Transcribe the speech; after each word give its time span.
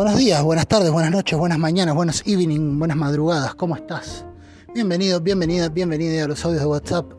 Buenos 0.00 0.16
días, 0.16 0.42
buenas 0.42 0.66
tardes, 0.66 0.90
buenas 0.90 1.10
noches, 1.10 1.38
buenas 1.38 1.58
mañanas, 1.58 1.94
buenos 1.94 2.22
evening, 2.26 2.78
buenas 2.78 2.96
madrugadas, 2.96 3.54
¿cómo 3.54 3.76
estás? 3.76 4.24
Bienvenido, 4.72 5.20
bienvenida, 5.20 5.68
bienvenida 5.68 6.24
a 6.24 6.26
los 6.26 6.42
audios 6.42 6.62
de 6.62 6.66
WhatsApp. 6.66 7.12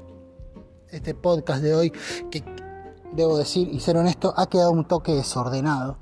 Este 0.89 1.13
podcast 1.13 1.61
de 1.61 1.75
hoy, 1.75 1.91
que 2.31 2.43
debo 3.13 3.37
decir 3.37 3.69
y 3.71 3.79
ser 3.81 3.97
honesto, 3.97 4.33
ha 4.35 4.49
quedado 4.49 4.71
un 4.71 4.85
toque 4.85 5.11
desordenado. 5.11 5.99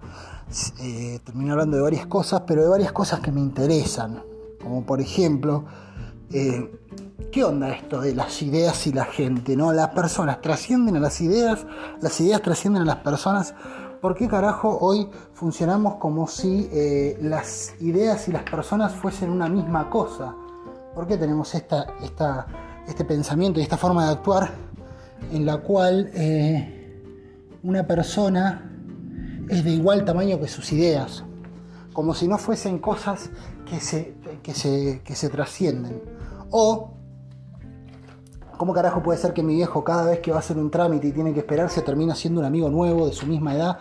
Eh, 0.79 1.19
terminé 1.25 1.51
hablando 1.51 1.75
de 1.75 1.83
varias 1.83 2.07
cosas, 2.07 2.43
pero 2.47 2.63
de 2.63 2.69
varias 2.69 2.93
cosas 2.93 3.19
que 3.19 3.33
me 3.33 3.41
interesan. 3.41 4.23
Como 4.64 4.86
por 4.86 5.01
ejemplo, 5.01 5.65
eh, 6.32 6.79
¿qué 7.29 7.43
onda 7.43 7.71
esto 7.71 8.00
de 8.00 8.15
las 8.15 8.41
ideas 8.41 8.87
y 8.87 8.93
la 8.93 9.04
gente? 9.04 9.57
¿no? 9.57 9.73
Las 9.73 9.89
personas 9.89 10.39
trascienden 10.39 10.96
a 10.96 11.01
las 11.01 11.19
ideas, 11.19 11.65
las 12.00 12.21
ideas 12.21 12.41
trascienden 12.41 12.83
a 12.83 12.86
las 12.86 13.00
personas. 13.00 13.54
¿Por 14.01 14.15
qué 14.15 14.29
carajo 14.29 14.77
hoy 14.79 15.09
funcionamos 15.33 15.95
como 15.95 16.25
si 16.25 16.69
eh, 16.71 17.17
las 17.21 17.73
ideas 17.81 18.29
y 18.29 18.31
las 18.31 18.43
personas 18.43 18.93
fuesen 18.93 19.29
una 19.29 19.49
misma 19.49 19.89
cosa? 19.89 20.33
¿Por 20.95 21.05
qué 21.05 21.17
tenemos 21.17 21.53
esta, 21.53 21.85
este 22.87 23.03
pensamiento 23.03 23.59
y 23.59 23.63
esta 23.63 23.75
forma 23.75 24.05
de 24.05 24.11
actuar 24.13 24.51
en 25.33 25.45
la 25.45 25.57
cual 25.57 26.11
eh, 26.13 27.03
una 27.61 27.85
persona 27.85 28.71
es 29.49 29.65
de 29.65 29.71
igual 29.71 30.05
tamaño 30.05 30.39
que 30.39 30.47
sus 30.47 30.71
ideas? 30.71 31.25
Como 31.91 32.13
si 32.13 32.25
no 32.25 32.38
fuesen 32.38 32.80
cosas 32.80 33.30
que 33.69 33.81
se, 33.81 34.16
que 34.41 34.53
se, 34.53 35.02
que 35.03 35.13
se 35.13 35.27
trascienden. 35.27 36.02
O 36.52 36.94
¿Cómo 38.59 38.73
carajo 38.73 39.02
puede 39.02 39.17
ser 39.17 39.33
que 39.33 39.41
mi 39.41 39.55
viejo 39.55 39.86
cada 39.86 40.03
vez 40.03 40.19
que 40.19 40.31
va 40.31 40.38
a 40.38 40.39
hacer 40.41 40.58
un 40.58 40.69
trámite 40.69 41.08
y 41.08 41.13
tiene 41.13 41.33
que 41.33 41.39
esperarse 41.39 41.81
termina 41.81 42.13
siendo 42.13 42.41
un 42.41 42.45
amigo 42.45 42.69
nuevo 42.69 43.08
de 43.08 43.13
su 43.13 43.25
misma 43.25 43.55
edad 43.55 43.77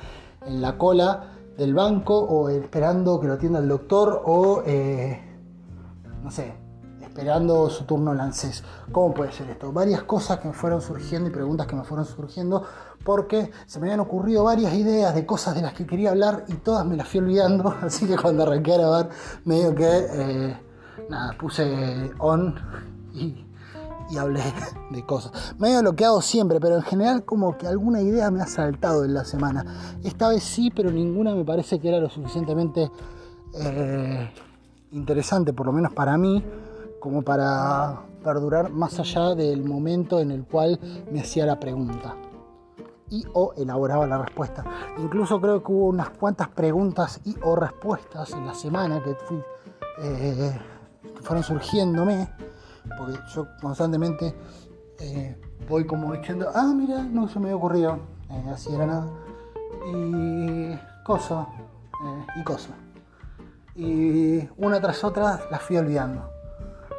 en 0.47 0.63
la 0.63 0.79
cola 0.79 1.33
del 1.57 1.75
banco 1.75 2.17
o 2.17 2.49
esperando 2.49 3.19
que 3.19 3.27
lo 3.27 3.33
atienda 3.33 3.59
el 3.59 3.67
doctor 3.67 4.23
o, 4.25 4.63
eh, 4.65 5.21
no 6.23 6.31
sé, 6.31 6.55
esperando 7.03 7.69
su 7.69 7.87
turno 7.87 8.15
en? 8.15 8.63
¿Cómo 8.93 9.13
puede 9.13 9.33
ser 9.33 9.51
esto? 9.51 9.73
Varias 9.73 10.05
cosas 10.05 10.39
que 10.39 10.47
me 10.47 10.55
fueron 10.55 10.81
surgiendo 10.81 11.29
y 11.29 11.33
preguntas 11.33 11.67
que 11.67 11.75
me 11.75 11.83
fueron 11.83 12.07
surgiendo 12.07 12.63
porque 13.03 13.51
se 13.67 13.81
me 13.81 13.89
habían 13.89 13.99
ocurrido 13.99 14.45
varias 14.45 14.73
ideas 14.75 15.13
de 15.13 15.27
cosas 15.27 15.57
de 15.57 15.63
las 15.63 15.73
que 15.73 15.89
quería 15.89 16.11
hablar 16.11 16.45
y 16.47 16.55
todas 16.55 16.87
me 16.87 16.97
las 16.97 17.09
fui 17.09 17.19
olvidando, 17.19 17.75
así 17.83 18.07
que 18.07 18.17
cuando 18.17 18.45
arranqué 18.45 18.75
a 18.75 18.79
grabar 18.79 19.09
medio 19.45 19.75
que, 19.75 19.89
eh, 19.89 20.57
nada, 21.09 21.37
puse 21.37 22.13
on 22.21 22.55
y 23.13 23.48
y 24.11 24.17
hablé 24.17 24.43
de 24.91 25.05
cosas. 25.05 25.55
Medio 25.59 25.83
lo 25.83 25.95
que 25.95 26.05
hago 26.05 26.23
siempre, 26.23 26.61
pero 26.61 26.77
en 26.77 26.83
general 26.83 27.25
como 27.25 27.57
que 27.57 27.67
alguna 27.67 28.01
idea 28.01 28.31
me 28.31 28.43
ha 28.43 28.47
saltado 28.47 29.05
en 29.05 29.15
la 29.15 29.25
semana. 29.25 29.65
Esta 30.03 30.29
vez 30.29 30.43
sí, 30.43 30.71
pero 30.75 30.91
ninguna 30.91 31.35
me 31.35 31.45
parece 31.45 31.79
que 31.79 31.89
era 31.89 31.99
lo 31.99 32.09
suficientemente 32.09 32.91
eh, 33.55 34.31
interesante, 34.93 35.53
por 35.53 35.67
lo 35.67 35.73
menos 35.73 35.93
para 35.93 36.17
mí, 36.17 36.43
como 37.01 37.23
para 37.23 38.03
perdurar 38.23 38.71
más 38.71 38.99
allá 38.99 39.35
del 39.35 39.65
momento 39.65 40.21
en 40.21 40.31
el 40.31 40.45
cual 40.45 40.79
me 41.11 41.21
hacía 41.21 41.47
la 41.47 41.59
pregunta 41.59 42.17
y 43.11 43.25
o 43.33 43.55
elaboraba 43.57 44.07
la 44.07 44.19
respuesta. 44.19 44.65
Incluso 44.99 45.41
creo 45.41 45.63
que 45.63 45.73
hubo 45.73 45.87
unas 45.87 46.11
cuantas 46.11 46.49
preguntas 46.49 47.21
y 47.25 47.35
o 47.43 47.57
respuestas 47.57 48.33
en 48.33 48.47
la 48.47 48.55
semana 48.55 49.03
que, 49.03 49.15
fui, 49.15 49.39
eh, 50.03 50.59
fueron 51.23 51.43
surgiéndome 51.43 52.29
porque 52.97 53.19
yo 53.35 53.47
constantemente 53.61 54.35
eh, 55.01 55.37
voy 55.69 55.87
como 55.87 56.13
diciendo, 56.13 56.51
ah, 56.55 56.73
mira, 56.75 57.03
no 57.03 57.29
se 57.29 57.39
me 57.39 57.53
ocurrido, 57.55 57.99
eh, 58.31 58.51
así 58.53 58.75
era 58.75 58.87
nada, 58.87 59.09
y 59.87 60.77
cosa, 61.05 61.47
eh, 62.05 62.27
y 62.41 62.45
cosa. 62.45 62.71
Y 63.77 64.49
una 64.57 64.81
tras 64.81 65.05
otra 65.05 65.41
las 65.51 65.63
fui 65.63 65.77
olvidando. 65.77 66.29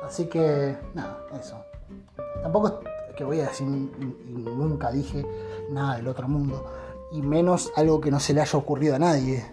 Así 0.06 0.28
que, 0.28 0.78
nada, 0.94 1.18
eso. 1.38 1.58
Tampoco 2.42 2.80
es 3.10 3.16
que 3.16 3.24
voy 3.26 3.42
a 3.42 3.48
decir, 3.48 3.68
nunca 3.68 4.92
dije 4.92 5.26
nada 5.70 5.98
del 5.98 6.08
otro 6.08 6.28
mundo, 6.30 6.66
y 7.12 7.22
menos 7.22 7.72
algo 7.76 8.00
que 8.00 8.12
no 8.12 8.20
se 8.22 8.34
le 8.34 8.42
haya 8.42 8.58
ocurrido 8.58 8.96
a 8.96 9.00
nadie. 9.00 9.44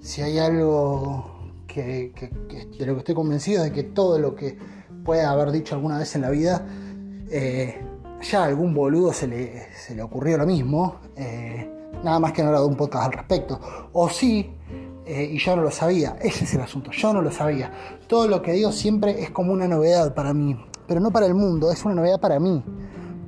si 0.00 0.22
hay 0.22 0.38
algo 0.38 1.36
que, 1.66 2.12
de 2.78 2.86
lo 2.86 2.94
que 2.94 2.98
estoy 3.00 3.14
convencido 3.14 3.64
es 3.64 3.70
de 3.70 3.72
que 3.74 3.82
todo 3.82 4.18
lo 4.18 4.34
que 4.34 4.56
puede 5.06 5.22
haber 5.24 5.52
dicho 5.52 5.76
alguna 5.76 5.98
vez 5.98 6.14
en 6.16 6.22
la 6.22 6.30
vida, 6.30 6.66
eh, 7.30 7.80
ya 8.20 8.42
a 8.42 8.44
algún 8.46 8.74
boludo 8.74 9.12
se 9.12 9.28
le, 9.28 9.72
se 9.72 9.94
le 9.94 10.02
ocurrió 10.02 10.36
lo 10.36 10.44
mismo, 10.44 10.96
eh, 11.16 11.70
nada 12.02 12.18
más 12.18 12.32
que 12.32 12.42
no 12.42 12.50
era 12.50 12.60
de 12.60 12.66
un 12.66 12.76
podcast 12.76 13.06
al 13.06 13.12
respecto. 13.12 13.60
O 13.92 14.08
sí, 14.08 14.50
eh, 15.06 15.30
y 15.32 15.38
yo 15.38 15.54
no 15.54 15.62
lo 15.62 15.70
sabía, 15.70 16.16
ese 16.20 16.44
es 16.44 16.54
el 16.54 16.60
asunto, 16.60 16.90
yo 16.90 17.12
no 17.12 17.22
lo 17.22 17.30
sabía. 17.30 17.70
Todo 18.08 18.26
lo 18.26 18.42
que 18.42 18.52
digo 18.52 18.72
siempre 18.72 19.22
es 19.22 19.30
como 19.30 19.52
una 19.52 19.68
novedad 19.68 20.12
para 20.12 20.34
mí, 20.34 20.60
pero 20.88 21.00
no 21.00 21.12
para 21.12 21.26
el 21.26 21.34
mundo, 21.34 21.70
es 21.70 21.84
una 21.84 21.94
novedad 21.94 22.20
para 22.20 22.40
mí, 22.40 22.62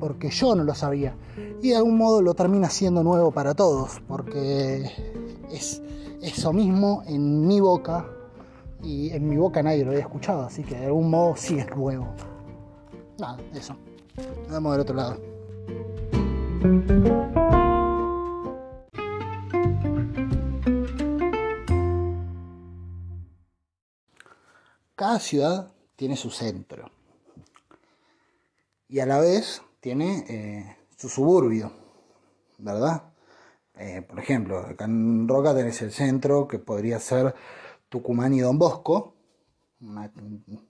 porque 0.00 0.30
yo 0.30 0.56
no 0.56 0.64
lo 0.64 0.74
sabía. 0.74 1.14
Y 1.62 1.70
de 1.70 1.76
algún 1.76 1.96
modo 1.96 2.20
lo 2.22 2.34
termina 2.34 2.68
siendo 2.70 3.04
nuevo 3.04 3.30
para 3.30 3.54
todos, 3.54 4.02
porque 4.08 4.90
es 5.52 5.80
eso 6.22 6.52
mismo 6.52 7.04
en 7.06 7.46
mi 7.46 7.60
boca 7.60 8.04
y 8.82 9.10
en 9.10 9.28
mi 9.28 9.36
boca 9.36 9.62
nadie 9.62 9.84
lo 9.84 9.90
había 9.90 10.02
escuchado, 10.02 10.42
así 10.42 10.62
que 10.62 10.76
de 10.76 10.86
algún 10.86 11.10
modo 11.10 11.36
sí 11.36 11.58
es 11.58 11.68
nuevo. 11.76 12.14
Nada, 13.18 13.38
eso. 13.54 13.76
Nos 14.16 14.52
vemos 14.52 14.72
del 14.72 14.80
otro 14.80 14.96
lado. 14.96 15.20
Cada 24.94 25.20
ciudad 25.20 25.72
tiene 25.94 26.16
su 26.16 26.30
centro 26.30 26.90
y 28.88 28.98
a 29.00 29.06
la 29.06 29.20
vez 29.20 29.62
tiene 29.80 30.24
eh, 30.28 30.76
su 30.96 31.08
suburbio, 31.08 31.72
¿verdad? 32.58 33.04
Eh, 33.76 34.02
por 34.02 34.18
ejemplo, 34.18 34.58
acá 34.58 34.86
en 34.86 35.28
Roca 35.28 35.54
tenés 35.54 35.80
el 35.82 35.92
centro 35.92 36.48
que 36.48 36.58
podría 36.58 36.98
ser 36.98 37.34
Tucumán 37.88 38.34
y 38.34 38.41
Don 38.41 38.59
Bosco, 38.59 39.15
una, 39.81 40.10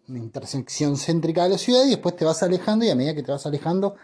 intersección 0.08 0.96
céntrica 0.96 1.44
de 1.44 1.50
la 1.50 1.58
ciudad, 1.58 1.84
y 1.84 1.90
después 1.90 2.16
te 2.16 2.24
vas 2.24 2.42
alejando 2.42 2.84
y 2.84 2.90
a 2.90 2.94
medida 2.94 3.14
que 3.14 3.22
te 3.22 3.32
vas 3.32 3.46
alejando 3.46 3.96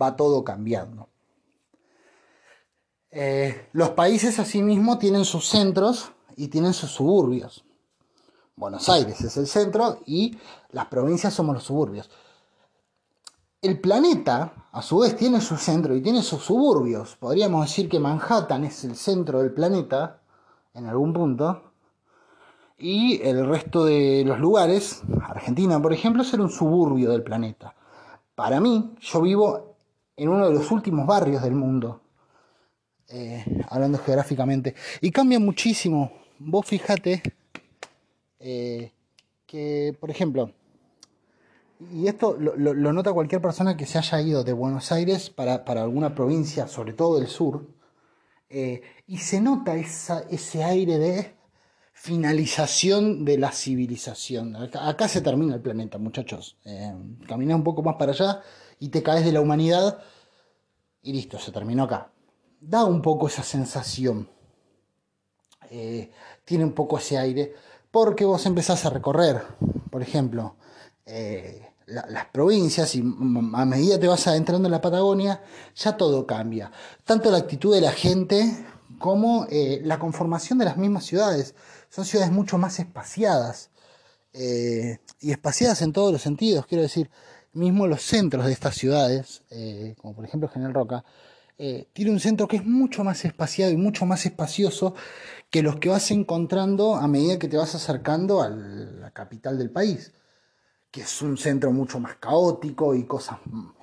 va 0.00 0.16
todo 0.16 0.44
cambiando. 0.44 1.08
Eh, 3.10 3.68
los 3.72 3.90
países 3.90 4.38
asimismo 4.38 4.98
tienen 4.98 5.24
sus 5.24 5.48
centros 5.48 6.12
y 6.36 6.48
tienen 6.48 6.74
sus 6.74 6.90
suburbios. 6.90 7.64
Buenos 8.56 8.88
Aires 8.88 9.20
es 9.20 9.36
el 9.36 9.46
centro 9.46 10.00
y 10.06 10.38
las 10.70 10.86
provincias 10.86 11.34
somos 11.34 11.54
los 11.54 11.64
suburbios. 11.64 12.10
El 13.60 13.80
planeta, 13.80 14.68
a 14.70 14.80
su 14.80 14.98
vez, 14.98 15.16
tiene 15.16 15.40
su 15.40 15.56
centro 15.56 15.96
y 15.96 16.02
tiene 16.02 16.22
sus 16.22 16.42
suburbios. 16.42 17.16
Podríamos 17.16 17.66
decir 17.66 17.88
que 17.88 17.98
Manhattan 17.98 18.64
es 18.64 18.84
el 18.84 18.96
centro 18.96 19.40
del 19.42 19.52
planeta, 19.52 20.20
en 20.72 20.86
algún 20.86 21.12
punto, 21.12 21.65
y 22.78 23.20
el 23.22 23.46
resto 23.46 23.84
de 23.84 24.24
los 24.26 24.38
lugares, 24.38 25.02
Argentina 25.22 25.80
por 25.80 25.92
ejemplo, 25.92 26.24
ser 26.24 26.40
un 26.40 26.50
suburbio 26.50 27.10
del 27.10 27.22
planeta. 27.22 27.74
Para 28.34 28.60
mí, 28.60 28.94
yo 29.00 29.22
vivo 29.22 29.76
en 30.16 30.28
uno 30.28 30.48
de 30.48 30.54
los 30.54 30.70
últimos 30.70 31.06
barrios 31.06 31.42
del 31.42 31.54
mundo, 31.54 32.02
eh, 33.08 33.44
hablando 33.70 33.98
geográficamente, 33.98 34.74
y 35.00 35.10
cambia 35.10 35.38
muchísimo. 35.38 36.12
Vos 36.38 36.66
fíjate 36.66 37.22
eh, 38.40 38.92
que, 39.46 39.96
por 39.98 40.10
ejemplo, 40.10 40.50
y 41.92 42.08
esto 42.08 42.36
lo, 42.38 42.74
nota 42.92 43.12
cualquier 43.12 43.40
persona 43.42 43.76
que 43.76 43.86
se 43.86 43.98
haya 43.98 44.20
ido 44.20 44.44
de 44.44 44.52
Buenos 44.52 44.92
Aires 44.92 45.30
para, 45.30 45.62
alguna 45.66 46.14
provincia, 46.14 46.68
sobre 46.68 46.92
todo 46.94 47.18
del 47.18 47.28
sur, 47.28 47.66
eh, 48.48 48.82
y 49.06 49.18
se 49.18 49.40
nota 49.40 49.76
ese 49.76 50.64
aire 50.64 50.98
de 50.98 51.35
finalización 51.96 53.24
de 53.24 53.38
la 53.38 53.50
civilización. 53.50 54.54
Acá, 54.54 55.08
se 55.08 55.22
termina 55.22 55.54
el 55.54 55.62
planeta, 55.62 55.96
muchachos. 55.96 56.58
Eh, 56.64 56.92
un 56.92 57.64
poco 57.64 57.82
más 57.82 57.96
para 57.96 58.12
allá 58.12 58.42
y 58.78 58.90
te 58.90 59.02
caes 59.02 59.24
de 59.24 59.32
la 59.32 59.40
humanidad 59.40 59.98
y 61.02 61.14
listo, 61.14 61.38
se 61.38 61.50
terminó 61.52 61.84
acá. 61.84 62.12
Da 62.60 62.84
un 62.84 63.00
poco 63.00 63.28
esa 63.28 63.42
sensación. 63.42 64.28
Eh, 65.70 66.10
tiene 66.44 66.64
un 66.64 66.72
poco 66.72 66.98
ese 66.98 67.16
aire. 67.16 67.54
Porque 67.90 68.26
vos 68.26 68.44
empezás 68.44 68.84
a 68.84 68.90
recorrer, 68.90 69.42
por 69.90 70.02
ejemplo, 70.02 70.56
eh, 71.06 71.66
las 71.86 72.26
provincias 72.26 72.94
y 72.94 73.00
a 73.00 73.64
medida 73.64 73.98
te 73.98 74.06
vas 74.06 74.26
adentrando 74.26 74.68
en 74.68 74.72
la 74.72 74.82
Patagonia, 74.82 75.42
ya 75.74 75.96
todo 75.96 76.26
cambia. 76.26 76.70
Tanto 77.04 77.30
la 77.30 77.38
actitud 77.38 77.74
de 77.74 77.80
la 77.80 77.92
gente 77.92 78.66
como 78.98 79.46
la 79.50 79.98
conformación 79.98 80.58
de 80.58 80.66
las 80.66 80.76
mismas 80.76 81.04
ciudades 81.04 81.54
son 81.90 82.04
ciudades 82.04 82.32
mucho 82.32 82.58
más 82.58 82.78
espaciadas. 82.78 83.70
Eh, 84.32 84.98
y 85.20 85.30
espaciadas 85.30 85.80
en 85.82 85.92
todos 85.92 86.12
los 86.12 86.20
sentidos, 86.20 86.66
quiero 86.66 86.82
decir, 86.82 87.10
mismo 87.54 87.86
los 87.86 88.02
centros 88.02 88.46
de 88.46 88.52
estas 88.52 88.74
ciudades, 88.76 89.42
eh, 89.50 89.94
como 90.00 90.14
por 90.14 90.24
ejemplo 90.24 90.48
General 90.48 90.74
Roca, 90.74 91.04
eh, 91.58 91.88
tiene 91.94 92.10
un 92.10 92.20
centro 92.20 92.46
que 92.46 92.56
es 92.56 92.64
mucho 92.66 93.02
más 93.02 93.24
espaciado 93.24 93.72
y 93.72 93.78
mucho 93.78 94.04
más 94.04 94.26
espacioso 94.26 94.94
que 95.48 95.62
los 95.62 95.76
que 95.76 95.88
vas 95.88 96.10
encontrando 96.10 96.96
a 96.96 97.08
medida 97.08 97.38
que 97.38 97.48
te 97.48 97.56
vas 97.56 97.74
acercando 97.74 98.42
a 98.42 98.50
la 98.50 99.10
capital 99.12 99.56
del 99.56 99.70
país, 99.70 100.12
que 100.90 101.00
es 101.02 101.22
un 101.22 101.38
centro 101.38 101.72
mucho 101.72 101.98
más 101.98 102.16
caótico 102.16 102.94
y 102.94 103.06
cosas 103.06 103.38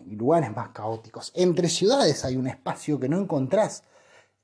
y 0.05 0.15
lugares 0.15 0.55
más 0.55 0.69
caóticos. 0.69 1.31
Entre 1.35 1.67
ciudades 1.69 2.23
hay 2.25 2.35
un 2.35 2.47
espacio 2.47 2.99
que 2.99 3.09
no 3.09 3.19
encontrás 3.19 3.83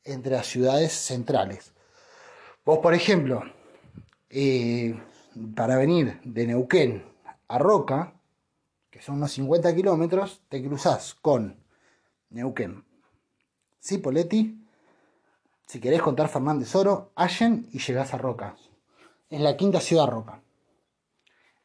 entre 0.03 0.31
las 0.31 0.47
ciudades 0.47 0.93
centrales. 0.93 1.73
Vos, 2.69 2.77
por 2.83 2.93
ejemplo, 2.93 3.41
eh, 4.29 4.95
para 5.55 5.75
venir 5.75 6.21
de 6.23 6.45
Neuquén 6.45 7.03
a 7.47 7.57
Roca, 7.57 8.13
que 8.91 9.01
son 9.01 9.15
unos 9.15 9.31
50 9.31 9.73
kilómetros, 9.73 10.43
te 10.49 10.63
cruzás 10.63 11.15
con 11.15 11.57
Neuquén, 12.29 12.85
Cipolletti, 13.81 14.63
si 15.65 15.79
querés 15.79 16.03
contar 16.03 16.29
Fernández 16.29 16.75
Oro, 16.75 17.11
Allen 17.15 17.67
y 17.71 17.79
llegás 17.79 18.13
a 18.13 18.19
Roca. 18.19 18.55
Es 19.31 19.41
la 19.41 19.57
quinta 19.57 19.81
ciudad 19.81 20.05
de 20.05 20.11
Roca. 20.11 20.39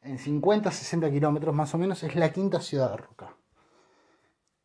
En 0.01 0.17
50, 0.17 0.71
60 0.71 1.11
kilómetros 1.11 1.53
más 1.53 1.71
o 1.75 1.77
menos 1.77 2.01
es 2.01 2.15
la 2.15 2.33
quinta 2.33 2.59
ciudad 2.59 2.89
de 2.89 2.97
Roca. 2.97 3.37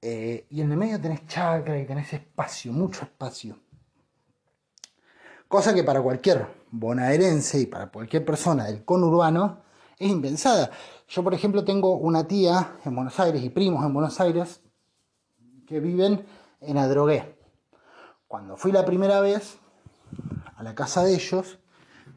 Eh, 0.01 0.47
y 0.49 0.63
en 0.63 0.73
el 0.73 0.79
medio 0.79 0.99
tenés 0.99 1.27
chacra 1.27 1.79
y 1.79 1.85
tenés 1.85 2.11
espacio, 2.15 2.73
mucho 2.73 3.03
espacio. 3.03 3.59
Cosa 5.51 5.75
que 5.75 5.83
para 5.83 6.01
cualquier 6.01 6.47
bonaerense 6.71 7.59
y 7.59 7.67
para 7.67 7.91
cualquier 7.91 8.25
persona 8.25 8.67
del 8.67 8.85
conurbano 8.85 9.59
es 9.99 10.09
impensada. 10.09 10.71
Yo, 11.09 11.25
por 11.25 11.35
ejemplo, 11.35 11.65
tengo 11.65 11.97
una 11.97 12.29
tía 12.29 12.77
en 12.85 12.95
Buenos 12.95 13.19
Aires 13.19 13.43
y 13.43 13.51
primos 13.51 13.85
en 13.85 13.93
Buenos 13.93 14.21
Aires 14.21 14.61
que 15.67 15.81
viven 15.81 16.25
en 16.61 16.79
Adrogué. 16.79 17.35
Cuando 18.29 18.57
fui 18.57 18.71
la 18.71 18.85
primera 18.85 19.21
vez 19.21 19.59
a 20.55 20.63
la 20.63 20.77
casa 20.77 21.03
de 21.03 21.17
ellos, 21.17 21.59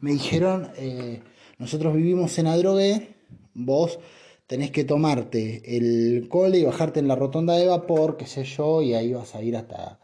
me 0.00 0.12
dijeron, 0.12 0.70
eh, 0.76 1.24
nosotros 1.58 1.92
vivimos 1.92 2.38
en 2.38 2.46
Adrogué, 2.46 3.16
vos 3.52 3.98
tenés 4.46 4.70
que 4.70 4.84
tomarte 4.84 5.76
el 5.76 6.28
cole 6.28 6.58
y 6.58 6.64
bajarte 6.64 7.00
en 7.00 7.08
la 7.08 7.16
rotonda 7.16 7.54
de 7.54 7.66
vapor, 7.66 8.16
qué 8.16 8.26
sé 8.26 8.44
yo, 8.44 8.80
y 8.80 8.94
ahí 8.94 9.12
vas 9.12 9.34
a 9.34 9.42
ir 9.42 9.56
hasta, 9.56 9.98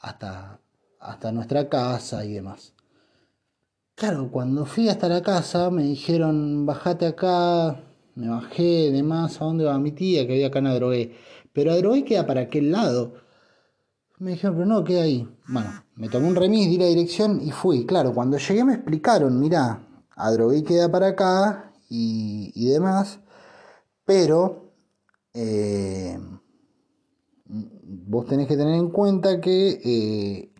hasta, 0.00 0.60
hasta 1.04 1.30
nuestra 1.32 1.68
casa 1.68 2.24
y 2.24 2.32
demás. 2.32 2.72
Claro, 3.94 4.30
cuando 4.30 4.66
fui 4.66 4.88
hasta 4.88 5.08
la 5.08 5.22
casa 5.22 5.70
me 5.70 5.84
dijeron, 5.84 6.66
bajate 6.66 7.06
acá, 7.06 7.80
me 8.16 8.28
bajé, 8.28 8.90
demás, 8.90 9.40
¿a 9.40 9.44
dónde 9.44 9.64
va 9.64 9.78
mi 9.78 9.92
tía? 9.92 10.26
Que 10.26 10.32
había 10.32 10.48
acá 10.48 10.58
en 10.58 10.66
Adrogué. 10.66 11.16
Pero 11.52 11.72
Adrogué 11.72 12.04
queda 12.04 12.26
para 12.26 12.42
aquel 12.42 12.72
lado. 12.72 13.14
Me 14.18 14.32
dijeron, 14.32 14.56
pero 14.56 14.66
no, 14.66 14.82
queda 14.82 15.02
ahí. 15.02 15.28
Bueno, 15.46 15.70
me 15.94 16.08
tomé 16.08 16.26
un 16.26 16.36
remis, 16.36 16.68
di 16.68 16.78
la 16.78 16.86
dirección 16.86 17.40
y 17.42 17.50
fui. 17.52 17.86
Claro, 17.86 18.14
cuando 18.14 18.38
llegué 18.38 18.64
me 18.64 18.74
explicaron, 18.74 19.38
mirá, 19.38 19.86
Adrogué 20.16 20.64
queda 20.64 20.90
para 20.90 21.08
acá 21.08 21.72
y, 21.88 22.66
demás, 22.66 23.20
pero 24.04 24.72
eh, 25.34 26.18
vos 27.44 28.26
tenés 28.26 28.48
que 28.48 28.56
tener 28.56 28.74
en 28.74 28.90
cuenta 28.90 29.40
que 29.40 29.80
eh, 29.84 30.53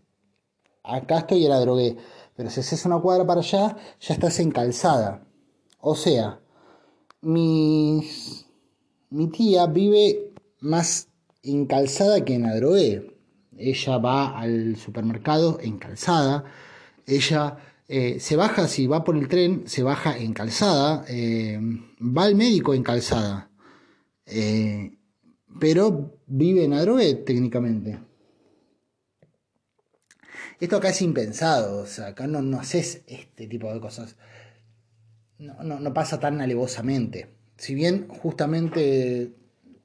acá 0.85 1.19
estoy 1.19 1.47
en 1.47 1.53
Adrogué, 1.53 1.97
pero 2.37 2.51
si 2.51 2.61
haces 2.61 2.85
una 2.85 3.01
cuadra 3.01 3.27
para 3.27 3.41
allá, 3.41 3.77
ya 4.01 4.15
estás 4.15 4.39
en 4.39 4.51
calzada. 4.51 5.27
O 5.81 5.97
sea, 5.97 6.41
mi 7.23 8.03
tía 9.33 9.67
vive 9.67 10.33
más 10.61 11.09
en 11.43 11.67
calzada 11.67 12.25
que 12.25 12.35
en 12.35 12.47
Adrogué 12.47 13.15
ella 13.59 13.99
va 13.99 14.39
al 14.39 14.77
supermercado 14.77 15.59
en 15.61 15.79
calzada, 15.79 16.45
ella 17.07 17.59
eh, 17.89 18.19
se 18.21 18.37
baja, 18.37 18.67
si 18.69 18.87
va 18.87 19.05
por 19.05 19.17
el 19.17 19.29
tren, 19.29 19.65
se 19.67 19.83
baja 19.83 20.17
en 20.17 20.33
calzada, 20.33 21.05
eh, 21.09 21.59
va 22.01 22.25
al 22.25 22.35
médico 22.35 22.75
en 22.75 22.83
calzada, 22.83 23.51
eh, 24.27 24.97
pero 25.61 26.19
vive 26.27 26.65
en 26.65 26.73
Adrogué 26.73 27.15
técnicamente. 27.15 27.99
Esto 30.65 30.79
acá 30.79 30.89
es 30.89 31.03
impensado, 31.03 31.83
o 31.83 31.87
sea, 31.87 32.07
acá 32.07 32.27
no, 32.27 32.41
no 32.41 32.59
haces 32.59 33.03
este 33.07 33.47
tipo 33.47 33.71
de 33.71 33.81
cosas. 33.81 34.17
No, 35.39 35.63
no, 35.63 35.93
pasa 35.93 36.19
tan 36.19 36.41
alevosamente. 36.41 37.29
Si 37.59 37.75
bien 37.75 38.09
justamente 38.09 39.35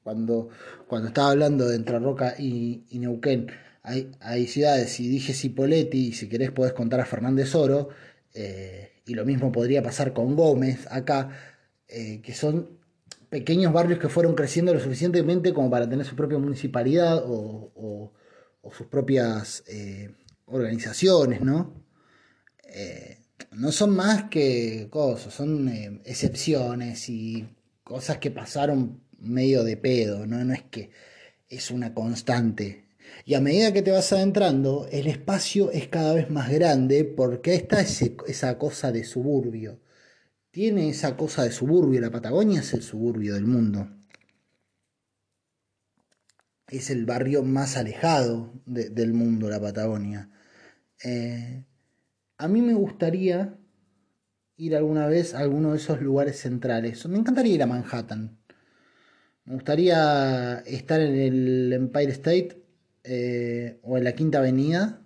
cuando, 0.02 0.48
cuando 0.88 1.08
estaba 1.08 1.32
hablando 1.32 1.68
de 1.68 1.76
Entre 1.76 1.98
Roca 1.98 2.34
y, 2.38 2.82
Neuquén, 2.92 3.48
hay, 3.82 4.10
hay, 4.20 4.46
ciudades, 4.46 4.88
si 4.88 5.06
dije 5.06 5.34
Cipoletti, 5.34 6.06
y 6.08 6.12
si 6.14 6.30
querés 6.30 6.50
podés 6.50 6.72
contar 6.72 7.00
a 7.00 7.04
Fernández 7.04 7.54
Oro, 7.54 7.90
eh, 8.32 9.02
y 9.04 9.12
lo 9.12 9.26
mismo 9.26 9.52
podría 9.52 9.82
pasar 9.82 10.14
con 10.14 10.34
Gómez 10.34 10.86
acá, 10.90 11.28
eh, 11.88 12.22
que 12.22 12.32
son 12.32 12.78
pequeños 13.28 13.70
barrios 13.74 13.98
que 13.98 14.08
fueron 14.08 14.34
creciendo 14.34 14.72
lo 14.72 14.80
suficientemente 14.80 15.52
como 15.52 15.68
para 15.68 15.86
tener 15.86 16.06
su 16.06 16.16
propia 16.16 16.38
municipalidad 16.38 17.22
o, 17.22 18.14
sus 18.72 18.86
propias 18.86 19.62
eh, 19.66 20.14
organizaciones, 20.50 21.40
¿no? 21.40 21.80
no 23.52 23.72
son 23.72 23.90
más 23.96 24.24
que 24.24 24.88
cosas, 24.90 25.34
son 25.34 25.68
excepciones 26.04 27.08
y 27.08 27.48
cosas 27.82 28.18
que 28.18 28.30
pasaron 28.30 29.02
medio 29.18 29.64
de 29.64 29.76
pedo, 29.76 30.26
¿no? 30.26 30.44
No 30.44 30.54
es 30.54 30.62
que 30.62 30.90
es 31.48 31.70
una 31.70 31.92
constante. 31.94 32.88
Y 33.24 33.34
a 33.34 33.40
medida 33.40 33.72
que 33.72 33.82
te 33.82 33.90
vas 33.90 34.12
adentrando, 34.12 34.88
el 34.90 35.06
espacio 35.06 35.70
es 35.72 35.88
cada 35.88 36.14
vez 36.14 36.30
más 36.30 36.50
grande 36.50 37.04
porque 37.04 37.54
está 37.54 37.80
esa 37.80 38.58
cosa 38.58 38.92
de 38.92 39.04
suburbio. 39.04 39.80
Tiene 40.50 40.88
esa 40.88 41.16
cosa 41.16 41.44
de 41.44 41.52
suburbio. 41.52 42.00
La 42.00 42.10
Patagonia 42.10 42.60
es 42.60 42.72
el 42.74 42.82
suburbio 42.82 43.34
del 43.34 43.46
mundo. 43.46 43.88
Es 46.68 46.90
el 46.90 47.04
barrio 47.04 47.42
más 47.42 47.76
alejado 47.76 48.52
del 48.66 49.12
mundo, 49.12 49.48
la 49.50 49.60
Patagonia. 49.60 50.30
Eh, 51.04 51.64
a 52.38 52.48
mí 52.48 52.62
me 52.62 52.74
gustaría 52.74 53.56
ir 54.56 54.76
alguna 54.76 55.06
vez 55.06 55.34
a 55.34 55.40
alguno 55.40 55.72
de 55.72 55.78
esos 55.78 56.00
lugares 56.00 56.38
centrales. 56.38 57.06
Me 57.06 57.18
encantaría 57.18 57.54
ir 57.54 57.62
a 57.62 57.66
Manhattan. 57.66 58.38
Me 59.44 59.54
gustaría 59.54 60.60
estar 60.66 61.00
en 61.00 61.14
el 61.16 61.72
Empire 61.72 62.12
State 62.12 62.62
eh, 63.04 63.78
o 63.82 63.96
en 63.96 64.04
la 64.04 64.12
Quinta 64.12 64.38
Avenida 64.38 65.02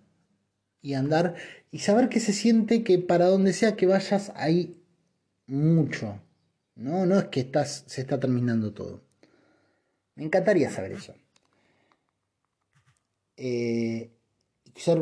y 0.83 0.95
andar 0.95 1.37
y 1.71 1.79
saber 1.79 2.09
que 2.09 2.21
se 2.21 2.33
siente 2.33 2.85
que 2.85 2.99
para 2.99 3.27
donde 3.27 3.53
sea 3.53 3.77
que 3.77 3.87
vayas 3.87 4.33
hay 4.35 4.77
mucho. 5.47 6.21
No, 6.75 7.07
no 7.07 7.19
es 7.19 7.25
que 7.27 7.41
estás, 7.41 7.85
se 7.87 8.01
está 8.01 8.19
terminando 8.19 8.73
todo. 8.73 9.03
Me 10.17 10.25
encantaría 10.25 10.71
saber 10.71 10.93
eso. 10.93 11.15
Eh, 13.37 14.13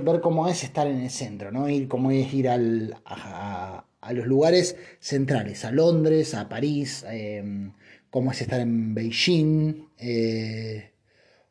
ver 0.05 0.21
cómo 0.21 0.49
es 0.49 0.65
estar 0.65 0.87
en 0.87 1.01
el 1.01 1.11
centro, 1.11 1.51
¿no? 1.51 1.69
Ir 1.69 1.89
cómo 1.89 2.11
es 2.11 2.33
ir 2.35 2.49
al, 2.49 2.97
a, 3.05 3.85
los 4.13 4.27
lugares 4.27 4.77
centrales, 5.01 5.65
a 5.65 5.71
Londres, 5.71 6.35
a 6.35 6.49
París, 6.49 7.05
em, 7.09 7.73
cómo 8.11 8.33
es 8.33 8.43
estar 8.43 8.61
en 8.61 8.95
Beijing 8.95 9.89
eh, 9.99 10.91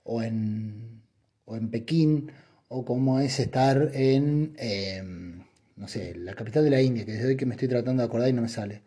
o, 0.03 0.21
en, 0.21 1.01
o 1.45 1.55
en 1.55 1.69
Pekín, 1.71 2.31
o 2.69 2.85
cómo 2.85 3.19
es 3.19 3.39
estar 3.39 3.91
en, 3.93 4.53
em, 4.57 5.43
no 5.75 5.87
sé, 5.87 6.15
la 6.15 6.33
capital 6.35 6.63
de 6.63 6.69
la 6.69 6.81
India, 6.81 7.05
que 7.05 7.13
desde 7.13 7.27
hoy 7.27 7.37
que 7.37 7.45
me 7.45 7.55
estoy 7.55 7.67
tratando 7.67 8.01
de 8.01 8.07
acordar 8.07 8.29
y 8.29 8.33
no 8.33 8.43
me 8.43 8.49
sale. 8.49 8.83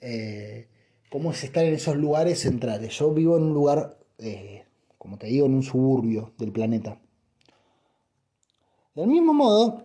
Eh, 0.00 0.68
cómo 1.10 1.32
es 1.32 1.42
estar 1.44 1.64
en 1.64 1.74
esos 1.74 1.96
lugares 1.96 2.40
centrales. 2.40 2.96
Yo 2.98 3.12
vivo 3.12 3.36
en 3.36 3.44
un 3.44 3.54
lugar, 3.54 3.98
eh, 4.18 4.64
como 4.98 5.18
te 5.18 5.26
digo, 5.26 5.46
en 5.46 5.54
un 5.54 5.62
suburbio 5.62 6.34
del 6.38 6.52
planeta. 6.52 7.00
Del 8.98 9.06
mismo 9.06 9.32
modo, 9.32 9.84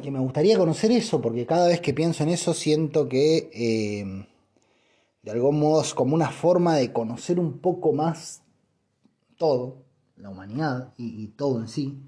que 0.00 0.08
me 0.12 0.20
gustaría 0.20 0.56
conocer 0.56 0.92
eso, 0.92 1.20
porque 1.20 1.44
cada 1.44 1.66
vez 1.66 1.80
que 1.80 1.92
pienso 1.92 2.22
en 2.22 2.28
eso 2.28 2.54
siento 2.54 3.08
que 3.08 3.50
em, 3.52 4.24
de 5.20 5.30
algún 5.32 5.58
modo 5.58 5.82
es 5.82 5.94
como 5.94 6.14
una 6.14 6.30
forma 6.30 6.76
de 6.76 6.92
conocer 6.92 7.40
un 7.40 7.58
poco 7.58 7.92
más 7.92 8.44
todo, 9.36 9.78
la 10.16 10.30
humanidad 10.30 10.94
y, 10.96 11.26
todo 11.26 11.58
en 11.58 11.66
sí. 11.66 11.98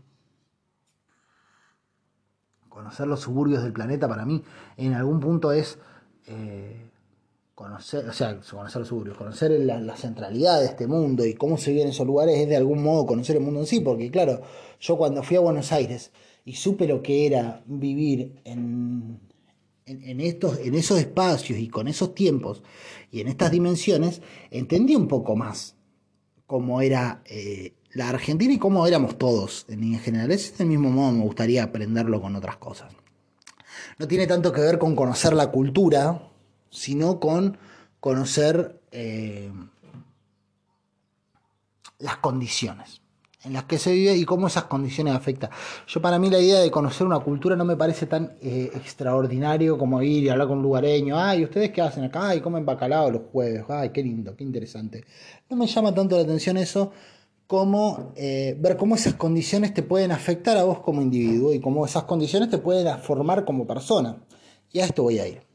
Conocer 2.68 3.08
los 3.08 3.18
suburbios 3.18 3.64
del 3.64 3.72
planeta 3.72 4.06
para 4.06 4.24
mí 4.24 4.44
en 4.76 4.94
algún 4.94 5.18
punto 5.18 5.50
es 5.50 5.80
eh, 6.28 6.87
conocer, 7.58 8.08
o 8.08 8.12
sea, 8.12 8.38
conocer 8.38 8.78
los 8.78 8.88
suburbios, 8.88 9.16
conocer 9.16 9.50
la, 9.50 9.96
centralidad 9.96 10.60
de 10.60 10.66
este 10.66 10.86
mundo 10.86 11.26
y 11.26 11.34
cómo 11.34 11.58
se 11.58 11.72
vive 11.72 11.82
en 11.82 11.88
esos 11.88 12.06
lugares 12.06 12.38
es 12.38 12.48
de 12.48 12.54
algún 12.54 12.80
modo 12.84 13.04
conocer 13.04 13.34
el 13.34 13.42
mundo 13.42 13.58
en 13.58 13.66
sí, 13.66 13.80
porque 13.80 14.12
claro, 14.12 14.42
yo 14.78 14.96
cuando 14.96 15.24
fui 15.24 15.38
a 15.38 15.40
Buenos 15.40 15.72
Aires 15.72 16.12
y 16.44 16.52
supe 16.52 16.86
lo 16.86 17.02
que 17.02 17.26
era 17.26 17.64
vivir 17.66 18.40
en, 18.44 19.18
en, 19.86 20.20
estos, 20.20 20.60
en 20.60 20.76
esos 20.76 21.00
espacios 21.00 21.58
y 21.58 21.66
con 21.66 21.88
esos 21.88 22.14
tiempos 22.14 22.62
y 23.10 23.22
en 23.22 23.26
estas 23.26 23.50
dimensiones, 23.50 24.22
entendí 24.52 24.94
un 24.94 25.08
poco 25.08 25.34
más 25.34 25.74
cómo 26.46 26.80
era 26.80 27.22
eh, 27.24 27.74
la 27.92 28.10
Argentina 28.10 28.54
y 28.54 28.58
cómo 28.58 28.86
éramos 28.86 29.18
todos 29.18 29.66
en 29.68 29.80
líneas 29.80 30.02
generales. 30.02 30.56
Del 30.56 30.68
mismo 30.68 30.90
modo 30.90 31.10
me 31.10 31.24
gustaría 31.24 31.64
aprenderlo 31.64 32.22
con 32.22 32.36
otras 32.36 32.58
cosas. 32.58 32.92
No 33.98 34.06
tiene 34.06 34.28
tanto 34.28 34.52
que 34.52 34.60
ver 34.60 34.78
con 34.78 34.94
conocer 34.94 35.32
la 35.32 35.50
cultura, 35.50 36.27
sino 36.70 37.20
con 37.20 37.58
conocer 38.00 38.80
eh, 38.92 39.52
las 41.98 42.16
condiciones 42.18 43.00
en 43.44 43.52
las 43.52 43.64
que 43.64 43.78
se 43.78 43.92
vive 43.92 44.16
y 44.16 44.24
cómo 44.24 44.48
esas 44.48 44.64
condiciones 44.64 45.14
afectan. 45.14 45.50
Yo 45.86 46.02
para 46.02 46.18
mí 46.18 46.28
la 46.28 46.40
idea 46.40 46.60
de 46.60 46.70
conocer 46.70 47.06
una 47.06 47.20
cultura 47.20 47.54
no 47.54 47.64
me 47.64 47.76
parece 47.76 48.06
tan 48.06 48.36
eh, 48.40 48.70
extraordinario 48.74 49.78
como 49.78 50.02
ir 50.02 50.24
y 50.24 50.28
hablar 50.28 50.48
con 50.48 50.58
un 50.58 50.64
lugareño, 50.64 51.18
ay, 51.18 51.44
¿ustedes 51.44 51.70
qué 51.70 51.80
hacen 51.80 52.04
acá? 52.04 52.28
Ay, 52.28 52.40
comen 52.40 52.66
bacalao 52.66 53.10
los 53.10 53.22
jueves, 53.32 53.64
ay, 53.68 53.90
qué 53.90 54.02
lindo, 54.02 54.34
qué 54.36 54.44
interesante. 54.44 55.04
No 55.48 55.56
me 55.56 55.66
llama 55.66 55.94
tanto 55.94 56.16
la 56.16 56.22
atención 56.22 56.56
eso 56.56 56.92
como 57.46 58.12
eh, 58.16 58.56
ver 58.58 58.76
cómo 58.76 58.96
esas 58.96 59.14
condiciones 59.14 59.72
te 59.72 59.82
pueden 59.82 60.12
afectar 60.12 60.56
a 60.58 60.64
vos 60.64 60.80
como 60.80 61.00
individuo 61.00 61.52
y 61.54 61.60
cómo 61.60 61.86
esas 61.86 62.04
condiciones 62.04 62.50
te 62.50 62.58
pueden 62.58 62.98
formar 62.98 63.44
como 63.44 63.66
persona. 63.66 64.18
Y 64.70 64.80
a 64.80 64.84
esto 64.84 65.04
voy 65.04 65.18
a 65.18 65.26
ir 65.26 65.47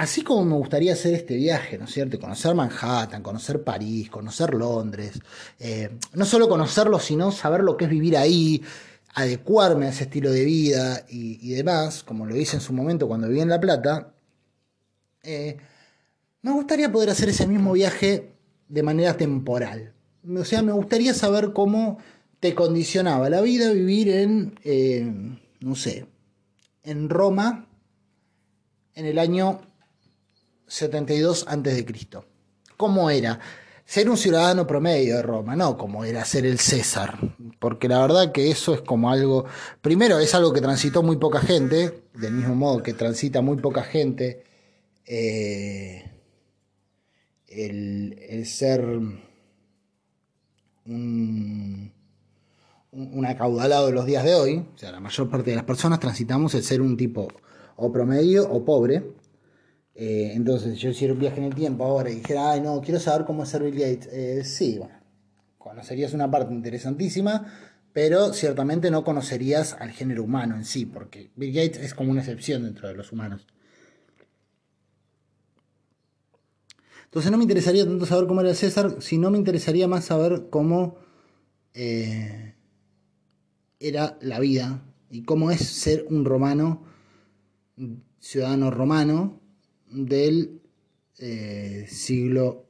así 0.00 0.22
como 0.22 0.46
me 0.46 0.54
gustaría 0.54 0.94
hacer 0.94 1.12
este 1.12 1.36
viaje, 1.36 1.76
¿no 1.76 1.84
es 1.84 1.92
cierto? 1.92 2.18
Conocer 2.18 2.54
Manhattan, 2.54 3.22
conocer 3.22 3.62
París, 3.62 4.08
conocer 4.08 4.54
Londres, 4.54 5.20
eh, 5.58 5.90
no 6.14 6.24
solo 6.24 6.48
conocerlo, 6.48 6.98
sino 6.98 7.30
saber 7.30 7.62
lo 7.62 7.76
que 7.76 7.84
es 7.84 7.90
vivir 7.90 8.16
ahí, 8.16 8.62
adecuarme 9.12 9.84
a 9.84 9.88
ese 9.90 10.04
estilo 10.04 10.30
de 10.30 10.42
vida 10.46 11.04
y, 11.06 11.50
demás, 11.50 12.02
como 12.02 12.24
lo 12.24 12.34
hice 12.34 12.56
en 12.56 12.62
su 12.62 12.72
momento 12.72 13.08
cuando 13.08 13.28
viví 13.28 13.42
en 13.42 13.50
La 13.50 13.60
Plata, 13.60 14.14
eh, 15.22 15.58
me 16.40 16.50
gustaría 16.52 16.90
poder 16.90 17.10
hacer 17.10 17.28
ese 17.28 17.46
mismo 17.46 17.72
viaje 17.74 18.32
de 18.68 18.82
manera 18.82 19.18
temporal. 19.18 19.92
O 20.34 20.44
sea, 20.46 20.62
me 20.62 20.72
gustaría 20.72 21.12
saber 21.12 21.52
cómo 21.52 21.98
te 22.40 22.54
condicionaba 22.54 23.28
la 23.28 23.42
vida 23.42 23.70
vivir 23.70 24.08
en, 24.08 24.58
eh, 24.64 25.12
no 25.60 25.74
sé, 25.74 26.06
en 26.84 27.10
Roma 27.10 27.66
en 28.94 29.04
el 29.04 29.18
año 29.18 29.60
72 30.70 31.46
a.C. 31.48 31.84
¿Cómo 32.76 33.10
era? 33.10 33.40
Ser 33.84 34.08
un 34.08 34.16
ciudadano 34.16 34.68
promedio 34.68 35.16
de 35.16 35.22
Roma, 35.22 35.56
no 35.56 35.76
como 35.76 36.04
era 36.04 36.24
ser 36.24 36.46
el 36.46 36.60
César, 36.60 37.18
porque 37.58 37.88
la 37.88 38.00
verdad 38.00 38.30
que 38.30 38.50
eso 38.50 38.72
es 38.72 38.80
como 38.82 39.10
algo, 39.10 39.46
primero 39.82 40.20
es 40.20 40.32
algo 40.32 40.52
que 40.52 40.60
transitó 40.60 41.02
muy 41.02 41.16
poca 41.16 41.40
gente, 41.40 42.04
del 42.14 42.34
mismo 42.34 42.54
modo 42.54 42.84
que 42.84 42.94
transita 42.94 43.40
muy 43.42 43.56
poca 43.56 43.82
gente 43.82 44.44
eh, 45.04 46.08
el, 47.48 48.46
ser 48.46 48.84
un, 50.86 51.92
un 52.92 53.26
acaudalado 53.26 53.88
de 53.88 53.92
los 53.92 54.06
días 54.06 54.22
de 54.22 54.36
hoy, 54.36 54.64
o 54.72 54.78
sea, 54.78 54.92
la 54.92 55.00
mayor 55.00 55.28
parte 55.28 55.50
de 55.50 55.56
las 55.56 55.64
personas 55.64 55.98
transitamos 55.98 56.54
el 56.54 56.62
ser 56.62 56.80
un 56.80 56.96
tipo 56.96 57.26
o 57.74 57.90
promedio 57.90 58.48
o 58.48 58.64
pobre, 58.64 59.02
eh, 60.02 60.32
entonces, 60.34 60.78
yo 60.78 60.88
hiciera 60.88 61.12
un 61.12 61.20
viaje 61.20 61.36
en 61.36 61.44
el 61.44 61.54
tiempo 61.54 61.84
ahora 61.84 62.08
y 62.08 62.14
dijera, 62.14 62.52
ay, 62.52 62.62
no, 62.62 62.80
quiero 62.80 62.98
saber 62.98 63.26
cómo 63.26 63.44
ser 63.44 63.62
Bill 63.62 63.74
Gates. 63.74 64.08
Eh, 64.10 64.44
sí, 64.44 64.78
bueno, 64.78 64.94
conocerías 65.58 66.14
una 66.14 66.30
parte 66.30 66.54
interesantísima, 66.54 67.46
pero 67.92 68.32
ciertamente 68.32 68.90
no 68.90 69.04
conocerías 69.04 69.74
al 69.74 69.90
género 69.90 70.24
humano 70.24 70.56
en 70.56 70.64
sí, 70.64 70.86
porque 70.86 71.32
Bill 71.36 71.52
Gates 71.52 71.80
es 71.80 71.92
como 71.92 72.12
una 72.12 72.20
excepción 72.20 72.62
dentro 72.62 72.88
de 72.88 72.94
los 72.94 73.12
humanos. 73.12 73.46
Entonces 77.04 77.30
no 77.30 77.36
me 77.36 77.44
interesaría 77.44 77.84
tanto 77.84 78.06
saber 78.06 78.26
cómo 78.26 78.40
era 78.40 78.54
César, 78.54 79.02
sino 79.02 79.30
me 79.30 79.36
interesaría 79.36 79.86
más 79.86 80.06
saber 80.06 80.46
cómo 80.48 80.96
eh, 81.74 82.54
era 83.78 84.16
la 84.22 84.40
vida 84.40 84.82
y 85.10 85.24
cómo 85.24 85.50
es 85.50 85.60
ser 85.60 86.06
un 86.08 86.24
romano, 86.24 86.86
ciudadano 88.18 88.70
romano, 88.70 89.39
del 89.90 90.60
eh, 91.18 91.86
siglo 91.88 92.66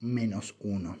menos 0.00 0.54
uno. 0.60 0.98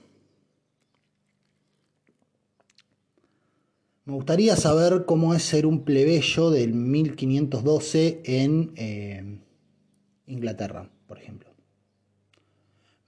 Me 4.04 4.12
gustaría 4.14 4.56
saber 4.56 5.04
cómo 5.04 5.34
es 5.34 5.42
ser 5.42 5.66
un 5.66 5.84
plebeyo 5.84 6.50
del 6.50 6.72
1512 6.72 8.22
en 8.24 8.72
eh, 8.76 9.38
Inglaterra, 10.26 10.90
por 11.06 11.18
ejemplo. 11.18 11.50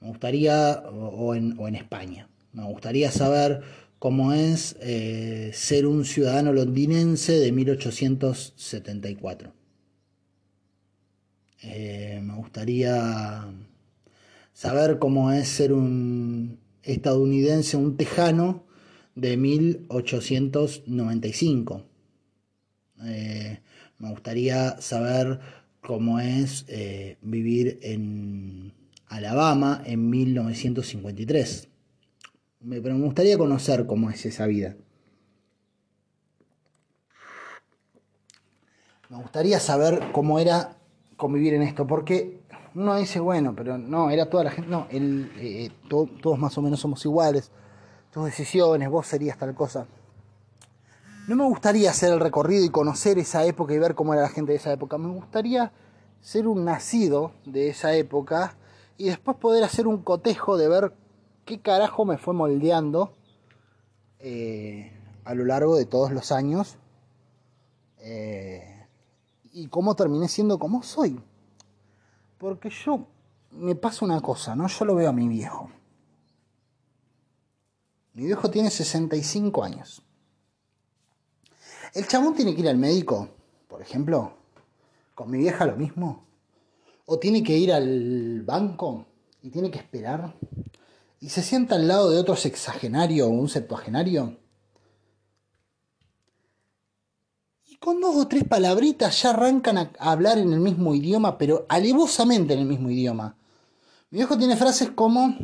Me 0.01 0.09
gustaría, 0.09 0.83
o 0.91 1.35
en, 1.35 1.75
España, 1.75 2.29
me 2.53 2.65
gustaría 2.65 3.11
saber 3.11 3.63
cómo 3.99 4.35
es 4.35 4.77
eh, 4.81 5.53
ser 5.55 5.87
un 5.87 6.05
ciudadano 6.05 6.53
londinense 6.53 7.39
de 7.39 7.51
1874. 7.53 9.60
Eh, 11.63 12.21
me 12.23 12.35
gustaría 12.37 13.45
saber 14.53 14.99
cómo 14.99 15.33
es 15.33 15.49
ser 15.49 15.73
un 15.73 16.61
estadounidense, 16.83 17.77
un 17.77 17.97
tejano 17.97 18.65
de 19.15 19.37
1895. 19.37 21.85
Eh, 23.05 23.61
me 23.99 24.11
gustaría 24.11 24.81
saber 24.81 25.41
cómo 25.81 26.19
es 26.21 26.65
eh, 26.69 27.19
vivir 27.23 27.79
en 27.83 28.73
Alabama 29.07 29.83
en 29.85 30.09
1953. 30.09 31.69
pero 32.69 32.95
me 32.95 33.05
gustaría 33.05 33.39
conocer 33.39 33.87
cómo 33.87 34.11
es 34.11 34.27
esa 34.27 34.47
vida. 34.47 34.77
Me 39.09 39.17
gustaría 39.17 39.59
saber 39.59 40.13
cómo 40.13 40.39
era 40.39 40.80
convivir 41.21 41.55
en 41.55 41.63
esto, 41.63 41.87
porque 41.87 42.41
uno 42.75 42.97
dice, 42.97 43.21
bueno, 43.21 43.55
pero 43.55 43.79
no, 43.79 44.11
era 44.11 44.29
toda 44.29 44.45
la 44.45 44.51
gente, 44.51 44.71
no, 44.71 44.87
el, 44.91 45.31
eh, 45.37 45.71
todos 45.89 46.39
más 46.39 46.57
o 46.59 46.63
menos 46.63 46.81
somos 46.81 47.05
iguales, 47.05 47.51
tus 48.11 48.25
decisiones, 48.25 48.89
vos 48.89 49.07
serías 49.07 49.39
tal 49.39 49.55
cosa. 49.55 49.87
No 51.29 51.37
me 51.37 51.45
gustaría 51.45 51.91
hacer 51.91 52.13
el 52.13 52.19
recorrido 52.19 52.65
y 52.65 52.71
conocer 52.71 53.19
esa 53.19 53.45
época 53.45 53.75
y 53.75 53.79
ver 53.79 53.95
cómo 53.95 54.15
era 54.15 54.23
la 54.23 54.29
gente 54.29 54.53
de 54.53 54.59
esa 54.59 54.73
época, 54.73 54.99
me 54.99 55.09
gustaría 55.09 55.73
ser 56.21 56.49
un 56.49 56.65
nacido 56.65 57.33
de 57.45 57.69
esa 57.69 57.95
época 57.95 58.57
y 58.97 59.05
después 59.07 59.37
poder 59.37 59.65
hacer 59.65 59.87
un 59.87 60.03
cotejo 60.03 60.57
de 60.57 60.69
ver 60.69 60.93
qué 61.45 61.61
carajo 61.61 62.05
me 62.05 62.19
fue 62.19 62.35
moldeando 62.35 63.15
eh, 64.19 64.93
a 65.25 65.35
lo 65.35 65.45
largo 65.45 65.77
de 65.77 65.87
todos 65.87 66.13
los 66.13 66.33
años. 66.33 66.77
Eh, 67.99 68.70
y 69.53 69.69
cómo 69.69 69.95
terminé 69.95 70.29
siendo 70.29 70.59
como 70.59 70.83
soy. 70.83 71.21
Porque 72.39 72.71
yo 72.71 73.07
me 73.51 73.75
pasa 73.75 74.05
una 74.05 74.21
cosa, 74.21 74.55
¿no? 74.55 74.67
Yo 74.69 74.85
lo 74.85 74.95
veo 74.95 75.11
a 75.11 75.13
mi 75.13 75.29
viejo. 75.29 75.71
Mi 78.15 78.25
viejo 78.27 78.51
tiene 78.51 78.71
65 78.71 79.63
años. 79.65 80.03
El 81.95 82.07
chabón 82.07 82.35
tiene 82.35 82.55
que 82.55 82.61
ir 82.61 82.69
al 82.69 82.77
médico, 82.77 83.29
por 83.69 83.83
ejemplo. 83.83 84.35
Con 85.15 85.31
mi 85.31 85.39
vieja 85.39 85.67
lo 85.67 85.77
mismo. 85.77 86.25
O 87.07 87.19
tiene 87.19 87.43
que 87.43 87.57
ir 87.57 87.73
al 87.73 88.43
banco 88.43 89.07
y 89.43 89.51
tiene 89.51 89.71
que 89.71 89.79
esperar. 89.79 90.35
Y 91.21 91.29
se 91.29 91.43
sienta 91.43 91.75
al 91.75 91.89
lado 91.89 92.11
de 92.11 92.19
otro 92.19 92.37
sexagenario 92.37 93.27
o 93.27 93.31
un 93.31 93.49
septuagenario 93.49 94.39
con 97.81 97.99
dos 97.99 98.15
o 98.15 98.29
tres 98.29 98.45
palabritas 98.45 99.23
ya 99.23 99.31
arrancan 99.31 99.79
a 99.79 99.91
hablar 99.99 100.39
en 100.39 100.53
el 100.53 100.61
mismo 100.61 100.95
idioma, 100.95 101.39
pero 101.39 101.65
alevosamente 101.69 102.53
en 102.53 102.61
el 102.61 102.67
mismo 102.67 102.91
idioma. 102.91 103.35
Mi 104.11 104.19
viejo 104.19 104.37
tiene 104.37 104.57
frases 104.57 104.91
como, 104.91 105.35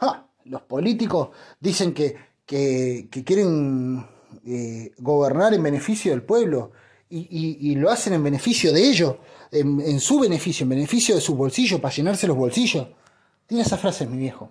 ah, 0.00 0.26
los 0.44 0.62
políticos 0.62 1.28
dicen 1.60 1.92
que, 1.92 2.28
quieren 2.46 4.06
eh, 4.46 4.92
gobernar 4.96 5.52
en 5.52 5.62
beneficio 5.62 6.12
del 6.12 6.22
pueblo 6.22 6.72
y, 7.10 7.74
lo 7.74 7.90
hacen 7.90 8.14
en 8.14 8.22
beneficio 8.22 8.72
de 8.72 8.88
ellos, 8.88 9.16
en, 9.50 10.00
su 10.00 10.20
beneficio, 10.20 10.64
en 10.64 10.70
beneficio 10.70 11.14
de 11.14 11.20
su 11.20 11.34
bolsillo, 11.34 11.78
para 11.78 11.94
llenarse 11.94 12.26
los 12.26 12.36
bolsillos. 12.36 12.88
Tiene 13.46 13.62
esas 13.62 13.80
frases 13.80 14.08
mi 14.08 14.16
viejo. 14.16 14.50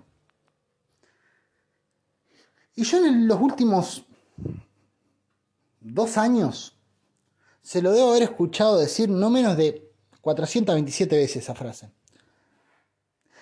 Y 2.76 2.84
yo 2.84 3.04
en 3.04 3.28
los 3.28 3.42
últimos 3.42 4.06
dos 5.94 6.18
años, 6.18 6.78
se 7.62 7.82
lo 7.82 7.92
debo 7.92 8.12
haber 8.12 8.24
escuchado 8.24 8.78
decir 8.78 9.10
no 9.10 9.30
menos 9.30 9.58
de 9.58 9.92
427 10.22 11.18
veces 11.18 11.44
esa 11.44 11.56
frase. 11.56 11.92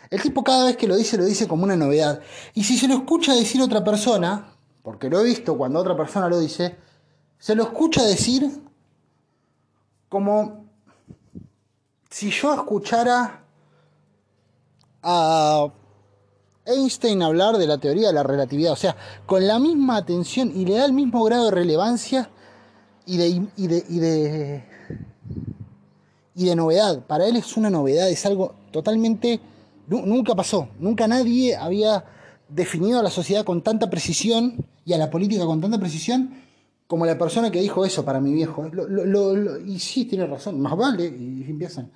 El 0.10 0.22
tipo 0.22 0.44
cada 0.44 0.66
vez 0.66 0.78
que 0.78 0.88
lo 0.88 0.96
dice 0.96 1.18
lo 1.18 1.26
dice 1.26 1.48
como 1.48 1.64
una 1.64 1.76
novedad. 1.76 2.22
Y 2.54 2.64
si 2.64 2.78
se 2.78 2.88
lo 2.88 2.96
escucha 2.96 3.34
decir 3.34 3.62
otra 3.62 3.84
persona, 3.84 4.54
porque 4.84 5.10
lo 5.10 5.20
he 5.20 5.24
visto 5.24 5.58
cuando 5.58 5.80
otra 5.80 5.96
persona 5.96 6.30
lo 6.30 6.40
dice, 6.40 6.76
se 7.38 7.56
lo 7.56 7.64
escucha 7.64 8.04
decir 8.04 8.50
como 10.10 10.66
si 12.10 12.30
yo 12.30 12.54
escuchara 12.54 13.44
a 15.02 15.68
Einstein 16.66 17.22
hablar 17.22 17.58
de 17.58 17.68
la 17.68 17.78
teoría 17.78 18.08
de 18.08 18.14
la 18.14 18.24
relatividad, 18.24 18.74
o 18.74 18.78
sea, 18.78 18.96
con 19.26 19.46
la 19.46 19.60
misma 19.60 19.98
atención 19.98 20.52
y 20.56 20.66
le 20.66 20.78
da 20.78 20.86
el 20.86 20.94
mismo 20.94 21.24
grado 21.24 21.46
de 21.46 21.52
relevancia 21.52 22.30
y 23.06 23.18
de, 23.18 23.28
y 23.28 23.68
de, 23.68 23.86
y 23.90 24.00
de, 24.00 24.64
y 26.36 26.46
de 26.46 26.56
novedad. 26.56 27.06
Para 27.06 27.28
él 27.28 27.36
es 27.36 27.56
una 27.58 27.70
novedad, 27.70 28.10
es 28.10 28.26
algo 28.26 28.56
totalmente... 28.72 29.40
Nunca 29.88 30.34
pasó, 30.34 30.70
nunca 30.80 31.08
nadie 31.08 31.56
había 31.56 32.04
definido 32.50 33.00
a 33.00 33.04
la 33.04 33.12
sociedad 33.12 33.46
con 33.46 33.62
tanta 33.62 33.88
precisión 33.88 34.66
y 34.84 34.94
a 34.94 34.98
la 34.98 35.12
política 35.12 35.46
con 35.46 35.62
tanta 35.62 35.78
precisión 35.78 36.44
como 36.88 37.06
la 37.06 37.18
persona 37.18 37.52
que 37.52 37.62
dijo 37.62 37.86
eso 37.86 38.06
para 38.06 38.20
mi 38.20 38.34
viejo. 38.34 38.70
y 39.66 39.80
sí, 39.80 40.06
tiene 40.06 40.28
razón, 40.28 40.60
más 40.60 40.76
vale, 40.76 41.06
y 41.06 41.44
empiezan. 41.48 41.92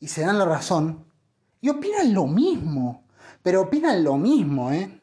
Y 0.00 0.08
se 0.08 0.22
dan 0.22 0.38
la 0.38 0.44
razón. 0.44 1.04
Y 1.60 1.68
opinan 1.68 2.12
lo 2.12 2.26
mismo, 2.26 3.04
pero 3.42 3.62
opinan 3.62 4.02
lo 4.02 4.16
mismo, 4.16 4.72
¿eh? 4.72 5.00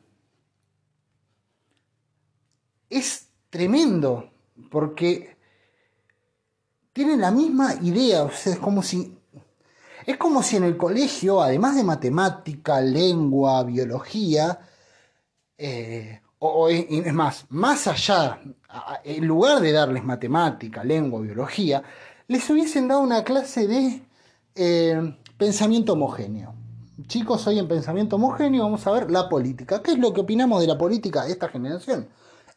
Es 2.89 3.27
tremendo, 3.49 4.30
porque 4.69 5.35
tienen 6.93 7.21
la 7.21 7.31
misma 7.31 7.75
idea, 7.81 8.29
es 8.45 8.59
como 8.59 8.83
si... 8.83 9.17
Es 10.03 10.17
como 10.17 10.41
si 10.41 10.57
en 10.57 10.63
el 10.63 10.77
colegio, 10.77 11.43
además 11.43 11.75
de 11.75 11.83
matemática, 11.83 12.81
lengua, 12.81 13.63
biología, 13.63 14.59
eh, 15.55 16.21
o, 16.39 16.69
es 16.69 17.13
más, 17.13 17.45
más 17.49 17.85
allá, 17.85 18.41
en 19.03 19.27
lugar 19.27 19.61
de 19.61 19.71
darles 19.71 20.03
matemática, 20.03 20.83
lengua, 20.83 21.21
biología, 21.21 21.83
les 22.27 22.49
hubiesen 22.49 22.87
dado 22.87 23.01
una 23.01 23.23
clase 23.23 23.67
de 23.67 24.01
eh, 24.55 25.17
pensamiento 25.37 25.93
homogéneo. 25.93 26.55
Chicos, 27.07 27.45
hoy 27.45 27.59
en 27.59 27.67
pensamiento 27.67 28.15
homogéneo 28.15 28.63
vamos 28.63 28.85
a 28.87 28.91
ver 28.91 29.11
la 29.11 29.29
política. 29.29 29.83
¿Qué 29.83 29.91
es 29.91 29.99
lo 29.99 30.13
que 30.13 30.21
opinamos 30.21 30.61
de 30.61 30.67
la 30.67 30.77
política 30.77 31.25
de 31.25 31.31
esta 31.33 31.47
generación? 31.47 32.07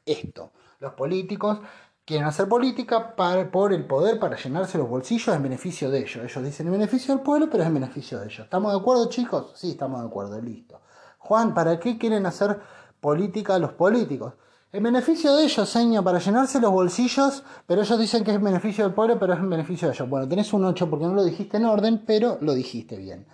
Esto. 0.07 0.53
Los 0.81 0.95
políticos 0.95 1.59
quieren 2.05 2.27
hacer 2.27 2.49
política 2.49 3.15
por 3.17 3.73
el 3.73 3.87
poder 3.87 4.19
para 4.19 4.37
llenarse 4.37 4.79
los 4.79 4.89
bolsillos 4.89 5.35
en 5.35 5.43
beneficio 5.43 5.91
de 5.91 6.01
ellos. 6.01 6.17
Ellos 6.17 6.45
dicen 6.45 6.67
en 6.67 6.73
beneficio 6.73 7.15
del 7.15 7.23
pueblo, 7.23 7.49
pero 7.51 7.63
es 7.63 7.69
en 7.69 7.75
beneficio 7.75 8.19
de 8.19 8.27
ellos. 8.27 8.41
¿Estamos 8.41 8.73
de 8.73 8.79
acuerdo, 8.79 9.09
chicos? 9.09 9.53
Sí, 9.55 9.71
estamos 9.71 10.01
de 10.01 10.07
acuerdo, 10.07 10.41
listo. 10.41 10.81
Juan, 11.19 11.55
¿para 11.55 11.81
qué 11.81 11.97
quieren 11.97 12.27
hacer 12.27 12.61
política 13.05 13.59
los 13.59 13.73
políticos. 13.73 14.33
El 14.73 14.83
beneficio 14.83 15.37
de 15.37 15.45
ellos, 15.45 15.69
seña, 15.69 16.01
para 16.01 16.19
llenarse 16.19 16.59
los 16.59 16.73
bolsillos, 16.73 17.43
pero 17.67 17.83
ellos 17.83 17.99
dicen 17.99 18.25
que 18.25 18.33
es 18.33 18.41
beneficio 18.41 18.83
del 18.83 18.95
pueblo, 18.95 19.19
pero 19.19 19.35
es 19.35 19.41
en 19.41 19.51
beneficio 19.51 19.89
de 19.89 19.95
ellos. 19.95 20.09
Bueno, 20.09 20.27
tenés 20.27 20.51
un 20.55 20.65
8 20.65 20.89
porque 20.89 21.05
no 21.05 21.13
lo 21.13 21.23
dijiste 21.23 21.59
en 21.59 21.67
orden, 21.67 22.03
pero 22.07 22.39
lo 22.41 22.55
dijiste 22.55 22.97
bien. 22.97 23.27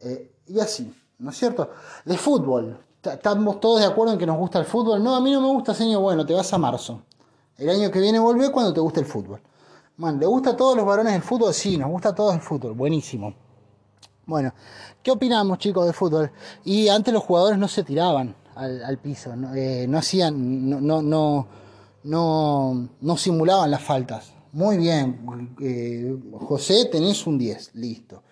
Eh, 0.00 0.32
y 0.48 0.58
así, 0.58 0.92
¿no 1.20 1.30
es 1.30 1.36
cierto? 1.38 1.70
De 2.04 2.18
fútbol. 2.18 2.76
Estamos 3.00 3.60
todos 3.60 3.78
de 3.78 3.86
acuerdo 3.86 4.14
en 4.14 4.18
que 4.18 4.26
nos 4.26 4.36
gusta 4.36 4.58
el 4.58 4.64
fútbol. 4.64 5.02
No, 5.04 5.14
a 5.14 5.20
mí 5.20 5.30
no 5.30 5.40
me 5.40 5.48
gusta, 5.48 5.72
señor. 5.72 6.02
Bueno, 6.02 6.26
te 6.26 6.34
vas 6.34 6.52
a 6.52 6.58
marzo. 6.58 7.02
El 7.62 7.70
año 7.70 7.92
que 7.92 8.00
viene 8.00 8.18
volvé 8.18 8.50
cuando 8.50 8.72
te 8.74 8.80
guste 8.80 8.98
el 8.98 9.06
fútbol. 9.06 9.40
Bueno, 9.96 10.18
¿le 10.18 10.26
gusta 10.26 10.50
a 10.50 10.56
todos 10.56 10.76
los 10.76 10.84
varones 10.84 11.14
el 11.14 11.22
fútbol? 11.22 11.54
Sí, 11.54 11.76
nos 11.76 11.90
gusta 11.90 12.08
a 12.08 12.14
todos 12.14 12.34
el 12.34 12.40
fútbol. 12.40 12.72
Buenísimo. 12.72 13.32
Bueno, 14.26 14.52
¿qué 15.00 15.12
opinamos, 15.12 15.58
chicos, 15.58 15.86
de 15.86 15.92
fútbol? 15.92 16.32
Y 16.64 16.88
antes 16.88 17.14
los 17.14 17.22
jugadores 17.22 17.56
no 17.60 17.68
se 17.68 17.84
tiraban 17.84 18.34
al, 18.56 18.98
piso, 18.98 19.36
no, 19.36 19.54
eh, 19.54 19.86
no 19.88 19.98
hacían, 19.98 20.68
no, 20.70 20.80
no, 21.00 21.46
no, 22.02 22.88
no, 23.00 23.16
simulaban 23.16 23.70
las 23.70 23.82
faltas. 23.82 24.32
Muy 24.50 24.76
bien, 24.78 25.54
eh, 25.60 26.18
José, 26.40 26.86
tenés 26.90 27.24
un 27.28 27.38
10, 27.38 27.76
listo. 27.76 28.24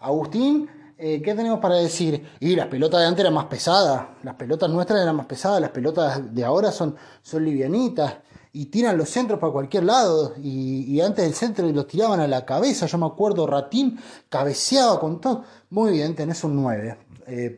Agustín, 0.00 0.66
eh, 0.96 1.20
¿qué 1.20 1.34
tenemos 1.34 1.60
para 1.60 1.74
decir? 1.74 2.26
Y 2.40 2.56
las 2.56 2.68
pelotas 2.68 3.00
de 3.00 3.06
antes 3.06 3.20
eran 3.20 3.34
más 3.34 3.46
pesadas, 3.46 4.06
las 4.22 4.34
pelotas 4.36 4.70
nuestras 4.70 5.02
eran 5.02 5.14
más 5.14 5.26
pesadas, 5.26 5.60
las 5.60 5.70
pelotas 5.72 6.34
de 6.34 6.42
ahora 6.42 6.72
son, 6.72 6.96
son 7.22 7.44
livianitas 7.44 8.14
y 8.52 8.66
tiran 8.66 8.96
los 8.96 9.08
centros 9.08 9.38
para 9.38 9.52
cualquier 9.52 9.84
lado. 9.84 10.34
Y, 10.42 11.00
antes 11.00 11.24
del 11.24 11.34
centro 11.34 11.68
los 11.70 11.86
tiraban 11.86 12.20
a 12.20 12.26
la 12.26 12.44
cabeza. 12.44 12.86
Yo 12.86 12.98
me 12.98 13.06
acuerdo, 13.06 13.46
Ratín 13.46 13.98
cabeceaba 14.28 14.98
con 15.00 15.20
todo. 15.20 15.44
Muy 15.70 15.92
bien, 15.92 16.14
tenés 16.14 16.42
un 16.44 16.56
9. 16.56 16.96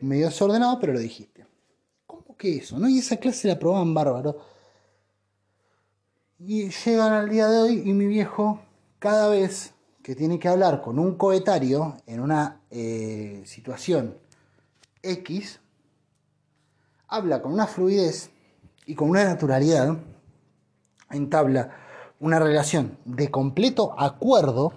medio 0.01 0.27
desordenado, 0.27 0.79
pero 0.79 0.93
lo 0.93 0.99
dijiste 0.99 1.31
que 2.41 2.57
eso, 2.57 2.79
¿no? 2.79 2.89
Y 2.89 2.97
esa 2.97 3.17
clase 3.17 3.47
la 3.47 3.59
probaban 3.59 3.93
bárbaro. 3.93 4.39
Y 6.39 6.69
llegan 6.69 7.13
al 7.13 7.29
día 7.29 7.47
de 7.47 7.61
hoy 7.61 7.83
y 7.85 7.93
mi 7.93 8.07
viejo, 8.07 8.59
cada 8.97 9.29
vez 9.29 9.73
que 10.01 10.15
tiene 10.15 10.39
que 10.39 10.47
hablar 10.47 10.81
con 10.81 10.97
un 10.97 11.15
coetario 11.15 11.97
en 12.07 12.19
una 12.19 12.61
eh, 12.71 13.43
situación 13.45 14.17
X, 15.03 15.59
habla 17.07 17.43
con 17.43 17.53
una 17.53 17.67
fluidez 17.67 18.31
y 18.87 18.95
con 18.95 19.11
una 19.11 19.23
naturalidad, 19.23 19.95
entabla 21.11 21.69
una 22.19 22.39
relación 22.39 22.97
de 23.05 23.31
completo 23.31 23.95
acuerdo 23.97 24.73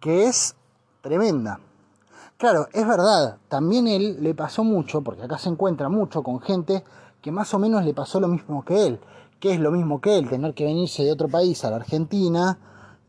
que 0.00 0.26
es 0.26 0.56
tremenda. 1.02 1.60
Claro, 2.38 2.68
es 2.72 2.86
verdad, 2.86 3.38
también 3.48 3.86
él 3.86 4.22
le 4.22 4.34
pasó 4.34 4.62
mucho, 4.62 5.02
porque 5.02 5.22
acá 5.22 5.38
se 5.38 5.48
encuentra 5.48 5.88
mucho 5.88 6.22
con 6.22 6.40
gente 6.40 6.84
que 7.22 7.32
más 7.32 7.52
o 7.54 7.58
menos 7.58 7.84
le 7.84 7.94
pasó 7.94 8.20
lo 8.20 8.28
mismo 8.28 8.64
que 8.64 8.86
él, 8.86 9.00
que 9.40 9.52
es 9.52 9.60
lo 9.60 9.70
mismo 9.70 10.00
que 10.00 10.18
él, 10.18 10.28
tener 10.28 10.54
que 10.54 10.64
venirse 10.64 11.02
de 11.02 11.12
otro 11.12 11.28
país 11.28 11.64
a 11.64 11.70
la 11.70 11.76
Argentina, 11.76 12.58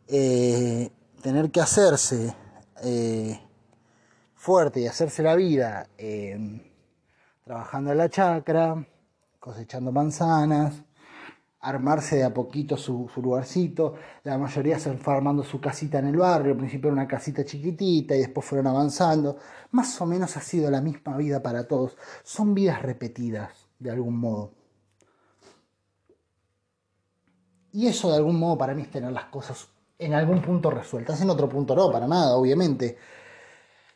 eh, 0.08 0.90
tener 1.22 1.52
que 1.52 1.62
hacerse 1.62 2.36
eh, 2.84 3.42
fuerte 4.34 4.80
y 4.80 4.88
hacerse 4.88 5.24
la 5.24 5.36
vida 5.36 5.88
eh, 5.98 6.62
trabajando 7.44 7.92
en 7.92 7.98
la 7.98 8.10
chacra, 8.10 8.88
cosechando 9.40 9.92
manzanas, 9.92 10.84
armarse 11.68 12.16
de 12.18 12.24
a 12.24 12.34
poquito 12.34 12.78
su, 12.78 13.10
lugarcito. 13.18 13.96
La 14.24 14.38
mayoría 14.38 14.80
se 14.80 14.94
fue 14.98 15.14
armando 15.14 15.44
su 15.44 15.60
casita 15.60 16.00
en 16.00 16.08
el 16.08 16.18
barrio, 16.18 16.54
al 16.54 16.58
principio 16.58 16.88
era 16.88 16.94
una 16.94 17.08
casita 17.08 17.44
chiquitita 17.44 18.16
y 18.16 18.20
después 18.20 18.46
fueron 18.46 18.68
avanzando. 18.68 19.38
Más 19.72 20.00
o 20.02 20.06
menos 20.06 20.38
ha 20.38 20.42
sido 20.42 20.72
la 20.72 20.82
misma 20.82 21.18
vida 21.18 21.42
para 21.44 21.68
todos. 21.68 21.98
Son 22.24 22.54
vidas 22.54 22.82
repetidas, 22.82 23.52
de 23.80 23.92
algún 23.92 24.18
modo. 24.18 24.52
Y 27.74 27.88
eso 27.88 28.10
de 28.12 28.18
algún 28.18 28.40
modo 28.40 28.58
para 28.58 28.74
mí 28.74 28.84
es 28.84 28.92
tener 28.92 29.12
las 29.12 29.26
cosas 29.26 29.68
en 30.00 30.14
algún 30.14 30.42
punto 30.42 30.70
resueltas, 30.70 31.22
en 31.22 31.30
otro 31.30 31.50
punto 31.50 31.76
no, 31.76 31.92
para 31.92 32.08
nada, 32.08 32.36
obviamente. 32.36 32.98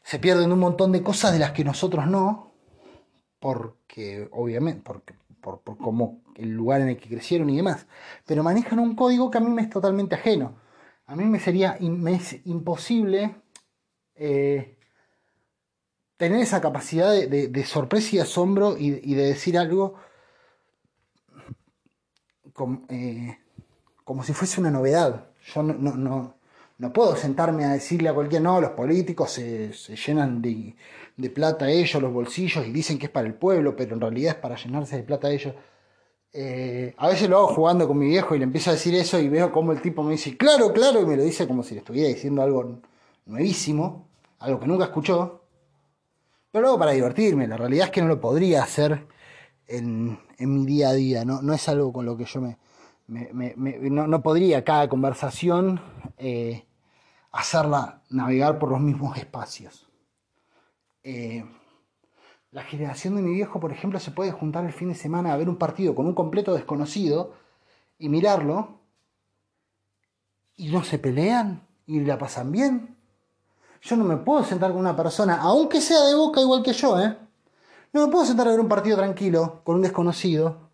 Se 0.03 0.19
pierden 0.19 0.51
un 0.51 0.59
montón 0.59 0.91
de 0.91 1.01
cosas 1.01 1.31
de 1.31 1.39
las 1.39 1.51
que 1.51 1.63
nosotros 1.63 2.05
no, 2.07 2.51
porque 3.39 4.27
obviamente, 4.31 4.81
porque 4.83 5.13
por, 5.41 5.61
por 5.61 5.77
cómo 5.77 6.21
el 6.35 6.51
lugar 6.51 6.81
en 6.81 6.89
el 6.89 6.97
que 6.97 7.09
crecieron 7.09 7.49
y 7.49 7.57
demás, 7.57 7.87
pero 8.25 8.43
manejan 8.43 8.79
un 8.79 8.95
código 8.95 9.31
que 9.31 9.37
a 9.37 9.41
mí 9.41 9.49
me 9.49 9.63
es 9.63 9.69
totalmente 9.69 10.15
ajeno. 10.15 10.55
A 11.05 11.15
mí 11.15 11.25
me 11.25 11.39
sería 11.39 11.77
es 12.07 12.45
imposible 12.45 13.35
eh, 14.15 14.77
tener 16.17 16.39
esa 16.39 16.61
capacidad 16.61 17.11
de, 17.11 17.65
sorpresa 17.65 18.15
y 18.15 18.19
asombro 18.19 18.77
y, 18.77 19.15
de 19.15 19.23
decir 19.23 19.57
algo 19.57 19.95
como, 22.53 22.85
eh, 22.89 23.39
como, 24.03 24.23
si 24.23 24.33
fuese 24.33 24.61
una 24.61 24.71
novedad. 24.71 25.31
Yo 25.53 25.63
no, 25.63 25.73
no, 25.73 26.35
puedo 26.89 27.15
sentarme 27.15 27.65
a 27.65 27.73
decirle 27.73 28.09
a 28.09 28.13
cualquier, 28.13 28.41
no, 28.41 28.59
los 28.59 28.71
políticos 28.71 29.31
se, 29.31 29.73
se 29.73 29.95
llenan 29.95 30.41
de, 30.41 30.75
de 31.17 31.29
plata 31.29 31.69
ellos, 31.69 32.01
los 32.01 32.11
bolsillos, 32.11 32.65
y 32.65 32.71
dicen 32.71 32.97
que 32.97 33.05
es 33.05 33.11
para 33.11 33.27
el 33.27 33.35
pueblo, 33.35 33.75
pero 33.75 33.95
en 33.95 34.01
realidad 34.01 34.35
es 34.35 34.39
para 34.39 34.55
llenarse 34.55 34.97
de 34.97 35.03
plata 35.03 35.29
ellos. 35.29 35.53
Eh, 36.33 36.93
a 36.97 37.09
veces 37.09 37.29
lo 37.29 37.37
hago 37.37 37.47
jugando 37.49 37.87
con 37.87 37.97
mi 37.97 38.07
viejo 38.07 38.35
y 38.35 38.39
le 38.39 38.45
empiezo 38.45 38.69
a 38.69 38.73
decir 38.73 38.95
eso 38.95 39.19
y 39.19 39.27
veo 39.27 39.51
como 39.51 39.73
el 39.73 39.81
tipo 39.81 40.01
me 40.01 40.13
dice, 40.13 40.37
claro, 40.37 40.71
claro, 40.71 41.01
y 41.01 41.05
me 41.05 41.17
lo 41.17 41.23
dice 41.23 41.47
como 41.47 41.61
si 41.61 41.73
le 41.73 41.79
estuviera 41.79 42.07
diciendo 42.07 42.41
algo 42.41 42.79
nuevísimo, 43.25 44.07
algo 44.39 44.59
que 44.59 44.67
nunca 44.67 44.85
escuchó. 44.85 45.41
Pero 46.51 46.63
luego 46.63 46.79
para 46.79 46.91
divertirme, 46.91 47.47
la 47.47 47.57
realidad 47.57 47.87
es 47.87 47.91
que 47.91 48.01
no 48.01 48.07
lo 48.07 48.19
podría 48.19 48.63
hacer 48.63 49.07
en, 49.67 50.19
mi 50.39 50.65
día 50.65 50.89
a 50.89 50.93
día, 50.93 51.25
no, 51.25 51.41
no 51.41 51.53
es 51.53 51.67
algo 51.69 51.93
con 51.93 52.05
lo 52.05 52.17
que 52.17 52.25
yo 52.25 52.41
me... 52.41 52.57
no, 53.07 54.23
podría 54.23 54.63
cada 54.63 54.89
conversación 54.89 55.81
eh, 56.17 56.65
hacerla 57.31 58.01
navegar 58.09 58.59
por 58.59 58.69
los 58.69 58.79
mismos 58.79 59.17
espacios. 59.17 59.87
Eh, 61.03 61.45
la 62.51 62.63
generación 62.63 63.15
de 63.15 63.21
mi 63.21 63.33
viejo, 63.33 63.59
por 63.59 63.71
ejemplo, 63.71 63.99
se 63.99 64.11
puede 64.11 64.31
juntar 64.31 64.65
el 64.65 64.73
fin 64.73 64.89
de 64.89 64.95
semana 64.95 65.33
a 65.33 65.37
ver 65.37 65.47
un 65.47 65.57
partido 65.57 65.95
con 65.95 66.05
un 66.05 66.13
completo 66.13 66.53
desconocido 66.53 67.33
y 67.97 68.09
mirarlo 68.09 68.81
y 70.55 70.69
no 70.69 70.83
se 70.83 70.99
pelean 70.99 71.65
y 71.85 72.01
la 72.01 72.17
pasan 72.17 72.51
bien. 72.51 72.97
Yo 73.81 73.95
no 73.95 74.03
me 74.03 74.17
puedo 74.17 74.43
sentar 74.43 74.71
con 74.71 74.81
una 74.81 74.95
persona, 74.95 75.39
aunque 75.41 75.81
sea 75.81 76.03
de 76.05 76.15
boca 76.15 76.41
igual 76.41 76.61
que 76.61 76.73
yo, 76.73 76.99
¿eh? 76.99 77.17
No 77.93 78.05
me 78.05 78.11
puedo 78.11 78.25
sentar 78.25 78.47
a 78.47 78.51
ver 78.51 78.59
un 78.59 78.69
partido 78.69 78.97
tranquilo 78.97 79.61
con 79.63 79.75
un 79.75 79.81
desconocido, 79.81 80.69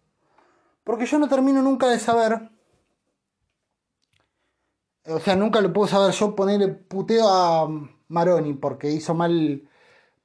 porque 0.83 1.05
yo 1.05 1.17
no 1.17 1.27
termino 1.27 1.61
nunca 1.61 1.87
de 1.87 1.99
saber. 1.99 2.49
O 5.09 5.19
sea, 5.19 5.35
nunca 5.35 5.61
lo 5.61 5.71
puedo 5.73 5.87
saber. 5.87 6.13
Yo 6.13 6.35
ponerle 6.35 6.67
puteo 6.69 7.27
a 7.29 7.67
Maroni 8.09 8.53
porque 8.53 8.89
hizo 8.91 9.13
mal 9.13 9.61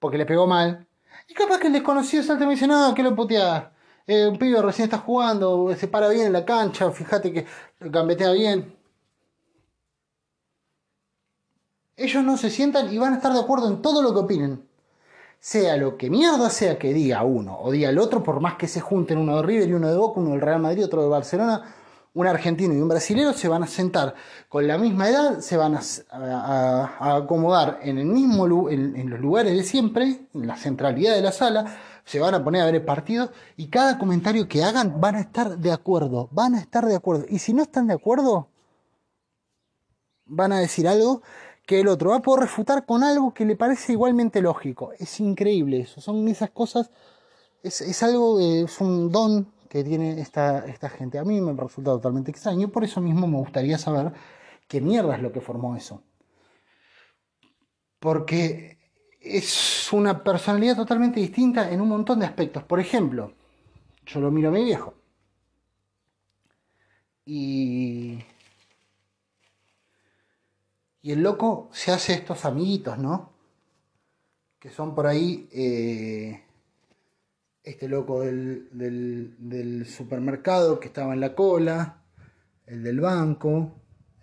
porque 0.02 0.18
le 0.18 0.26
pegó 0.26 0.46
mal. 0.46 0.86
Y 1.28 1.34
capaz 1.34 1.58
que 1.60 1.68
el 1.68 1.72
desconocido 1.74 2.22
salta 2.24 2.44
y 2.44 2.46
me 2.48 2.54
dice, 2.54 2.66
no, 2.66 2.92
que 2.94 3.02
lo 3.04 3.14
putea. 3.16 3.72
Eh, 4.06 4.26
un 4.26 4.38
pibe 4.38 4.60
recién 4.60 4.86
está 4.86 4.98
jugando, 4.98 5.74
se 5.76 5.88
para 5.88 6.08
bien 6.08 6.26
en 6.26 6.32
la 6.32 6.44
cancha, 6.44 6.90
fíjate 6.90 7.32
que 7.32 7.46
gambetea 7.80 8.32
bien. 8.32 8.76
Ellos 11.96 12.24
no 12.24 12.36
se 12.36 12.50
sientan 12.50 12.92
y 12.92 12.98
van 12.98 13.12
a 13.12 13.16
estar 13.16 13.32
de 13.32 13.40
acuerdo 13.40 13.68
en 13.68 13.80
todo 13.80 14.02
lo 14.02 14.12
que 14.12 14.20
opinen. 14.20 14.68
Sea 15.40 15.76
lo 15.76 15.96
que 15.96 16.10
mierda 16.10 16.50
sea 16.50 16.78
que 16.78 16.92
diga 16.92 17.22
uno 17.24 17.58
o 17.60 17.70
diga 17.70 17.90
el 17.90 17.98
otro, 17.98 18.22
por 18.22 18.40
más 18.40 18.56
que 18.56 18.68
se 18.68 18.80
junten 18.80 19.18
uno 19.18 19.36
de 19.36 19.42
River 19.42 19.68
y 19.68 19.72
uno 19.74 19.88
de 19.90 19.96
Boca, 19.96 20.20
uno 20.20 20.30
del 20.30 20.40
Real 20.40 20.60
Madrid, 20.60 20.84
otro 20.84 21.02
de 21.02 21.08
Barcelona, 21.08 21.74
un 22.14 22.26
argentino 22.26 22.74
y 22.74 22.80
un 22.80 22.88
brasilero 22.88 23.32
se 23.32 23.48
van 23.48 23.62
a 23.62 23.66
sentar 23.66 24.14
con 24.48 24.66
la 24.66 24.76
misma 24.76 25.08
edad, 25.08 25.40
se 25.40 25.56
van 25.56 25.76
a, 25.76 27.16
acomodar 27.16 27.78
en 27.82 27.98
el 27.98 28.06
mismo 28.06 28.68
en, 28.68 29.08
los 29.08 29.20
lugares 29.20 29.56
de 29.56 29.64
siempre, 29.64 30.26
en 30.34 30.46
la 30.46 30.56
centralidad 30.56 31.14
de 31.14 31.22
la 31.22 31.32
sala, 31.32 31.76
se 32.04 32.20
van 32.20 32.34
a 32.34 32.44
poner 32.44 32.62
a 32.62 32.66
ver 32.66 32.74
el 32.76 32.84
partido 32.84 33.30
y 33.56 33.68
cada 33.68 33.98
comentario 33.98 34.46
que 34.46 34.62
hagan 34.62 35.00
van 35.00 35.14
a 35.14 35.20
estar 35.20 35.56
de 35.58 35.72
acuerdo, 35.72 36.28
van 36.32 36.54
a 36.54 36.60
estar 36.60 36.84
de 36.84 36.96
acuerdo. 36.96 37.24
Y 37.28 37.38
si 37.38 37.54
no 37.54 37.62
están 37.62 37.86
de 37.86 37.94
acuerdo, 37.94 38.48
van 40.26 40.52
a 40.52 40.58
decir 40.58 40.86
algo 40.88 41.22
que 41.66 41.80
el 41.80 41.88
otro 41.88 42.10
va 42.10 42.16
a 42.16 42.22
poder 42.22 42.42
refutar 42.42 42.84
con 42.84 43.04
algo 43.04 43.32
que 43.32 43.46
le 43.46 43.56
parece 43.56 43.92
igualmente 43.92 44.42
lógico. 44.42 44.92
Es 44.98 45.18
increíble 45.20 45.80
eso, 45.80 46.00
son 46.00 46.28
esas 46.28 46.50
cosas, 46.50 46.90
es, 47.62 47.80
es 47.80 48.02
algo, 48.02 48.38
es 48.40 48.80
un 48.80 49.10
don 49.10 49.46
que 49.72 49.82
tiene 49.82 50.20
esta, 50.20 50.66
esta 50.66 50.90
gente. 50.90 51.18
A 51.18 51.24
mí 51.24 51.40
me 51.40 51.54
resulta 51.54 51.92
totalmente 51.92 52.30
extraño 52.30 52.68
por 52.68 52.84
eso 52.84 53.00
mismo 53.00 53.26
me 53.26 53.38
gustaría 53.38 53.78
saber 53.78 54.12
qué 54.68 54.82
mierda 54.82 55.16
es 55.16 55.22
lo 55.22 55.32
que 55.32 55.40
formó 55.40 55.74
eso. 55.76 56.02
Porque 57.98 58.76
es 59.18 59.90
una 59.90 60.22
personalidad 60.22 60.76
totalmente 60.76 61.20
distinta 61.20 61.70
en 61.70 61.80
un 61.80 61.88
montón 61.88 62.20
de 62.20 62.26
aspectos. 62.26 62.62
Por 62.64 62.80
ejemplo, 62.80 63.32
yo 64.04 64.20
lo 64.20 64.30
miro 64.30 64.50
a 64.50 64.52
mi 64.52 64.62
viejo. 64.62 64.92
Y. 67.24 68.18
Y 71.00 71.12
el 71.12 71.22
loco 71.22 71.70
se 71.72 71.92
hace 71.92 72.12
estos 72.12 72.44
amiguitos, 72.44 72.98
¿no? 72.98 73.32
Que 74.58 74.68
son 74.68 74.94
por 74.94 75.06
ahí. 75.06 75.48
Eh, 75.50 76.42
este 77.62 77.88
loco 77.88 78.22
del, 78.22 79.86
supermercado 79.86 80.80
que 80.80 80.88
estaba 80.88 81.14
en 81.14 81.20
la 81.20 81.34
cola, 81.34 82.02
el 82.66 82.82
del 82.82 83.00
banco, 83.00 83.72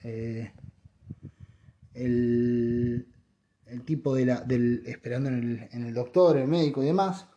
eh, 0.03 0.51
el, 1.93 3.05
tipo 3.85 4.13
de 4.13 4.25
la, 4.25 4.41
del, 4.41 4.83
esperando 4.85 5.29
en 5.29 5.69
el, 5.71 5.93
doctor, 5.93 6.37
el 6.37 6.47
médico 6.47 6.83
y 6.83 6.87
demás, 6.87 7.27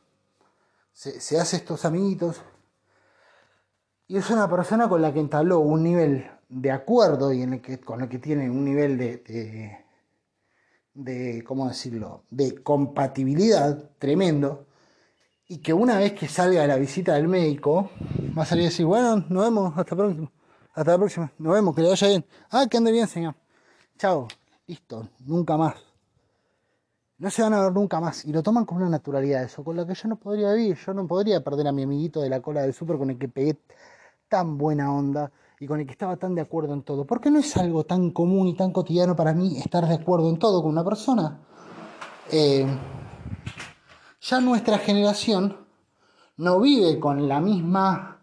se, 0.93 1.39
hace 1.39 1.57
estos 1.57 1.85
amiguitos 1.85 2.43
y 4.09 4.17
es 4.17 4.29
una 4.31 4.49
persona 4.51 4.89
con 4.89 5.01
la 5.01 5.13
que 5.13 5.21
entabló 5.21 5.61
un 5.61 5.83
nivel 5.83 6.27
de 6.49 6.71
acuerdo 6.71 7.33
y 7.33 7.43
en 7.43 7.55
el 7.55 7.63
que, 7.63 7.81
con 7.81 8.03
el 8.03 8.09
que 8.09 8.19
tiene 8.19 8.51
un 8.51 8.65
nivel 8.65 8.99
de, 8.99 9.17
de, 9.19 9.79
de 10.95 11.45
¿cómo 11.45 11.69
decirlo?, 11.69 12.25
de 12.29 12.63
compatibilidad 12.63 13.91
tremendo 13.99 14.67
y 15.53 15.59
que 15.59 15.75
una 15.75 15.99
vez 15.99 16.15
que 16.15 16.29
salga 16.29 16.67
la 16.67 16.77
visita 16.77 17.13
del 17.13 17.29
médico, 17.29 17.91
va 18.37 18.43
a 18.43 18.47
salir 18.47 18.63
y 18.63 18.69
decir, 18.69 18.87
bueno, 18.87 19.23
nos 19.29 19.45
vemos, 19.45 19.75
hasta, 19.77 19.95
próximo, 19.95 20.33
hasta 20.73 20.93
la 20.93 20.97
próxima, 20.97 21.33
nos 21.37 21.53
vemos, 21.53 21.77
que 21.77 21.83
le 21.83 21.91
vaya 21.91 22.09
bien. 22.09 22.25
Ah, 22.51 22.67
que 22.71 22.79
ande 22.79 22.91
bien, 22.91 23.07
señor. 23.07 23.35
Chao, 23.99 24.29
listo, 24.67 25.11
nunca 25.27 25.59
más. 25.59 25.75
No 27.19 27.29
se 27.31 27.43
van 27.43 27.53
a 27.53 27.65
ver 27.65 27.73
nunca 27.75 28.01
más. 28.01 28.25
Y 28.25 28.33
lo 28.33 28.43
toman 28.43 28.65
con 28.65 28.79
una 28.79 28.89
naturalidad 28.89 29.43
eso, 29.43 29.63
con 29.63 29.77
la 29.77 29.87
que 29.87 29.93
yo 29.93 30.09
no 30.09 30.17
podría 30.17 30.55
vivir. 30.55 30.79
Yo 30.87 30.95
no 30.95 31.07
podría 31.07 31.45
perder 31.45 31.69
a 31.69 31.73
mi 31.73 31.83
amiguito 31.83 32.23
de 32.23 32.31
la 32.31 32.41
cola 32.41 32.63
del 32.63 32.73
súper 32.73 32.97
con 32.97 33.11
el 33.11 33.19
que 33.19 33.29
pegué 33.29 33.59
tan 34.29 34.57
buena 34.57 34.91
onda 34.91 35.31
y 35.61 35.67
con 35.67 35.81
el 35.81 35.87
que 35.87 35.93
estaba 35.93 36.17
tan 36.17 36.35
de 36.35 36.41
acuerdo 36.41 36.73
en 36.73 36.83
todo. 36.83 37.05
Porque 37.05 37.31
no 37.31 37.39
es 37.39 37.55
algo 37.59 37.85
tan 37.85 38.11
común 38.11 38.49
y 38.49 38.57
tan 38.57 38.73
cotidiano 38.73 39.15
para 39.15 39.35
mí 39.35 39.59
estar 39.59 39.87
de 39.87 39.97
acuerdo 39.97 40.31
en 40.31 40.39
todo 40.39 40.63
con 40.63 40.71
una 40.71 40.83
persona. 40.83 41.41
Eh, 42.31 42.67
ya 44.23 44.41
nuestra 44.41 44.79
generación 44.79 45.57
no 46.37 46.61
vive 46.61 46.99
con 47.01 47.29
la 47.29 47.41
misma 47.41 48.21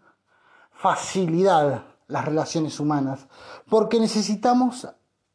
facilidad 0.72 1.84
las 2.08 2.24
relaciones 2.24 2.80
humanas, 2.80 3.28
porque 3.68 4.00
necesitamos 4.00 4.88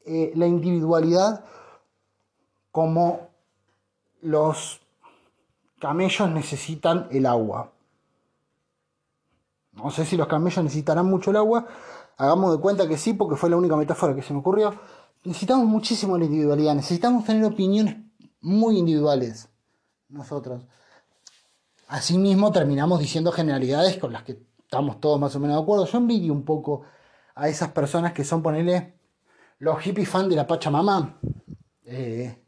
eh, 0.06 0.34
la 0.36 0.48
individualidad 0.48 1.46
como 2.72 3.30
los 4.22 4.82
camellos 5.80 6.30
necesitan 6.32 7.08
el 7.12 7.28
agua. 7.28 7.72
No 9.74 9.92
sé 9.92 10.04
si 10.04 10.18
los 10.18 10.28
camellos 10.28 10.64
necesitarán 10.64 11.06
mucho 11.06 11.30
el 11.30 11.38
agua, 11.38 11.68
hagamos 12.18 12.54
de 12.54 12.60
cuenta 12.60 12.88
que 12.88 12.98
sí, 12.98 13.14
porque 13.14 13.36
fue 13.36 13.50
la 13.50 13.58
única 13.58 13.78
metáfora 13.78 14.16
que 14.16 14.24
se 14.24 14.34
me 14.34 14.40
ocurrió. 14.40 14.74
Necesitamos 15.24 15.66
muchísimo 15.68 16.18
la 16.18 16.26
individualidad, 16.26 16.74
necesitamos 16.74 17.24
tener 17.24 17.46
opiniones 17.46 17.98
muy 18.42 18.78
individuales 18.78 19.50
nosotros. 20.10 20.64
Asimismo, 21.88 22.52
terminamos 22.52 23.00
diciendo 23.00 23.32
generalidades 23.32 23.98
con 23.98 24.12
las 24.12 24.24
que 24.24 24.40
estamos 24.60 25.00
todos 25.00 25.20
más 25.20 25.36
o 25.36 25.40
menos 25.40 25.58
de 25.58 25.64
acuerdo. 25.64 25.86
Yo 25.86 25.98
envidio 25.98 26.34
un 26.34 26.44
poco 26.44 26.84
a 27.36 27.48
esas 27.48 27.70
personas 27.72 28.14
que 28.14 28.24
son, 28.24 28.42
ponerle, 28.42 28.96
los 29.60 29.80
hippies 29.80 30.10
fan 30.10 30.28
de 30.28 30.36
la 30.36 30.48
Pachamama, 30.48 31.20
eh, 31.86 32.44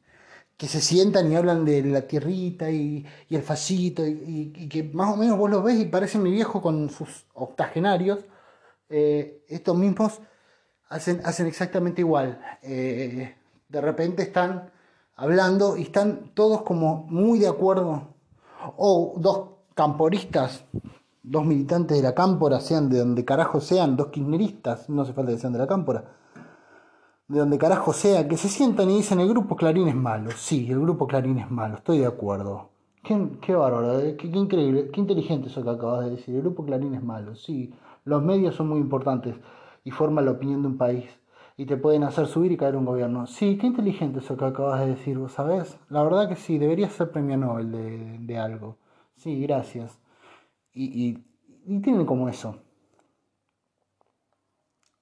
que 0.57 0.67
se 0.67 0.81
sientan 0.81 1.31
y 1.31 1.35
hablan 1.35 1.63
de 1.63 1.83
la 1.83 2.01
tierrita 2.01 2.69
y, 2.71 3.05
el 3.29 3.43
facito, 3.43 4.05
y, 4.05 4.67
que 4.67 4.83
más 4.83 5.13
o 5.13 5.17
menos 5.17 5.37
vos 5.37 5.49
los 5.49 5.63
ves 5.63 5.79
y 5.79 5.85
parecen 5.85 6.23
mi 6.23 6.31
viejo 6.31 6.61
con 6.61 6.89
sus 6.89 7.25
octogenarios. 7.33 8.19
Eh, 8.89 9.43
estos 9.47 9.77
mismos 9.77 10.19
hacen, 10.89 11.21
hacen 11.23 11.45
exactamente 11.45 12.01
igual. 12.01 12.41
Eh, 12.63 13.35
de 13.69 13.81
repente 13.81 14.23
están 14.23 14.71
hablando 15.17 15.75
y 15.75 15.81
están 15.81 16.31
todos 16.33 16.61
como 16.61 17.05
muy 17.09 17.39
de 17.39 17.47
acuerdo. 17.47 18.03
O 18.77 19.15
dos 19.17 19.49
camporistas, 19.73 20.63
dos 21.23 21.45
militantes 21.45 21.97
de 21.97 22.03
la 22.03 22.15
cámpora, 22.15 22.59
sean 22.59 22.89
de 22.89 22.99
donde 22.99 23.25
carajo 23.25 23.59
sean, 23.59 23.97
dos 23.97 24.07
kirchneristas, 24.07 24.89
no 24.89 25.01
hace 25.01 25.13
falta 25.13 25.31
que 25.31 25.37
sean 25.37 25.53
de 25.53 25.59
la 25.59 25.67
cámpora, 25.67 26.05
de 27.27 27.39
donde 27.39 27.57
carajo 27.57 27.91
sea, 27.93 28.27
que 28.27 28.37
se 28.37 28.47
sientan 28.47 28.89
y 28.89 28.97
dicen 28.97 29.19
el 29.19 29.27
grupo 29.27 29.55
Clarín 29.55 29.87
es 29.87 29.95
malo. 29.95 30.31
Sí, 30.31 30.71
el 30.71 30.79
grupo 30.79 31.07
Clarín 31.07 31.39
es 31.39 31.51
malo, 31.51 31.75
estoy 31.75 31.99
de 31.99 32.07
acuerdo. 32.07 32.69
Qué, 33.03 33.37
qué 33.41 33.55
bárbaro, 33.55 33.99
eh, 33.99 34.17
qué, 34.17 34.31
qué, 34.31 34.37
increíble, 34.37 34.89
qué 34.91 34.99
inteligente 34.99 35.47
eso 35.47 35.63
que 35.63 35.69
acabas 35.69 36.05
de 36.05 36.11
decir. 36.11 36.35
El 36.35 36.41
grupo 36.41 36.65
Clarín 36.65 36.93
es 36.93 37.03
malo, 37.03 37.35
sí. 37.35 37.73
Los 38.03 38.23
medios 38.23 38.55
son 38.55 38.69
muy 38.69 38.79
importantes 38.79 39.35
y 39.83 39.91
forman 39.91 40.25
la 40.25 40.31
opinión 40.31 40.61
de 40.61 40.67
un 40.69 40.77
país 40.77 41.05
y 41.59 41.65
te 41.65 41.75
pueden 41.75 42.03
hacer 42.03 42.27
subir 42.27 42.51
y 42.51 42.57
caer 42.57 42.75
un 42.75 42.85
gobierno. 42.85 43.25
Sí, 43.25 43.57
qué 43.57 43.65
inteligente 43.65 44.19
eso 44.19 44.37
que 44.37 44.45
acabas 44.45 44.79
de 44.81 44.89
decir, 44.89 45.17
¿vos 45.17 45.31
sabés? 45.31 45.79
La 45.89 46.03
verdad 46.03 46.29
que 46.29 46.35
sí, 46.35 46.59
deberías 46.59 46.93
ser 46.93 47.11
premio 47.11 47.35
Nobel 47.35 47.71
de, 47.71 48.17
de 48.19 48.37
algo. 48.37 48.77
Sí, 49.15 49.41
gracias. 49.41 49.97
Y, 50.71 50.85
y, 50.85 51.25
y 51.65 51.81
tienen 51.81 52.05
como 52.05 52.29
eso. 52.29 52.59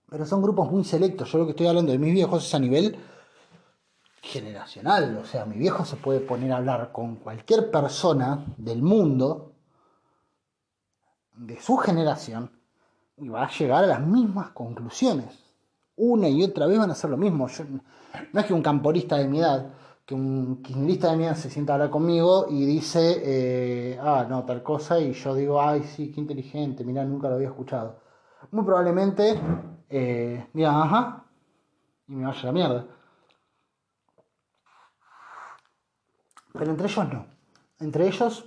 Pero 0.10 0.26
son 0.26 0.42
grupos 0.42 0.72
muy 0.72 0.86
selectos. 0.86 1.30
Yo 1.30 1.40
lo 1.40 1.46
que 1.46 1.52
estoy 1.52 1.68
hablando 1.68 1.92
de 1.92 2.00
mis 2.00 2.14
viejos 2.14 2.46
es 2.46 2.56
a 2.56 2.60
nivel 2.60 2.98
generacional. 4.22 5.18
O 5.18 5.26
sea, 5.26 5.46
mi 5.46 5.58
viejo 5.58 5.84
se 5.84 5.98
puede 5.98 6.22
poner 6.22 6.54
a 6.54 6.58
hablar 6.58 6.94
con 6.94 7.18
cualquier 7.18 7.70
persona 7.70 8.46
del 8.56 8.82
mundo, 8.82 9.52
de 11.34 11.60
su 11.60 11.76
generación, 11.76 12.50
y 13.18 13.28
va 13.28 13.44
a 13.44 13.50
llegar 13.50 13.84
a 13.84 13.88
las 13.88 14.00
mismas 14.00 14.52
conclusiones 14.52 15.45
una 15.98 16.28
y 16.30 16.44
otra 16.44 16.68
vez 16.68 16.78
van 16.78 16.90
a 16.90 16.94
hacer 16.94 17.10
lo 17.10 17.18
mismo. 17.18 17.48
no 18.34 18.40
es 18.40 18.46
que 18.46 18.54
un 18.54 18.62
camporista 18.62 19.18
de 19.18 19.28
mi 19.28 19.40
edad, 19.40 19.74
que 20.06 20.14
un 20.14 20.62
kirchnerista 20.62 21.12
de 21.12 21.18
mi 21.18 21.26
edad 21.26 21.36
se 21.36 21.50
sienta 21.50 21.74
a 21.74 21.76
hablar 21.76 21.90
conmigo 21.90 22.48
y 22.50 22.66
dice, 22.66 23.22
eh, 23.24 24.00
ah, 24.02 24.26
no, 24.30 24.44
tal 24.46 24.62
cosa, 24.62 25.00
y 25.00 25.14
yo 25.14 25.34
digo, 25.34 25.62
ay, 25.62 25.84
sí, 25.84 26.12
qué 26.12 26.22
inteligente, 26.22 26.84
mira, 26.84 27.04
nunca 27.06 27.30
lo 27.30 27.36
había 27.36 27.48
escuchado. 27.48 28.00
Muy 28.52 28.64
probablemente 28.64 29.40
eh, 29.90 30.48
ajá, 30.66 31.26
y 32.08 32.16
me 32.16 32.26
vaya 32.26 32.44
la 32.44 32.52
mierda. 32.52 32.88
Pero 36.54 36.72
entre 36.72 36.88
ellos 36.88 37.10
no. 37.12 37.28
Entre 37.80 38.08
ellos 38.08 38.46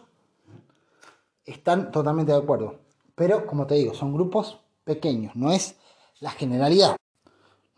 están 1.45 1.91
totalmente 1.91 2.33
de 2.33 2.39
acuerdo. 2.39 2.81
Pero, 3.15 3.47
como 3.47 3.67
te 3.67 3.75
digo, 3.75 3.95
son 3.95 4.15
grupos 4.15 4.61
pequeños, 4.85 5.35
no 5.37 5.51
es 5.51 5.79
la 6.21 6.31
generalidad 6.31 6.97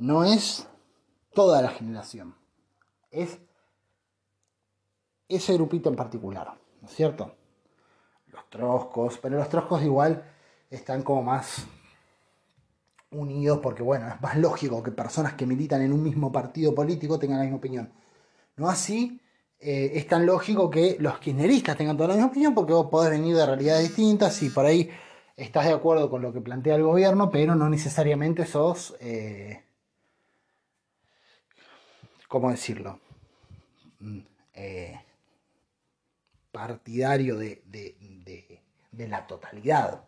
no 0.00 0.24
es 0.24 0.66
toda 1.32 1.62
la 1.62 1.68
generación, 1.68 2.34
es 3.10 3.38
ese 5.28 5.54
grupito 5.54 5.88
en 5.90 5.96
particular, 5.96 6.54
¿no 6.80 6.88
es 6.88 6.94
cierto? 6.94 7.34
Los 8.28 8.48
troscos, 8.50 9.18
pero 9.18 9.36
los 9.36 9.48
troscos 9.48 9.82
igual 9.82 10.24
están 10.70 11.02
como 11.02 11.22
más 11.22 11.66
unidos 13.10 13.60
porque, 13.62 13.82
bueno, 13.82 14.08
es 14.08 14.20
más 14.20 14.36
lógico 14.36 14.82
que 14.82 14.90
personas 14.90 15.34
que 15.34 15.46
militan 15.46 15.82
en 15.82 15.92
un 15.92 16.02
mismo 16.02 16.32
partido 16.32 16.74
político 16.74 17.18
tengan 17.18 17.38
la 17.38 17.44
misma 17.44 17.58
opinión. 17.58 17.92
No 18.56 18.68
así 18.68 19.20
eh, 19.58 19.92
es 19.94 20.06
tan 20.06 20.24
lógico 20.24 20.70
que 20.70 20.96
los 20.98 21.18
kirchneristas 21.18 21.76
tengan 21.76 21.96
toda 21.96 22.08
la 22.08 22.14
misma 22.14 22.30
opinión 22.30 22.54
porque 22.54 22.72
vos 22.72 22.86
podés 22.90 23.10
venir 23.10 23.36
de 23.36 23.46
realidades 23.46 23.88
distintas 23.88 24.42
y 24.42 24.48
por 24.48 24.64
ahí 24.64 24.90
estás 25.36 25.66
de 25.66 25.72
acuerdo 25.72 26.08
con 26.08 26.22
lo 26.22 26.32
que 26.32 26.40
plantea 26.40 26.76
el 26.76 26.84
gobierno, 26.84 27.30
pero 27.30 27.54
no 27.54 27.68
necesariamente 27.68 28.46
sos, 28.46 28.96
eh, 29.00 29.64
¿cómo 32.30 32.50
decirlo? 32.50 33.00
Mm, 33.98 34.20
eh, 34.54 35.00
partidario 36.52 37.36
de, 37.36 37.60
la 38.92 39.26
totalidad. 39.26 40.04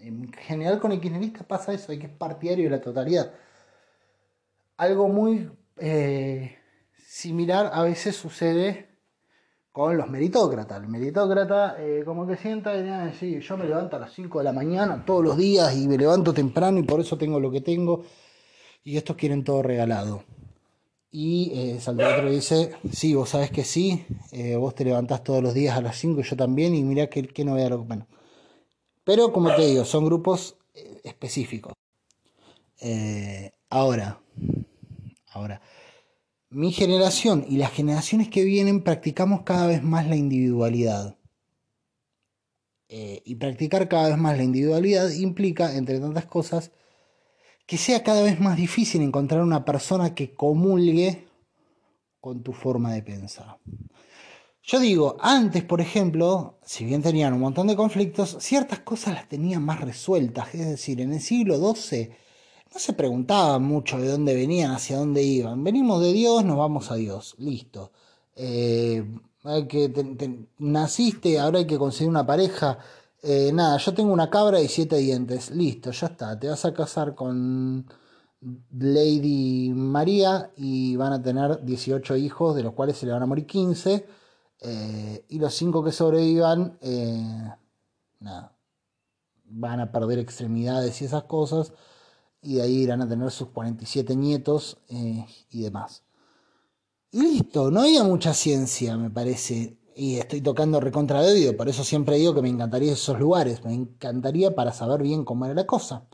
En 0.00 0.32
general 0.32 0.80
con 0.80 0.90
el 0.90 1.00
kirchnerista 1.00 1.44
pasa 1.44 1.72
eso, 1.72 1.92
hay 1.92 1.98
que 2.00 2.06
es 2.06 2.12
partidario 2.12 2.64
de 2.64 2.70
la 2.70 2.80
totalidad. 2.80 3.32
Algo 4.76 5.08
muy 5.08 5.48
similar 6.96 7.70
a 7.72 7.84
veces 7.84 8.16
sucede 8.16 8.88
con 9.70 9.96
los 9.96 10.08
meritócratas. 10.08 10.82
El 10.82 10.88
meritócrata 10.88 11.76
eh, 11.78 12.02
como 12.04 12.26
que 12.26 12.36
sienta 12.36 12.74
y 12.74 12.82
dice, 12.82 13.40
yo 13.40 13.56
me 13.56 13.66
levanto 13.66 13.96
a 13.96 14.00
las 14.00 14.12
5 14.12 14.38
de 14.38 14.44
la 14.44 14.52
mañana 14.52 15.04
todos 15.04 15.22
los 15.22 15.36
días 15.36 15.72
y 15.76 15.86
me 15.86 15.96
levanto 15.96 16.34
temprano 16.34 16.78
y 16.80 16.82
por 16.82 16.98
eso 17.00 17.16
tengo 17.16 17.38
lo 17.38 17.50
que 17.50 17.60
tengo 17.60 18.04
y 18.82 18.96
estos 18.96 19.16
quieren 19.16 19.44
todo 19.44 19.62
regalado. 19.62 20.24
Y 21.14 21.52
eh, 21.54 21.78
dice, 22.30 22.72
sí, 22.90 23.14
vos 23.14 23.28
sabes 23.28 23.50
que 23.50 23.64
sí, 23.64 24.06
eh, 24.32 24.56
vos 24.56 24.74
te 24.74 24.84
levantás 24.84 25.22
todos 25.22 25.42
los 25.42 25.52
días 25.52 25.76
a 25.76 25.82
las 25.82 25.98
5 25.98 26.20
y 26.20 26.24
yo 26.24 26.36
también 26.36 26.74
y 26.74 26.82
mirá 26.82 27.10
que, 27.10 27.28
que 27.28 27.44
no 27.44 27.54
vea 27.54 27.68
lo 27.68 27.82
que... 27.82 27.86
Bueno. 27.86 28.06
Pero 29.04 29.30
como 29.30 29.54
te 29.54 29.66
digo, 29.66 29.84
son 29.84 30.06
grupos 30.06 30.56
eh, 30.74 31.02
específicos. 31.04 31.74
ahora, 33.68 34.20
ahora, 35.32 35.60
mi 36.48 36.72
generación 36.72 37.44
y 37.46 37.58
las 37.58 37.72
generaciones 37.72 38.28
que 38.28 38.44
vienen 38.44 38.82
practicamos 38.82 39.42
cada 39.42 39.66
vez 39.66 39.82
más 39.82 40.06
la 40.08 40.16
individualidad. 40.16 41.18
Eh, 42.94 43.22
y 43.24 43.36
practicar 43.36 43.88
cada 43.88 44.08
vez 44.08 44.18
más 44.18 44.36
la 44.36 44.44
individualidad 44.44 45.10
implica, 45.12 45.76
entre 45.76 45.98
tantas 45.98 46.26
cosas, 46.26 46.72
que 47.66 47.78
sea 47.78 48.02
cada 48.02 48.22
vez 48.22 48.40
más 48.40 48.56
difícil 48.56 49.02
encontrar 49.02 49.42
una 49.42 49.64
persona 49.64 50.14
que 50.14 50.34
comulgue 50.34 51.26
con 52.20 52.42
tu 52.42 52.52
forma 52.52 52.92
de 52.92 53.02
pensar. 53.02 53.58
Yo 54.64 54.78
digo, 54.78 55.16
antes, 55.20 55.64
por 55.64 55.80
ejemplo, 55.80 56.58
si 56.64 56.84
bien 56.84 57.02
tenían 57.02 57.32
un 57.32 57.40
montón 57.40 57.66
de 57.66 57.74
conflictos, 57.74 58.36
ciertas 58.40 58.78
cosas 58.80 59.14
las 59.14 59.28
tenían 59.28 59.64
más 59.64 59.80
resueltas. 59.80 60.54
Es 60.54 60.66
decir, 60.66 61.00
en 61.00 61.12
el 61.12 61.20
siglo 61.20 61.56
XII 61.74 62.10
no 62.72 62.78
se 62.78 62.92
preguntaban 62.92 63.64
mucho 63.64 63.98
de 63.98 64.08
dónde 64.08 64.34
venían, 64.34 64.70
hacia 64.70 64.98
dónde 64.98 65.22
iban. 65.22 65.64
Venimos 65.64 66.00
de 66.00 66.12
Dios, 66.12 66.44
nos 66.44 66.56
vamos 66.56 66.92
a 66.92 66.94
Dios. 66.94 67.34
Listo. 67.38 67.90
Eh, 68.36 69.04
que 69.68 70.46
naciste, 70.58 71.40
ahora 71.40 71.58
hay 71.58 71.66
que 71.66 71.78
conseguir 71.78 72.08
una 72.08 72.24
pareja. 72.24 72.78
Eh, 73.22 73.52
nada, 73.52 73.78
yo 73.78 73.94
tengo 73.94 74.12
una 74.12 74.28
cabra 74.30 74.60
y 74.60 74.68
siete 74.68 74.96
dientes. 74.96 75.50
Listo, 75.50 75.90
ya 75.92 76.08
está. 76.08 76.38
Te 76.38 76.48
vas 76.48 76.64
a 76.64 76.74
casar 76.74 77.14
con 77.14 77.86
Lady 78.72 79.72
María 79.74 80.52
y 80.56 80.96
van 80.96 81.12
a 81.12 81.22
tener 81.22 81.64
18 81.64 82.16
hijos, 82.16 82.56
de 82.56 82.64
los 82.64 82.74
cuales 82.74 82.96
se 82.98 83.06
le 83.06 83.12
van 83.12 83.22
a 83.22 83.26
morir 83.26 83.46
15. 83.46 84.06
Eh, 84.60 85.24
y 85.28 85.38
los 85.38 85.54
5 85.54 85.82
que 85.84 85.92
sobrevivan, 85.92 86.78
nada, 88.20 88.56
van 89.44 89.80
a 89.80 89.90
perder 89.92 90.18
extremidades 90.18 91.02
y 91.02 91.04
esas 91.06 91.24
cosas 91.24 91.72
y 92.42 92.56
de 92.56 92.62
ahí 92.62 92.82
irán 92.82 93.00
a 93.00 93.08
tener 93.08 93.30
sus 93.30 93.48
47 93.48 94.16
nietos 94.16 94.78
eh, 94.88 95.24
y 95.50 95.62
demás. 95.62 96.02
Y 97.12 97.22
listo, 97.22 97.70
no 97.70 97.82
había 97.82 98.02
mucha 98.02 98.34
ciencia, 98.34 98.96
me 98.96 99.10
parece, 99.10 99.78
y 99.96 100.18
estoy 100.18 100.40
tocando 100.40 100.80
recontra 100.80 101.22
de 101.22 101.52
por 101.54 101.68
eso 101.68 101.84
siempre 101.84 102.16
digo 102.16 102.34
que 102.34 102.42
me 102.42 102.48
encantaría 102.48 102.92
esos 102.92 103.18
lugares, 103.18 103.64
me 103.64 103.74
encantaría 103.74 104.54
para 104.54 104.72
saber 104.72 105.02
bien 105.02 105.24
cómo 105.24 105.44
era 105.46 105.54
la 105.54 105.66
cosa. 105.66 106.06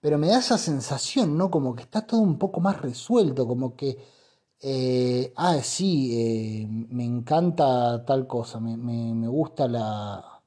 Pero 0.00 0.18
me 0.18 0.28
da 0.28 0.38
esa 0.40 0.58
sensación, 0.58 1.38
¿no? 1.38 1.50
Como 1.50 1.74
que 1.76 1.82
está 1.84 2.06
todo 2.06 2.20
un 2.20 2.38
poco 2.38 2.60
más 2.60 2.80
resuelto, 2.82 3.46
como 3.48 3.76
que, 3.76 3.98
eh, 4.60 5.32
ah, 5.36 5.58
sí, 5.62 6.12
eh, 6.62 6.66
me 6.68 7.04
encanta 7.04 8.04
tal 8.06 8.26
cosa, 8.26 8.60
me, 8.60 8.76
me 8.76 9.28
gusta 9.28 9.68
la, 9.68 10.42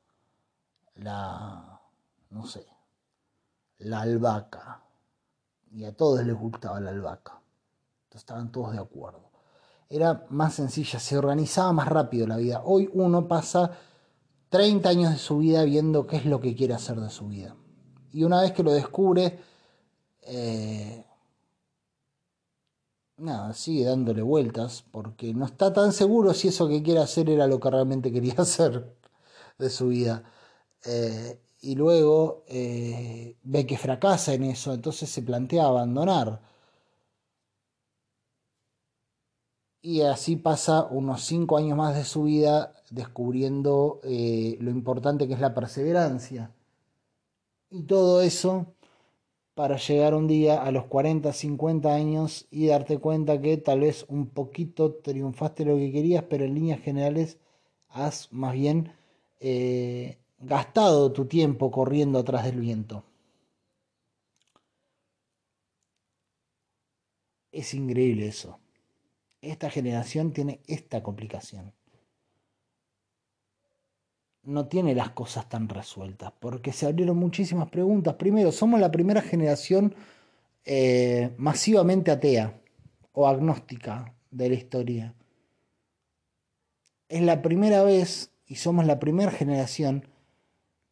la, 0.95 1.79
no 2.31 2.45
sé, 2.45 2.65
la 3.79 4.01
albahaca 4.01 4.83
y 5.71 5.85
a 5.85 5.95
todos 5.95 6.23
les 6.25 6.35
gustaba 6.35 6.79
la 6.79 6.91
albahaca. 6.91 7.41
Entonces 8.05 8.21
estaban 8.21 8.51
todos 8.51 8.73
de 8.73 8.79
acuerdo. 8.79 9.26
Era 9.89 10.25
más 10.29 10.55
sencilla, 10.55 10.99
se 10.99 11.17
organizaba 11.17 11.71
más 11.73 11.87
rápido 11.87 12.27
la 12.27 12.37
vida. 12.37 12.61
Hoy 12.65 12.89
uno 12.93 13.27
pasa 13.27 13.71
30 14.49 14.89
años 14.89 15.11
de 15.13 15.17
su 15.17 15.37
vida 15.39 15.63
viendo 15.63 16.07
qué 16.07 16.17
es 16.17 16.25
lo 16.25 16.39
que 16.39 16.55
quiere 16.55 16.73
hacer 16.73 16.99
de 16.99 17.09
su 17.09 17.27
vida. 17.27 17.55
Y 18.11 18.23
una 18.23 18.41
vez 18.41 18.51
que 18.51 18.63
lo 18.63 18.73
descubre, 18.73 19.39
eh, 20.21 21.05
nada, 23.17 23.53
sigue 23.53 23.85
dándole 23.85 24.21
vueltas 24.21 24.83
porque 24.91 25.33
no 25.33 25.45
está 25.45 25.73
tan 25.73 25.93
seguro 25.93 26.33
si 26.33 26.49
eso 26.49 26.67
que 26.67 26.83
quiere 26.83 26.99
hacer 27.01 27.29
era 27.29 27.47
lo 27.47 27.59
que 27.59 27.69
realmente 27.69 28.11
quería 28.11 28.33
hacer 28.37 28.95
de 29.57 29.69
su 29.69 29.89
vida. 29.89 30.23
Eh, 30.85 31.41
y 31.61 31.75
luego 31.75 32.43
eh, 32.47 33.37
ve 33.43 33.65
que 33.65 33.77
fracasa 33.77 34.33
en 34.33 34.43
eso, 34.43 34.73
entonces 34.73 35.09
se 35.09 35.21
plantea 35.21 35.65
abandonar. 35.65 36.41
Y 39.89 40.01
así 40.01 40.35
pasa 40.35 40.83
unos 40.83 41.23
cinco 41.23 41.57
años 41.57 41.77
más 41.77 41.95
de 41.95 42.03
su 42.03 42.23
vida 42.23 42.73
descubriendo 42.89 44.01
eh, 44.03 44.57
lo 44.59 44.69
importante 44.69 45.29
que 45.29 45.33
es 45.33 45.39
la 45.39 45.53
perseverancia. 45.53 46.51
Y 47.69 47.83
todo 47.83 48.21
eso 48.21 48.75
para 49.55 49.77
llegar 49.77 50.13
un 50.13 50.27
día 50.27 50.61
a 50.61 50.71
los 50.71 50.87
40, 50.87 51.31
50 51.31 51.95
años 51.95 52.47
y 52.51 52.67
darte 52.67 52.97
cuenta 52.97 53.39
que 53.41 53.55
tal 53.55 53.79
vez 53.79 54.05
un 54.09 54.27
poquito 54.27 54.95
triunfaste 54.95 55.63
lo 55.63 55.77
que 55.77 55.93
querías, 55.93 56.25
pero 56.29 56.43
en 56.43 56.55
líneas 56.55 56.81
generales 56.81 57.37
has 57.87 58.33
más 58.33 58.51
bien 58.55 58.91
eh, 59.39 60.17
gastado 60.39 61.13
tu 61.13 61.27
tiempo 61.27 61.71
corriendo 61.71 62.19
atrás 62.19 62.43
del 62.43 62.59
viento. 62.59 63.05
Es 67.51 67.73
increíble 67.73 68.27
eso. 68.27 68.59
Esta 69.47 69.69
generación 69.69 70.33
tiene 70.33 70.59
esta 70.67 71.01
complicación. 71.01 71.71
No 74.43 74.67
tiene 74.67 74.93
las 74.93 75.11
cosas 75.11 75.47
tan 75.47 75.69
resueltas, 75.69 76.33
porque 76.39 76.73
se 76.73 76.85
abrieron 76.85 77.17
muchísimas 77.17 77.69
preguntas. 77.69 78.15
Primero, 78.15 78.51
somos 78.51 78.79
la 78.79 78.91
primera 78.91 79.21
generación 79.21 79.95
eh, 80.65 81.33
masivamente 81.37 82.11
atea 82.11 82.59
o 83.13 83.25
agnóstica 83.25 84.13
de 84.31 84.49
la 84.49 84.55
historia. 84.55 85.13
Es 87.07 87.21
la 87.21 87.41
primera 87.41 87.83
vez 87.83 88.31
y 88.47 88.55
somos 88.55 88.85
la 88.85 88.99
primera 88.99 89.31
generación 89.31 90.09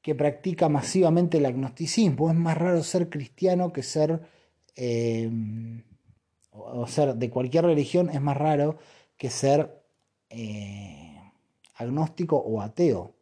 que 0.01 0.15
practica 0.15 0.69
masivamente 0.69 1.39
el 1.39 1.45
agnosticismo. 1.45 2.29
Es 2.29 2.35
más 2.37 2.57
raro 2.57 2.83
ser 2.83 3.09
cristiano 3.09 3.73
que 3.73 3.83
ser, 3.83 4.21
eh, 4.77 5.29
o 6.57 6.87
ser 6.87 7.15
de 7.15 7.29
cualquier 7.29 7.65
religión, 7.65 8.09
es 8.09 8.21
más 8.21 8.37
raro 8.37 8.77
que 9.17 9.29
ser 9.29 9.83
eh, 10.29 11.19
agnóstico 11.75 12.37
o 12.37 12.61
ateo. 12.61 13.13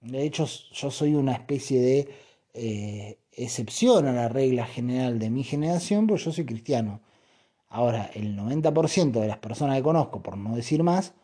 De 0.00 0.22
hecho, 0.22 0.46
yo 0.72 0.90
soy 0.90 1.14
una 1.14 1.32
especie 1.32 1.80
de 1.80 2.08
eh, 2.54 3.18
excepción 3.32 4.06
a 4.06 4.12
la 4.12 4.28
regla 4.28 4.66
general 4.66 5.18
de 5.18 5.30
mi 5.30 5.44
generación, 5.44 6.06
porque 6.06 6.24
yo 6.24 6.32
soy 6.32 6.46
cristiano. 6.46 7.00
Ahora, 7.68 8.10
el 8.14 8.36
90% 8.36 9.20
de 9.20 9.28
las 9.28 9.38
personas 9.38 9.76
que 9.76 9.82
conozco, 9.82 10.22
por 10.22 10.36
no 10.36 10.56
decir 10.56 10.82
más, 10.82 11.14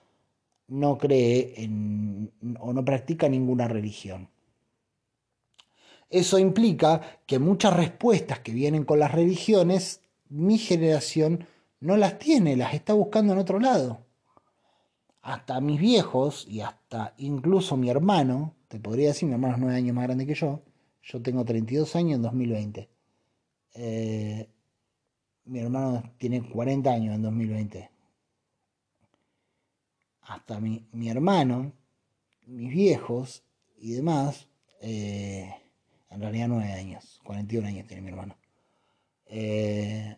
no 0.69 0.99
cree 0.99 1.55
en, 1.57 2.33
o 2.61 2.73
no 2.73 2.85
practica 2.85 3.29
ninguna 3.29 3.69
religión. 3.69 4.29
Eso 6.09 6.39
implica 6.39 7.01
que 7.27 7.39
muchas 7.39 7.75
respuestas 7.75 8.41
que 8.41 8.53
vienen 8.53 8.85
con 8.85 9.01
las 9.01 9.13
religiones, 9.13 10.03
mi 10.29 10.59
generación 10.59 11.47
no 11.81 11.97
las 11.97 12.19
tiene, 12.19 12.57
las 12.57 12.75
está 12.75 12.93
buscando 12.95 13.33
en 13.33 13.39
otro 13.39 13.61
lado. 13.61 14.05
Hasta 15.23 15.61
mis 15.61 15.81
viejos 15.81 16.47
y 16.49 16.61
hasta 16.61 17.15
incluso 17.19 17.77
mi 17.77 17.91
hermano, 17.91 18.55
te 18.69 18.79
podría 18.79 19.09
decir, 19.09 19.29
mi 19.29 19.35
hermano 19.35 19.55
es 19.55 19.61
nueve 19.61 19.77
años 19.77 19.95
más 19.95 20.05
grande 20.05 20.27
que 20.27 20.35
yo, 20.35 20.63
yo 21.03 21.23
tengo 21.23 21.45
32 21.45 21.97
años 21.97 22.17
en 22.17 22.23
2020. 22.23 22.89
Eh, 23.75 24.49
mi 25.45 25.61
hermano 25.61 26.03
tiene 26.19 26.49
40 26.49 26.91
años 26.91 27.15
en 27.15 27.23
2020. 27.23 27.91
Hasta 30.23 30.61
mi, 30.61 30.87
mi 30.93 31.09
hermano, 31.09 31.73
mis 32.47 32.71
viejos 32.71 33.45
y 33.79 33.93
demás, 33.93 34.49
eh, 34.81 35.55
en 36.11 36.21
realidad 36.21 36.49
9 36.49 36.73
años, 36.73 37.21
41 37.25 37.69
años 37.69 37.87
tiene 37.87 38.03
mi 38.03 38.09
hermano. 38.09 38.37
Eh, 39.27 40.17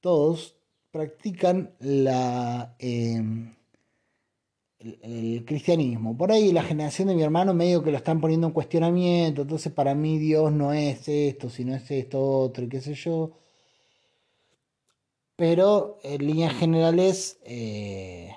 todos 0.00 0.56
practican 0.90 1.74
la, 1.80 2.74
em, 2.78 3.54
el, 4.78 5.44
cristianismo. 5.44 6.16
Por 6.16 6.32
ahí 6.32 6.52
la 6.52 6.62
generación 6.62 7.08
de 7.08 7.14
mi 7.14 7.22
hermano 7.22 7.54
medio 7.54 7.82
que 7.82 7.90
lo 7.90 7.96
están 7.98 8.20
poniendo 8.20 8.46
en 8.46 8.52
cuestionamiento, 8.52 9.42
entonces 9.42 9.72
para 9.72 9.94
mí 9.94 10.18
Dios 10.18 10.52
no 10.52 10.72
es 10.72 11.08
esto, 11.08 11.50
sino 11.50 11.74
es 11.74 11.90
esto 11.90 12.20
otro 12.22 12.64
y 12.64 12.68
qué 12.68 12.80
sé 12.80 12.94
yo. 12.94 13.32
Pero 15.36 15.98
en 16.02 16.26
líneas 16.26 16.54
generales 16.54 17.38
eh, 17.44 18.30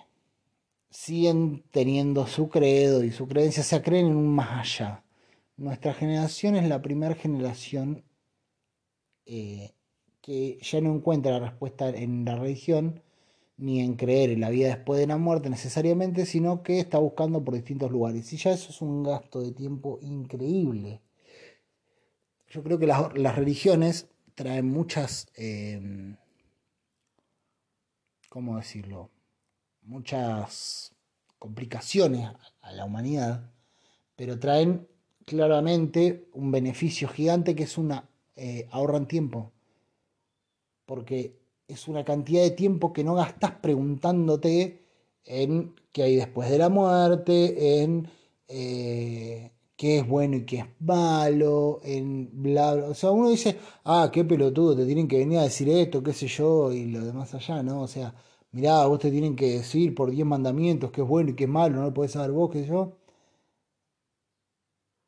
siguen 0.89 1.63
teniendo 1.71 2.27
su 2.27 2.49
credo 2.49 3.03
y 3.03 3.11
su 3.11 3.27
creencia, 3.27 3.63
se 3.63 3.81
creen 3.81 4.07
en 4.07 4.15
un 4.17 4.27
más 4.35 4.59
allá. 4.79 5.03
Nuestra 5.57 5.93
generación 5.93 6.55
es 6.55 6.67
la 6.67 6.81
primera 6.81 7.15
generación 7.15 8.03
eh, 9.25 9.71
que 10.29 10.59
ya 10.61 10.79
no 10.79 10.93
encuentra 10.93 11.31
la 11.31 11.39
respuesta 11.39 11.89
en 11.89 12.23
la 12.23 12.35
religión, 12.35 13.01
ni 13.57 13.79
en 13.79 13.95
creer 13.95 14.29
en 14.29 14.41
la 14.41 14.51
vida 14.51 14.67
después 14.67 14.99
de 14.99 15.07
la 15.07 15.17
muerte 15.17 15.49
necesariamente, 15.49 16.27
sino 16.27 16.61
que 16.61 16.79
está 16.79 16.99
buscando 16.99 17.43
por 17.43 17.55
distintos 17.55 17.89
lugares. 17.89 18.31
Y 18.31 18.37
ya 18.37 18.51
eso 18.51 18.69
es 18.69 18.79
un 18.79 19.01
gasto 19.01 19.41
de 19.41 19.53
tiempo 19.53 19.97
increíble. 20.03 21.01
Yo 22.47 22.61
creo 22.61 22.77
que 22.77 22.85
las, 22.85 23.35
religiones 23.35 24.07
traen 24.35 24.69
muchas, 24.69 25.31
em, 25.35 26.15
¿cómo 28.29 28.57
decirlo? 28.57 29.09
Muchas 29.81 30.93
complicaciones 31.39 32.29
a 32.61 32.71
la 32.73 32.85
humanidad, 32.85 33.49
pero 34.15 34.37
traen 34.37 34.87
claramente 35.25 36.29
un 36.33 36.51
beneficio 36.51 37.07
gigante 37.07 37.55
que 37.55 37.63
es 37.63 37.79
una 37.79 38.07
eh, 38.35 38.67
ahorran 38.69 39.07
tiempo. 39.07 39.53
Porque 40.89 41.39
es 41.67 41.87
una 41.87 42.03
cantidad 42.03 42.41
de 42.41 42.51
tiempo 42.51 42.93
que 42.93 43.03
no 43.03 43.13
gastas 43.13 43.51
preguntándote 43.61 44.87
en 45.23 45.75
qué 45.91 46.03
hay 46.03 46.15
después 46.15 46.49
de 46.49 46.57
la 46.57 46.69
muerte, 46.69 47.81
en 47.83 48.09
eh, 48.47 49.51
qué 49.77 49.99
es 49.99 50.07
bueno 50.07 50.37
y 50.37 50.45
qué 50.45 50.57
es 50.59 50.65
malo, 50.79 51.79
en 51.83 52.29
bla, 52.33 52.73
bla. 52.75 52.85
O 52.87 52.95
sea, 52.95 53.11
uno 53.11 53.29
dice, 53.29 53.57
ah, 53.85 54.09
qué 54.11 54.25
pelotudo, 54.25 54.75
te 54.75 54.85
tienen 54.87 55.07
que 55.07 55.19
venir 55.19 55.37
a 55.39 55.43
decir 55.43 55.69
esto, 55.69 56.01
qué 56.01 56.11
sé 56.13 56.27
yo, 56.27 56.71
y 56.73 56.85
lo 56.87 57.05
demás 57.05 57.35
allá, 57.35 57.61
¿no? 57.61 57.81
O 57.83 57.87
sea, 57.87 58.15
mirá, 58.51 58.85
vos 58.87 58.99
te 58.99 59.11
tienen 59.11 59.35
que 59.35 59.51
decir 59.57 59.93
por 59.93 60.09
diez 60.11 60.25
mandamientos 60.25 60.91
qué 60.91 61.01
es 61.01 61.07
bueno 61.07 61.31
y 61.31 61.35
qué 61.35 61.43
es 61.43 61.49
malo, 61.51 61.77
no 61.77 61.83
lo 61.83 61.93
podés 61.93 62.13
saber 62.13 62.31
vos, 62.31 62.49
qué 62.51 62.63
sé 62.63 62.69
yo. 62.69 62.98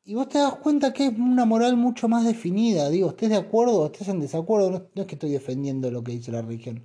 Y 0.04 0.14
vos 0.14 0.28
te 0.28 0.38
das 0.38 0.56
cuenta 0.56 0.92
que 0.92 1.06
es 1.06 1.18
una 1.18 1.44
moral 1.44 1.76
mucho 1.76 2.08
más 2.08 2.24
definida. 2.24 2.90
Digo, 2.90 3.10
estés 3.10 3.30
de 3.30 3.36
acuerdo 3.36 3.82
o 3.82 3.86
estés 3.86 4.08
en 4.08 4.20
desacuerdo, 4.20 4.70
no, 4.70 5.02
es 5.02 5.06
que 5.06 5.14
estoy 5.14 5.30
defendiendo 5.30 5.90
lo 5.90 6.02
que 6.02 6.12
dice 6.12 6.32
la 6.32 6.42
religión. 6.42 6.82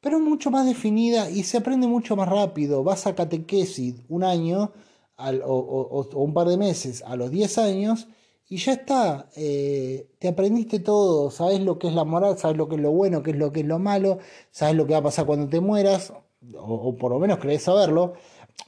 Pero 0.00 0.18
es 0.18 0.22
mucho 0.22 0.50
más 0.50 0.66
definida 0.66 1.30
y 1.30 1.44
se 1.44 1.58
aprende 1.58 1.86
mucho 1.88 2.16
más 2.16 2.28
rápido. 2.28 2.84
Vas 2.84 3.06
a 3.06 3.14
catequesis 3.14 3.96
un 4.08 4.22
año 4.24 4.72
o, 5.16 6.08
un 6.14 6.34
par 6.34 6.48
de 6.48 6.56
meses 6.56 7.02
a 7.06 7.16
los 7.16 7.30
10 7.30 7.58
años 7.58 8.08
y 8.48 8.58
ya 8.58 8.72
está. 8.74 9.30
Eh, 9.36 10.10
te 10.20 10.28
aprendiste 10.28 10.78
todo. 10.80 11.30
Sabes 11.30 11.60
lo 11.60 11.78
que 11.78 11.88
es 11.88 11.94
la 11.94 12.04
moral, 12.04 12.38
sabes 12.38 12.56
lo 12.56 12.68
que 12.68 12.76
es 12.76 12.82
lo 12.82 12.92
bueno, 12.92 13.22
qué 13.22 13.32
es 13.32 13.36
lo 13.38 13.50
que 13.52 13.60
es 13.60 13.66
lo 13.66 13.78
malo, 13.80 14.18
sabes 14.50 14.76
lo 14.76 14.86
que 14.86 14.92
va 14.92 15.00
a 15.00 15.02
pasar 15.02 15.26
cuando 15.26 15.48
te 15.48 15.60
mueras, 15.60 16.12
o, 16.56 16.74
o 16.74 16.96
por 16.96 17.10
lo 17.12 17.18
menos 17.18 17.38
crees 17.38 17.62
saberlo. 17.62 18.14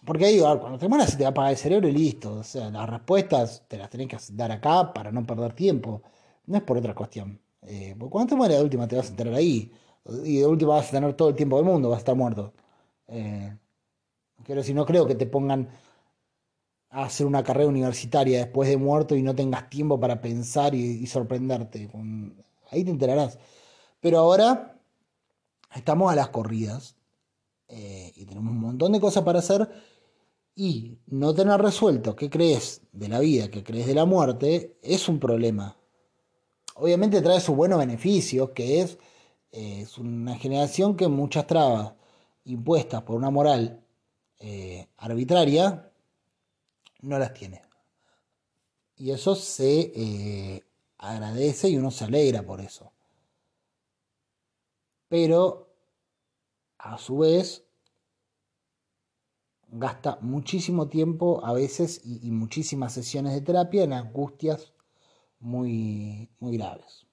Porque 0.05 0.29
digo, 0.29 0.61
cuando 0.61 0.79
te 0.79 0.89
mueras 0.89 1.11
se 1.11 1.17
te 1.17 1.25
va 1.25 1.29
a 1.29 1.31
apagar 1.31 1.53
el 1.53 1.57
cerebro 1.59 1.89
y 1.89 1.93
listo. 1.93 2.35
O 2.35 2.43
sea, 2.45 2.71
las 2.71 2.89
respuestas 2.89 3.65
te 3.69 3.79
las 3.79 3.91
tenés 3.91 4.09
que 4.09 4.17
dar 4.33 4.53
acá 4.53 4.93
para 4.93 5.11
no 5.13 5.27
perder 5.27 5.53
tiempo. 5.55 6.03
No 6.47 6.57
es 6.59 6.63
por 6.63 6.79
otra 6.79 6.95
cuestión. 6.95 7.41
Eh, 7.63 7.95
porque 7.99 8.13
cuando 8.13 8.31
te 8.31 8.37
mueres 8.37 8.59
de 8.59 8.65
última 8.65 8.87
te 8.89 8.97
vas 8.97 9.07
a 9.07 9.11
enterar 9.11 9.35
ahí. 9.35 9.73
Y 10.25 10.39
de 10.39 10.47
última 10.47 10.75
vas 10.75 10.89
a 10.89 10.93
tener 10.93 11.15
todo 11.15 11.31
el 11.31 11.35
tiempo 11.37 11.57
del 11.57 11.67
mundo, 11.67 11.89
vas 11.91 11.97
a 11.97 12.01
estar 12.01 12.15
muerto. 12.17 12.53
Eh, 13.09 13.57
pero 14.47 14.63
si 14.63 14.75
no 14.75 14.87
creo 14.87 15.07
que 15.07 15.15
te 15.15 15.27
pongan 15.27 15.69
a 16.91 17.05
hacer 17.05 17.27
una 17.27 17.43
carrera 17.43 17.69
universitaria 17.69 18.39
después 18.39 18.69
de 18.69 18.77
muerto 18.77 19.17
y 19.17 19.23
no 19.23 19.35
tengas 19.35 19.69
tiempo 19.71 19.99
para 20.01 20.21
pensar 20.21 20.75
y, 20.75 21.07
sorprenderte. 21.07 21.91
ahí 22.71 22.85
te 22.85 22.91
enterarás. 22.91 23.39
Pero 24.01 24.19
ahora 24.19 24.79
estamos 25.75 26.13
a 26.13 26.17
las 26.17 26.29
corridas. 26.29 26.97
Eh, 27.69 28.13
y 28.15 28.25
tenemos 28.27 28.53
un 28.53 28.61
montón 28.61 28.93
de 28.93 29.01
cosas 29.01 29.25
para 29.25 29.41
hacer 29.41 29.69
y 30.55 30.99
no 31.07 31.35
tener 31.35 31.61
resuelto 31.61 32.15
qué 32.15 32.31
crees 32.31 32.83
de 32.93 33.09
la 33.09 33.19
vida, 33.21 33.51
qué 33.51 33.63
crees 33.63 33.87
de 33.87 33.95
la 33.95 34.05
muerte, 34.05 34.79
es 34.83 35.09
un 35.09 35.19
problema. 35.19 35.77
Obviamente 36.77 37.21
trae 37.23 37.41
sus 37.41 37.57
buenos 37.57 37.79
beneficios, 37.79 38.51
que 38.51 38.81
es, 38.81 38.99
eh, 39.53 39.81
es 39.83 39.99
una 39.99 40.37
generación 40.37 40.97
que 40.97 41.09
muchas 41.09 41.47
trabas 41.47 41.95
impuestas 42.45 43.03
por 43.03 43.17
una 43.17 43.31
moral 43.31 43.85
eh, 44.39 44.87
arbitraria 44.99 45.91
no 47.01 47.19
las 47.19 47.35
tiene. 47.35 47.63
Y 48.97 49.11
eso 49.11 49.35
se 49.35 50.63
agradece 50.99 51.69
y 51.69 51.77
uno 51.77 51.91
se 51.91 52.05
alegra 52.05 52.43
por 52.43 52.61
eso. 52.61 52.93
Pero 55.09 55.66
a 56.93 56.99
su 56.99 57.19
vez 57.19 57.65
gasta 59.69 60.19
muchísimo 60.21 60.89
tiempo 60.89 61.45
a 61.45 61.53
veces 61.53 62.01
y, 62.05 62.31
muchísimas 62.31 62.93
sesiones 62.93 63.35
de 63.35 63.41
terapia 63.41 63.85
en 63.85 63.93
angustias 63.93 64.73
muy, 65.41 66.31
muy 66.39 66.57
graves. 66.57 67.07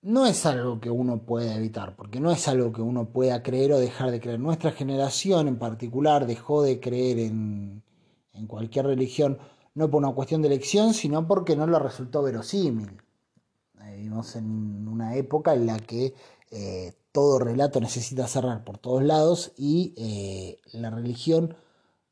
No 0.00 0.26
es 0.26 0.46
algo 0.46 0.80
que 0.80 0.90
uno 0.90 1.26
pueda 1.26 1.56
evitar, 1.56 1.96
porque 1.96 2.20
no 2.20 2.30
es 2.30 2.46
algo 2.46 2.72
que 2.72 2.80
uno 2.80 3.10
pueda 3.12 3.42
creer 3.42 3.72
o 3.72 3.78
dejar 3.78 4.10
de 4.10 4.20
creer. 4.20 4.38
Nuestra 4.38 4.70
generación 4.70 5.48
en 5.48 5.58
particular 5.58 6.26
dejó 6.26 6.62
de 6.62 6.78
creer 6.80 7.18
en, 7.18 7.82
en 8.32 8.46
cualquier 8.46 8.86
religión, 8.86 9.38
no 9.74 9.90
por 9.90 10.02
una 10.02 10.14
cuestión 10.14 10.40
de 10.40 10.48
elección, 10.48 10.94
sino 10.94 11.26
porque 11.26 11.56
no 11.56 11.66
le 11.66 11.78
resultó 11.78 12.22
verosímil. 12.22 13.02
Vivimos 13.96 14.36
en 14.36 14.86
una 14.86 15.16
época 15.16 15.54
en 15.54 15.66
la 15.66 15.78
que 15.78 16.14
eh, 16.52 16.94
todo 17.18 17.40
relato 17.40 17.80
necesita 17.80 18.28
cerrar 18.28 18.62
por 18.62 18.78
todos 18.78 19.02
lados 19.02 19.50
y 19.56 19.92
eh, 19.96 20.60
la 20.78 20.88
religión 20.88 21.56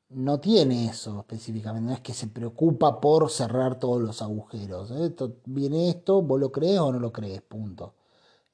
no 0.09 0.41
tiene 0.41 0.87
eso 0.87 1.21
específicamente, 1.21 1.87
no 1.87 1.93
es 1.93 2.01
que 2.01 2.13
se 2.13 2.27
preocupa 2.27 3.01
por 3.01 3.31
cerrar 3.31 3.79
todos 3.79 4.03
los 4.03 4.21
agujeros. 4.21 4.91
¿eh? 4.91 5.07
Esto, 5.07 5.37
viene 5.45 5.91
esto, 5.91 6.23
vos 6.23 6.41
lo 6.41 6.51
crees 6.51 6.81
o 6.81 6.91
no 6.93 6.99
lo 6.99 7.13
crees, 7.13 7.41
punto. 7.43 7.95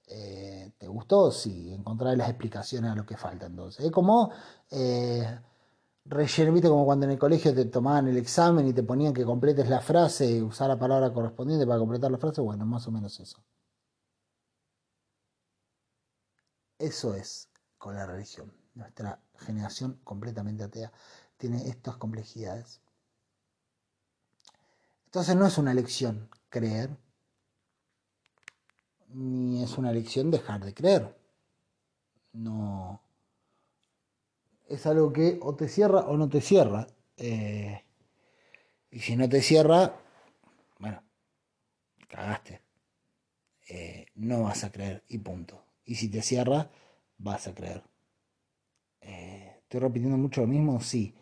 ¿Te 0.06 0.86
gustó? 0.88 1.30
Sí, 1.30 1.72
encontrar 1.72 2.18
las 2.18 2.28
explicaciones 2.28 2.90
a 2.90 2.94
lo 2.94 3.06
que 3.06 3.16
falta 3.16 3.46
entonces. 3.46 3.86
Es 3.86 3.90
como 3.90 4.30
relleno, 6.04 6.52
viste 6.52 6.68
como 6.68 6.84
cuando 6.84 7.06
en 7.06 7.12
el 7.12 7.18
colegio 7.18 7.54
te 7.54 7.64
tomaban 7.64 8.08
el 8.08 8.18
examen 8.18 8.66
y 8.66 8.74
te 8.74 8.82
ponían 8.82 9.14
que 9.14 9.24
completes 9.24 9.70
la 9.70 9.80
frase, 9.80 10.42
usar 10.42 10.68
la 10.68 10.78
palabra 10.78 11.12
correspondiente 11.14 11.66
para 11.66 11.78
completar 11.78 12.10
la 12.10 12.18
frase, 12.18 12.42
bueno, 12.42 12.66
más 12.66 12.86
o 12.88 12.90
menos 12.90 13.18
eso. 13.20 13.38
Eso 16.82 17.14
es 17.14 17.48
con 17.78 17.94
la 17.94 18.06
religión. 18.06 18.52
Nuestra 18.74 19.20
generación 19.38 20.00
completamente 20.02 20.64
atea 20.64 20.92
tiene 21.36 21.68
estas 21.68 21.96
complejidades. 21.96 22.80
Entonces 25.04 25.36
no 25.36 25.46
es 25.46 25.58
una 25.58 25.70
elección 25.70 26.28
creer, 26.48 26.90
ni 29.10 29.62
es 29.62 29.78
una 29.78 29.92
elección 29.92 30.32
dejar 30.32 30.64
de 30.64 30.74
creer. 30.74 31.16
No. 32.32 33.00
Es 34.66 34.84
algo 34.84 35.12
que 35.12 35.38
o 35.40 35.54
te 35.54 35.68
cierra 35.68 36.00
o 36.00 36.16
no 36.16 36.28
te 36.28 36.40
cierra. 36.40 36.88
Eh, 37.16 37.80
y 38.90 38.98
si 38.98 39.14
no 39.14 39.28
te 39.28 39.40
cierra, 39.40 40.00
bueno, 40.80 41.00
cagaste. 42.08 42.60
Eh, 43.68 44.06
no 44.16 44.42
vas 44.42 44.64
a 44.64 44.72
creer 44.72 45.04
y 45.06 45.18
punto. 45.18 45.71
Y 45.84 45.96
si 45.96 46.08
te 46.08 46.22
cierra, 46.22 46.70
vas 47.18 47.46
a 47.48 47.54
creer. 47.54 47.82
Eh, 49.00 49.56
¿Estoy 49.62 49.80
repitiendo 49.80 50.16
mucho 50.16 50.40
lo 50.42 50.46
mismo? 50.46 50.80
Sí. 50.80 51.14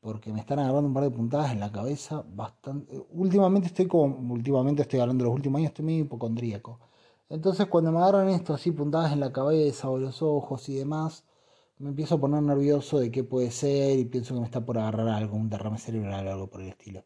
Porque 0.00 0.32
me 0.32 0.40
están 0.40 0.58
agarrando 0.58 0.88
un 0.88 0.94
par 0.94 1.04
de 1.04 1.10
puntadas 1.10 1.52
en 1.52 1.60
la 1.60 1.70
cabeza 1.72 2.24
bastante. 2.34 2.98
Últimamente 3.10 3.68
estoy 3.68 3.86
como. 3.86 4.34
Últimamente 4.34 4.82
estoy 4.82 5.00
hablando 5.00 5.24
de 5.24 5.28
los 5.28 5.36
últimos 5.36 5.58
años, 5.60 5.70
estoy 5.70 5.84
medio 5.84 6.00
hipocondríaco. 6.04 6.80
Entonces 7.28 7.66
cuando 7.68 7.92
me 7.92 7.98
agarran 7.98 8.28
esto 8.28 8.54
así 8.54 8.72
puntadas 8.72 9.12
en 9.12 9.20
la 9.20 9.32
cabeza 9.32 9.88
o 9.90 9.98
los 9.98 10.22
ojos 10.22 10.68
y 10.68 10.74
demás, 10.76 11.24
me 11.78 11.90
empiezo 11.90 12.16
a 12.16 12.20
poner 12.20 12.42
nervioso 12.42 12.98
de 13.00 13.10
qué 13.10 13.24
puede 13.24 13.50
ser 13.50 13.98
y 13.98 14.04
pienso 14.04 14.34
que 14.34 14.40
me 14.40 14.46
está 14.46 14.64
por 14.64 14.78
agarrar 14.78 15.08
algo, 15.08 15.36
un 15.36 15.48
derrame 15.50 15.78
cerebral 15.78 16.26
o 16.28 16.32
algo 16.32 16.50
por 16.50 16.62
el 16.62 16.68
estilo. 16.68 17.04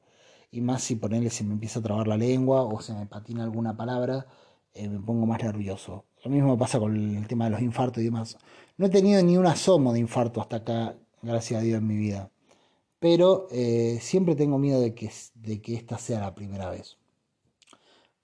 Y 0.50 0.60
más 0.62 0.82
si 0.82 0.96
ponerle 0.96 1.30
se 1.30 1.44
me 1.44 1.52
empieza 1.54 1.80
a 1.80 1.82
trabar 1.82 2.08
la 2.08 2.16
lengua 2.16 2.62
o 2.62 2.80
se 2.80 2.94
me 2.94 3.06
patina 3.06 3.44
alguna 3.44 3.76
palabra, 3.76 4.26
eh, 4.74 4.88
me 4.88 5.00
pongo 5.00 5.26
más 5.26 5.42
nervioso. 5.42 6.04
Lo 6.26 6.32
mismo 6.32 6.58
pasa 6.58 6.80
con 6.80 7.16
el 7.16 7.28
tema 7.28 7.44
de 7.44 7.52
los 7.52 7.60
infartos 7.60 8.02
y 8.02 8.06
demás. 8.06 8.36
No 8.78 8.86
he 8.86 8.88
tenido 8.88 9.22
ni 9.22 9.36
un 9.36 9.46
asomo 9.46 9.92
de 9.92 10.00
infarto 10.00 10.40
hasta 10.40 10.56
acá, 10.56 10.96
gracias 11.22 11.60
a 11.60 11.62
Dios, 11.62 11.78
en 11.78 11.86
mi 11.86 11.96
vida. 11.96 12.32
Pero 12.98 13.46
eh, 13.52 14.00
siempre 14.02 14.34
tengo 14.34 14.58
miedo 14.58 14.80
de 14.80 14.92
que, 14.92 15.08
de 15.34 15.62
que 15.62 15.76
esta 15.76 15.98
sea 15.98 16.18
la 16.18 16.34
primera 16.34 16.68
vez. 16.68 16.98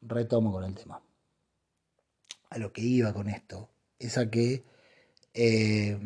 Retomo 0.01 0.51
con 0.51 0.65
el 0.65 0.75
tema. 0.75 1.01
A 2.51 2.59
lo 2.59 2.73
que 2.73 2.83
iba 2.83 3.13
con 3.13 3.29
esto 3.29 3.71
es 4.01 4.19
a 4.19 4.29
que 4.29 4.65
eh, 5.33 5.97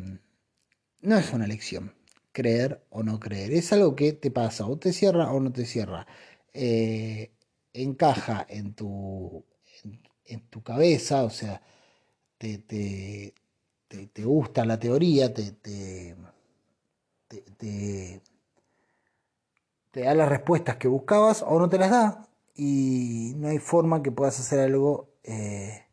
no 1.00 1.16
es 1.16 1.32
una 1.32 1.46
elección. 1.46 1.94
creer 2.30 2.84
o 2.90 3.02
no 3.02 3.18
creer. 3.18 3.52
Es 3.54 3.72
algo 3.72 3.96
que 3.96 4.12
te 4.12 4.30
pasa, 4.30 4.66
o 4.66 4.76
te 4.78 4.92
cierra 4.92 5.32
o 5.32 5.40
no 5.40 5.50
te 5.50 5.64
cierra. 5.64 6.06
Eh, 6.52 7.32
encaja 7.72 8.44
en 8.50 8.74
tu, 8.74 9.46
en, 10.26 10.46
tu 10.50 10.62
cabeza, 10.62 11.24
o 11.24 11.30
sea, 11.30 11.62
te, 12.38 12.58
te, 12.58 13.34
te, 13.88 14.24
gusta 14.24 14.64
la 14.64 14.78
teoría, 14.78 15.32
te, 15.32 15.52
te, 15.52 16.16
te, 17.58 18.22
da 20.00 20.14
las 20.14 20.28
respuestas 20.28 20.76
que 20.76 20.88
buscabas 20.88 21.42
o 21.42 21.58
no 21.58 21.68
te 21.68 21.78
las 21.78 21.90
da 21.90 22.28
y 22.54 23.34
no 23.36 23.48
hay 23.48 23.58
forma 23.58 24.02
que 24.02 24.12
puedas 24.12 24.38
hacer 24.38 24.60
algo 24.60 25.10
eh, 25.24 25.86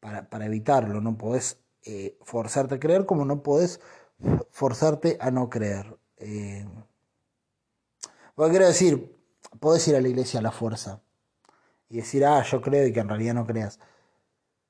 para, 0.00 0.28
para, 0.28 0.46
evitarlo, 0.46 1.00
no 1.00 1.18
podés 1.18 1.58
eh, 1.84 2.18
forzarte 2.22 2.76
a 2.76 2.80
creer 2.80 3.06
como 3.06 3.24
no 3.24 3.42
podés 3.42 3.80
forzarte 4.50 5.16
a 5.20 5.30
no 5.30 5.48
creer. 5.48 5.98
Eh, 6.16 6.66
quiero 8.34 8.66
decir, 8.66 9.16
podés 9.60 9.86
ir 9.88 9.96
a 9.96 10.00
la 10.00 10.08
iglesia 10.08 10.40
a 10.40 10.42
la 10.42 10.52
fuerza 10.52 11.00
y 11.88 11.96
decir, 11.96 12.24
ah, 12.24 12.42
yo 12.42 12.60
creo 12.60 12.86
y 12.86 12.92
que 12.92 13.00
en 13.00 13.08
realidad 13.08 13.34
no 13.34 13.46
creas. 13.46 13.78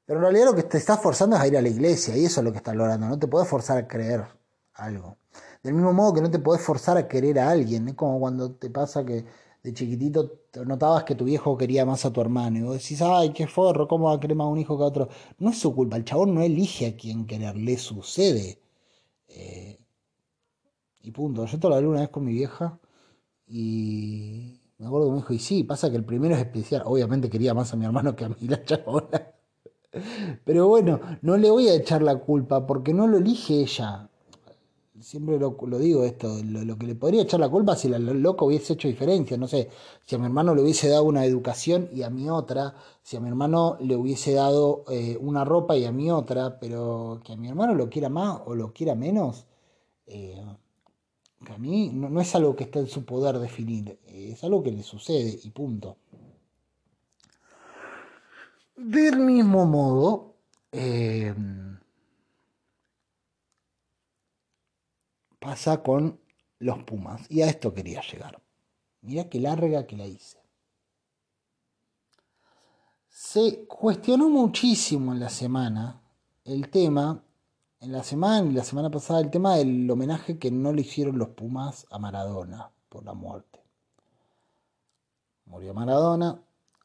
Pero 0.08 0.20
en 0.20 0.22
realidad 0.22 0.46
lo 0.46 0.54
que 0.54 0.62
te 0.62 0.78
estás 0.78 1.02
forzando 1.02 1.36
es 1.36 1.42
a 1.42 1.46
ir 1.48 1.56
a 1.58 1.60
la 1.60 1.68
iglesia 1.68 2.16
y 2.16 2.24
eso 2.24 2.40
es 2.40 2.44
lo 2.46 2.50
que 2.50 2.56
estás 2.56 2.74
logrando. 2.74 3.06
No 3.06 3.18
te 3.18 3.26
puedes 3.26 3.46
forzar 3.46 3.76
a 3.76 3.86
creer 3.86 4.24
algo. 4.72 5.18
Del 5.62 5.74
mismo 5.74 5.92
modo 5.92 6.14
que 6.14 6.22
no 6.22 6.30
te 6.30 6.38
puedes 6.38 6.64
forzar 6.64 6.96
a 6.96 7.06
querer 7.06 7.38
a 7.38 7.50
alguien. 7.50 7.88
Es 7.88 7.94
como 7.94 8.18
cuando 8.18 8.52
te 8.52 8.70
pasa 8.70 9.04
que 9.04 9.26
de 9.62 9.74
chiquitito 9.74 10.44
notabas 10.64 11.04
que 11.04 11.14
tu 11.14 11.26
viejo 11.26 11.58
quería 11.58 11.84
más 11.84 12.06
a 12.06 12.10
tu 12.10 12.22
hermano 12.22 12.58
y 12.58 12.62
vos 12.62 12.82
decís, 12.82 13.02
ay, 13.02 13.34
qué 13.34 13.46
forro, 13.46 13.86
¿cómo 13.86 14.06
va 14.06 14.14
a 14.14 14.20
querer 14.20 14.34
más 14.34 14.46
a 14.46 14.48
un 14.48 14.58
hijo 14.58 14.78
que 14.78 14.84
a 14.84 14.86
otro? 14.86 15.08
No 15.40 15.50
es 15.50 15.58
su 15.58 15.74
culpa, 15.74 15.98
el 15.98 16.06
chabón 16.06 16.34
no 16.34 16.40
elige 16.40 16.86
a 16.86 16.96
quién 16.96 17.26
querer, 17.26 17.54
le 17.58 17.76
sucede. 17.76 18.62
Eh, 19.28 19.78
y 21.02 21.10
punto. 21.10 21.44
Yo 21.44 21.60
te 21.60 21.68
lo 21.68 21.74
hablé 21.74 21.86
una 21.86 22.00
vez 22.00 22.08
con 22.08 22.24
mi 22.24 22.32
vieja 22.32 22.78
y 23.46 24.58
me 24.78 24.86
acuerdo 24.86 25.08
que 25.08 25.12
me 25.12 25.16
dijo, 25.18 25.34
y 25.34 25.38
sí, 25.38 25.64
pasa 25.64 25.90
que 25.90 25.96
el 25.96 26.04
primero 26.06 26.34
es 26.34 26.40
especial. 26.40 26.82
Obviamente 26.86 27.28
quería 27.28 27.52
más 27.52 27.74
a 27.74 27.76
mi 27.76 27.84
hermano 27.84 28.16
que 28.16 28.24
a 28.24 28.30
mí, 28.30 28.36
la 28.48 28.64
chabona. 28.64 29.37
Pero 30.44 30.68
bueno, 30.68 31.00
no 31.22 31.36
le 31.36 31.50
voy 31.50 31.68
a 31.68 31.74
echar 31.74 32.02
la 32.02 32.16
culpa 32.16 32.66
porque 32.66 32.92
no 32.92 33.06
lo 33.06 33.18
elige 33.18 33.60
ella. 33.60 34.08
Siempre 35.00 35.38
lo, 35.38 35.54
digo 35.78 36.02
esto, 36.02 36.40
lo, 36.44 36.76
que 36.76 36.86
le 36.86 36.96
podría 36.96 37.22
echar 37.22 37.38
la 37.38 37.48
culpa 37.48 37.76
si 37.76 37.88
la 37.88 38.00
loco 38.00 38.46
hubiese 38.46 38.72
hecho 38.72 38.88
diferencia, 38.88 39.36
no 39.36 39.46
sé, 39.46 39.68
si 40.04 40.16
a 40.16 40.18
mi 40.18 40.24
hermano 40.24 40.56
le 40.56 40.62
hubiese 40.62 40.88
dado 40.88 41.04
una 41.04 41.24
educación 41.24 41.88
y 41.92 42.02
a 42.02 42.10
mi 42.10 42.28
otra, 42.28 42.74
si 43.04 43.16
a 43.16 43.20
mi 43.20 43.28
hermano 43.28 43.76
le 43.80 43.94
hubiese 43.94 44.32
dado 44.32 44.84
eh, 44.90 45.16
una 45.20 45.44
ropa 45.44 45.76
y 45.76 45.84
a 45.84 45.92
mi 45.92 46.10
otra, 46.10 46.58
pero 46.58 47.20
que 47.24 47.34
a 47.34 47.36
mi 47.36 47.48
hermano 47.48 47.74
lo 47.74 47.88
quiera 47.88 48.08
más 48.08 48.40
o 48.46 48.56
lo 48.56 48.72
quiera 48.72 48.96
menos, 48.96 49.46
eh, 50.06 50.44
que 51.46 51.52
a 51.52 51.58
mí 51.58 51.90
no 51.94 52.20
es 52.20 52.34
algo 52.34 52.56
que 52.56 52.64
está 52.64 52.80
en 52.80 52.88
su 52.88 53.04
poder 53.04 53.38
definir, 53.38 54.00
es 54.04 54.42
algo 54.42 54.64
que 54.64 54.72
le 54.72 54.82
sucede 54.82 55.38
y 55.44 55.50
punto. 55.50 55.96
Del 58.78 59.18
mismo 59.18 59.66
modo, 59.66 60.36
eh, 60.70 61.34
pasa 65.40 65.82
con 65.82 66.20
los 66.60 66.84
Pumas. 66.84 67.28
Y 67.28 67.42
a 67.42 67.48
esto 67.48 67.74
quería 67.74 68.02
llegar. 68.02 68.40
Mira 69.00 69.28
qué 69.28 69.40
larga 69.40 69.84
que 69.84 69.96
la 69.96 70.06
hice. 70.06 70.38
Se 73.08 73.66
cuestionó 73.66 74.28
muchísimo 74.28 75.12
en 75.12 75.20
la 75.20 75.28
semana 75.28 76.00
el 76.44 76.70
tema, 76.70 77.24
en 77.80 77.90
la 77.90 78.04
semana 78.04 78.48
y 78.48 78.52
la 78.52 78.62
semana 78.62 78.90
pasada, 78.90 79.20
el 79.20 79.30
tema 79.30 79.56
del 79.56 79.90
homenaje 79.90 80.38
que 80.38 80.52
no 80.52 80.72
le 80.72 80.82
hicieron 80.82 81.18
los 81.18 81.30
Pumas 81.30 81.84
a 81.90 81.98
Maradona 81.98 82.70
por 82.88 83.04
la 83.04 83.14
muerte. 83.14 83.60
Murió 85.46 85.74
Maradona, 85.74 86.40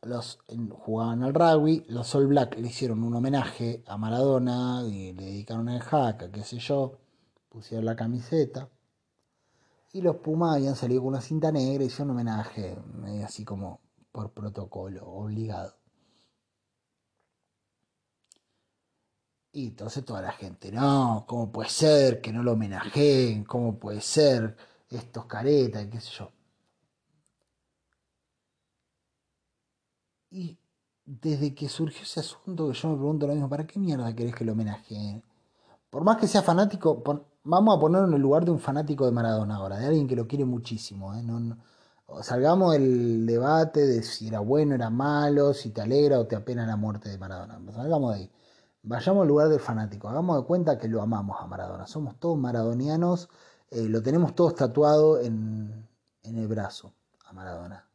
los 0.06 0.39
jugaban 0.72 1.24
al 1.24 1.34
rugby, 1.34 1.86
los 1.88 2.14
All 2.16 2.28
Black 2.28 2.58
le 2.58 2.68
hicieron 2.68 3.04
un 3.04 3.16
homenaje 3.16 3.84
a 3.88 3.97
Maradona 3.97 4.84
y 4.88 5.14
le 5.14 5.26
dedicaron 5.26 5.70
el 5.70 5.82
jaca, 5.82 6.32
qué 6.32 6.43
sé 6.43 6.60
yo, 6.60 6.99
pusieron 7.49 7.86
la 7.86 7.95
camiseta. 7.95 8.70
Y 9.93 10.01
los 10.01 10.18
Pumas 10.18 10.56
habían 10.56 10.76
salido 10.76 11.01
con 11.01 11.10
una 11.10 11.22
cinta 11.22 11.51
negra 11.51 11.84
y 11.84 11.88
hicieron 11.88 12.12
un 12.12 12.18
homenaje, 12.18 12.78
así 13.24 13.45
como 13.45 13.80
por 14.12 14.32
protocolo, 14.32 15.06
obligado. 15.06 15.76
Y 19.51 19.68
entonces 19.68 20.04
toda 20.04 20.22
la 20.22 20.32
gente, 20.32 20.72
no, 20.72 21.26
¿cómo 21.28 21.51
puede 21.51 21.70
ser 21.70 22.22
que 22.22 22.34
no 22.34 22.41
lo 22.41 22.54
homenajeen? 22.54 23.43
¿Cómo 23.43 23.78
puede 23.78 24.01
ser 24.01 24.58
estos 24.89 25.26
caretas? 25.28 25.86
¿Qué 25.91 26.01
sé 26.01 26.10
yo? 26.18 26.32
Y 30.34 30.58
desde 31.06 31.54
que 31.54 31.70
surgió 31.70 32.02
ese 32.02 32.22
asunto, 32.22 32.72
yo 32.72 32.90
me 32.90 32.96
pregunto 32.96 33.28
lo 33.28 33.34
mismo, 33.34 33.50
¿para 33.50 33.68
qué 33.68 33.80
mierda 33.80 34.16
querés 34.16 34.34
que 34.34 34.44
lo 34.44 34.54
homenajeen? 34.54 35.24
Por 35.92 36.04
más 36.04 36.18
que 36.18 36.28
sea 36.28 36.42
fanático, 36.42 37.04
vamos 37.44 37.78
a 37.78 37.80
ponerlo 37.80 38.08
en 38.08 38.16
el 38.16 38.22
lugar 38.22 38.44
de 38.44 38.50
un 38.50 38.60
fanático 38.60 39.06
de 39.06 39.12
Maradona 39.12 39.58
ahora, 39.58 39.78
de 39.78 39.86
alguien 39.86 40.08
que 40.08 40.16
lo 40.16 40.28
quiere 40.28 40.44
muchísimo. 40.44 41.14
¿eh? 41.14 41.24
Salgamos 42.24 42.74
del 42.74 43.28
debate 43.28 43.86
de 43.86 44.02
si 44.02 44.28
era 44.28 44.40
bueno, 44.40 44.74
era 44.74 44.90
malo, 44.90 45.54
si 45.54 45.70
te 45.70 45.82
alegra 45.82 46.20
o 46.20 46.26
te 46.26 46.36
apena 46.36 46.66
la 46.66 46.78
muerte 46.78 47.10
de 47.10 47.20
Maradona. 47.20 47.60
Salgamos 47.72 48.16
de 48.16 48.22
ahí. 48.22 48.32
Vayamos 48.82 49.22
al 49.22 49.28
lugar 49.28 49.50
del 49.50 49.60
fanático, 49.60 50.10
hagamos 50.10 50.38
de 50.38 50.48
cuenta 50.48 50.80
que 50.80 50.88
lo 50.88 51.04
amamos 51.04 51.38
a 51.40 51.46
Maradona. 51.46 51.86
Somos 51.86 52.20
todos 52.20 52.40
maradonianos, 52.40 53.30
eh, 53.70 53.84
lo 53.88 54.02
tenemos 54.02 54.34
todos 54.34 54.56
tatuado 54.56 55.20
en, 55.22 55.88
en 56.24 56.38
el 56.38 56.48
brazo 56.48 56.92
a 57.26 57.34
Maradona. 57.34 57.93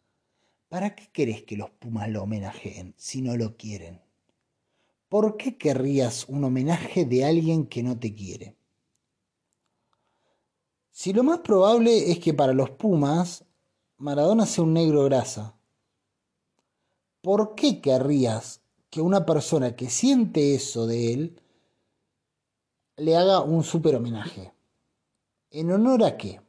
¿Para 0.69 0.95
qué 0.95 1.09
querés 1.11 1.45
que 1.45 1.57
los 1.57 1.71
Pumas 1.71 2.11
lo 2.11 2.23
homenajeen 2.23 2.95
si 2.99 3.23
no 3.23 3.37
lo 3.37 3.57
quieren? 3.57 4.03
¿Por 5.09 5.39
qué 5.39 5.57
querrías 5.57 6.29
un 6.29 6.45
homenaje 6.45 7.07
de 7.07 7.25
alguien 7.25 7.67
que 7.67 7.83
no 7.83 7.99
te 7.99 8.15
quiere? 8.15 8.55
Si 10.91 11.15
lo 11.15 11.23
más 11.23 11.39
probable 11.39 12.11
es 12.11 12.19
que 12.19 12.35
para 12.35 12.53
los 12.53 12.71
Pumas 12.71 13.47
Maradona 13.97 14.45
sea 14.45 14.65
un 14.65 14.75
negro 14.75 15.05
grasa, 15.05 15.57
¿por 17.23 17.55
qué 17.55 17.81
querrías 17.81 18.61
que 18.91 19.01
una 19.01 19.25
persona 19.25 19.75
que 19.75 19.89
siente 19.89 20.55
eso 20.55 20.87
de 20.87 21.15
él 21.15 21.41
le 22.97 23.17
haga 23.17 23.41
un 23.41 23.65
super 23.65 23.97
homenaje? 23.97 24.53
¿En 25.51 25.73
honor 25.73 26.05
a 26.05 26.19
qué? 26.19 26.43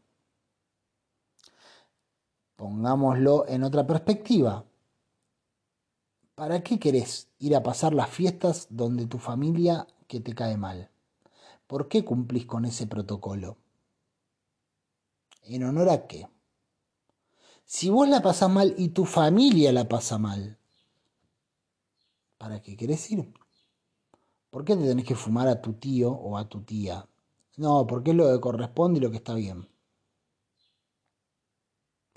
Pongámoslo 2.60 3.48
en 3.48 3.64
otra 3.64 3.88
perspectiva. 3.88 4.66
¿Para 6.36 6.62
qué 6.62 6.78
querés 6.78 7.30
ir 7.40 7.56
a 7.56 7.64
pasar 7.64 7.94
las 7.94 8.10
fiestas 8.10 8.68
donde 8.70 9.08
tu 9.08 9.18
familia 9.18 9.88
que 10.10 10.20
te 10.20 10.36
cae 10.36 10.58
mal? 10.58 10.92
¿Por 11.68 11.88
qué 11.88 12.04
cumplís 12.04 12.46
con 12.46 12.66
ese 12.66 12.86
protocolo? 12.86 13.56
¿En 15.44 15.64
honor 15.64 15.90
a 15.90 16.06
qué? 16.06 16.28
Si 17.64 17.90
vos 17.90 18.10
la 18.10 18.22
pasás 18.22 18.52
mal 18.52 18.76
y 18.78 18.90
tu 18.90 19.06
familia 19.06 19.72
la 19.72 19.88
pasa 19.88 20.18
mal, 20.18 20.58
¿para 22.38 22.62
qué 22.62 22.76
querés 22.76 23.10
ir? 23.10 23.34
¿Por 24.50 24.66
qué 24.66 24.76
te 24.76 24.84
tenés 24.84 25.06
que 25.06 25.16
fumar 25.16 25.48
a 25.48 25.62
tu 25.62 25.76
tío 25.76 26.12
o 26.12 26.38
a 26.38 26.50
tu 26.50 26.62
tía? 26.64 27.08
No, 27.56 27.88
porque 27.88 28.12
es 28.12 28.18
lo 28.18 28.30
que 28.30 28.42
corresponde 28.42 29.00
y 29.00 29.02
lo 29.02 29.12
que 29.12 29.18
está 29.18 29.34
bien. 29.34 29.69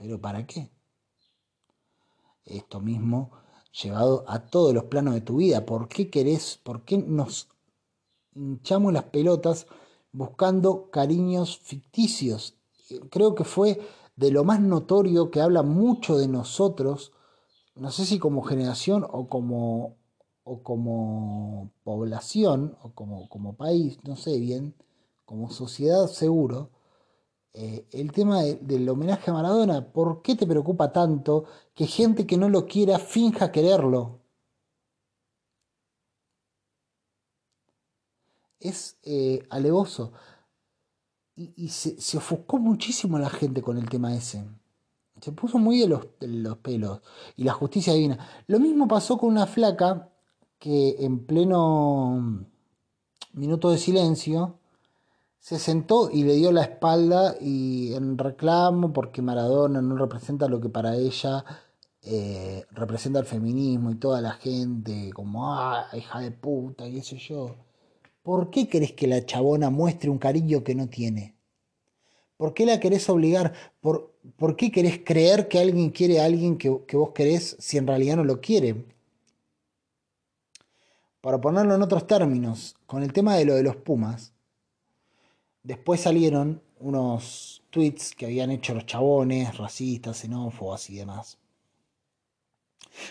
¿Pero 0.02 0.20
para 0.20 0.44
qué? 0.48 0.68
Esto 2.44 2.80
mismo 2.80 3.30
llevado 3.80 4.24
a 4.26 4.40
todos 4.40 4.74
los 4.74 4.84
planos 4.84 5.14
de 5.14 5.20
tu 5.20 5.36
vida. 5.36 5.64
¿Por 5.64 5.88
qué 5.88 6.10
querés, 6.10 6.58
por 6.60 6.84
qué 6.84 6.98
nos 6.98 7.48
hinchamos 8.34 8.92
las 8.92 9.04
pelotas 9.04 9.68
buscando 10.10 10.90
cariños 10.90 11.56
ficticios? 11.56 12.56
Creo 13.10 13.36
que 13.36 13.44
fue 13.44 13.80
de 14.16 14.32
lo 14.32 14.42
más 14.42 14.60
notorio 14.60 15.30
que 15.30 15.40
habla 15.40 15.62
mucho 15.62 16.16
de 16.18 16.26
nosotros, 16.26 17.12
no 17.76 17.92
sé 17.92 18.04
si 18.04 18.18
como 18.18 18.42
generación 18.42 19.06
o 19.08 19.28
como, 19.28 19.98
o 20.42 20.64
como 20.64 21.70
población 21.84 22.76
o 22.82 22.90
como, 22.90 23.28
como 23.28 23.54
país, 23.54 24.00
no 24.02 24.16
sé 24.16 24.36
bien, 24.40 24.74
como 25.24 25.48
sociedad 25.52 26.08
seguro, 26.08 26.70
eh, 27.54 27.86
el 27.92 28.12
tema 28.12 28.42
del 28.42 28.88
homenaje 28.88 29.30
a 29.30 29.34
Maradona, 29.34 29.92
¿por 29.92 30.22
qué 30.22 30.34
te 30.36 30.46
preocupa 30.46 30.90
tanto 30.92 31.44
que 31.74 31.86
gente 31.86 32.26
que 32.26 32.38
no 32.38 32.48
lo 32.48 32.66
quiera 32.66 32.98
finja 32.98 33.52
quererlo? 33.52 34.20
Es 38.58 38.96
eh, 39.02 39.44
alevoso. 39.50 40.12
Y, 41.34 41.68
se, 41.68 42.16
ofuscó 42.16 42.58
muchísimo 42.58 43.18
la 43.18 43.30
gente 43.30 43.62
con 43.62 43.76
el 43.78 43.88
tema 43.88 44.14
ese. 44.14 44.44
Se 45.20 45.32
puso 45.32 45.58
muy 45.58 45.80
de 45.80 45.88
los, 45.88 46.06
de 46.20 46.28
los 46.28 46.58
pelos. 46.58 47.00
Y 47.36 47.44
la 47.44 47.52
justicia 47.52 47.92
divina. 47.94 48.18
Lo 48.46 48.60
mismo 48.60 48.86
pasó 48.88 49.18
con 49.18 49.30
una 49.30 49.46
flaca 49.46 50.10
que 50.58 50.96
en 51.00 51.26
pleno 51.26 52.46
minuto 53.32 53.70
de 53.70 53.78
silencio 53.78 54.58
se 55.42 55.58
sentó 55.58 56.08
y 56.08 56.22
le 56.22 56.36
dio 56.36 56.52
la 56.52 56.62
espalda 56.62 57.34
y 57.40 57.94
en 57.94 58.16
reclamo 58.16 58.92
porque 58.92 59.22
Maradona 59.22 59.82
no 59.82 59.96
representa 59.96 60.46
lo 60.46 60.60
que 60.60 60.68
para 60.68 60.94
ella 60.94 61.44
eh, 62.00 62.64
representa 62.70 63.18
el 63.18 63.26
feminismo 63.26 63.90
y 63.90 63.96
toda 63.96 64.20
la 64.20 64.34
gente 64.34 65.10
como, 65.12 65.52
ah, 65.52 65.88
hija 65.94 66.20
de 66.20 66.30
puta, 66.30 66.86
y 66.86 66.98
eso 66.98 67.16
yo. 67.16 67.56
¿Por 68.22 68.50
qué 68.50 68.68
querés 68.68 68.92
que 68.92 69.08
la 69.08 69.26
chabona 69.26 69.68
muestre 69.68 70.10
un 70.10 70.18
cariño 70.18 70.62
que 70.62 70.76
no 70.76 70.88
tiene? 70.88 71.34
¿Por 72.36 72.54
qué 72.54 72.64
la 72.64 72.78
querés 72.78 73.08
obligar? 73.10 73.52
¿Por, 73.80 74.14
¿por 74.36 74.54
qué 74.54 74.70
querés 74.70 75.00
creer 75.04 75.48
que 75.48 75.58
alguien 75.58 75.90
quiere 75.90 76.20
a 76.20 76.26
alguien 76.26 76.56
que, 76.56 76.84
que 76.86 76.96
vos 76.96 77.10
querés 77.10 77.56
si 77.58 77.78
en 77.78 77.88
realidad 77.88 78.14
no 78.14 78.24
lo 78.24 78.40
quiere? 78.40 78.86
Para 81.20 81.40
ponerlo 81.40 81.74
en 81.74 81.82
otros 81.82 82.06
términos, 82.06 82.76
con 82.86 83.02
el 83.02 83.12
tema 83.12 83.34
de 83.34 83.44
lo 83.44 83.54
de 83.56 83.64
los 83.64 83.74
Pumas, 83.74 84.31
después 85.62 86.00
salieron 86.00 86.62
unos 86.80 87.62
tweets 87.70 88.14
que 88.14 88.26
habían 88.26 88.50
hecho 88.50 88.74
los 88.74 88.86
chabones, 88.86 89.56
racistas, 89.56 90.18
xenófobos 90.18 90.90
y 90.90 90.96
demás. 90.96 91.38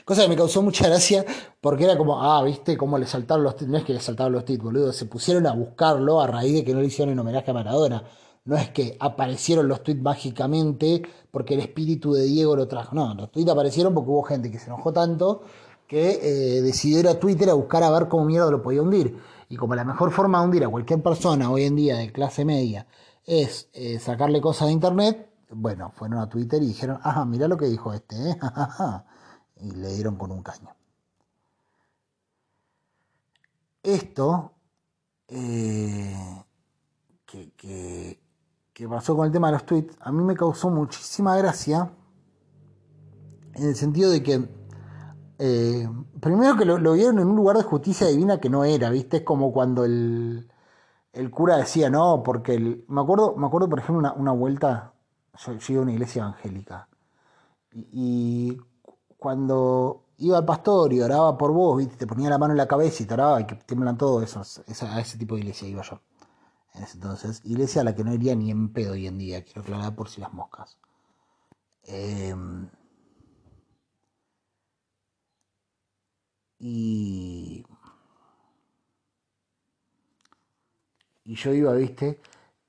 Cosa 0.05 0.23
que 0.23 0.29
me 0.29 0.35
causó 0.35 0.61
mucha 0.61 0.87
gracia 0.87 1.25
porque 1.59 1.85
era 1.85 1.97
como, 1.97 2.21
ah, 2.21 2.43
viste 2.43 2.77
cómo 2.77 2.97
le 2.97 3.07
saltaron 3.07 3.43
los 3.43 3.55
tweets. 3.55 3.71
No 3.71 3.77
es 3.77 3.83
que 3.83 3.93
le 3.93 3.99
saltaron 3.99 4.33
los 4.33 4.45
tweets, 4.45 4.63
boludo. 4.63 4.93
Se 4.93 5.05
pusieron 5.05 5.47
a 5.47 5.53
buscarlo 5.53 6.21
a 6.21 6.27
raíz 6.27 6.53
de 6.53 6.63
que 6.63 6.73
no 6.73 6.81
le 6.81 6.87
hicieron 6.87 7.13
en 7.13 7.19
homenaje 7.19 7.49
a 7.49 7.53
Maradona. 7.53 8.03
No 8.43 8.57
es 8.57 8.69
que 8.69 8.97
aparecieron 8.99 9.67
los 9.67 9.83
tweets 9.83 10.01
mágicamente 10.01 11.01
porque 11.31 11.55
el 11.55 11.61
espíritu 11.61 12.13
de 12.13 12.23
Diego 12.23 12.55
lo 12.55 12.67
trajo. 12.67 12.95
No, 12.95 13.13
los 13.15 13.31
tweets 13.31 13.49
aparecieron 13.49 13.93
porque 13.93 14.09
hubo 14.09 14.23
gente 14.23 14.51
que 14.51 14.59
se 14.59 14.67
enojó 14.67 14.93
tanto 14.93 15.43
que 15.87 16.19
eh, 16.21 16.61
decidió 16.61 16.99
ir 16.99 17.07
a 17.09 17.19
Twitter 17.19 17.49
a 17.49 17.53
buscar 17.53 17.83
a 17.83 17.91
ver 17.91 18.07
cómo 18.07 18.23
mierda 18.23 18.49
lo 18.49 18.61
podía 18.61 18.81
hundir. 18.81 19.17
Y 19.51 19.57
como 19.57 19.75
la 19.75 19.83
mejor 19.83 20.11
forma 20.11 20.39
de 20.39 20.45
hundir 20.45 20.63
a 20.63 20.69
cualquier 20.69 21.03
persona 21.03 21.51
hoy 21.51 21.65
en 21.65 21.75
día 21.75 21.97
de 21.97 22.09
clase 22.13 22.45
media 22.45 22.87
es 23.25 23.69
eh, 23.73 23.99
sacarle 23.99 24.39
cosas 24.39 24.69
de 24.69 24.73
internet, 24.73 25.29
bueno, 25.49 25.91
fueron 25.91 26.19
a 26.19 26.29
Twitter 26.29 26.63
y 26.63 26.67
dijeron, 26.67 26.99
ajá, 27.03 27.25
mira 27.25 27.49
lo 27.49 27.57
que 27.57 27.65
dijo 27.65 27.91
este, 27.93 28.15
¿eh? 28.29 28.37
y 29.57 29.71
le 29.71 29.93
dieron 29.93 30.15
con 30.15 30.31
un 30.31 30.41
caño. 30.41 30.73
Esto 33.83 34.53
que, 35.27 35.91
que, 38.73 38.87
pasó 38.87 39.17
con 39.17 39.25
el 39.25 39.33
tema 39.33 39.47
de 39.47 39.53
los 39.53 39.65
tweets, 39.65 39.97
a 39.99 40.13
mí 40.13 40.23
me 40.23 40.35
causó 40.35 40.69
muchísima 40.69 41.35
gracia 41.35 41.91
en 43.55 43.67
el 43.67 43.75
sentido 43.75 44.11
de 44.11 44.23
que 44.23 44.47
eh, 45.43 45.89
primero 46.19 46.55
que 46.55 46.65
lo, 46.65 46.93
vieron 46.93 47.17
en 47.17 47.27
un 47.27 47.35
lugar 47.35 47.57
de 47.57 47.63
justicia 47.63 48.05
divina 48.05 48.39
que 48.39 48.47
no 48.47 48.63
era, 48.63 48.91
¿viste? 48.91 49.17
Es 49.17 49.23
como 49.23 49.51
cuando 49.51 49.83
el, 49.85 50.47
el 51.13 51.31
cura 51.31 51.57
decía, 51.57 51.89
no, 51.89 52.21
porque 52.23 52.83
me, 52.87 53.01
acuerdo, 53.01 53.35
me 53.35 53.47
acuerdo, 53.47 53.67
por 53.67 53.79
ejemplo, 53.79 54.13
una, 54.15 54.31
vuelta, 54.33 54.93
yo, 55.43 55.53
iba 55.69 55.79
a 55.79 55.83
una 55.83 55.93
iglesia 55.93 56.21
evangélica, 56.21 56.87
y, 57.73 58.55
cuando 59.17 60.03
iba 60.17 60.37
al 60.37 60.45
pastor 60.45 60.93
y 60.93 61.01
oraba 61.01 61.35
por 61.39 61.51
vos, 61.51 61.79
¿viste? 61.79 61.95
te 61.97 62.05
ponía 62.05 62.29
la 62.29 62.37
mano 62.37 62.53
en 62.53 62.57
la 62.57 62.67
cabeza 62.67 63.01
y 63.01 63.07
te 63.07 63.15
oraba, 63.15 63.41
y 63.41 63.45
que 63.47 63.55
tiemblan 63.55 63.97
todos 63.97 64.23
esos, 64.23 64.61
a 64.83 64.99
ese 65.01 65.17
tipo 65.17 65.35
de 65.35 65.41
iglesia 65.41 65.67
iba 65.67 65.81
yo. 65.81 66.01
Entonces, 66.75 67.41
iglesia 67.45 67.81
a 67.81 67.85
la 67.85 67.95
que 67.95 68.03
no 68.03 68.13
iría 68.13 68.35
ni 68.35 68.51
en 68.51 68.71
pedo 68.71 68.93
hoy 68.93 69.07
en 69.07 69.17
día, 69.17 69.43
quiero 69.43 69.61
aclarar 69.61 69.95
por 69.95 70.07
si 70.07 70.21
las 70.21 70.33
moscas. 70.33 70.77
Eh, 71.85 72.35
Y, 76.63 77.65
y 81.25 81.35
yo 81.35 81.53
iba, 81.53 81.73
viste, 81.73 82.21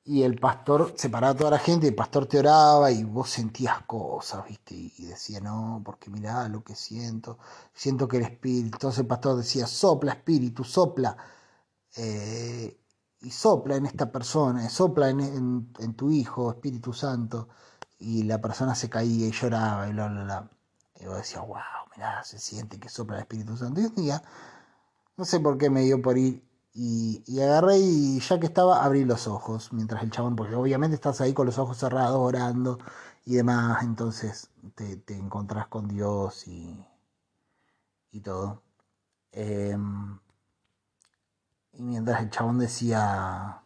y 0.04 0.22
el 0.22 0.38
pastor 0.38 0.94
separaba 0.96 1.32
a 1.34 1.36
toda 1.36 1.50
la 1.52 1.58
gente, 1.58 1.88
el 1.88 1.94
pastor 1.94 2.26
te 2.26 2.38
oraba 2.38 2.90
y 2.90 3.04
vos 3.04 3.28
sentías 3.30 3.82
cosas, 3.82 4.46
viste, 4.48 4.74
y 4.74 5.04
decía, 5.06 5.40
no, 5.40 5.82
porque 5.84 6.10
mirá 6.10 6.48
lo 6.48 6.64
que 6.64 6.74
siento, 6.74 7.38
siento 7.74 8.08
que 8.08 8.16
el 8.18 8.24
espíritu, 8.24 8.76
entonces 8.76 9.00
el 9.00 9.06
pastor 9.06 9.36
decía, 9.36 9.66
sopla 9.66 10.12
espíritu, 10.12 10.64
sopla, 10.64 11.16
eh, 11.96 12.78
y 13.20 13.30
sopla 13.30 13.76
en 13.76 13.86
esta 13.86 14.10
persona, 14.10 14.68
sopla 14.70 15.10
en, 15.10 15.70
en, 15.78 15.94
tu 15.94 16.10
hijo, 16.10 16.50
Espíritu 16.50 16.92
Santo, 16.94 17.48
y 17.98 18.22
la 18.24 18.40
persona 18.40 18.74
se 18.74 18.90
caía 18.90 19.28
y 19.28 19.32
lloraba, 19.32 19.88
y 19.88 19.92
bla, 19.92 20.08
bla, 20.08 20.24
bla. 20.24 20.50
Y 21.00 21.06
vos 21.06 21.16
decías, 21.18 21.46
wow, 21.46 21.81
mirá, 21.96 22.22
se 22.24 22.38
siente 22.38 22.78
que 22.78 22.88
sopla 22.88 23.16
el 23.16 23.22
Espíritu 23.22 23.56
Santo. 23.56 23.80
Y 23.80 23.86
un 23.86 23.94
día, 23.94 24.22
no 25.16 25.24
sé 25.24 25.40
por 25.40 25.58
qué 25.58 25.70
me 25.70 25.82
dio 25.82 26.00
por 26.02 26.18
ir 26.18 26.42
y, 26.74 27.40
agarré 27.40 27.78
y 27.78 28.20
ya 28.20 28.40
que 28.40 28.46
estaba, 28.46 28.82
abrí 28.84 29.04
los 29.04 29.26
ojos 29.28 29.72
mientras 29.72 30.02
el 30.02 30.10
chabón, 30.10 30.36
porque 30.36 30.54
obviamente 30.54 30.94
estás 30.94 31.20
ahí 31.20 31.34
con 31.34 31.46
los 31.46 31.58
ojos 31.58 31.78
cerrados, 31.78 32.18
orando 32.18 32.78
y 33.26 33.34
demás, 33.36 33.82
entonces 33.82 34.50
te, 34.74 34.96
te 34.96 35.16
encontrás 35.16 35.66
con 35.68 35.88
Dios 35.88 36.46
y, 36.48 36.84
y 38.12 38.20
todo. 38.20 38.62
Em, 39.32 40.18
y 41.74 41.82
mientras 41.82 42.22
el 42.22 42.30
chabón 42.30 42.58
decía, 42.58 43.62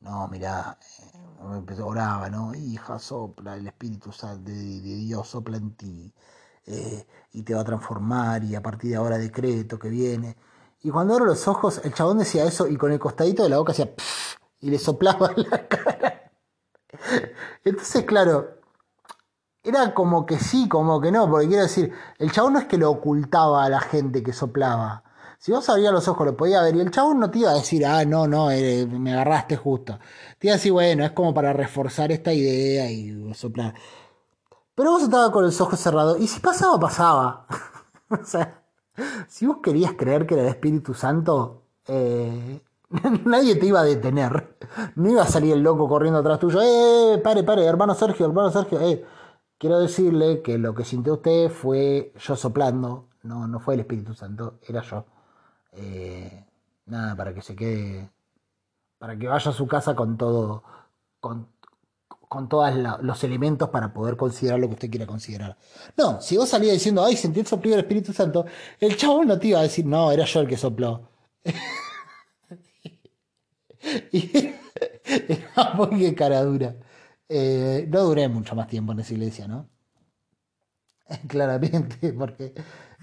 no, 0.00 0.28
mirá, 0.28 0.78
eh, 1.00 1.80
oraba, 1.82 2.28
¿no? 2.30 2.54
Hija, 2.54 2.98
sopla, 2.98 3.56
el 3.56 3.66
Espíritu 3.66 4.12
Santo 4.12 4.50
de, 4.50 4.54
de 4.56 4.96
Dios 4.96 5.28
sopla 5.28 5.56
en 5.58 5.74
ti 5.76 6.14
eh, 6.66 7.06
y 7.32 7.42
te 7.42 7.54
va 7.54 7.62
a 7.62 7.64
transformar 7.64 8.44
y 8.44 8.54
a 8.54 8.62
partir 8.62 8.90
de 8.90 8.96
ahora 8.96 9.18
decreto 9.18 9.78
que 9.78 9.88
viene. 9.88 10.36
Y 10.82 10.90
cuando 10.90 11.14
abro 11.14 11.26
los 11.26 11.46
ojos, 11.48 11.80
el 11.84 11.94
chabón 11.94 12.18
decía 12.18 12.44
eso 12.44 12.66
y 12.66 12.76
con 12.76 12.92
el 12.92 12.98
costadito 12.98 13.42
de 13.42 13.48
la 13.48 13.58
boca 13.58 13.72
hacía 13.72 13.90
y 14.60 14.70
le 14.70 14.78
soplaba 14.78 15.32
la 15.36 15.68
cara. 15.68 16.32
Entonces, 17.64 18.04
claro, 18.04 18.60
era 19.62 19.94
como 19.94 20.26
que 20.26 20.38
sí, 20.38 20.68
como 20.68 21.00
que 21.00 21.12
no, 21.12 21.28
porque 21.30 21.48
quiero 21.48 21.62
decir, 21.62 21.92
el 22.18 22.32
chabón 22.32 22.54
no 22.54 22.58
es 22.58 22.66
que 22.66 22.78
lo 22.78 22.90
ocultaba 22.90 23.64
a 23.64 23.68
la 23.68 23.80
gente 23.80 24.22
que 24.22 24.32
soplaba. 24.32 25.04
Si 25.38 25.50
vos 25.50 25.68
abrías 25.68 25.92
los 25.92 26.06
ojos 26.06 26.26
lo 26.26 26.36
podía 26.36 26.62
ver 26.62 26.76
y 26.76 26.80
el 26.80 26.90
chabón 26.90 27.18
no 27.18 27.30
te 27.30 27.40
iba 27.40 27.50
a 27.50 27.54
decir, 27.54 27.84
ah, 27.84 28.04
no, 28.04 28.28
no, 28.28 28.50
eh, 28.50 28.86
me 28.86 29.12
agarraste 29.12 29.56
justo. 29.56 29.98
Te 30.38 30.46
iba 30.46 30.54
a 30.54 30.56
decir, 30.56 30.72
bueno, 30.72 31.04
es 31.04 31.12
como 31.12 31.34
para 31.34 31.52
reforzar 31.52 32.12
esta 32.12 32.32
idea 32.32 32.90
y 32.90 33.34
soplar. 33.34 33.74
Pero 34.74 34.90
vos 34.92 35.02
estabas 35.02 35.30
con 35.30 35.44
los 35.44 35.60
ojos 35.60 35.78
cerrados. 35.78 36.18
Y 36.20 36.26
si 36.26 36.40
pasaba, 36.40 36.78
pasaba. 36.80 37.46
o 38.08 38.24
sea, 38.24 38.62
si 39.28 39.46
vos 39.46 39.58
querías 39.62 39.92
creer 39.96 40.26
que 40.26 40.34
era 40.34 40.44
el 40.44 40.48
Espíritu 40.48 40.94
Santo, 40.94 41.62
eh, 41.86 42.60
nadie 43.24 43.56
te 43.56 43.66
iba 43.66 43.80
a 43.80 43.84
detener. 43.84 44.56
No 44.96 45.10
iba 45.10 45.22
a 45.22 45.26
salir 45.26 45.52
el 45.52 45.62
loco 45.62 45.88
corriendo 45.88 46.20
atrás 46.20 46.38
tuyo. 46.38 46.60
¡Eh! 46.62 47.18
Pare, 47.22 47.42
pare, 47.42 47.64
hermano 47.64 47.94
Sergio, 47.94 48.26
hermano 48.26 48.50
Sergio. 48.50 48.80
Eh. 48.80 49.04
Quiero 49.58 49.78
decirle 49.78 50.42
que 50.42 50.58
lo 50.58 50.74
que 50.74 50.84
sintió 50.84 51.14
usted 51.14 51.48
fue 51.50 52.12
yo 52.18 52.36
soplando. 52.36 53.08
No, 53.22 53.46
no 53.46 53.60
fue 53.60 53.74
el 53.74 53.80
Espíritu 53.80 54.14
Santo, 54.14 54.58
era 54.66 54.82
yo. 54.82 55.04
Eh, 55.72 56.44
nada, 56.86 57.14
para 57.14 57.32
que 57.32 57.42
se 57.42 57.54
quede. 57.54 58.10
Para 58.98 59.16
que 59.16 59.28
vaya 59.28 59.50
a 59.50 59.54
su 59.54 59.66
casa 59.68 59.94
con 59.94 60.16
todo. 60.16 60.64
Con, 61.20 61.46
con 62.32 62.48
todos 62.48 62.72
los 63.02 63.24
elementos 63.24 63.68
para 63.68 63.92
poder 63.92 64.16
considerar 64.16 64.58
lo 64.58 64.66
que 64.68 64.72
usted 64.72 64.90
quiera 64.90 65.06
considerar. 65.06 65.58
No, 65.98 66.18
si 66.22 66.38
vos 66.38 66.48
salías 66.48 66.72
diciendo, 66.72 67.04
ay, 67.04 67.14
sentí 67.14 67.40
el 67.40 67.46
soplido 67.46 67.76
del 67.76 67.84
Espíritu 67.84 68.14
Santo, 68.14 68.46
el 68.80 68.96
chabón 68.96 69.28
no 69.28 69.38
te 69.38 69.48
iba 69.48 69.58
a 69.58 69.64
decir, 69.64 69.84
no, 69.84 70.10
era 70.10 70.24
yo 70.24 70.40
el 70.40 70.48
que 70.48 70.56
sopló. 70.56 71.10
y 74.12 74.30
era 75.04 75.74
muy 75.74 76.14
cara 76.14 76.42
dura. 76.42 76.74
Eh, 77.28 77.86
no 77.90 78.00
duré 78.00 78.26
mucho 78.28 78.54
más 78.54 78.66
tiempo 78.66 78.92
en 78.92 79.00
esa 79.00 79.12
iglesia, 79.12 79.46
¿no? 79.46 79.68
Claramente, 81.28 82.14
porque, 82.14 82.54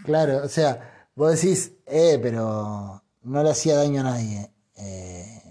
claro, 0.06 0.44
o 0.44 0.48
sea, 0.48 1.08
vos 1.14 1.40
decís, 1.40 1.74
eh, 1.86 2.18
pero 2.20 3.04
no 3.22 3.44
le 3.44 3.50
hacía 3.52 3.76
daño 3.76 4.02
a 4.02 4.06
nadie. 4.06 4.52
Eh, 4.76 5.49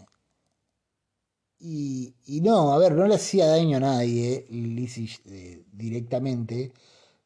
y, 1.60 2.40
no, 2.42 2.72
a 2.72 2.78
ver, 2.78 2.92
no 2.92 3.06
le 3.06 3.16
hacía 3.16 3.48
daño 3.48 3.78
a 3.78 3.80
nadie 3.80 4.46
eh, 4.48 5.64
directamente, 5.72 6.72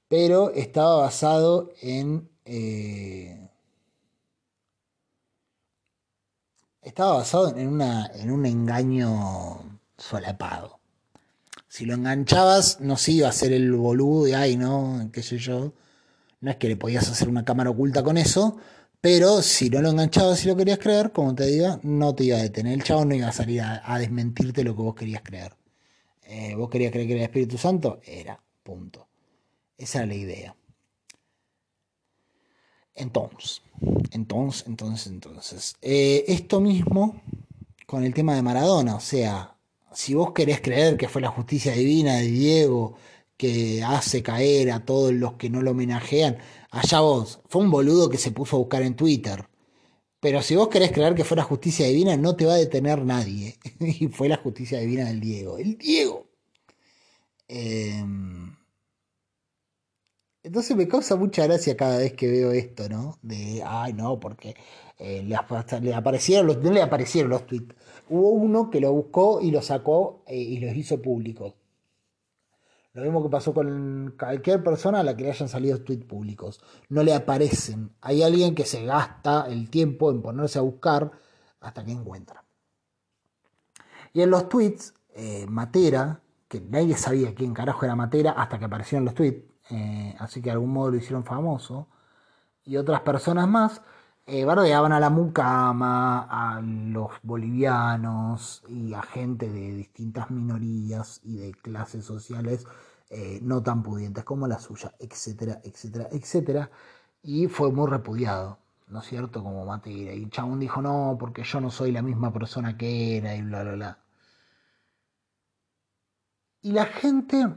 pero 0.09 0.51
estaba 0.53 0.97
basado 0.97 1.71
en... 1.81 2.29
Eh, 2.45 3.49
estaba 6.83 7.15
basado 7.19 7.57
en, 7.57 7.69
una, 7.69 8.11
en 8.15 8.31
un 8.31 8.47
engaño 8.47 9.81
solapado. 9.97 10.81
Si 11.69 11.85
lo 11.87 11.95
enganchabas, 11.95 12.81
no 12.81 12.97
se 12.97 13.13
iba 13.13 13.29
a 13.29 13.31
hacer 13.31 13.53
el 13.53 13.73
boludo 13.73 14.25
de, 14.25 14.35
ay, 14.35 14.57
no, 14.57 15.09
qué 15.13 15.23
sé 15.23 15.39
yo. 15.39 15.73
No 16.41 16.51
es 16.51 16.57
que 16.57 16.69
le 16.69 16.77
podías 16.77 17.09
hacer 17.09 17.29
una 17.29 17.45
cámara 17.45 17.71
oculta 17.71 18.03
con 18.03 18.19
eso, 18.19 18.59
pero 19.03 19.43
si 19.43 19.69
no 19.69 19.83
lo 19.83 19.91
enganchabas 19.91 20.45
y 20.45 20.49
lo 20.49 20.55
querías 20.55 20.79
creer, 20.79 21.11
como 21.11 21.35
te 21.35 21.45
diga, 21.45 21.81
no 21.83 22.15
te 22.15 22.23
iba 22.23 22.39
a 22.39 22.43
detener. 22.43 22.75
El 22.75 22.85
chavo 22.85 23.05
no 23.05 23.17
iba 23.17 23.27
a 23.27 23.33
salir 23.33 23.61
a, 23.61 23.99
desmentirte 23.99 24.63
lo 24.63 24.77
que 24.77 24.83
vos 24.83 24.95
querías 24.95 25.23
creer. 25.23 25.57
Eh, 26.23 26.55
vos 26.55 26.71
querías 26.71 26.93
creer 26.93 27.09
que 27.09 27.15
era 27.15 27.23
el 27.23 27.29
Espíritu 27.29 27.59
Santo, 27.59 28.01
era, 28.07 28.41
punto. 28.63 29.09
Esa 29.77 29.99
era 29.99 30.07
la 30.07 30.15
idea. 30.15 30.57
Entonces, 32.95 33.63
entonces, 34.13 34.69
entonces, 34.69 35.07
entonces. 35.09 35.77
Eh, 35.83 36.25
esto 36.29 36.61
mismo 36.61 37.21
con 37.87 38.05
el 38.05 38.15
tema 38.15 38.37
de 38.37 38.43
Maradona. 38.43 38.95
O 38.95 39.01
sea, 39.01 39.57
si 39.93 40.15
vos 40.15 40.33
querés 40.33 40.61
creer 40.61 40.97
que 40.97 41.09
fue 41.09 41.21
la 41.21 41.31
justicia 41.31 41.73
divina 41.73 42.19
de 42.19 42.29
Diego 42.29 42.95
que 43.43 43.83
hace 43.83 44.23
caer 44.23 44.71
a 44.71 44.85
todos 44.85 45.13
los 45.13 45.33
que 45.35 45.51
no 45.51 45.63
lo 45.63 45.73
homenajean, 45.73 46.39
allá 46.71 47.01
vos. 47.01 47.41
Fue 47.49 47.61
un 47.61 47.73
boludo 47.73 48.09
que 48.09 48.17
se 48.17 48.31
puso 48.31 48.55
a 48.55 48.61
buscar 48.61 48.83
en 48.83 48.95
Twitter. 48.95 49.49
Pero 50.21 50.43
si 50.43 50.55
vos 50.55 50.69
querés 50.69 50.93
creer 50.93 51.17
que 51.17 51.25
fue 51.25 51.37
la 51.37 51.43
justicia 51.43 51.87
divina, 51.87 52.17
no 52.17 52.37
te 52.37 52.47
va 52.47 52.55
a 52.55 52.59
detener 52.59 53.05
nadie. 53.05 53.57
y 53.81 54.07
fue 54.07 54.29
la 54.29 54.37
justicia 54.37 54.79
divina 54.79 55.07
del 55.07 55.19
Diego. 55.19 55.59
El 55.59 55.77
Diego. 55.77 56.29
Em, 57.49 58.55
entonces 60.45 60.77
me 60.77 60.87
causa 60.87 61.17
mucha 61.17 61.45
gracia 61.45 61.77
cada 61.77 61.99
vez 61.99 62.13
que 62.13 62.31
veo 62.31 62.53
esto, 62.53 62.89
¿no? 62.89 63.19
De, 63.23 63.61
ay, 63.67 63.93
no, 63.93 64.21
porque 64.21 64.55
eh, 65.01 65.25
le, 65.25 65.35
aparecieron 65.35 66.47
los, 66.47 66.59
no 66.59 66.71
le 66.71 66.81
aparecieron 66.83 67.31
los 67.31 67.45
tweets. 67.45 67.75
Hubo 68.09 68.31
uno 68.31 68.71
que 68.71 68.81
lo 68.81 68.93
buscó 68.93 69.41
y 69.41 69.51
lo 69.51 69.63
sacó 69.63 70.23
eh, 70.29 70.37
y 70.37 70.59
los 70.59 70.77
hizo 70.77 71.03
públicos. 71.03 71.55
Lo 72.95 73.03
mismo 73.03 73.23
que 73.23 73.31
pasó 73.31 73.55
con 73.55 74.15
cualquier 74.19 74.63
persona 74.63 75.01
a 75.01 75.03
la 75.03 75.17
que 75.17 75.23
le 75.23 75.31
hayan 75.31 75.49
salido 75.49 75.83
tweets 75.83 76.05
públicos. 76.05 76.61
No 76.91 77.03
le 77.03 77.15
aparecen. 77.15 77.95
Hay 78.03 78.23
alguien 78.23 78.55
que 78.55 78.67
se 78.67 78.85
gasta 78.85 79.47
el 79.49 79.71
tiempo 79.71 80.11
en 80.11 80.21
ponerse 80.21 80.59
a 80.59 80.63
buscar 80.63 81.11
hasta 81.61 81.85
que 81.85 81.93
encuentra. 81.93 82.45
Y 84.13 84.21
en 84.21 84.31
los 84.31 84.49
tweets, 84.49 84.95
eh, 85.15 85.47
Matera, 85.49 86.21
que 86.49 86.61
nadie 86.61 86.97
sabía 86.97 87.35
quién 87.35 87.55
carajo 87.55 87.85
era 87.87 87.97
Matera 87.97 88.33
hasta 88.33 88.59
que 88.59 88.67
aparecieron 88.67 89.07
los 89.07 89.15
tweets, 89.15 89.51
eh, 89.71 90.15
así 90.19 90.43
que 90.43 90.51
de 90.51 90.53
algún 90.53 90.71
modo 90.71 90.91
lo 90.91 90.97
hicieron 90.99 91.25
famoso, 91.25 91.89
y 92.65 92.77
otras 92.77 93.01
personas 93.01 93.49
más, 93.49 93.81
eh, 94.27 94.45
bardeaban 94.45 94.93
a 94.93 95.01
la 95.01 95.11
mucama, 95.11 96.23
a 96.31 96.61
los 96.61 97.11
bolivianos 97.23 98.63
y 98.69 98.95
a 98.95 99.03
gente 99.03 99.49
de 99.51 99.75
distintas 99.75 100.31
minorías 100.31 101.21
y 101.25 101.37
de 101.37 101.53
clases 101.53 102.05
sociales 102.05 102.67
eh, 103.11 103.41
no 103.43 103.63
tan 103.63 103.83
pudientes 103.83 104.25
como 104.25 104.47
la 104.49 104.59
suya, 104.59 104.95
etcétera, 104.99 105.61
etcétera, 105.65 106.09
etcétera. 106.13 106.71
Y 107.23 107.49
fue 107.49 107.73
muy 107.73 107.89
repudiado, 107.91 108.59
¿no 108.89 109.01
es 109.01 109.07
cierto? 109.07 109.43
Como 109.43 109.67
Matera. 109.67 110.15
Y 110.15 110.29
Chabón 110.31 110.61
dijo, 110.61 110.81
no, 110.83 111.17
porque 111.19 111.43
yo 111.45 111.61
no 111.61 111.71
soy 111.71 111.93
la 111.93 112.03
misma 112.03 112.33
persona 112.33 112.77
que 112.77 113.19
era 113.19 113.35
y 113.37 113.43
bla, 113.43 113.63
bla, 113.65 113.73
bla. 113.75 113.99
Y 116.63 116.73
la 116.73 116.87
gente 116.87 117.49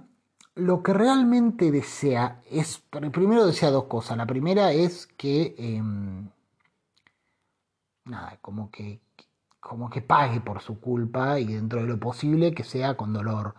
lo 0.56 0.84
que 0.84 0.94
realmente 0.94 1.72
desea 1.72 2.42
es, 2.50 2.80
primero 3.14 3.46
desea 3.46 3.70
dos 3.72 3.86
cosas. 3.86 4.18
La 4.18 4.26
primera 4.26 4.72
es 4.72 5.08
que... 5.08 5.56
Em, 5.58 6.30
nada, 8.06 8.38
como 8.42 8.70
que, 8.72 9.02
como 9.60 9.90
que 9.90 10.02
pague 10.02 10.42
por 10.42 10.62
su 10.62 10.80
culpa 10.80 11.40
y 11.40 11.46
dentro 11.46 11.82
de 11.82 11.88
lo 11.88 12.00
posible 12.00 12.54
que 12.54 12.64
sea 12.64 12.96
con 12.96 13.14
dolor. 13.14 13.56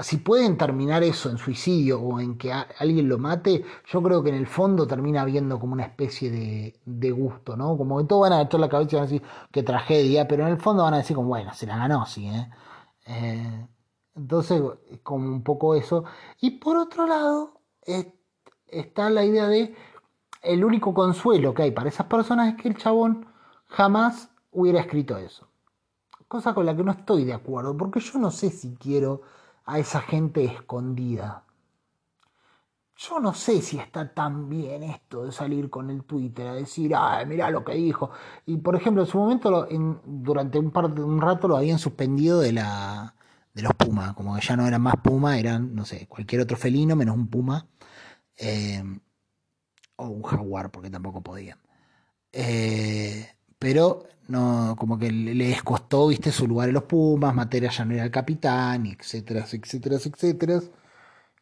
Si 0.00 0.16
pueden 0.18 0.56
terminar 0.58 1.04
eso 1.04 1.30
en 1.30 1.38
suicidio 1.38 2.00
o 2.00 2.20
en 2.20 2.36
que 2.36 2.52
alguien 2.52 3.08
lo 3.08 3.18
mate, 3.18 3.64
yo 3.86 4.02
creo 4.02 4.22
que 4.22 4.30
en 4.30 4.36
el 4.36 4.48
fondo 4.48 4.86
termina 4.86 5.22
habiendo 5.22 5.60
como 5.60 5.72
una 5.74 5.84
especie 5.84 6.30
de, 6.30 6.80
de 6.84 7.10
gusto, 7.12 7.56
¿no? 7.56 7.76
Como 7.78 7.98
que 7.98 8.04
todos 8.04 8.22
van 8.28 8.32
a 8.32 8.42
echar 8.42 8.60
la 8.60 8.68
cabeza 8.68 8.96
y 8.96 8.96
van 8.96 9.04
a 9.04 9.10
decir 9.10 9.22
qué 9.52 9.62
tragedia, 9.62 10.26
pero 10.26 10.44
en 10.46 10.52
el 10.52 10.60
fondo 10.60 10.82
van 10.82 10.94
a 10.94 10.98
decir 10.98 11.14
como, 11.16 11.28
bueno, 11.28 11.54
se 11.54 11.66
la 11.66 11.76
ganó, 11.76 12.06
sí, 12.06 12.26
¿eh? 12.26 12.50
eh 13.06 13.66
entonces, 14.16 14.62
como 15.02 15.26
un 15.28 15.42
poco 15.42 15.74
eso. 15.74 16.04
Y 16.40 16.52
por 16.52 16.76
otro 16.76 17.06
lado, 17.06 17.60
está 18.66 19.10
la 19.10 19.24
idea 19.24 19.48
de 19.48 19.74
el 20.42 20.64
único 20.64 20.94
consuelo 20.94 21.54
que 21.54 21.62
hay 21.64 21.70
para 21.72 21.88
esas 21.88 22.06
personas 22.06 22.48
es 22.54 22.62
que 22.62 22.68
el 22.68 22.76
chabón 22.76 23.26
jamás 23.74 24.30
hubiera 24.52 24.80
escrito 24.80 25.18
eso. 25.18 25.48
Cosa 26.28 26.54
con 26.54 26.64
la 26.64 26.76
que 26.76 26.84
no 26.84 26.92
estoy 26.92 27.24
de 27.24 27.34
acuerdo, 27.34 27.76
porque 27.76 28.00
yo 28.00 28.18
no 28.18 28.30
sé 28.30 28.50
si 28.50 28.74
quiero 28.74 29.22
a 29.66 29.78
esa 29.78 30.00
gente 30.00 30.44
escondida. 30.44 31.44
Yo 32.96 33.18
no 33.18 33.34
sé 33.34 33.60
si 33.60 33.78
está 33.78 34.14
tan 34.14 34.48
bien 34.48 34.84
esto 34.84 35.24
de 35.24 35.32
salir 35.32 35.68
con 35.68 35.90
el 35.90 36.04
Twitter 36.04 36.46
a 36.46 36.54
decir, 36.54 36.94
ay, 36.96 37.26
mirá 37.26 37.50
lo 37.50 37.64
que 37.64 37.74
dijo. 37.74 38.10
Y 38.46 38.58
por 38.58 38.76
ejemplo, 38.76 39.02
en 39.02 39.08
su 39.08 39.18
momento, 39.18 39.66
durante 40.04 40.58
un, 40.58 41.20
rato 41.20 41.48
lo 41.48 41.56
habían 41.56 41.80
suspendido 41.80 42.40
de 42.40 42.52
los 42.52 43.74
pumas, 43.76 44.14
como 44.14 44.36
que 44.36 44.40
ya 44.40 44.56
no 44.56 44.66
eran 44.66 44.82
más 44.82 44.94
pumas, 45.02 45.38
eran, 45.38 45.74
no 45.74 45.84
sé, 45.84 46.06
cualquier 46.06 46.42
otro 46.42 46.56
felino 46.56 46.94
menos 46.94 47.16
un 47.16 47.26
puma. 47.28 47.66
Eh, 48.36 48.82
o 49.96 50.08
un 50.08 50.22
jaguar, 50.22 50.70
porque 50.70 50.90
tampoco 50.90 51.22
podían. 51.22 51.58
Eh, 52.32 53.33
pero 53.64 54.02
no, 54.28 54.76
como 54.78 54.98
que 54.98 55.10
les 55.10 55.62
costó, 55.62 56.08
viste, 56.08 56.30
su 56.30 56.46
lugar 56.46 56.68
en 56.68 56.74
los 56.74 56.82
Pumas, 56.82 57.34
Matera 57.34 57.70
ya 57.70 57.86
no 57.86 57.94
era 57.94 58.04
el 58.04 58.10
capitán, 58.10 58.84
etcétera, 58.84 59.46
etcétera, 59.50 59.96
etcétera. 59.96 60.60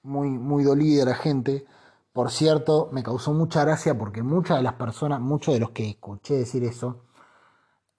Muy, 0.05 0.29
muy 0.29 0.63
dolida 0.63 1.05
la 1.05 1.17
gente. 1.17 1.65
Por 2.13 2.31
cierto, 2.31 2.91
me 2.93 3.03
causó 3.03 3.33
mucha 3.33 3.65
gracia 3.65 3.99
porque 3.99 4.23
muchas 4.23 4.59
de 4.59 4.63
las 4.63 4.75
personas, 4.75 5.21
muchos 5.21 5.55
de 5.55 5.61
los 5.61 5.71
que 5.71 5.91
escuché 5.91 6.35
decir 6.35 6.63
eso, 6.63 7.07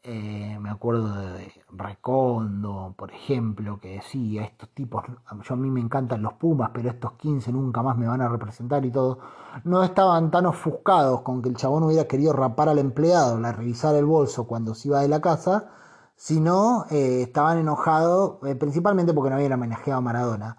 eh, 0.06 0.58
me 0.60 0.70
acuerdo 0.70 1.14
de 1.14 1.54
Recondo, 1.72 2.94
por 2.98 3.12
ejemplo, 3.12 3.80
que 3.80 3.96
decía, 3.96 4.44
estos 4.44 4.70
tipos, 4.70 5.04
yo 5.44 5.54
a 5.54 5.58
mí 5.58 5.72
me 5.72 5.80
encantan 5.80 6.22
los 6.22 6.34
Pumas, 6.34 6.72
pero 6.74 6.90
estos 6.90 7.14
15 7.14 7.54
nunca 7.54 7.82
más 7.82 7.98
me 7.98 8.08
van 8.08 8.22
a 8.22 8.28
representar 8.28 8.86
y 8.86 8.92
todo, 8.92 9.20
no 9.64 9.82
estaban 9.82 10.30
tan 10.30 10.46
ofuscados 10.46 11.22
con 11.22 11.42
que 11.42 11.50
el 11.50 11.56
chabón 11.56 11.84
hubiera 11.84 12.06
querido 12.06 12.34
rapar 12.34 12.68
al 12.68 12.80
empleado, 12.80 13.40
la 13.40 13.54
revisar 13.54 13.96
el 13.96 14.06
bolso 14.06 14.46
cuando 14.46 14.76
se 14.76 14.90
iba 14.90 15.00
de 15.00 15.08
la 15.08 15.22
casa, 15.22 15.70
sino 16.16 16.86
eh, 16.92 17.22
estaban 17.24 17.58
enojados 17.58 18.38
eh, 18.46 18.56
principalmente 18.56 19.14
porque 19.14 19.30
no 19.30 19.38
habían 19.38 19.54
homenajeado 19.54 20.00
a 20.00 20.02
Maradona. 20.02 20.58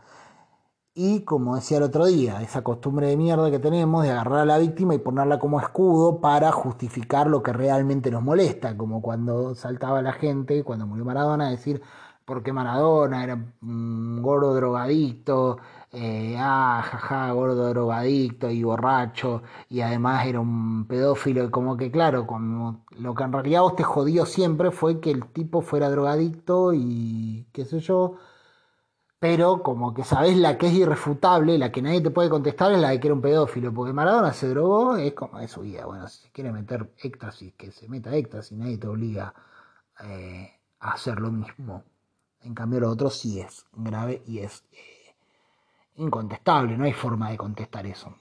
Y 0.96 1.22
como 1.24 1.56
decía 1.56 1.78
el 1.78 1.82
otro 1.84 2.06
día, 2.06 2.40
esa 2.42 2.62
costumbre 2.62 3.08
de 3.08 3.16
mierda 3.16 3.50
que 3.50 3.58
tenemos 3.58 4.04
de 4.04 4.12
agarrar 4.12 4.40
a 4.40 4.44
la 4.44 4.58
víctima 4.58 4.94
y 4.94 4.98
ponerla 4.98 5.40
como 5.40 5.58
escudo 5.60 6.20
para 6.20 6.52
justificar 6.52 7.26
lo 7.26 7.42
que 7.42 7.52
realmente 7.52 8.10
nos 8.12 8.22
molesta, 8.22 8.76
como 8.76 9.02
cuando 9.02 9.56
saltaba 9.56 10.02
la 10.02 10.12
gente, 10.12 10.62
cuando 10.62 10.86
murió 10.86 11.04
Maradona, 11.04 11.48
a 11.48 11.50
decir, 11.50 11.82
porque 12.24 12.52
Maradona 12.52 13.24
era 13.24 13.34
un 13.62 14.22
gordo 14.22 14.54
drogadicto, 14.54 15.58
eh, 15.92 16.36
ah, 16.38 16.80
jaja, 16.84 17.32
gordo 17.32 17.68
drogadicto 17.70 18.48
y 18.50 18.62
borracho, 18.62 19.42
y 19.68 19.80
además 19.80 20.26
era 20.26 20.38
un 20.40 20.86
pedófilo, 20.86 21.50
como 21.50 21.76
que 21.76 21.90
claro, 21.90 22.24
como 22.26 22.84
lo 22.98 23.14
que 23.16 23.24
en 23.24 23.32
realidad 23.32 23.62
vos 23.62 23.74
te 23.76 23.82
jodió 23.82 24.26
siempre 24.26 24.70
fue 24.70 25.00
que 25.00 25.10
el 25.10 25.26
tipo 25.26 25.60
fuera 25.60 25.90
drogadicto 25.90 26.72
y 26.72 27.46
qué 27.52 27.64
sé 27.64 27.80
yo, 27.80 28.14
pero 29.24 29.62
como 29.62 29.94
que 29.94 30.04
sabes 30.04 30.36
la 30.36 30.58
que 30.58 30.66
es 30.66 30.74
irrefutable, 30.74 31.56
la 31.56 31.72
que 31.72 31.80
nadie 31.80 32.02
te 32.02 32.10
puede 32.10 32.28
contestar 32.28 32.72
es 32.72 32.78
la 32.78 32.90
de 32.90 33.00
que 33.00 33.06
era 33.06 33.14
un 33.14 33.22
pedófilo, 33.22 33.72
porque 33.72 33.94
Maradona 33.94 34.34
se 34.34 34.48
drogó, 34.48 34.98
es 34.98 35.14
como 35.14 35.40
es 35.40 35.50
su 35.50 35.62
vida. 35.62 35.86
Bueno, 35.86 36.06
si 36.08 36.28
quiere 36.28 36.52
meter 36.52 36.92
éxtasis, 36.98 37.54
que 37.54 37.72
se 37.72 37.88
meta 37.88 38.14
éxtasis, 38.14 38.52
nadie 38.58 38.76
te 38.76 38.86
obliga 38.86 39.32
eh, 40.02 40.52
a 40.78 40.92
hacer 40.92 41.20
lo 41.20 41.30
mismo. 41.30 41.84
En 42.42 42.54
cambio, 42.54 42.80
lo 42.80 42.90
otro 42.90 43.08
sí 43.08 43.40
es 43.40 43.64
grave 43.72 44.22
y 44.26 44.40
es 44.40 44.62
eh, 44.72 45.14
incontestable, 45.96 46.76
no 46.76 46.84
hay 46.84 46.92
forma 46.92 47.30
de 47.30 47.38
contestar 47.38 47.86
eso. 47.86 48.14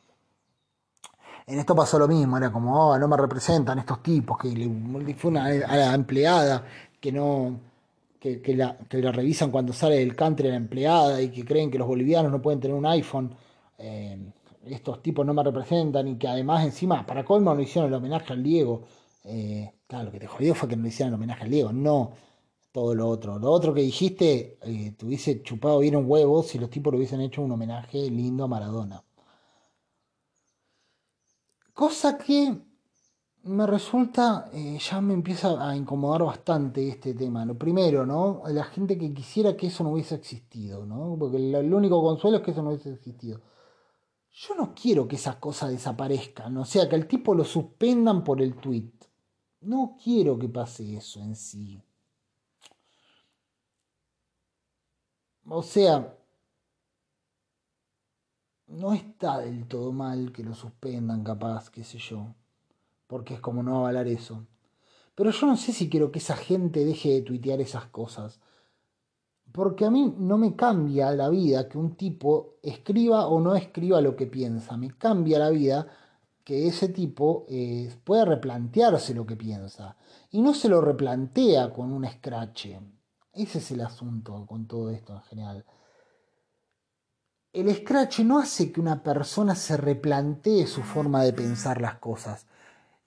En 1.46 1.60
esto 1.60 1.76
pasó 1.76 2.00
lo 2.00 2.08
mismo, 2.08 2.38
era 2.38 2.50
como, 2.50 2.92
oh, 2.92 2.98
no 2.98 3.10
me 3.10 3.18
representan 3.18 3.78
estos 3.78 4.02
tipos, 4.02 4.38
que 4.38 4.48
le 4.48 5.16
fue 5.16 5.38
a 5.38 5.76
la 5.76 5.94
empleada 5.94 6.64
que 7.02 7.12
no 7.12 7.73
que, 8.24 8.56
la, 8.56 8.78
revisan 9.12 9.52
cuando 9.52 9.74
sale 9.74 9.98
del 9.98 10.16
country 10.16 10.48
la 10.48 10.56
empleada 10.56 11.22
y 11.22 11.30
que 11.30 11.44
creen 11.44 11.70
que 11.70 11.78
los 11.78 11.88
bolivianos 11.88 12.32
no 12.32 12.42
pueden 12.42 12.62
tener 12.62 12.76
un 12.76 12.86
iPhone. 12.86 13.36
Eh, 13.78 14.18
estos 14.66 15.02
tipos 15.02 15.26
no 15.26 15.34
me 15.34 15.44
representan 15.44 16.08
y 16.08 16.18
que 16.18 16.30
además 16.30 16.64
encima, 16.64 17.06
para 17.06 17.26
colmo, 17.26 17.54
no 17.54 17.62
hicieron 17.62 17.90
el 17.90 17.96
homenaje 17.96 18.32
al 18.32 18.42
Diego. 18.42 18.84
Eh, 19.26 19.70
claro, 19.88 20.06
lo 20.06 20.12
que 20.12 20.20
te 20.20 20.28
jodió 20.28 20.56
fue 20.56 20.70
que 20.70 20.78
no 20.78 20.88
hicieron 20.88 21.10
el 21.14 21.16
homenaje 21.16 21.44
al 21.44 21.50
Diego, 21.50 21.74
no 21.74 22.14
todo 22.72 22.96
lo 22.96 23.10
otro. 23.10 23.38
Lo 23.40 23.52
otro 23.52 23.74
que 23.74 23.82
dijiste, 23.82 24.58
eh, 24.62 24.94
te 24.98 25.06
hubiese 25.06 25.44
chupado 25.44 25.80
bien 25.80 25.96
un 25.98 26.06
huevo 26.10 26.44
si 26.44 26.58
los 26.60 26.70
tipos 26.70 26.94
le 26.94 26.98
hubiesen 26.98 27.22
hecho 27.22 27.42
un 27.42 27.52
homenaje 27.52 28.10
lindo 28.10 28.46
a 28.46 28.48
Maradona. 28.48 29.04
Cosa 31.74 32.18
que 32.18 32.56
me 33.44 33.68
resulta, 33.68 34.50
eh, 34.54 34.78
ya 34.80 35.02
me 35.02 35.14
empieza 35.14 35.70
a 35.70 35.76
incomodar 35.76 36.24
bastante 36.24 36.88
este 36.88 37.14
tema. 37.14 37.46
Lo 37.46 37.58
primero, 37.58 38.06
¿no? 38.06 38.42
La 38.48 38.64
gente 38.64 38.98
que 38.98 39.14
quisiera 39.14 39.56
que 39.58 39.68
eso 39.68 39.84
no 39.84 39.92
hubiese 39.92 40.16
existido, 40.16 40.86
¿no? 40.86 41.18
Porque 41.20 41.38
el, 41.38 41.74
único 41.74 42.02
consuelo 42.02 42.38
es 42.38 42.44
que 42.44 42.52
eso 42.52 42.62
no 42.62 42.70
hubiese 42.70 42.94
existido. 42.94 43.42
Yo 44.32 44.56
no 44.56 44.74
quiero 44.74 45.08
que 45.08 45.18
esas 45.18 45.36
cosas 45.38 45.72
desaparezcan, 45.72 46.58
o 46.58 46.66
sea, 46.66 46.90
que 46.90 46.96
el 46.96 47.08
tipo 47.08 47.36
lo 47.36 47.44
suspendan 47.44 48.24
por 48.24 48.42
el 48.42 48.56
tweet. 48.56 48.92
No 49.62 49.98
quiero 50.04 50.38
que 50.40 50.50
pase 50.50 50.96
eso 50.98 51.20
en 51.22 51.36
sí. 51.36 51.82
O 55.46 55.62
sea, 55.62 56.18
no 58.68 58.94
está 58.94 59.40
del 59.40 59.68
todo 59.68 59.92
mal 59.92 60.32
que 60.32 60.44
lo 60.44 60.54
suspendan, 60.56 61.24
capaz, 61.24 61.70
qué 61.70 61.84
sé 61.84 61.98
yo 62.00 62.34
porque 63.14 63.36
es 63.36 63.40
como 63.42 63.62
no 63.62 63.78
avalar 63.78 64.08
eso. 64.08 64.48
Pero 65.14 65.30
yo 65.30 65.46
no 65.46 65.56
sé 65.56 65.72
si 65.72 65.88
quiero 65.88 66.12
que 66.12 66.18
esa 66.18 66.36
gente 66.36 66.84
deje 66.84 67.10
de 67.10 67.22
tuitear 67.22 67.62
esas 67.62 67.86
cosas. 67.86 68.40
Porque 69.52 69.86
a 69.86 69.92
mí 69.92 70.16
no 70.18 70.40
me 70.40 70.56
cambia 70.56 71.12
la 71.12 71.30
vida 71.30 71.70
que 71.70 71.78
un 71.78 71.96
tipo 71.96 72.56
escriba 72.64 73.28
o 73.28 73.40
no 73.40 73.54
escriba 73.54 74.02
lo 74.02 74.16
que 74.16 74.26
piensa. 74.26 74.78
Me 74.78 74.98
cambia 74.98 75.38
la 75.38 75.52
vida 75.52 75.86
que 76.44 76.68
ese 76.68 76.90
tipo 76.90 77.46
eh, 77.50 77.96
pueda 78.04 78.26
replantearse 78.26 79.14
lo 79.14 79.28
que 79.28 79.36
piensa. 79.36 79.96
Y 80.32 80.42
no 80.42 80.56
se 80.56 80.68
lo 80.68 80.82
replantea 80.82 81.72
con 81.72 81.94
un 81.94 82.10
scratch. 82.10 82.70
Ese 83.32 83.60
es 83.60 83.70
el 83.70 83.82
asunto 83.82 84.44
con 84.48 84.66
todo 84.66 84.90
esto 84.90 85.14
en 85.14 85.22
general. 85.22 85.66
El 87.54 87.72
scratch 87.76 88.22
no 88.22 88.40
hace 88.40 88.72
que 88.72 88.82
una 88.82 89.04
persona 89.04 89.54
se 89.54 89.78
replantee 89.78 90.66
su 90.66 90.82
forma 90.82 91.22
de 91.22 91.34
pensar 91.34 91.80
las 91.80 92.00
cosas. 92.00 92.48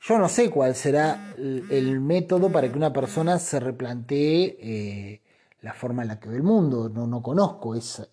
Yo 0.00 0.18
no 0.18 0.28
sé 0.28 0.50
cuál 0.50 0.74
será 0.74 1.34
el, 1.36 2.00
método 2.00 2.50
para 2.50 2.70
que 2.70 2.76
una 2.76 2.92
persona 2.92 3.38
se 3.38 3.58
replantee 3.58 4.56
eh, 4.60 5.22
la 5.62 5.72
forma 5.72 6.02
en 6.02 6.08
la 6.08 6.20
que 6.20 6.28
ve 6.28 6.36
el 6.36 6.42
mundo. 6.42 6.88
No, 6.88 7.06
no 7.06 7.22
conozco 7.22 7.74
ese, 7.74 8.08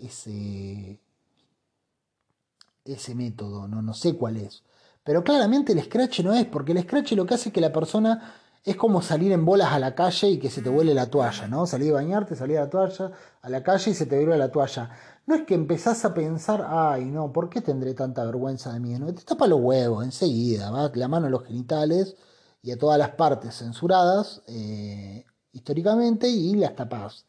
ese 2.86 3.16
método, 3.16 3.68
no, 3.68 3.82
no 3.82 3.94
sé 3.94 4.16
cuál 4.16 4.38
es. 4.38 4.64
Pero 5.04 5.24
claramente 5.24 5.74
el 5.74 5.84
scratch 5.84 6.22
no 6.22 6.34
es, 6.34 6.46
porque 6.46 6.72
el 6.72 6.82
scratch 6.82 7.14
lo 7.14 7.26
que 7.26 7.36
hace 7.36 7.50
es 7.50 7.54
que 7.54 7.62
la 7.62 7.74
persona 7.74 8.34
es 8.64 8.78
como 8.78 9.02
salir 9.02 9.32
en 9.34 9.44
bolas 9.44 9.74
a 9.74 9.80
la 9.80 9.94
calle 9.94 10.30
y 10.30 10.40
que 10.40 10.50
se 10.50 10.62
te 10.62 10.70
vuele 10.70 10.94
la 10.94 11.08
toalla, 11.08 11.48
¿no? 11.48 11.66
Salir 11.66 11.92
a 11.92 11.96
bañarte, 11.96 12.36
salir 12.36 12.58
a 12.58 12.62
la 12.62 12.70
toalla, 12.70 13.12
a 13.42 13.50
la 13.50 13.62
calle 13.62 13.92
y 13.92 13.94
se 13.94 14.06
te 14.06 14.16
vuelve 14.16 14.38
la 14.38 14.50
toalla. 14.52 14.90
No 15.26 15.36
es 15.36 15.44
que 15.44 15.54
empezás 15.56 16.04
a 16.06 16.14
pensar, 16.14 16.66
ay, 16.68 17.06
no, 17.06 17.32
¿por 17.32 17.50
qué 17.50 17.62
tendré 17.62 17.94
tanta 17.94 18.26
vergüenza 18.26 18.74
de 18.74 18.80
mí? 18.82 18.94
No, 19.00 19.14
te 19.14 19.24
tapa 19.24 19.48
los 19.48 19.60
huevos 19.62 20.04
enseguida, 20.04 20.70
va 20.70 20.92
la 20.96 21.08
mano 21.08 21.28
a 21.28 21.30
los 21.30 21.46
genitales 21.46 22.16
y 22.62 22.72
a 22.72 22.78
todas 22.78 23.00
las 23.00 23.12
partes 23.12 23.56
censuradas 23.56 24.42
eh, 24.48 25.26
históricamente 25.54 26.28
y 26.28 26.56
las 26.56 26.76
tapas. 26.76 27.26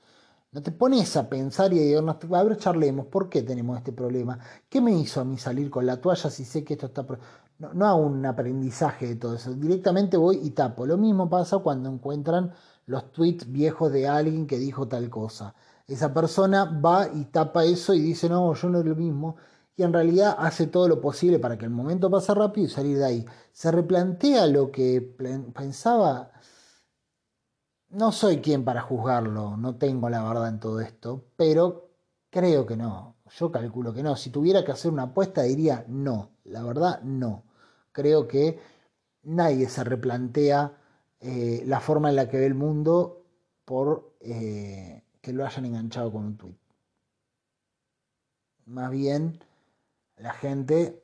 No 0.53 0.63
te 0.63 0.73
pones 0.73 1.17
a 1.17 1.29
pensar 1.29 1.73
y 1.73 1.95
a 1.95 2.01
a 2.01 2.43
ver, 2.45 2.59
charlemos, 2.59 3.07
¿por 3.07 3.29
qué 3.29 3.43
tenemos 3.43 3.79
este 3.79 3.93
problema? 3.93 4.39
¿Qué 4.69 4.81
me 4.81 4.93
hizo 4.93 5.21
a 5.21 5.25
mí 5.25 5.39
salir 5.39 5.71
con 5.71 5.87
la 5.87 6.01
toalla 6.01 6.31
si 6.31 6.45
sé 6.45 6.65
que 6.65 6.75
esto 6.75 6.87
está... 6.87 7.07
No, 7.59 7.75
no 7.75 7.87
hago 7.87 7.99
un 8.03 8.27
aprendizaje 8.27 9.07
de 9.09 9.17
todo 9.17 9.37
eso, 9.37 9.55
directamente 9.55 10.17
voy 10.17 10.41
y 10.43 10.51
tapo. 10.51 10.87
Lo 10.87 10.97
mismo 10.99 11.29
pasa 11.31 11.59
cuando 11.59 11.91
encuentran 11.91 12.53
los 12.87 13.13
tweets 13.13 13.51
viejos 13.51 13.93
de 13.93 14.09
alguien 14.09 14.47
que 14.47 14.59
dijo 14.59 14.89
tal 14.89 15.09
cosa 15.11 15.55
esa 15.87 16.12
persona 16.14 16.64
va 16.64 17.09
y 17.12 17.26
tapa 17.26 17.64
eso 17.64 17.95
y 17.95 18.01
dice, 18.01 18.28
no, 18.28 18.55
yo 18.55 18.68
no 18.70 18.80
es 18.80 18.87
lo 18.87 18.97
mismo. 18.97 19.37
Y 19.76 19.82
en 19.82 19.93
realidad 19.93 20.37
hace 20.39 20.66
todo 20.66 20.89
lo 20.89 21.01
posible 21.01 21.39
para 21.39 21.59
que 21.59 21.64
el 21.64 21.70
momento 21.70 22.11
pase 22.11 22.32
rápido 22.35 22.66
y 22.66 22.70
salir 22.70 22.99
de 22.99 23.05
ahí. 23.05 23.26
Se 23.53 23.70
replantea 23.72 24.47
lo 24.47 24.70
que 24.70 25.01
pensaba. 25.55 26.30
No 27.91 28.12
soy 28.12 28.39
quien 28.39 28.64
para 28.64 28.82
juzgarlo, 28.82 29.57
no 29.57 29.76
tengo 29.76 30.11
la 30.11 30.22
verdad 30.22 30.49
en 30.49 30.61
todo 30.61 30.80
esto, 30.80 31.24
pero 31.37 31.91
creo 32.30 32.66
que 32.66 32.76
no. 32.76 33.16
Yo 33.39 33.51
calculo 33.51 33.93
que 33.95 34.03
no. 34.03 34.16
Si 34.16 34.30
tuviera 34.30 34.64
que 34.64 34.72
hacer 34.72 34.93
una 34.93 35.05
apuesta 35.05 35.43
diría 35.43 35.85
no. 35.89 36.32
La 36.45 36.62
verdad 36.62 37.03
no. 37.03 37.45
Creo 37.93 38.28
que 38.28 38.61
nadie 39.22 39.68
se 39.68 39.85
replantea 39.85 40.76
eh, 41.20 41.62
la 41.66 41.80
forma 41.80 42.11
en 42.11 42.16
la 42.16 42.28
que 42.28 42.39
ve 42.39 42.47
el 42.47 42.55
mundo 42.55 43.24
por... 43.64 44.14
Eh, 44.20 45.04
que 45.25 45.33
lo 45.33 45.47
hayan 45.47 45.64
enganchado 45.64 46.12
con 46.12 46.25
un 46.27 46.37
tweet. 46.37 46.59
Más 48.66 48.91
bien, 48.91 49.43
la 50.16 50.35
gente 50.35 51.03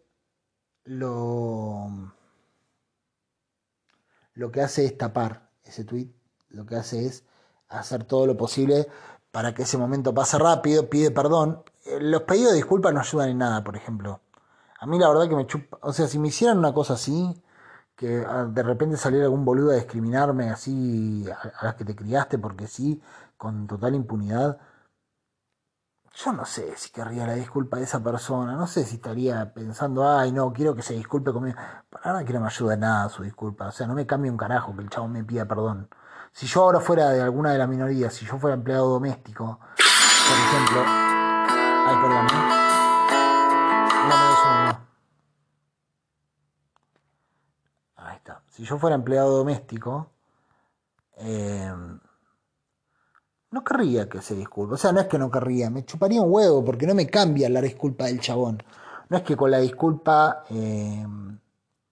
lo, 0.85 1.89
lo 4.35 4.53
que 4.53 4.61
hace 4.61 4.85
es 4.85 4.99
tapar 4.99 5.49
ese 5.65 5.85
tweet, 5.85 6.13
lo 6.51 6.67
que 6.67 6.77
hace 6.77 7.07
es 7.07 7.25
hacer 7.69 8.05
todo 8.05 8.27
lo 8.27 8.37
posible 8.37 8.89
para 9.31 9.55
que 9.55 9.63
ese 9.63 9.79
momento 9.79 10.13
pase 10.13 10.39
rápido, 10.39 10.91
pide 10.91 11.11
perdón. 11.11 11.63
Eh, 11.87 11.99
los 12.01 12.23
pedidos 12.23 12.51
de 12.51 12.57
disculpas 12.57 12.93
no 12.93 13.01
ayudan 13.01 13.31
en 13.31 13.39
nada, 13.39 13.65
por 13.65 13.77
ejemplo. 13.77 14.21
A 14.81 14.87
mí 14.87 14.99
la 14.99 15.09
verdad 15.09 15.29
que 15.29 15.37
me 15.37 15.47
chupa, 15.47 15.79
o 15.83 15.93
sea, 15.93 16.07
si 16.07 16.19
me 16.19 16.29
hicieran 16.29 16.59
una 16.59 16.75
cosa 16.75 16.95
así, 16.95 17.43
que 17.97 18.25
ah, 18.27 18.45
de 18.45 18.63
repente 18.63 18.97
saliera 18.97 19.27
algún 19.27 19.45
boludo 19.45 19.71
a 19.71 19.77
discriminarme 19.77 20.51
así 20.51 21.25
a 21.31 21.65
las 21.65 21.75
que 21.75 21.85
te 21.85 21.95
criaste 21.95 22.39
porque 22.39 22.67
sí, 22.67 23.01
con 23.41 23.67
total 23.67 23.95
impunidad, 23.95 24.59
yo 26.13 26.33
no 26.35 26.45
sé 26.45 26.77
si 26.77 26.91
querría 26.91 27.27
la 27.27 27.33
disculpa 27.35 27.79
de 27.79 27.85
esa 27.85 28.03
persona, 28.05 28.55
no 28.55 28.67
sé 28.67 28.85
si 28.85 28.97
estaría 28.97 29.55
pensando, 29.55 30.07
ay, 30.07 30.31
no, 30.31 30.53
quiero 30.53 30.75
que 30.75 30.83
se 30.83 30.93
disculpe 30.93 31.33
conmigo. 31.33 31.57
Para 31.89 32.13
nada 32.13 32.25
que 32.25 32.35
no 32.35 32.41
me 32.41 32.49
ayude 32.49 32.77
nada 32.77 33.09
su 33.09 33.23
disculpa, 33.23 33.69
o 33.69 33.73
sea, 33.73 33.87
no 33.87 33.95
me 33.95 34.07
cambie 34.07 34.31
un 34.31 34.37
carajo 34.37 34.77
que 34.77 34.83
el 34.83 34.91
chavo 34.91 35.09
me 35.09 35.25
pida 35.25 35.47
perdón. 35.47 35.89
Si 36.33 36.47
yo 36.47 36.65
ahora 36.65 36.81
fuera 36.81 37.09
de 37.09 37.23
alguna 37.23 37.53
de 37.53 37.59
las 37.59 37.69
minorías, 37.69 38.13
si 38.13 38.27
yo 38.27 38.39
fuera 38.39 38.57
empleado 38.57 38.91
doméstico, 38.91 39.59
por 39.59 40.39
ejemplo, 40.39 40.83
ay, 40.85 41.97
perdón, 41.97 42.27
¿eh? 42.27 42.61
no 44.07 44.17
me 44.67 44.91
Ahí 47.97 48.17
está. 48.17 48.43
Si 48.49 48.65
yo 48.65 48.79
fuera 48.79 48.97
empleado 48.97 49.35
doméstico, 49.39 50.11
eh, 51.17 51.73
no 53.51 53.65
querría 53.65 54.09
que 54.09 54.23
se 54.23 54.35
disculpe. 54.35 54.75
O 54.75 54.77
sea, 54.79 54.93
no 54.93 55.01
es 55.01 55.07
que 55.07 55.19
no 55.19 55.31
querría, 55.31 55.71
me 55.71 55.85
chuparía 55.85 56.23
un 56.23 56.33
huevo 56.33 56.65
porque 56.65 56.87
no 56.87 56.95
me 56.95 57.07
cambia 57.07 57.49
la 57.49 57.61
disculpa 57.61 58.07
del 58.07 58.21
chabón. 58.21 58.63
No 59.09 59.17
es 59.17 59.23
que 59.23 59.37
con 59.37 59.51
la 59.51 59.59
disculpa, 59.59 60.45
eh, 60.51 61.07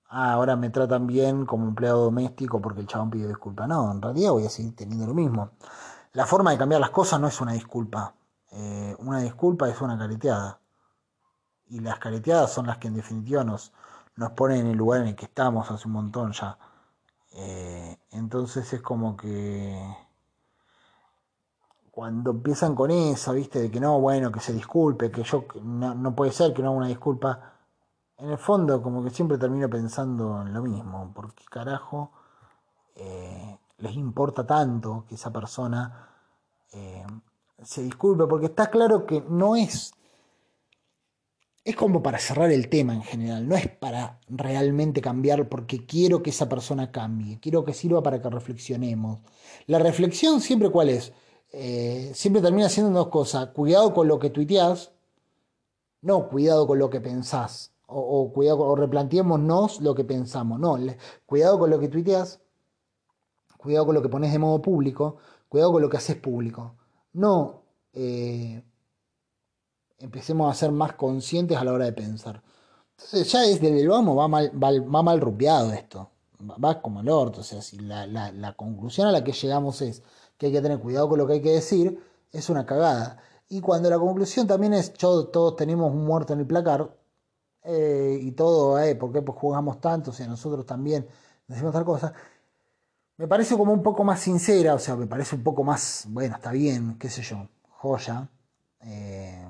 ah, 0.09 0.33
ahora 0.33 0.57
me 0.57 0.71
tratan 0.71 1.07
bien 1.07 1.47
como 1.47 1.67
empleado 1.69 2.05
doméstico 2.05 2.61
porque 2.61 2.81
el 2.81 2.87
chabón 2.87 3.11
pidió 3.11 3.29
disculpa. 3.29 3.67
No, 3.67 3.91
en 3.91 4.01
realidad 4.01 4.31
voy 4.33 4.47
a 4.47 4.51
seguir 4.51 4.77
teniendo 4.77 5.07
lo 5.07 5.15
mismo. 5.15 5.51
La 6.13 6.27
forma 6.27 6.53
de 6.53 6.59
cambiar 6.59 6.81
las 6.81 6.91
cosas 6.91 7.21
no 7.21 7.29
es 7.29 7.41
una 7.41 7.53
disculpa. 7.53 8.15
Eh, 8.53 8.97
una 9.01 9.21
disculpa 9.21 9.69
es 9.69 9.81
una 9.81 9.99
careteada. 9.99 10.61
Y 11.67 11.81
las 11.81 11.99
careteadas 11.99 12.53
son 12.53 12.67
las 12.67 12.79
que 12.79 12.89
en 12.89 12.95
definitiva 12.95 13.45
nos, 13.45 13.73
nos 14.17 14.33
ponen 14.33 14.61
en 14.61 14.67
el 14.69 14.77
lugar 14.79 15.03
en 15.03 15.09
el 15.09 15.17
que 15.17 15.27
estamos 15.27 15.71
hace 15.71 15.87
un 15.87 15.95
montón 15.95 16.33
ya. 16.33 16.57
Eh, 17.33 17.99
entonces 18.13 18.73
es 18.73 18.81
como 18.81 19.17
que 19.17 19.79
cuando 21.99 22.31
empiezan 22.31 22.77
con 22.77 22.93
esa, 22.93 23.33
viste, 23.33 23.59
de 23.59 23.73
que 23.73 23.81
no, 23.81 23.99
bueno, 23.99 24.31
que 24.31 24.39
se 24.39 24.53
disculpe, 24.53 25.11
que 25.11 25.25
yo 25.25 25.47
no, 25.65 26.15
puede 26.15 26.31
ser 26.31 26.55
que 26.55 26.63
no 26.63 26.69
haga 26.69 26.79
una 26.79 26.87
disculpa, 26.87 27.55
en 28.17 28.31
el 28.31 28.39
fondo 28.39 28.81
como 28.81 29.03
que 29.03 29.11
siempre 29.11 29.37
termino 29.37 29.69
pensando 29.69 30.43
en 30.43 30.55
lo 30.55 30.63
mismo, 30.63 31.11
porque 31.13 31.43
carajo 31.51 32.13
eh, 32.95 33.59
les 33.79 33.97
importa 33.97 34.47
tanto 34.47 35.07
que 35.09 35.17
esa 35.17 35.33
persona 35.33 36.09
eh, 36.73 37.05
se 37.65 37.83
disculpe, 37.83 38.29
porque 38.29 38.47
está 38.47 38.71
claro 38.71 39.05
que 39.05 39.25
no 39.29 39.57
es, 39.57 39.93
es 41.65 41.75
como 41.75 42.01
para 42.01 42.21
cerrar 42.21 42.53
el 42.53 42.69
tema 42.69 42.95
en 42.95 43.03
general, 43.03 43.49
no 43.49 43.57
es 43.57 43.67
para 43.67 44.21
realmente 44.29 45.01
cambiar 45.01 45.49
porque 45.49 45.85
quiero 45.85 46.23
que 46.23 46.31
esa 46.31 46.49
persona 46.49 46.93
cambie, 46.93 47.41
quiero 47.41 47.65
que 47.65 47.75
sirva 47.75 48.05
para 48.05 48.23
que 48.23 48.31
reflexionemos. 48.31 49.19
La 49.67 49.81
reflexión 49.81 50.41
siempre 50.41 50.71
cuál 50.71 50.91
es? 50.91 51.13
Eh, 51.53 52.13
siempre 52.15 52.43
termina 52.43 52.69
siendo 52.69 52.93
dos 52.93 53.09
cosas. 53.09 53.49
Cuidado 53.49 53.95
con 53.95 54.09
lo 54.09 54.19
que 54.19 54.31
tuiteás, 54.31 54.93
no 56.03 56.29
cuidado 56.29 56.67
con 56.67 56.79
lo 56.79 56.91
que 56.91 57.01
pensás. 57.01 57.73
O, 57.91 58.31
cuidado, 58.35 58.59
o 58.59 58.77
replanteémonos 58.77 59.81
lo 59.81 59.95
que 59.95 60.05
pensamos. 60.05 60.61
No, 60.61 60.77
cuidado 61.25 61.59
con 61.59 61.71
lo 61.71 61.81
que 61.81 61.89
tuiteás, 61.89 62.39
cuidado 63.57 63.87
con 63.87 63.95
lo 63.95 64.03
que 64.03 64.11
pones 64.11 64.31
de 64.31 64.39
modo 64.39 64.61
público, 64.61 65.17
cuidado 65.49 65.73
con 65.73 65.83
lo 65.83 65.89
que 65.89 65.97
haces 65.97 66.17
público. 66.17 66.75
No 67.15 67.63
eh, 67.95 68.63
empecemos 69.99 70.51
a 70.53 70.55
ser 70.55 70.71
más 70.71 70.93
conscientes 70.95 71.57
a 71.57 71.65
la 71.65 71.73
hora 71.73 71.87
de 71.87 71.95
pensar. 71.95 72.43
Entonces 72.91 73.33
ya 73.33 73.41
desde 73.41 73.81
el 73.81 73.89
vamos 73.89 74.19
va 74.19 74.29
mal, 74.29 74.53
va, 74.63 75.03
mal 75.03 75.21
rupiado 75.21 75.73
esto. 75.73 76.11
Va, 76.63 76.83
como 76.83 77.01
el 77.01 77.09
orto. 77.09 77.41
O 77.41 77.45
sea, 77.45 77.63
si 77.63 77.79
la, 77.79 78.07
la 78.07 78.53
conclusión 78.53 79.09
a 79.09 79.13
la 79.13 79.25
que 79.25 79.33
llegamos 79.33 79.81
es 79.81 80.03
que 80.39 80.47
hay 80.47 80.53
que 80.53 80.63
tener 80.63 80.79
cuidado 80.79 81.09
con 81.09 81.19
lo 81.19 81.27
que 81.27 81.35
hay 81.35 81.43
que 81.43 81.53
decir, 81.53 82.03
es 82.33 82.49
una 82.49 82.65
cagada. 82.65 83.19
Y 83.49 83.61
cuando 83.61 83.91
la 83.91 83.99
conclusión 83.99 84.47
también 84.47 84.75
es, 84.75 84.93
todos 84.95 85.57
tenemos 85.57 85.93
un 85.93 86.05
muerto 86.05 86.33
en 86.33 86.41
el 86.41 86.47
placar, 86.47 86.91
eh, 87.65 88.19
y 88.23 88.33
todo, 88.33 88.79
eh, 88.81 88.95
¿por 88.95 89.13
qué 89.13 89.21
pues 89.23 89.39
jugamos 89.39 89.81
tanto? 89.81 90.11
O 90.11 90.15
sea, 90.15 90.27
nosotros 90.27 90.65
también 90.65 91.07
decimos 91.47 91.73
tal 91.73 91.85
cosa. 91.85 92.15
Me 93.17 93.27
parece 93.27 93.57
como 93.57 93.73
un 93.73 93.83
poco 93.83 94.05
más 94.05 94.21
sincera, 94.21 94.75
o 94.75 94.79
sea, 94.79 94.97
me 94.97 95.07
parece 95.07 95.37
un 95.37 95.43
poco 95.43 95.65
más, 95.65 96.07
bueno, 96.09 96.37
está 96.37 96.53
bien, 96.53 96.97
qué 96.99 97.11
sé 97.11 97.23
yo, 97.23 97.49
joya. 97.69 98.31
Eh, 98.81 99.45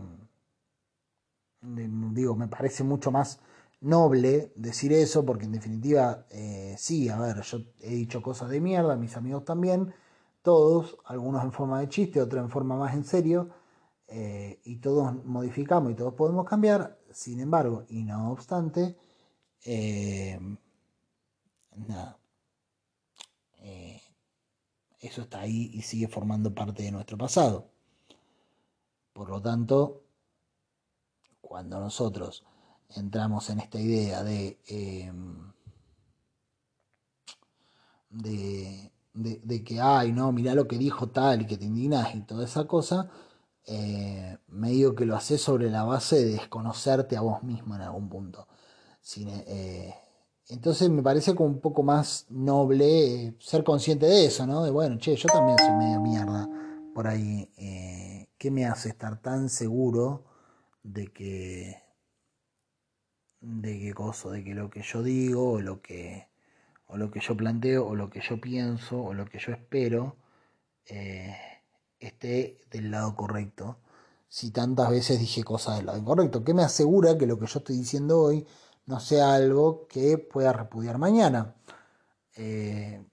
digo, 1.60 2.34
me 2.34 2.48
parece 2.48 2.82
mucho 2.82 3.10
más 3.10 3.40
noble 3.80 4.52
decir 4.56 4.92
eso, 4.92 5.24
porque 5.24 5.44
en 5.44 5.52
definitiva, 5.52 6.26
eh, 6.30 6.74
sí, 6.78 7.08
a 7.08 7.18
ver, 7.18 7.42
yo 7.42 7.58
he 7.80 7.90
dicho 7.90 8.22
cosas 8.22 8.50
de 8.50 8.60
mierda, 8.60 8.96
mis 8.96 9.16
amigos 9.16 9.44
también, 9.44 9.94
todos, 10.42 10.96
algunos 11.04 11.42
en 11.44 11.52
forma 11.52 11.80
de 11.80 11.88
chiste, 11.88 12.20
otros 12.20 12.42
en 12.42 12.50
forma 12.50 12.76
más 12.76 12.94
en 12.94 13.04
serio, 13.04 13.50
eh, 14.08 14.60
y 14.64 14.76
todos 14.78 15.24
modificamos 15.24 15.92
y 15.92 15.94
todos 15.94 16.14
podemos 16.14 16.46
cambiar, 16.46 16.98
sin 17.12 17.40
embargo, 17.40 17.84
y 17.88 18.04
no 18.04 18.32
obstante, 18.32 18.96
eh, 19.64 20.38
nada, 21.88 22.18
eh, 23.58 24.00
Eso 25.00 25.22
está 25.22 25.40
ahí 25.40 25.70
y 25.74 25.82
sigue 25.82 26.08
formando 26.08 26.54
parte 26.54 26.82
de 26.84 26.92
nuestro 26.92 27.16
pasado. 27.18 27.70
Por 29.12 29.28
lo 29.28 29.40
tanto, 29.42 30.04
cuando 31.40 31.80
nosotros 31.80 32.44
entramos 32.90 33.50
en 33.50 33.60
esta 33.60 33.80
idea 33.80 34.22
de, 34.22 34.58
em, 34.66 35.52
de, 39.14 39.40
de, 39.42 39.64
que, 39.64 39.80
ay, 39.80 40.12
no, 40.12 40.32
mirá 40.32 40.54
lo 40.54 40.68
que 40.68 40.78
dijo 40.78 41.08
tal 41.08 41.42
y 41.42 41.46
que 41.46 41.56
te 41.56 41.64
indignas 41.64 42.14
y 42.14 42.22
toda 42.22 42.44
esa 42.44 42.66
cosa, 42.66 43.10
eh, 43.66 44.38
medio 44.48 44.94
que 44.94 45.04
lo 45.04 45.16
haces 45.16 45.42
sobre 45.42 45.70
la 45.70 45.84
base 45.84 46.16
de 46.16 46.32
desconocerte 46.32 47.16
a 47.16 47.20
vos 47.20 47.42
mismo 47.42 47.74
en 47.74 47.82
algún 47.82 48.08
punto. 48.08 48.48
Eh, 49.16 49.94
entonces 50.48 50.88
me 50.90 51.02
parece 51.02 51.34
como 51.34 51.50
un 51.50 51.60
poco 51.60 51.82
más 51.82 52.26
noble 52.30 53.26
eh, 53.26 53.36
ser 53.40 53.64
consciente 53.64 54.06
de 54.06 54.26
eso, 54.26 54.46
¿no? 54.46 54.62
De 54.64 54.70
bueno, 54.70 54.96
che, 54.98 55.16
yo 55.16 55.28
también 55.28 55.58
soy 55.58 55.72
medio 55.72 56.00
mierda 56.00 56.48
por 56.94 57.06
ahí. 57.06 57.50
¿Qué 58.38 58.50
me 58.50 58.66
hace 58.66 58.90
estar 58.90 59.20
tan 59.20 59.48
seguro 59.48 60.24
de 60.82 61.08
que 61.12 61.76
de 63.40 63.78
qué 63.78 63.92
cosa, 63.94 64.30
de 64.30 64.44
que 64.44 64.54
lo 64.54 64.70
que 64.70 64.82
yo 64.82 65.02
digo 65.02 65.60
lo 65.60 65.80
que 65.80 66.27
o 66.88 66.96
lo 66.96 67.10
que 67.10 67.20
yo 67.20 67.36
planteo 67.36 67.86
o 67.86 67.94
lo 67.94 68.10
que 68.10 68.20
yo 68.20 68.40
pienso 68.40 69.00
o 69.00 69.14
lo 69.14 69.26
que 69.26 69.38
yo 69.38 69.52
espero 69.52 70.16
eh, 70.86 71.36
esté 71.98 72.60
del 72.70 72.90
lado 72.90 73.14
correcto. 73.14 73.78
Si 74.28 74.50
tantas 74.50 74.90
veces 74.90 75.20
dije 75.20 75.44
cosas 75.44 75.76
del 75.76 75.86
lado 75.86 75.98
incorrecto, 75.98 76.44
¿qué 76.44 76.54
me 76.54 76.62
asegura 76.62 77.16
que 77.16 77.26
lo 77.26 77.38
que 77.38 77.46
yo 77.46 77.58
estoy 77.58 77.76
diciendo 77.76 78.20
hoy 78.20 78.46
no 78.86 79.00
sea 79.00 79.34
algo 79.34 79.86
que 79.88 80.18
pueda 80.18 80.52
repudiar 80.52 80.98
mañana? 80.98 81.54
Eh, 82.36 83.04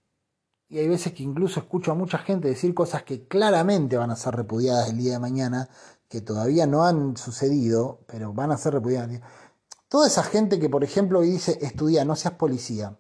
y 0.70 0.80
hay 0.80 0.88
veces 0.88 1.14
que 1.14 1.24
incluso 1.24 1.60
escucho 1.60 1.92
a 1.92 1.96
mucha 1.96 2.18
gente 2.18 2.48
decir 2.48 2.74
cosas 2.74 3.04
que 3.04 3.28
claramente 3.28 3.98
van 3.98 4.12
a 4.12 4.16
ser 4.16 4.36
repudiadas 4.36 4.90
el 4.90 4.98
día 4.98 5.14
de 5.14 5.20
mañana, 5.20 5.70
que 6.10 6.22
todavía 6.22 6.66
no 6.68 6.86
han 6.86 7.18
sucedido, 7.18 8.00
pero 8.08 8.34
van 8.34 8.52
a 8.52 8.58
ser 8.58 8.74
repudiadas. 8.74 9.22
Toda 9.90 10.08
esa 10.08 10.24
gente 10.24 10.60
que, 10.60 10.70
por 10.70 10.84
ejemplo, 10.84 11.22
dice, 11.22 11.60
estudia, 11.62 12.06
no 12.06 12.16
seas 12.16 12.36
policía. 12.36 12.98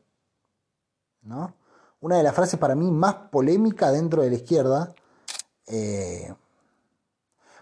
¿No? 1.25 1.53
Una 2.01 2.17
de 2.17 2.23
las 2.23 2.35
frases 2.35 2.59
para 2.59 2.75
mí 2.75 2.89
más 2.91 3.15
polémica 3.31 3.91
dentro 3.91 4.21
de 4.21 4.29
la 4.29 4.35
izquierda. 4.35 4.93
Eh, 5.67 6.33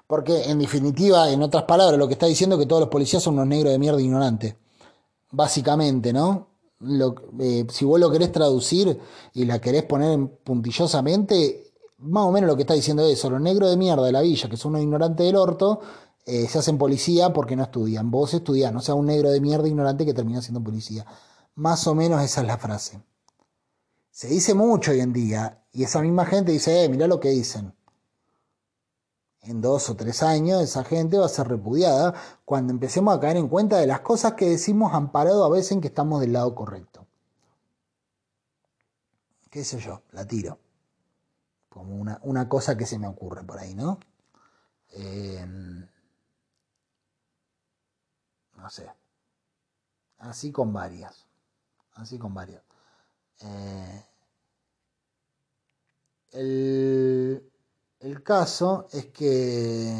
porque 0.05 0.43
en 0.43 0.59
definitiva, 0.59 1.32
en 1.32 1.41
otras 1.41 1.64
palabras, 1.64 1.97
lo 1.97 2.07
que 2.07 2.14
está 2.14 2.26
diciendo 2.26 2.55
es 2.55 2.61
que 2.61 2.68
todos 2.68 2.82
los 2.82 2.89
policías 2.89 3.24
son 3.24 3.36
unos 3.36 3.47
negros 3.47 3.72
de 3.72 3.80
mierda 3.80 4.01
ignorantes. 4.01 4.55
Básicamente, 5.32 6.14
¿no? 6.14 6.47
Eh, 7.39 7.66
si 7.70 7.86
vos 7.86 7.99
lo 7.99 8.11
querés 8.11 8.32
traducir 8.32 8.99
y 9.34 9.45
la 9.45 9.59
querés 9.59 9.84
poner 9.84 10.20
puntillosamente, 10.43 11.72
más 11.99 12.26
o 12.26 12.32
menos 12.32 12.49
lo 12.49 12.55
que 12.55 12.64
está 12.64 12.74
diciendo 12.74 13.03
es 13.03 13.18
eso, 13.18 13.30
los 13.30 13.41
negros 13.41 13.70
de 13.70 13.78
mierda 13.78 14.05
de 14.05 14.11
la 14.11 14.22
villa, 14.22 14.49
que 14.49 14.57
son 14.57 14.72
unos 14.72 14.84
ignorantes 14.84 15.26
del 15.26 15.38
orto, 15.38 15.80
eh, 16.26 16.47
se 16.47 16.59
hacen 16.59 16.78
policía 16.78 17.32
porque 17.32 17.55
no 17.55 17.64
estudian. 17.64 18.11
Vos 18.11 18.34
estudiás, 18.34 18.74
no 18.74 18.82
sea 18.82 18.95
un 18.95 19.05
negro 19.05 19.32
de 19.32 19.39
mierda 19.41 19.68
ignorante 19.68 20.05
que 20.05 20.14
termina 20.14 20.41
siendo 20.41 20.61
policía. 20.61 21.05
Más 21.55 21.88
o 21.88 21.95
menos 21.95 22.22
esa 22.22 22.41
es 22.41 22.47
la 22.47 22.57
frase. 22.57 23.01
Se 24.14 24.28
dice 24.28 24.53
mucho 24.53 24.91
hoy 24.91 24.99
en 24.99 25.11
día 25.11 25.66
y 25.72 25.84
esa 25.84 25.99
misma 25.99 26.28
gente 26.28 26.51
dice, 26.51 26.84
eh, 26.84 26.88
mirá 26.88 27.07
lo 27.07 27.20
que 27.20 27.30
dicen. 27.30 27.74
En 29.41 29.59
dos 29.59 29.89
o 29.89 29.95
tres 29.95 30.22
años 30.22 30.61
esa 30.61 30.84
gente 30.84 31.18
va 31.18 31.26
a 31.26 31.30
ser 31.30 31.47
repudiada 31.47 32.14
cuando 32.45 32.72
empecemos 32.72 33.18
a 33.18 33.20
caer 33.20 33.38
en 33.38 33.49
cuenta 33.49 33.80
de 33.80 33.88
las 33.88 34.01
cosas 34.01 34.34
que 34.34 34.47
decimos 34.47 34.93
amparado 34.93 35.43
a 35.43 35.49
veces 35.49 35.72
en 35.72 35.82
que 35.82 35.88
estamos 35.88 36.22
del 36.22 36.32
lado 36.32 36.53
correcto. 36.53 37.07
¿Qué 39.49 39.64
sé 39.66 39.80
yo? 39.80 40.03
La 40.11 40.28
tiro. 40.28 40.59
Como 41.68 41.95
una, 42.22 42.47
cosa 42.47 42.78
que 42.78 42.86
se 42.86 42.99
me 42.99 43.07
ocurre 43.07 43.43
por 43.43 43.57
ahí, 43.57 43.74
¿no? 43.74 43.99
Eh, 44.91 45.43
no 48.57 48.70
sé. 48.70 48.88
Así 50.20 50.51
con 50.51 50.72
varias. 50.72 51.26
Así 51.95 52.20
con 52.20 52.36
varias. 52.36 52.61
Eh, 53.44 54.04
el, 56.32 57.52
el 58.00 58.24
caso 58.24 58.88
es 58.91 59.08
que 59.08 59.94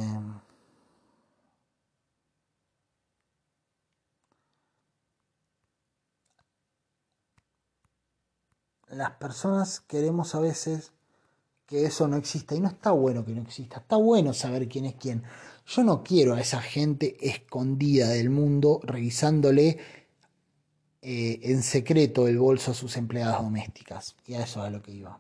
las 8.90 9.12
personas 9.12 9.80
queremos 9.82 10.36
a 10.36 10.40
veces 10.40 10.92
que 11.66 11.86
eso 11.86 12.08
no 12.08 12.18
exista 12.18 12.56
y 12.56 12.60
no 12.60 12.68
está 12.68 12.92
bueno 12.92 13.26
que 13.26 13.34
no 13.34 13.42
exista, 13.42 13.80
está 13.80 13.96
bueno 13.96 14.34
saber 14.34 14.68
quién 14.68 14.86
es 14.86 14.96
quién. 14.96 15.24
Yo 15.66 15.84
no 15.84 16.04
quiero 16.04 16.36
a 16.36 16.42
esa 16.42 16.62
gente 16.62 17.18
escondida 17.22 18.10
del 18.10 18.30
mundo 18.30 18.80
revisándole 18.84 19.80
eh, 21.06 21.42
en 21.44 21.62
secreto 21.64 22.30
el 22.30 22.40
bolso 22.40 22.72
a 22.72 22.74
sus 22.74 22.96
empleadas 22.96 23.42
domésticas. 23.42 24.16
Y 24.26 24.36
a 24.36 24.44
eso 24.44 24.62
es 24.62 24.68
a 24.68 24.70
lo 24.70 24.82
que 24.82 24.94
iba. 24.94 25.20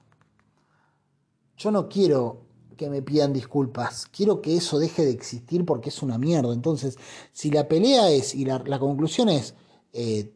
Yo 1.57 1.71
no 1.71 1.89
quiero 1.89 2.41
que 2.77 2.89
me 2.89 3.01
pidan 3.01 3.33
disculpas, 3.33 4.05
quiero 4.05 4.41
que 4.41 4.55
eso 4.55 4.79
deje 4.79 5.03
de 5.03 5.11
existir 5.11 5.65
porque 5.65 5.89
es 5.89 6.01
una 6.01 6.17
mierda. 6.17 6.53
Entonces, 6.53 6.97
si 7.33 7.51
la 7.51 7.67
pelea 7.67 8.09
es, 8.09 8.33
y 8.33 8.45
la, 8.45 8.79
conclusión 8.79 9.27
es, 9.27 9.55
eh, 9.91 10.31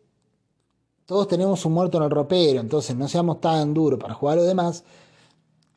todos 1.06 1.30
tenemos 1.30 1.64
un 1.66 1.72
muerto 1.72 1.98
en 1.98 2.04
el 2.04 2.12
ropero, 2.12 2.60
entonces 2.60 2.98
no 2.98 3.08
seamos 3.08 3.40
tan 3.40 3.74
duros 3.74 4.00
para 4.00 4.14
jugar 4.14 4.38
a 4.38 4.42
lo 4.42 4.48
demás, 4.48 4.84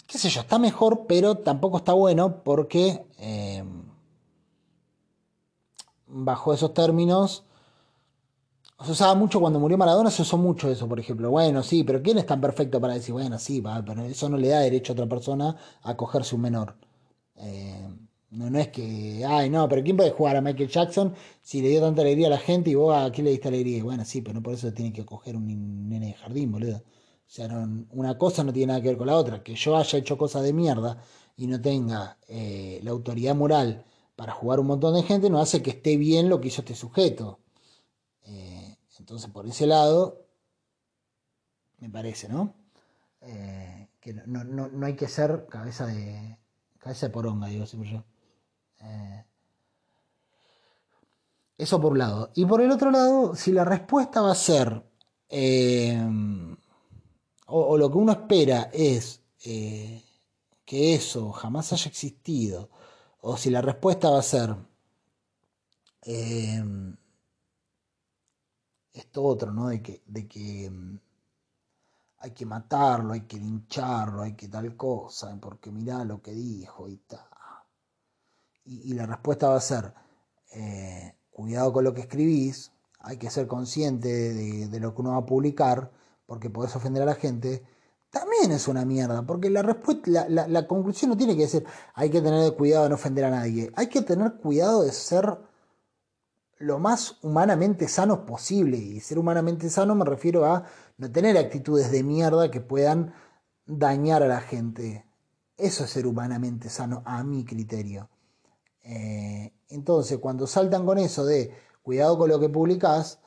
qué 0.08 0.18
sé 0.18 0.28
yo, 0.28 0.40
está 0.40 0.58
mejor, 0.58 1.06
pero 1.06 1.36
tampoco 1.36 1.76
está 1.78 1.92
bueno 1.92 2.42
porque 2.42 3.04
eh, 3.18 3.62
bajo 6.08 6.52
esos 6.52 6.74
términos 6.74 7.44
se 8.84 8.92
usaba 8.92 9.14
mucho 9.14 9.40
cuando 9.40 9.60
murió 9.60 9.76
Maradona, 9.78 10.10
se 10.10 10.22
usó 10.22 10.36
mucho 10.38 10.70
eso, 10.70 10.88
por 10.88 10.98
ejemplo. 11.00 11.30
Bueno, 11.30 11.62
sí, 11.62 11.84
pero 11.84 12.02
¿quién 12.02 12.18
es 12.18 12.26
tan 12.26 12.40
perfecto 12.40 12.80
para 12.80 12.94
decir, 12.94 13.12
bueno, 13.12 13.38
sí, 13.38 13.60
va, 13.60 13.84
pero 13.84 14.02
eso 14.04 14.28
no 14.28 14.36
le 14.36 14.48
da 14.48 14.60
derecho 14.60 14.92
a 14.92 14.94
otra 14.94 15.06
persona 15.08 15.56
a 15.82 15.96
cogerse 15.96 16.34
un 16.34 16.42
menor? 16.42 16.76
Eh, 17.36 17.88
no, 18.30 18.50
no 18.50 18.58
es 18.58 18.68
que, 18.68 19.24
ay, 19.26 19.50
no, 19.50 19.68
pero 19.68 19.82
¿quién 19.82 19.96
puede 19.96 20.10
jugar 20.12 20.36
a 20.36 20.40
Michael 20.42 20.68
Jackson 20.68 21.14
si 21.42 21.62
le 21.62 21.68
dio 21.70 21.80
tanta 21.80 22.02
alegría 22.02 22.28
a 22.28 22.30
la 22.30 22.38
gente 22.38 22.70
y 22.70 22.74
vos 22.76 22.94
a 22.96 23.10
quién 23.12 23.24
le 23.26 23.32
diste 23.32 23.48
alegría? 23.48 23.82
Bueno, 23.84 24.04
sí, 24.04 24.22
pero 24.22 24.34
no 24.34 24.42
por 24.42 24.54
eso 24.54 24.72
tiene 24.72 24.92
que 24.92 25.04
coger 25.04 25.36
un 25.36 25.88
nene 25.88 26.08
de 26.08 26.12
jardín, 26.14 26.52
boludo. 26.52 26.76
O 26.78 27.32
sea, 27.32 27.48
una 27.92 28.18
cosa 28.18 28.44
no 28.44 28.52
tiene 28.52 28.68
nada 28.68 28.82
que 28.82 28.88
ver 28.88 28.96
con 28.98 29.06
la 29.08 29.16
otra. 29.16 29.42
Que 29.42 29.54
yo 29.54 29.76
haya 29.76 29.98
hecho 29.98 30.18
cosas 30.18 30.42
de 30.42 30.52
mierda 30.52 31.02
y 31.36 31.46
no 31.46 31.60
tenga 31.60 32.18
eh, 32.28 32.80
la 32.82 32.90
autoridad 32.92 33.34
moral 33.36 33.84
para 34.16 34.32
jugar 34.32 34.60
un 34.60 34.66
montón 34.66 34.94
de 34.94 35.02
gente 35.02 35.30
no 35.30 35.40
hace 35.40 35.62
que 35.62 35.70
esté 35.70 35.96
bien 35.96 36.28
lo 36.28 36.40
que 36.40 36.48
hizo 36.48 36.62
este 36.62 36.74
sujeto. 36.74 37.39
Entonces, 39.10 39.32
por 39.32 39.44
ese 39.44 39.66
lado, 39.66 40.24
me 41.80 41.90
parece, 41.90 42.28
¿no? 42.28 42.54
Eh, 43.22 43.88
que 43.98 44.14
no, 44.14 44.86
hay 44.86 44.94
que 44.94 45.08
ser 45.08 45.48
cabeza 45.48 45.84
de 45.86 46.38
cabeza 46.78 47.06
de 47.08 47.12
poronga, 47.12 47.48
digo 47.48 47.66
siempre 47.66 47.90
yo. 47.90 48.04
Eh, 48.80 49.24
eso 51.58 51.80
por 51.80 51.90
un 51.90 51.98
lado. 51.98 52.30
Y 52.36 52.46
por 52.46 52.60
el 52.60 52.70
otro 52.70 52.92
lado, 52.92 53.34
si 53.34 53.50
la 53.50 53.64
respuesta 53.64 54.20
va 54.20 54.30
a 54.30 54.36
ser, 54.36 54.80
eh, 55.28 56.00
o, 57.48 57.76
lo 57.76 57.90
que 57.90 57.98
uno 57.98 58.12
espera 58.12 58.70
es 58.72 59.22
que 59.42 60.04
eso 60.94 61.32
jamás 61.32 61.72
haya 61.72 61.88
existido, 61.88 62.70
o 63.22 63.36
si 63.36 63.50
la 63.50 63.60
respuesta 63.60 64.08
va 64.08 64.20
a 64.20 64.22
ser, 64.22 64.54
esto 69.00 69.22
otro, 69.24 69.52
¿no? 69.52 69.68
De 69.68 69.82
que, 69.82 70.02
de 70.06 70.26
que 70.28 70.70
mm, 70.70 70.98
hay 72.20 72.30
que 72.32 72.46
matarlo, 72.46 73.14
hay 73.14 73.22
que 73.22 73.38
lincharlo, 73.38 74.22
hay 74.22 74.34
que 74.34 74.48
tal 74.48 74.76
cosa, 74.76 75.36
porque 75.40 75.70
mirá 75.70 76.04
lo 76.04 76.20
que 76.22 76.32
dijo 76.32 76.88
y 76.88 76.96
tal. 76.98 77.20
Y, 78.64 78.92
la 78.94 79.06
respuesta 79.06 79.48
va 79.48 79.56
a 79.56 79.60
ser, 79.60 79.92
eh, 80.52 81.14
cuidado 81.30 81.72
con 81.72 81.84
lo 81.84 81.94
que 81.94 82.02
escribís, 82.02 82.72
hay 83.00 83.16
que 83.16 83.30
ser 83.30 83.46
consciente 83.46 84.08
de, 84.08 84.80
lo 84.80 84.94
que 84.94 85.00
uno 85.00 85.12
va 85.12 85.18
a 85.18 85.26
publicar, 85.26 85.90
porque 86.26 86.50
podés 86.50 86.76
ofender 86.76 87.02
a 87.02 87.06
la 87.06 87.14
gente, 87.14 87.64
también 88.10 88.52
es 88.52 88.68
una 88.68 88.84
mierda, 88.84 89.22
porque 89.22 89.50
la, 89.50 89.62
respuesta, 89.62 90.28
la, 90.28 90.46
la 90.46 90.66
conclusión 90.66 91.10
no 91.10 91.16
tiene 91.16 91.36
que 91.36 91.48
ser, 91.48 91.64
hay 91.94 92.10
que 92.10 92.20
tener 92.20 92.54
cuidado 92.54 92.84
de 92.84 92.90
no 92.90 92.94
ofender 92.96 93.24
a 93.24 93.30
nadie, 93.30 93.72
hay 93.74 93.88
que 93.88 94.02
tener 94.02 94.34
cuidado 94.34 94.82
de 94.82 94.92
ser 94.92 95.38
lo 96.60 96.78
más 96.78 97.16
humanamente 97.22 97.88
sano 97.88 98.24
posible. 98.24 98.76
Y 98.76 99.00
ser 99.00 99.18
humanamente 99.18 99.68
sano 99.70 99.94
me 99.94 100.04
refiero 100.04 100.44
a 100.44 100.64
no 100.98 101.10
tener 101.10 101.36
actitudes 101.36 101.90
de 101.90 102.04
mierda 102.04 102.50
que 102.50 102.60
puedan 102.60 103.14
dañar 103.66 104.22
a 104.22 104.28
la 104.28 104.40
gente. 104.40 105.06
Eso 105.56 105.84
es 105.84 105.90
ser 105.90 106.06
humanamente 106.06 106.68
sano 106.68 107.02
a 107.06 107.24
mi 107.24 107.44
criterio. 107.44 108.10
Eh, 108.82 109.52
entonces, 109.68 110.18
cuando 110.18 110.46
saltan 110.46 110.84
con 110.84 110.98
eso 110.98 111.24
de 111.24 111.50
cuidado 111.82 112.18
con 112.18 112.28
lo 112.28 112.38
que 112.38 112.50
publicás, 112.50 113.20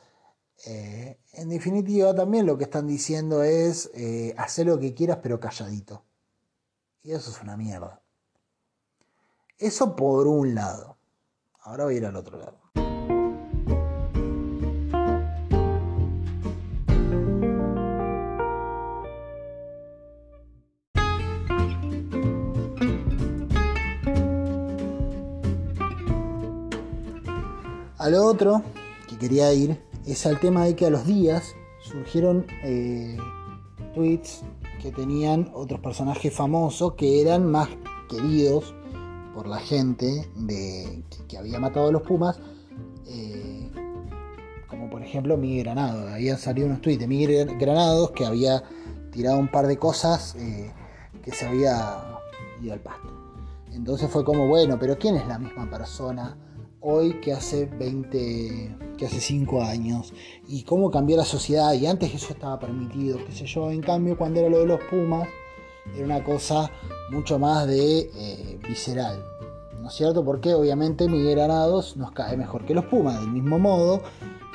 eh, 0.67 1.19
en 1.33 1.49
definitiva 1.49 2.13
también 2.13 2.45
lo 2.45 2.57
que 2.57 2.65
están 2.65 2.85
diciendo 2.85 3.41
es 3.43 3.89
eh, 3.95 4.35
hacer 4.37 4.67
lo 4.67 4.79
que 4.79 4.93
quieras 4.93 5.19
pero 5.23 5.39
calladito. 5.39 6.03
Y 7.01 7.11
eso 7.11 7.31
es 7.31 7.41
una 7.41 7.57
mierda. 7.57 7.99
Eso 9.57 9.95
por 9.95 10.27
un 10.27 10.53
lado. 10.53 10.97
Ahora 11.61 11.85
voy 11.85 11.95
a 11.95 11.97
ir 11.97 12.05
al 12.05 12.15
otro 12.15 12.37
lado. 12.37 12.62
Al 28.03 28.15
otro 28.15 28.61
que 29.07 29.17
quería 29.17 29.53
ir 29.53 29.81
es 30.05 30.25
al 30.25 30.37
tema 30.37 30.65
de 30.65 30.75
que 30.75 30.85
a 30.85 30.89
los 30.89 31.05
días 31.05 31.55
surgieron 31.79 32.45
eh, 32.61 33.15
tweets 33.93 34.41
que 34.81 34.91
tenían 34.91 35.49
otros 35.53 35.79
personajes 35.79 36.33
famosos 36.33 36.95
que 36.95 37.21
eran 37.21 37.49
más 37.49 37.69
queridos 38.09 38.75
por 39.33 39.47
la 39.47 39.57
gente 39.57 40.29
de, 40.35 41.01
que, 41.29 41.37
había 41.37 41.61
matado 41.61 41.87
a 41.87 41.91
los 41.93 42.01
Pumas. 42.01 42.41
Eh, 43.07 43.71
como 44.67 44.89
por 44.89 45.01
ejemplo 45.01 45.37
Miguel 45.37 45.63
Granado. 45.63 46.09
Habían 46.09 46.37
salido 46.37 46.67
unos 46.67 46.81
tweets 46.81 46.99
de 46.99 47.07
Miguel 47.07 47.57
Granados 47.57 48.11
que 48.11 48.25
había 48.25 48.63
tirado 49.13 49.37
un 49.37 49.47
par 49.47 49.65
de 49.65 49.77
cosas 49.77 50.35
eh, 50.35 50.73
que 51.21 51.31
se 51.31 51.45
había 51.45 52.19
ido 52.61 52.73
al 52.73 52.81
pasto. 52.81 53.07
Entonces 53.71 54.09
fue 54.09 54.25
como, 54.25 54.45
bueno, 54.49 54.77
pero 54.77 54.97
¿quién 54.97 55.15
es 55.15 55.25
la 55.25 55.39
misma 55.39 55.69
persona? 55.69 56.35
Hoy 56.83 57.13
que 57.21 57.31
hace 57.31 57.65
20, 57.65 58.75
que 58.97 59.05
hace 59.05 59.19
5 59.19 59.63
años, 59.63 60.13
y 60.47 60.63
cómo 60.63 60.91
cambió 60.91 61.15
la 61.15 61.23
sociedad, 61.23 61.73
y 61.73 61.87
antes 61.87 62.13
eso 62.13 62.33
estaba 62.33 62.59
permitido, 62.59 63.17
qué 63.25 63.31
sé 63.31 63.45
yo, 63.45 63.71
en 63.71 63.81
cambio 63.81 64.17
cuando 64.17 64.41
era 64.41 64.49
lo 64.49 64.59
de 64.59 64.65
los 64.65 64.81
Pumas, 64.91 65.27
era 65.95 66.05
una 66.05 66.23
cosa 66.23 66.69
mucho 67.09 67.39
más 67.39 67.67
de 67.67 68.09
eh, 68.13 68.59
visceral, 68.67 69.23
¿no 69.81 69.87
es 69.87 69.95
cierto? 69.95 70.23
Porque 70.25 70.53
obviamente 70.53 71.07
Miguel 71.07 71.35
Granados 71.35 71.95
nos 71.95 72.11
cae 72.11 72.35
mejor 72.35 72.65
que 72.65 72.73
los 72.73 72.85
Pumas, 72.85 73.19
del 73.19 73.31
mismo 73.31 73.59
modo, 73.59 74.01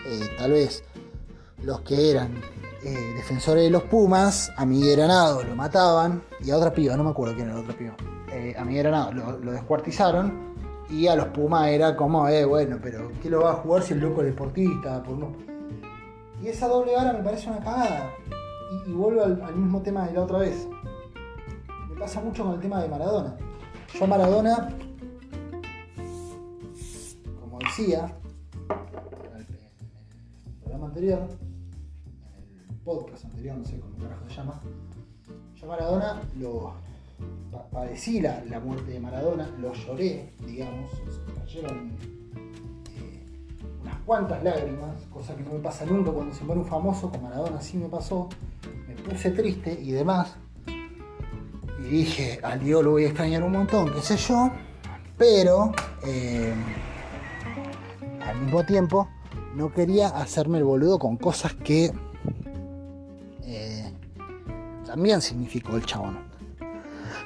eh, 0.06 0.20
tal 0.36 0.52
vez 0.52 0.84
los 1.62 1.80
que 1.80 2.10
eran 2.10 2.34
eh, 2.84 2.94
defensores 3.16 3.64
de 3.64 3.70
los 3.70 3.84
Pumas, 3.84 4.52
a 4.56 4.66
Miguel 4.66 4.96
Granados 4.96 5.46
lo 5.46 5.56
mataban, 5.56 6.22
y 6.44 6.50
a 6.50 6.58
otra 6.58 6.74
piba, 6.74 6.94
no 6.94 7.04
me 7.04 7.10
acuerdo 7.10 7.34
quién 7.34 7.46
era 7.46 7.56
la 7.56 7.62
otra 7.62 7.76
piba, 7.76 7.96
a 8.58 8.64
Miguel 8.64 8.82
Granados 8.84 9.14
lo 9.42 9.52
descuartizaron, 9.52 10.47
y 10.90 11.06
a 11.06 11.16
los 11.16 11.26
Pumas 11.28 11.68
era 11.68 11.94
como, 11.96 12.28
eh, 12.28 12.44
bueno, 12.44 12.78
pero 12.82 13.12
¿qué 13.22 13.28
lo 13.28 13.42
va 13.42 13.52
a 13.52 13.54
jugar 13.56 13.82
si 13.82 13.92
el 13.92 14.00
loco 14.00 14.22
deportista? 14.22 15.02
Por 15.02 15.18
Y 16.42 16.48
esa 16.48 16.68
doble 16.68 16.94
vara 16.94 17.12
me 17.12 17.22
parece 17.22 17.50
una 17.50 17.58
cagada. 17.58 18.10
Y, 18.86 18.92
vuelvo 18.92 19.22
al, 19.22 19.54
mismo 19.54 19.82
tema 19.82 20.06
de 20.06 20.14
la 20.14 20.22
otra 20.22 20.38
vez. 20.38 20.66
Me 21.90 21.96
pasa 21.98 22.20
mucho 22.20 22.44
con 22.44 22.54
el 22.54 22.60
tema 22.60 22.82
de 22.82 22.88
Maradona. 22.88 23.36
Yo 23.98 24.06
Maradona, 24.06 24.68
como 27.40 27.58
decía 27.58 28.14
en 29.30 29.40
el, 29.40 30.54
programa 30.60 30.86
anterior, 30.86 31.20
en 32.36 32.70
el 32.70 32.76
podcast 32.84 33.24
anterior, 33.24 33.56
no 33.56 33.64
sé 33.64 33.80
cómo 33.80 33.96
carajo 33.96 34.28
se 34.28 34.34
llama, 34.34 34.60
yo 35.54 35.66
Maradona 35.66 36.20
lo, 36.38 36.74
padecí 37.50 38.20
la, 38.20 38.60
muerte 38.62 38.92
de 38.92 39.00
Maradona, 39.00 39.48
lo 39.58 39.72
lloré, 39.72 40.32
digamos, 40.46 40.90
se 40.90 41.40
cayeron 41.40 41.92
eh, 42.96 43.24
unas 43.82 43.98
cuantas 44.00 44.42
lágrimas, 44.42 45.02
cosa 45.12 45.34
que 45.34 45.42
no 45.42 45.52
me 45.52 45.60
pasa 45.60 45.84
nunca 45.86 46.10
cuando 46.10 46.34
se 46.34 46.44
muere 46.44 46.60
un 46.60 46.66
famoso, 46.66 47.10
con 47.10 47.22
Maradona 47.22 47.60
sí 47.60 47.76
me 47.76 47.88
pasó, 47.88 48.28
me 48.86 48.94
puse 48.96 49.30
triste 49.30 49.78
y 49.80 49.92
demás, 49.92 50.36
y 50.66 51.82
dije, 51.82 52.40
al 52.42 52.60
Dios 52.60 52.84
lo 52.84 52.92
voy 52.92 53.04
a 53.04 53.08
extrañar 53.08 53.42
un 53.42 53.52
montón, 53.52 53.92
qué 53.92 54.00
sé 54.00 54.16
yo, 54.16 54.50
pero 55.16 55.72
eh, 56.06 56.54
al 58.20 58.40
mismo 58.40 58.64
tiempo 58.64 59.08
no 59.54 59.72
quería 59.72 60.08
hacerme 60.08 60.58
el 60.58 60.64
boludo 60.64 60.98
con 60.98 61.16
cosas 61.16 61.54
que 61.54 61.92
eh, 63.42 63.92
también 64.84 65.20
significó 65.20 65.76
el 65.76 65.86
chabón 65.86 66.27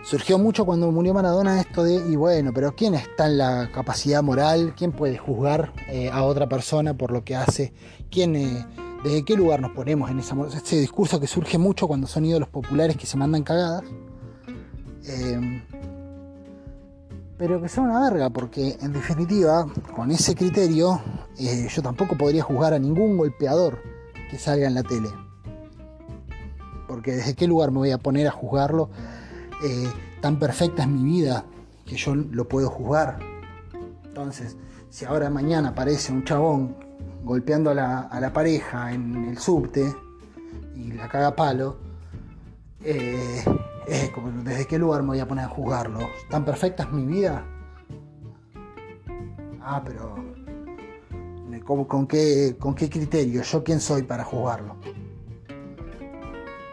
surgió 0.02 0.38
mucho 0.38 0.64
cuando 0.64 0.90
murió 0.90 1.14
Maradona 1.14 1.60
esto 1.60 1.84
de, 1.84 1.94
y 1.94 2.16
bueno, 2.16 2.52
pero 2.52 2.74
¿quién 2.74 2.94
está 2.94 3.26
en 3.26 3.38
la 3.38 3.70
capacidad 3.72 4.22
moral? 4.22 4.74
¿Quién 4.76 4.92
puede 4.92 5.16
juzgar 5.16 5.72
eh, 5.88 6.10
a 6.10 6.24
otra 6.24 6.48
persona 6.48 6.94
por 6.94 7.12
lo 7.12 7.24
que 7.24 7.36
hace? 7.36 7.72
¿Quién, 8.10 8.36
eh, 8.36 8.66
¿Desde 9.04 9.24
qué 9.24 9.36
lugar 9.36 9.60
nos 9.60 9.72
ponemos 9.72 10.10
en 10.10 10.18
esa, 10.18 10.36
ese 10.46 10.80
discurso 10.80 11.20
que 11.20 11.26
surge 11.26 11.58
mucho 11.58 11.86
cuando 11.86 12.06
son 12.06 12.24
ídolos 12.24 12.48
populares 12.48 12.96
que 12.96 13.06
se 13.06 13.16
mandan 13.16 13.42
cagadas? 13.42 13.84
Eh, 15.06 15.62
pero 17.38 17.60
que 17.60 17.68
son 17.68 17.90
una 17.90 18.08
verga, 18.08 18.30
porque 18.30 18.76
en 18.80 18.92
definitiva, 18.92 19.66
con 19.96 20.12
ese 20.12 20.34
criterio, 20.36 21.00
yo 21.36 21.82
tampoco 21.82 22.16
podría 22.16 22.42
juzgar 22.44 22.72
a 22.72 22.78
ningún 22.78 23.16
golpeador 23.16 23.82
que 24.30 24.38
salga 24.38 24.68
en 24.68 24.74
la 24.74 24.84
tele. 24.84 25.08
Porque 26.86 27.16
desde 27.16 27.34
qué 27.34 27.48
lugar 27.48 27.72
me 27.72 27.78
voy 27.78 27.90
a 27.90 27.98
poner 27.98 28.28
a 28.28 28.30
juzgarlo 28.30 28.90
eh, 29.62 29.90
tan 30.20 30.38
perfecta 30.38 30.82
es 30.82 30.88
mi 30.88 31.04
vida 31.04 31.44
que 31.84 31.96
yo 31.96 32.14
lo 32.14 32.48
puedo 32.48 32.68
juzgar. 32.68 33.18
Entonces, 34.04 34.56
si 34.90 35.04
ahora 35.04 35.30
mañana 35.30 35.70
aparece 35.70 36.12
un 36.12 36.24
chabón 36.24 36.76
golpeando 37.24 37.70
a 37.70 37.74
la, 37.74 38.32
pareja 38.32 38.92
en 38.92 39.24
el 39.24 39.38
subte 39.38 39.94
y 40.74 40.92
la 40.92 41.08
caga 41.08 41.34
palo, 41.34 41.76
eh, 42.84 43.44
¿desde 44.44 44.66
qué 44.66 44.78
lugar 44.78 45.02
me 45.02 45.08
voy 45.08 45.20
a 45.20 45.28
poner 45.28 45.44
a 45.44 45.48
juzgarlo? 45.48 46.00
¿Tan 46.28 46.44
perfecta 46.44 46.82
es 46.84 46.92
mi 46.92 47.06
vida? 47.06 47.44
Ah, 49.60 49.82
pero 49.84 50.16
¿con, 51.64 52.06
qué, 52.06 52.56
¿con 52.58 52.74
qué 52.74 52.90
criterio? 52.90 53.42
¿Yo 53.42 53.62
quién 53.62 53.80
soy 53.80 54.02
para 54.02 54.24
juzgarlo? 54.24 54.76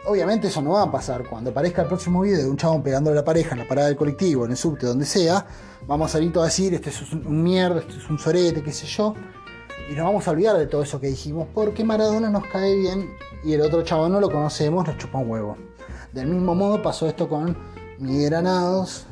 Obviamente 0.05 0.47
eso 0.47 0.61
no 0.61 0.71
va 0.71 0.83
a 0.83 0.91
pasar. 0.91 1.27
Cuando 1.27 1.51
aparezca 1.51 1.81
el 1.81 1.87
próximo 1.87 2.21
video 2.21 2.39
de 2.39 2.49
un 2.49 2.57
chabón 2.57 2.83
pegándole 2.83 3.17
a 3.17 3.21
la 3.21 3.25
pareja 3.25 3.53
en 3.53 3.59
la 3.59 3.67
parada 3.67 3.87
del 3.87 3.97
colectivo, 3.97 4.45
en 4.45 4.51
el 4.51 4.57
subte, 4.57 4.85
donde 4.85 5.05
sea, 5.05 5.45
vamos 5.87 6.09
a 6.09 6.13
salir 6.13 6.31
todos 6.31 6.45
a 6.45 6.49
decir, 6.49 6.73
este 6.73 6.89
es 6.89 7.11
un 7.11 7.43
mierda, 7.43 7.79
este 7.79 7.97
es 7.97 8.09
un 8.09 8.19
sorete, 8.19 8.63
qué 8.63 8.71
sé 8.71 8.87
yo. 8.87 9.13
Y 9.89 9.95
nos 9.95 10.05
vamos 10.05 10.27
a 10.27 10.31
olvidar 10.31 10.57
de 10.57 10.67
todo 10.67 10.83
eso 10.83 10.99
que 10.99 11.07
dijimos, 11.07 11.47
porque 11.53 11.83
Maradona 11.83 12.29
nos 12.29 12.45
cae 12.47 12.75
bien 12.75 13.09
y 13.43 13.53
el 13.53 13.61
otro 13.61 13.81
chabón 13.81 14.11
no 14.11 14.19
lo 14.19 14.29
conocemos, 14.29 14.85
nos 14.85 14.97
chupa 14.97 15.17
un 15.17 15.29
huevo. 15.29 15.57
Del 16.13 16.27
mismo 16.27 16.55
modo 16.55 16.81
pasó 16.81 17.07
esto 17.07 17.27
con 17.27 17.57
Miguel 17.97 18.29
Granados 18.29 19.05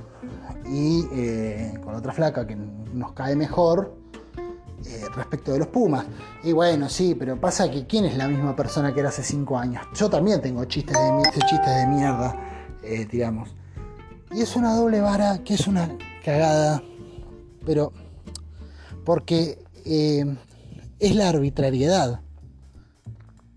y 0.65 1.07
eh, 1.11 1.73
con 1.83 1.95
otra 1.95 2.13
flaca 2.13 2.45
que 2.45 2.55
nos 2.55 3.13
cae 3.13 3.35
mejor 3.35 3.96
eh, 4.85 5.05
respecto 5.15 5.53
de 5.53 5.59
los 5.59 5.67
Pumas. 5.67 6.05
Y 6.43 6.51
bueno, 6.51 6.87
sí, 6.87 7.15
pero 7.17 7.39
pasa 7.39 7.69
que 7.69 7.87
¿quién 7.87 8.05
es 8.05 8.15
la 8.15 8.27
misma 8.27 8.55
persona 8.55 8.93
que 8.93 8.99
era 8.99 9.09
hace 9.09 9.23
5 9.23 9.57
años? 9.57 9.83
Yo 9.95 10.09
también 10.09 10.39
tengo 10.39 10.63
chistes 10.65 10.95
de, 10.95 11.39
chistes 11.45 11.75
de 11.75 11.87
mierda, 11.87 12.35
eh, 12.83 13.07
digamos. 13.09 13.49
Y 14.31 14.41
es 14.41 14.55
una 14.55 14.75
doble 14.75 15.01
vara 15.01 15.43
que 15.43 15.55
es 15.55 15.67
una 15.67 15.89
cagada, 16.23 16.83
pero 17.65 17.91
porque 19.03 19.57
eh, 19.83 20.25
es 20.99 21.15
la 21.15 21.29
arbitrariedad 21.29 22.21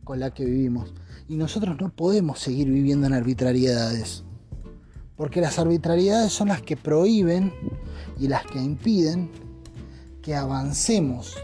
con 0.05 0.21
la 0.21 0.33
que 0.33 0.45
vivimos. 0.45 0.95
Y 1.29 1.37
nosotros 1.37 1.77
no 1.81 1.91
podemos 1.91 2.39
seguir 2.39 2.71
viviendo 2.71 3.07
en 3.07 3.13
arbitrariedades. 3.13 4.25
Porque 5.17 5.43
las 5.43 5.59
arbitrariedades 5.59 6.33
son 6.33 6.49
las 6.49 6.63
que 6.63 6.79
prohíben 6.79 7.53
y 8.19 8.27
las 8.29 8.47
que 8.47 8.59
impiden 8.59 9.50
que 10.23 10.35
avancemos 10.35 11.37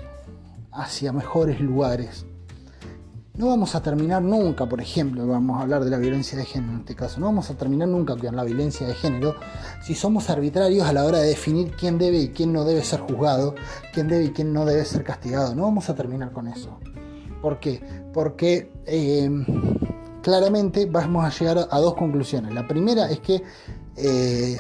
hacia 0.73 1.13
mejores 1.13 1.61
lugares. 1.61 2.27
No 3.35 3.49
vamos 3.49 3.75
a 3.75 3.83
terminar 3.83 4.23
nunca, 4.23 4.67
por 4.67 4.81
ejemplo, 4.81 5.27
vamos 5.27 5.59
a 5.59 5.63
hablar 5.63 5.85
de 5.85 5.91
la 5.91 5.99
violencia 5.99 6.39
de 6.39 6.47
género 6.47 6.73
en 6.73 6.79
este 6.81 6.95
caso, 6.95 7.21
no 7.21 7.27
vamos 7.27 7.51
a 7.51 7.55
terminar 7.55 7.87
nunca 7.87 8.17
con 8.17 8.35
la 8.35 8.45
violencia 8.45 8.87
de 8.87 8.95
género 8.95 9.35
si 9.83 9.95
somos 9.95 10.31
arbitrarios 10.31 10.89
a 10.89 10.95
la 10.95 11.05
hora 11.05 11.19
de 11.19 11.29
definir 11.29 11.73
quién 11.73 11.99
debe 11.99 12.19
y 12.19 12.29
quién 12.31 12.55
no 12.55 12.65
debe 12.65 12.83
ser 12.83 13.01
juzgado, 13.01 13.55
quién 13.93 14.09
debe 14.09 14.25
y 14.25 14.31
quién 14.31 14.55
no 14.55 14.65
debe 14.65 14.87
ser 14.87 15.05
castigado. 15.05 15.55
No 15.55 15.65
vamos 15.65 15.91
a 15.91 15.95
terminar 15.95 16.33
con 16.33 16.49
eso. 16.49 16.79
¿Por 17.43 17.61
qué? 17.61 17.83
Porque 18.15 18.73
eh, 18.87 19.31
claramente 20.23 20.87
vamos 20.87 21.23
a 21.23 21.29
llegar 21.29 21.69
a 21.71 21.79
dos 21.79 21.95
conclusiones. 21.95 22.55
La 22.55 22.67
primera 22.67 23.11
es 23.11 23.21
que 23.21 23.43
eh, 23.97 24.59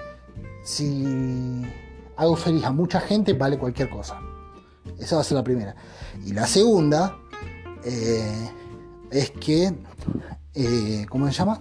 si 0.62 1.62
hago 2.16 2.36
feliz 2.36 2.64
a 2.64 2.72
mucha 2.72 3.00
gente, 3.00 3.32
vale 3.34 3.58
cualquier 3.58 3.90
cosa. 3.90 4.20
Esa 4.98 5.16
va 5.16 5.20
a 5.20 5.24
ser 5.24 5.36
la 5.36 5.44
primera. 5.44 5.74
Y 6.24 6.32
la 6.32 6.46
segunda 6.46 7.16
eh, 7.84 8.50
es 9.10 9.30
que, 9.32 9.72
eh, 10.54 11.06
¿cómo 11.08 11.26
se 11.26 11.32
llama? 11.32 11.60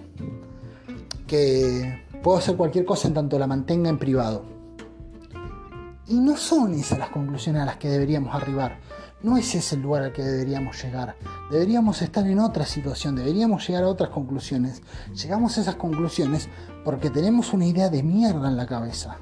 Que 1.28 2.06
puedo 2.24 2.38
hacer 2.38 2.56
cualquier 2.56 2.86
cosa 2.86 3.08
en 3.08 3.14
tanto 3.14 3.38
la 3.38 3.48
mantenga 3.48 3.90
en 3.90 4.00
privado. 4.00 4.44
Y 6.08 6.20
no 6.20 6.38
son 6.38 6.74
esas 6.74 7.00
las 7.00 7.10
conclusiones 7.10 7.64
a 7.64 7.66
las 7.66 7.78
que 7.78 7.90
deberíamos 7.90 8.34
arribar. 8.36 8.80
no 9.24 9.38
ese 9.38 9.58
es 9.58 9.74
el 9.74 9.82
lugar 9.82 10.04
al 10.04 10.14
que 10.14 10.24
deberíamos 10.24 10.82
llegar. 10.84 11.16
Deberíamos 11.52 12.02
estar 12.02 12.26
en 12.28 12.40
otra 12.40 12.66
situación, 12.66 13.16
deberíamos 13.16 13.68
llegar 13.68 13.84
a 13.84 13.88
otras 13.88 14.12
conclusiones. 14.12 14.84
Llegamos 15.16 15.58
a 15.58 15.62
esas 15.62 15.76
conclusiones 15.76 16.48
porque 16.84 17.10
tenemos 17.10 17.52
una 17.54 17.66
idea 17.66 17.90
de 17.90 18.04
mierda 18.04 18.48
en 18.48 18.56
la 18.56 18.68
cabeza. 18.68 19.18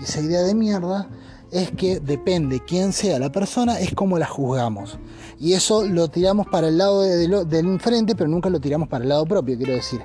Y 0.00 0.04
esa 0.04 0.20
idea 0.20 0.42
de 0.42 0.54
mierda 0.54 1.08
es 1.50 1.70
que 1.72 2.00
depende 2.00 2.60
quién 2.64 2.92
sea 2.92 3.18
la 3.18 3.32
persona, 3.32 3.80
es 3.80 3.94
como 3.94 4.18
la 4.18 4.26
juzgamos. 4.26 4.98
Y 5.38 5.54
eso 5.54 5.84
lo 5.84 6.08
tiramos 6.08 6.46
para 6.46 6.68
el 6.68 6.78
lado 6.78 7.02
del 7.02 7.66
enfrente, 7.66 8.14
pero 8.14 8.28
nunca 8.28 8.50
lo 8.50 8.60
tiramos 8.60 8.88
para 8.88 9.02
el 9.02 9.08
lado 9.08 9.26
propio, 9.26 9.56
quiero 9.56 9.74
decir. 9.74 10.00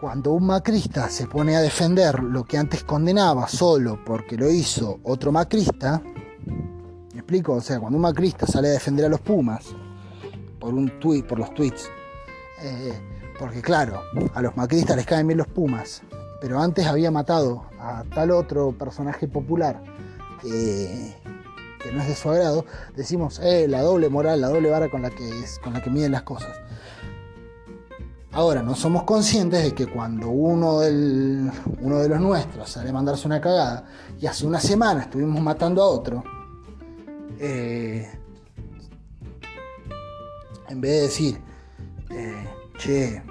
Cuando 0.00 0.32
un 0.32 0.46
macrista 0.46 1.08
se 1.08 1.26
pone 1.26 1.56
a 1.56 1.60
defender 1.60 2.22
lo 2.22 2.44
que 2.44 2.58
antes 2.58 2.82
condenaba 2.82 3.46
solo 3.48 4.00
porque 4.04 4.36
lo 4.36 4.50
hizo 4.50 4.98
otro 5.04 5.30
macrista, 5.30 6.02
¿me 7.12 7.18
explico? 7.18 7.54
O 7.54 7.60
sea, 7.60 7.78
cuando 7.78 7.96
un 7.96 8.02
macrista 8.02 8.46
sale 8.46 8.68
a 8.68 8.72
defender 8.72 9.06
a 9.06 9.08
los 9.08 9.20
Pumas 9.20 9.64
por 10.58 10.74
un 10.74 10.98
tweet, 10.98 11.22
por 11.22 11.38
los 11.38 11.54
tweets, 11.54 11.88
eh, 12.62 12.92
porque 13.38 13.62
claro, 13.62 14.02
a 14.34 14.42
los 14.42 14.56
macristas 14.56 14.96
les 14.96 15.06
caen 15.06 15.26
bien 15.26 15.38
los 15.38 15.48
Pumas, 15.48 16.02
pero 16.40 16.60
antes 16.60 16.86
había 16.86 17.10
matado 17.10 17.64
a 17.82 18.04
tal 18.14 18.30
otro 18.30 18.72
personaje 18.72 19.26
popular 19.28 19.82
que 21.82 21.92
no 21.92 22.00
es 22.00 22.08
de 22.08 22.14
su 22.14 22.30
agrado, 22.30 22.64
decimos, 22.96 23.40
eh, 23.40 23.66
la 23.68 23.82
doble 23.82 24.08
moral, 24.08 24.40
la 24.40 24.48
doble 24.48 24.70
vara 24.70 24.88
con 24.88 25.02
la 25.02 25.10
que, 25.10 25.28
con 25.62 25.72
la 25.72 25.82
que 25.82 25.90
miden 25.90 26.12
las 26.12 26.22
cosas. 26.22 26.60
Ahora, 28.30 28.62
no 28.62 28.74
somos 28.74 29.02
conscientes 29.02 29.62
de 29.62 29.74
que 29.74 29.86
cuando 29.86 30.30
uno, 30.30 30.76
uno 30.78 31.98
de 31.98 32.08
los 32.08 32.20
nuestros 32.20 32.70
sale 32.70 32.88
a 32.88 32.92
mandarse 32.92 33.26
una 33.26 33.40
cagada 33.40 33.84
y 34.18 34.26
hace 34.26 34.46
una 34.46 34.58
semana 34.58 35.02
estuvimos 35.02 35.40
matando 35.42 35.82
a 35.82 35.86
otro, 35.86 36.24
eh, 37.38 38.10
en 40.68 40.80
vez 40.80 40.92
de 40.92 41.00
decir, 41.02 41.40
eh, 42.10 42.48
che, 42.78 43.22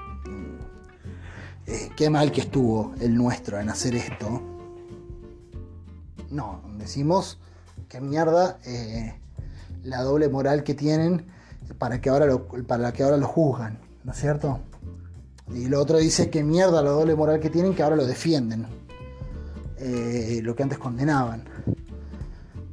eh, 1.72 1.90
qué 1.96 2.10
mal 2.10 2.32
que 2.32 2.42
estuvo 2.42 2.94
el 3.00 3.16
nuestro 3.16 3.60
en 3.60 3.70
hacer 3.70 3.96
esto, 3.96 4.42
no, 6.30 6.62
decimos 6.78 7.40
qué 7.90 8.00
mierda 8.00 8.60
la 9.84 10.02
doble 10.04 10.30
moral 10.30 10.64
que 10.64 10.74
tienen 10.74 11.26
para 11.78 12.00
que 12.00 12.10
ahora 12.10 12.28
para 12.68 12.94
que 12.94 13.04
ahora 13.04 13.18
lo 13.18 13.28
juzgan, 13.28 13.80
¿no 14.04 14.12
es 14.12 14.18
cierto? 14.18 14.60
Y 15.54 15.68
lo 15.68 15.82
otro 15.82 15.98
dice 15.98 16.30
que 16.30 16.44
mierda 16.44 16.82
la 16.82 16.92
doble 16.92 17.16
moral 17.16 17.40
que 17.40 17.50
tienen 17.50 17.74
que 17.74 17.84
ahora 17.84 17.96
lo 17.96 18.06
defienden. 18.06 18.68
Eh, 19.84 20.42
lo 20.44 20.56
que 20.56 20.62
antes 20.62 20.78
condenaban. 20.78 21.44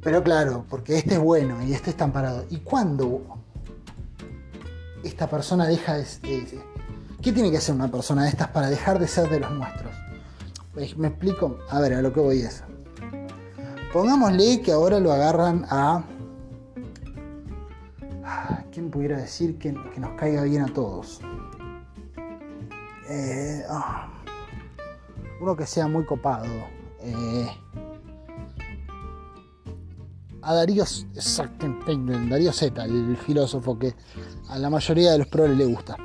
Pero 0.01 0.23
claro, 0.23 0.65
porque 0.69 0.97
este 0.97 1.15
es 1.15 1.19
bueno 1.19 1.61
y 1.63 1.73
este 1.73 1.89
está 1.89 2.05
amparado. 2.05 2.45
¿Y 2.49 2.57
cuándo 2.57 3.21
esta 5.03 5.27
persona 5.27 5.67
deja 5.67 5.95
de... 5.95 6.05
¿Qué 7.21 7.33
tiene 7.33 7.51
que 7.51 7.57
hacer 7.57 7.75
una 7.75 7.91
persona 7.91 8.23
de 8.23 8.29
estas 8.29 8.47
para 8.47 8.69
dejar 8.69 8.97
de 8.97 9.07
ser 9.07 9.29
de 9.29 9.41
los 9.41 9.51
nuestros? 9.51 9.93
¿Me 10.95 11.09
explico? 11.09 11.59
A 11.69 11.81
ver, 11.81 11.93
a 11.93 12.01
lo 12.01 12.13
que 12.13 12.21
voy 12.21 12.39
es. 12.39 12.63
Pongámosle 13.91 14.61
que 14.61 14.71
ahora 14.71 14.99
lo 14.99 15.11
agarran 15.11 15.65
a... 15.69 16.03
¿Quién 18.71 18.89
pudiera 18.89 19.17
decir 19.17 19.57
que, 19.57 19.73
nos 19.73 20.11
caiga 20.17 20.43
bien 20.43 20.61
a 20.61 20.73
todos? 20.73 21.19
Eh, 23.09 23.63
ah, 23.67 24.07
uno 25.41 25.57
que 25.57 25.65
sea 25.65 25.87
muy 25.87 26.05
copado. 26.05 26.45
Eh, 27.01 27.49
a 30.41 30.53
Darío, 30.53 30.85
Darío 32.29 32.53
Z, 32.53 32.85
el 32.85 33.17
filósofo 33.17 33.77
que 33.77 33.93
a 34.47 34.57
la 34.57 34.69
mayoría 34.69 35.11
de 35.11 35.17
los 35.17 35.27
progres 35.27 35.57
le 35.57 35.65
gusta. 35.65 35.97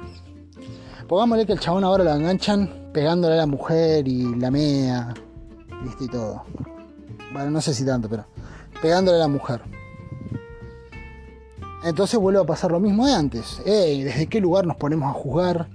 Pongámosle 1.09 1.46
que 1.46 1.52
el 1.52 1.61
chabón 1.61 1.84
ahora 1.84 2.05
lo 2.05 2.12
enganchan 2.12 2.90
pegándole 2.92 3.34
a 3.34 3.38
la 3.38 3.46
mujer 3.46 4.07
y 4.09 4.34
la 4.36 4.50
mea, 4.50 5.14
¿viste? 5.82 6.05
Y 6.05 6.09
todo. 6.09 6.44
Bueno, 7.32 7.50
no 7.50 7.61
sé 7.61 7.74
si 7.74 7.84
tanto, 7.84 8.09
pero 8.09 8.26
pegándole 8.80 9.18
a 9.18 9.20
la 9.20 9.28
mujer. 9.28 9.62
Entonces 11.84 12.18
vuelve 12.18 12.40
a 12.40 12.44
pasar 12.44 12.72
lo 12.72 12.80
mismo 12.80 13.07
de 13.07 13.12
antes. 13.12 13.61
¿Desde 13.64 14.26
qué 14.26 14.40
lugar 14.40 14.66
nos 14.66 14.76
ponemos 14.76 15.11
a 15.11 15.12
juzgar? 15.12 15.68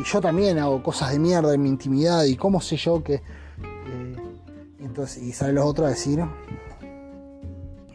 y 0.00 0.04
yo 0.04 0.20
también 0.20 0.58
hago 0.58 0.82
cosas 0.82 1.12
de 1.12 1.18
mierda 1.18 1.52
en 1.52 1.62
mi 1.62 1.68
intimidad 1.68 2.24
y 2.24 2.36
cómo 2.36 2.60
sé 2.60 2.76
yo 2.76 3.02
que... 3.02 3.14
Eh, 3.14 4.16
entonces, 4.80 5.22
y 5.22 5.32
salen 5.32 5.56
los 5.56 5.66
otros 5.66 5.86
a 5.86 5.90
decir, 5.90 6.24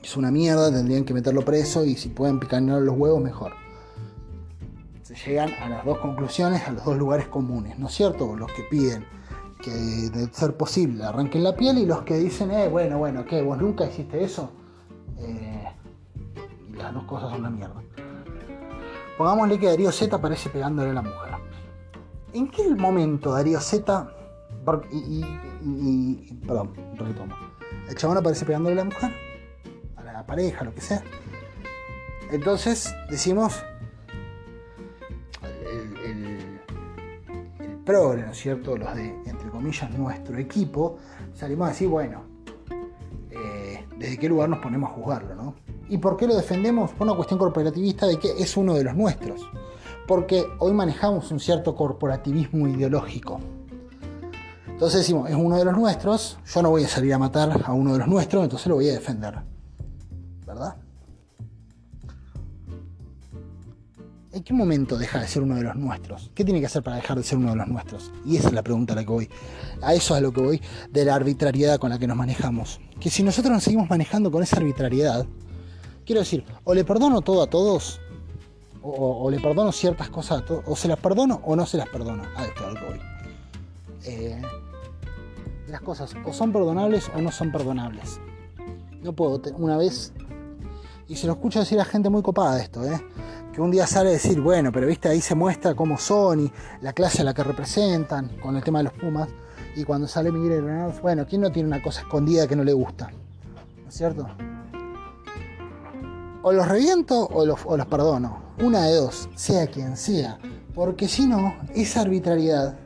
es 0.04 0.16
una 0.16 0.30
mierda, 0.30 0.72
tendrían 0.72 1.04
que 1.04 1.14
meterlo 1.14 1.44
preso 1.44 1.84
y 1.84 1.96
si 1.96 2.10
pueden 2.10 2.40
picanear 2.40 2.82
los 2.82 2.96
huevos, 2.96 3.22
mejor. 3.22 3.54
Llegan 5.24 5.54
a 5.62 5.70
las 5.70 5.86
dos 5.86 6.00
conclusiones, 6.00 6.68
a 6.68 6.72
los 6.72 6.84
dos 6.84 6.98
lugares 6.98 7.28
comunes, 7.28 7.80
¿no 7.80 7.88
es 7.88 7.94
cierto? 7.94 8.36
Los 8.36 8.52
que 8.52 8.64
piden 8.64 9.06
que 9.62 9.72
de 9.72 10.28
ser 10.34 10.58
posible 10.58 11.04
arranquen 11.06 11.44
la 11.44 11.56
piel 11.56 11.78
y 11.78 11.86
los 11.86 12.02
que 12.02 12.16
dicen, 12.16 12.52
eh, 12.52 12.68
bueno, 12.68 12.98
bueno, 12.98 13.26
¿qué? 13.26 13.42
¿Vos 13.42 13.58
nunca 13.58 13.86
hiciste 13.86 14.24
eso? 14.24 14.52
Eh, 15.18 15.68
y 16.70 16.74
las 16.74 16.94
dos 16.94 17.06
cosas 17.06 17.30
son 17.32 17.40
una 17.40 17.50
mierda. 17.50 17.82
Pongámosle 19.18 19.58
que 19.58 19.68
Darío 19.68 19.92
Z 19.92 20.14
aparece 20.14 20.50
pegándole 20.50 20.90
a 20.90 20.94
la 20.94 21.02
mujer. 21.02 21.36
¿En 22.34 22.50
qué 22.50 22.76
momento 22.76 23.32
Darío 23.32 23.62
Z. 23.62 24.12
Y, 24.92 26.34
perdón, 26.46 26.74
retomo. 26.98 27.36
El 27.88 27.96
chabón 27.96 28.18
aparece 28.18 28.46
pegándole 28.46 28.82
a 28.82 28.84
la 28.84 28.90
mujer, 28.90 29.12
a 29.96 30.04
la 30.04 30.26
pareja, 30.26 30.66
lo 30.66 30.74
que 30.74 30.82
sea. 30.82 31.04
Entonces 32.32 32.94
decimos. 33.10 33.64
Progre, 37.86 38.24
¿no 38.24 38.32
es 38.32 38.38
cierto? 38.38 38.76
Los 38.76 38.94
de, 38.96 39.16
entre 39.26 39.50
comillas, 39.50 39.90
nuestro 39.92 40.38
equipo, 40.38 40.98
salimos 41.34 41.68
a 41.68 41.72
decir, 41.72 41.88
bueno, 41.88 42.24
eh, 43.32 43.86
¿desde 43.98 44.18
qué 44.18 44.28
lugar 44.28 44.50
nos 44.50 44.60
ponemos 44.60 44.92
a 44.92 44.94
juzgarlo, 44.94 45.36
no? 45.36 45.56
¿Y 45.88 46.00
por 46.00 46.18
qué 46.18 46.28
lo 46.28 46.36
defendemos? 46.36 46.92
Por 46.92 47.08
una 47.08 47.16
cuestión 47.16 47.38
corporativista 47.40 48.08
de 48.08 48.18
que 48.18 48.32
es 48.32 48.58
uno 48.58 48.74
de 48.74 48.84
los 48.84 48.96
nuestros 48.96 49.42
porque 50.08 50.46
hoy 50.60 50.74
manejamos 50.74 51.32
un 51.32 51.40
cierto 51.40 51.76
corporativismo 51.76 52.68
ideológico. 52.68 53.40
Entonces 54.68 55.02
decimos, 55.02 55.30
es 55.30 55.36
uno 55.36 55.58
de 55.58 55.66
los 55.66 55.76
nuestros, 55.76 56.38
yo 56.46 56.62
no 56.62 56.70
voy 56.70 56.84
a 56.84 56.88
salir 56.88 57.14
a 57.14 57.18
matar 57.18 57.62
a 57.66 57.74
uno 57.74 57.94
de 57.94 58.00
los 58.00 58.08
nuestros, 58.08 58.44
entonces 58.44 58.68
lo 58.68 58.76
voy 58.76 58.90
a 58.90 58.94
defender. 58.94 59.40
¿Verdad? 60.46 60.76
¿En 64.36 64.44
qué 64.44 64.54
momento 64.54 64.98
deja 64.98 65.22
de 65.22 65.30
ser 65.30 65.44
uno 65.44 65.56
de 65.56 65.64
los 65.64 65.78
nuestros? 65.78 66.30
¿Qué 66.36 66.44
tiene 66.44 66.60
que 66.60 66.66
hacer 66.66 66.84
para 66.84 66.98
dejar 66.98 67.16
de 67.16 67.24
ser 67.24 67.38
uno 67.38 67.52
de 67.52 67.56
los 67.56 67.70
nuestros? 67.70 68.12
Y 68.26 68.36
esa 68.36 68.50
es 68.50 68.54
la 68.54 68.64
pregunta 68.64 68.92
a 68.92 68.98
la 68.98 69.04
que 69.06 69.10
voy. 69.10 69.30
A 69.82 69.94
eso 69.94 70.14
es 70.14 70.18
a 70.18 70.22
lo 70.22 70.34
que 70.34 70.42
voy 70.42 70.62
de 70.92 71.06
la 71.06 71.16
arbitrariedad 71.16 71.80
con 71.80 71.90
la 71.90 71.98
que 71.98 72.06
nos 72.06 72.18
manejamos. 72.18 72.82
Que 73.00 73.10
si 73.10 73.24
nosotros 73.24 73.54
nos 73.54 73.64
seguimos 73.64 73.90
manejando 73.90 74.30
con 74.30 74.44
esa 74.44 74.58
arbitrariedad, 74.58 75.26
quiero 76.06 76.20
decir, 76.20 76.44
o 76.66 76.74
le 76.74 76.84
perdono 76.84 77.22
todo 77.22 77.44
a 77.44 77.48
todos, 77.48 78.02
o, 78.82 79.32
le 79.32 79.40
perdono 79.40 79.72
ciertas 79.72 80.10
cosas, 80.10 80.44
o 80.66 80.76
se 80.76 80.90
las 80.90 81.00
perdono 81.00 81.40
o 81.46 81.56
no 81.56 81.66
se 81.66 81.78
las 81.78 81.88
perdono. 81.88 82.24
A 82.36 82.44
esto 82.44 82.68
es 82.68 82.74
lo 82.74 82.80
que 82.82 82.86
voy. 82.88 83.00
Eh, 84.04 84.42
las 85.70 85.80
cosas 85.80 86.14
o 86.26 86.34
son 86.34 86.52
perdonables 86.52 87.10
o 87.16 87.22
no 87.22 87.32
son 87.32 87.54
perdonables. 87.54 88.20
No 89.02 89.14
puedo, 89.14 89.42
una 89.56 89.78
vez, 89.78 90.12
y 91.08 91.16
se 91.16 91.28
lo 91.28 91.34
escucho 91.34 91.60
decir 91.60 91.80
a 91.80 91.86
gente 91.86 92.10
muy 92.10 92.22
copada 92.22 92.62
esto, 92.62 92.84
¿eh? 92.84 93.02
que 93.54 93.62
un 93.62 93.72
día 93.72 93.88
sale 93.88 94.10
a 94.10 94.12
decir, 94.14 94.42
bueno, 94.42 94.72
pero 94.72 94.86
viste, 94.88 95.08
ahí 95.08 95.22
se 95.22 95.34
muestra 95.34 95.76
cómo 95.76 95.98
son 95.98 96.42
y 96.42 96.52
la 96.82 96.92
clase 96.94 97.22
a 97.22 97.26
la 97.26 97.34
que 97.34 97.44
representan, 97.44 98.38
con 98.42 98.56
el 98.58 98.64
tema 98.64 98.80
de 98.80 98.86
los 98.86 98.94
Pumas, 98.94 99.30
y 99.76 99.84
cuando 99.84 100.08
sale 100.08 100.32
Miguel 100.32 100.60
Hernández, 100.60 101.02
bueno, 101.02 101.26
¿quién 101.26 101.42
no 101.42 101.52
tiene 101.52 101.68
una 101.68 101.82
cosa 101.82 102.02
escondida 102.02 102.48
que 102.48 102.56
no 102.56 102.64
le 102.64 102.74
gusta? 102.74 103.12
¿No 103.82 103.88
es 103.88 103.96
cierto? 103.96 104.28
O 106.42 106.52
los 106.52 106.68
reviento 106.68 107.28
o 107.28 107.46
los, 107.46 107.60
o 107.66 107.78
los 107.78 107.86
perdono 107.88 108.44
una 108.62 108.84
de 108.84 108.96
dos, 108.96 109.30
sea 109.36 109.68
quien 109.68 109.98
sea, 109.98 110.38
porque 110.74 111.08
si 111.08 111.28
no, 111.28 111.56
esa 111.74 112.02
arbitrariedad 112.02 112.78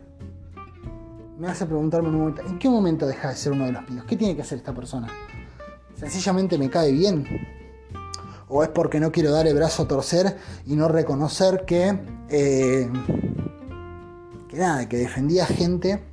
me 1.38 1.48
hace 1.48 1.66
preguntarme 1.66 2.10
un 2.10 2.18
momento, 2.20 2.42
¿en 2.42 2.60
qué 2.60 2.70
momento 2.70 3.08
deja 3.08 3.30
de 3.30 3.36
ser 3.36 3.54
uno 3.54 3.66
de 3.66 3.72
los 3.72 3.90
míos? 3.90 4.06
¿Qué 4.08 4.16
tiene 4.16 4.36
que 4.36 4.42
hacer 4.42 4.58
esta 4.58 4.74
persona? 4.74 5.08
¿Sencillamente 5.96 6.58
me 6.58 6.70
cae 6.70 6.92
bien? 6.92 7.26
¿O 8.50 8.64
es 8.64 8.70
porque 8.70 9.00
no 9.00 9.12
quiero 9.12 9.32
dar 9.32 9.48
el 9.48 9.56
brazo 9.56 9.84
a 9.84 9.88
torcer 9.88 10.38
y 10.66 10.76
no 10.76 10.88
reconocer 10.88 11.66
que, 11.66 12.00
eh, 12.30 12.90
que 14.50 14.58
nada, 14.58 14.90
que 14.90 14.98
defendía 14.98 15.46
gente 15.46 16.04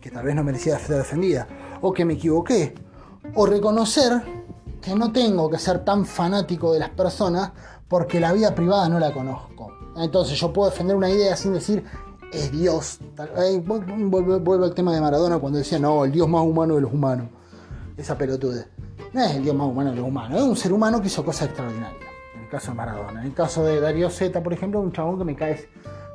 que 0.00 0.10
tal 0.10 0.24
vez 0.24 0.34
no 0.34 0.44
merecía 0.44 0.78
ser 0.78 0.96
defendida? 0.96 1.46
¿O 1.80 1.92
que 1.92 2.04
me 2.04 2.14
equivoqué? 2.14 2.74
¿O 3.34 3.46
reconocer 3.46 4.22
que 4.80 4.94
no 4.94 5.12
tengo 5.12 5.48
que 5.50 5.58
ser 5.58 5.84
tan 5.84 6.04
fanático 6.04 6.72
de 6.72 6.80
las 6.80 6.90
personas 6.90 7.52
porque 7.88 8.20
la 8.20 8.32
vida 8.32 8.54
privada 8.54 8.88
no 8.88 8.98
la 8.98 9.12
conozco. 9.12 9.72
Entonces 9.96 10.38
yo 10.38 10.52
puedo 10.52 10.70
defender 10.70 10.96
una 10.96 11.10
idea 11.10 11.36
sin 11.36 11.52
decir 11.52 11.84
es 12.32 12.52
Dios. 12.52 13.00
Vuelvo 13.66 14.64
al 14.64 14.74
tema 14.74 14.94
de 14.94 15.00
Maradona 15.00 15.38
cuando 15.38 15.58
decía 15.58 15.78
no, 15.78 16.04
el 16.04 16.12
Dios 16.12 16.28
más 16.28 16.42
humano 16.42 16.76
de 16.76 16.82
los 16.82 16.92
humanos. 16.92 17.26
Esa 17.96 18.16
pelotude. 18.16 18.66
No 19.12 19.24
es 19.24 19.36
el 19.36 19.42
dios 19.42 19.54
más 19.54 19.68
humano 19.68 19.90
de 19.90 19.96
lo 19.96 20.04
humano, 20.06 20.36
es 20.36 20.42
un 20.42 20.56
ser 20.56 20.72
humano 20.72 21.00
que 21.00 21.08
hizo 21.08 21.24
cosas 21.24 21.48
extraordinarias. 21.48 22.10
En 22.34 22.42
el 22.42 22.48
caso 22.48 22.70
de 22.70 22.76
Maradona. 22.76 23.20
En 23.20 23.26
el 23.26 23.34
caso 23.34 23.64
de 23.64 23.80
Darío 23.80 24.10
Zeta, 24.10 24.42
por 24.42 24.52
ejemplo, 24.52 24.80
un 24.80 24.92
chabón 24.92 25.18
que 25.18 25.24
me 25.24 25.36
cae 25.36 25.68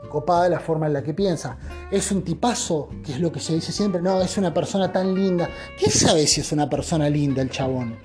copada 0.10 0.48
la 0.49 0.60
forma 0.60 0.88
en 0.88 0.94
la 0.94 1.03
que 1.03 1.14
piensa. 1.14 1.57
Es 1.91 2.12
un 2.12 2.22
tipazo, 2.24 2.90
que 3.03 3.14
es 3.14 3.20
lo 3.20 3.32
que 3.32 3.40
se 3.40 3.53
dice 3.53 3.72
siempre, 3.72 4.02
no, 4.02 4.22
es 4.22 4.38
una 4.38 4.53
persona 4.53 4.91
tan 4.91 5.14
linda. 5.14 5.49
¿Qué 5.78 5.90
sabe 5.90 6.26
si 6.28 6.41
es 6.41 6.52
una 6.52 6.70
persona 6.70 7.10
linda 7.10 7.41
el 7.41 7.49
chabón? 7.49 7.98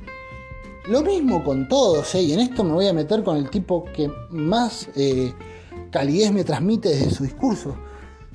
Lo 0.88 1.02
mismo 1.02 1.44
con 1.44 1.68
todos, 1.68 2.14
¿eh? 2.14 2.22
y 2.22 2.32
en 2.32 2.40
esto 2.40 2.64
me 2.64 2.72
voy 2.72 2.88
a 2.88 2.92
meter 2.92 3.22
con 3.22 3.36
el 3.36 3.48
tipo 3.48 3.84
que 3.84 4.10
más 4.30 4.88
eh, 4.96 5.32
calidez 5.90 6.32
me 6.32 6.42
transmite 6.42 6.88
desde 6.88 7.10
su 7.10 7.24
discurso. 7.24 7.76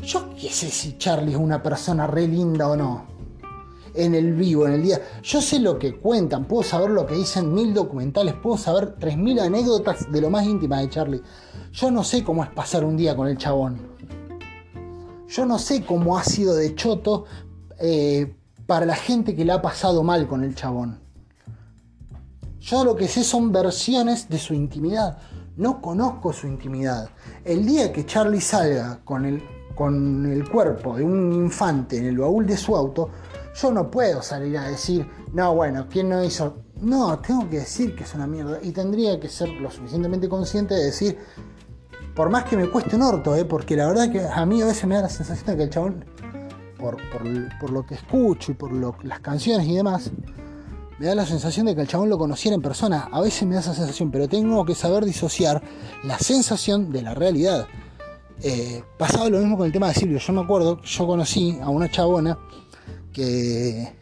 Yo 0.01 0.29
qué 0.39 0.49
sé 0.49 0.69
si 0.69 0.97
Charlie 0.97 1.31
es 1.31 1.37
una 1.37 1.61
persona 1.61 2.07
re 2.07 2.27
linda 2.27 2.69
o 2.69 2.75
no. 2.75 3.14
En 3.95 4.13
el 4.13 4.33
vivo, 4.33 4.67
en 4.67 4.73
el 4.73 4.83
día. 4.83 5.01
Yo 5.23 5.41
sé 5.41 5.59
lo 5.59 5.79
que 5.79 5.97
cuentan, 5.97 6.45
puedo 6.45 6.63
saber 6.63 6.89
lo 6.89 7.05
que 7.05 7.15
dicen 7.15 7.53
mil 7.53 7.73
documentales, 7.73 8.33
puedo 8.33 8.57
saber 8.57 8.95
tres 8.99 9.17
mil 9.17 9.39
anécdotas 9.39 10.11
de 10.11 10.21
lo 10.21 10.29
más 10.29 10.45
íntima 10.45 10.79
de 10.79 10.89
Charlie. 10.89 11.21
Yo 11.71 11.91
no 11.91 12.03
sé 12.03 12.23
cómo 12.23 12.43
es 12.43 12.49
pasar 12.49 12.83
un 12.83 12.97
día 12.97 13.15
con 13.15 13.27
el 13.27 13.37
chabón. 13.37 13.77
Yo 15.27 15.45
no 15.45 15.57
sé 15.57 15.83
cómo 15.85 16.17
ha 16.17 16.23
sido 16.23 16.55
de 16.55 16.75
choto 16.75 17.25
eh, 17.79 18.35
para 18.65 18.85
la 18.85 18.95
gente 18.95 19.35
que 19.35 19.45
le 19.45 19.53
ha 19.53 19.61
pasado 19.61 20.03
mal 20.03 20.27
con 20.27 20.43
el 20.43 20.55
chabón. 20.55 20.99
Yo 22.59 22.83
lo 22.83 22.95
que 22.95 23.07
sé 23.07 23.23
son 23.23 23.51
versiones 23.51 24.27
de 24.29 24.39
su 24.39 24.53
intimidad. 24.53 25.17
No 25.55 25.81
conozco 25.81 26.33
su 26.33 26.47
intimidad. 26.47 27.09
El 27.43 27.65
día 27.65 27.93
que 27.93 28.05
Charlie 28.05 28.41
salga 28.41 28.99
con 29.03 29.25
el 29.25 29.41
con 29.75 30.25
el 30.25 30.49
cuerpo 30.49 30.95
de 30.95 31.03
un 31.03 31.33
infante 31.33 31.97
en 31.97 32.05
el 32.05 32.17
baúl 32.17 32.45
de 32.45 32.57
su 32.57 32.75
auto, 32.75 33.09
yo 33.55 33.71
no 33.71 33.89
puedo 33.89 34.21
salir 34.21 34.57
a 34.57 34.67
decir, 34.67 35.07
no, 35.33 35.55
bueno, 35.55 35.87
¿quién 35.89 36.09
no 36.09 36.23
hizo? 36.23 36.57
No, 36.81 37.17
tengo 37.19 37.49
que 37.49 37.59
decir 37.59 37.95
que 37.95 38.03
es 38.03 38.13
una 38.13 38.27
mierda. 38.27 38.59
Y 38.61 38.71
tendría 38.71 39.19
que 39.19 39.29
ser 39.29 39.49
lo 39.49 39.71
suficientemente 39.71 40.27
consciente 40.27 40.73
de 40.73 40.85
decir, 40.85 41.17
por 42.13 42.29
más 42.29 42.43
que 42.45 42.57
me 42.57 42.69
cueste 42.69 42.95
un 42.95 43.03
orto, 43.03 43.35
¿eh? 43.35 43.45
porque 43.45 43.75
la 43.75 43.87
verdad 43.87 44.11
que 44.11 44.21
a 44.21 44.45
mí 44.45 44.61
a 44.61 44.65
veces 44.65 44.85
me 44.85 44.95
da 44.95 45.03
la 45.03 45.09
sensación 45.09 45.45
de 45.47 45.57
que 45.57 45.63
el 45.63 45.69
chabón, 45.69 46.05
por, 46.77 46.97
por, 47.59 47.71
lo 47.71 47.85
que 47.85 47.95
escucho 47.95 48.51
y 48.51 48.55
por 48.55 48.71
las 49.05 49.19
canciones 49.21 49.67
y 49.67 49.75
demás, 49.75 50.11
me 50.99 51.07
da 51.07 51.15
la 51.15 51.25
sensación 51.25 51.65
de 51.65 51.75
que 51.75 51.81
el 51.81 51.87
chabón 51.87 52.09
lo 52.09 52.17
conociera 52.17 52.55
en 52.55 52.61
persona. 52.61 53.09
A 53.11 53.21
veces 53.21 53.47
me 53.47 53.55
da 53.55 53.61
esa 53.61 53.73
sensación, 53.73 54.11
pero 54.11 54.27
tengo 54.27 54.65
que 54.65 54.75
saber 54.75 55.05
disociar 55.05 55.61
la 56.03 56.19
sensación 56.19 56.91
de 56.91 57.01
la 57.01 57.13
realidad. 57.13 57.67
Eh, 58.41 58.83
pasaba 58.97 59.29
lo 59.29 59.39
mismo 59.39 59.57
con 59.57 59.65
el 59.65 59.71
tema 59.71 59.87
de 59.87 59.93
Silvio. 59.93 60.19
Yo 60.19 60.33
me 60.33 60.41
acuerdo, 60.41 60.81
yo 60.81 61.07
conocí 61.07 61.57
a 61.61 61.69
una 61.69 61.89
chabona 61.89 62.37
que 63.15 63.93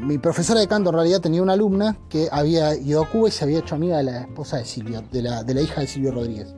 mi 0.00 0.18
profesora 0.18 0.60
de 0.60 0.68
canto 0.68 0.90
en 0.90 0.94
realidad 0.94 1.20
tenía 1.20 1.42
una 1.42 1.54
alumna 1.54 1.96
que 2.08 2.28
había 2.30 2.76
ido 2.76 3.02
a 3.02 3.08
Cuba 3.08 3.28
y 3.28 3.32
se 3.32 3.44
había 3.44 3.58
hecho 3.58 3.74
amiga 3.74 3.98
de 3.98 4.04
la 4.04 4.20
esposa 4.20 4.58
de 4.58 4.64
Silvio, 4.64 5.02
de 5.10 5.22
la, 5.22 5.42
de 5.42 5.54
la 5.54 5.60
hija 5.60 5.80
de 5.80 5.88
Silvio 5.88 6.12
Rodríguez. 6.12 6.54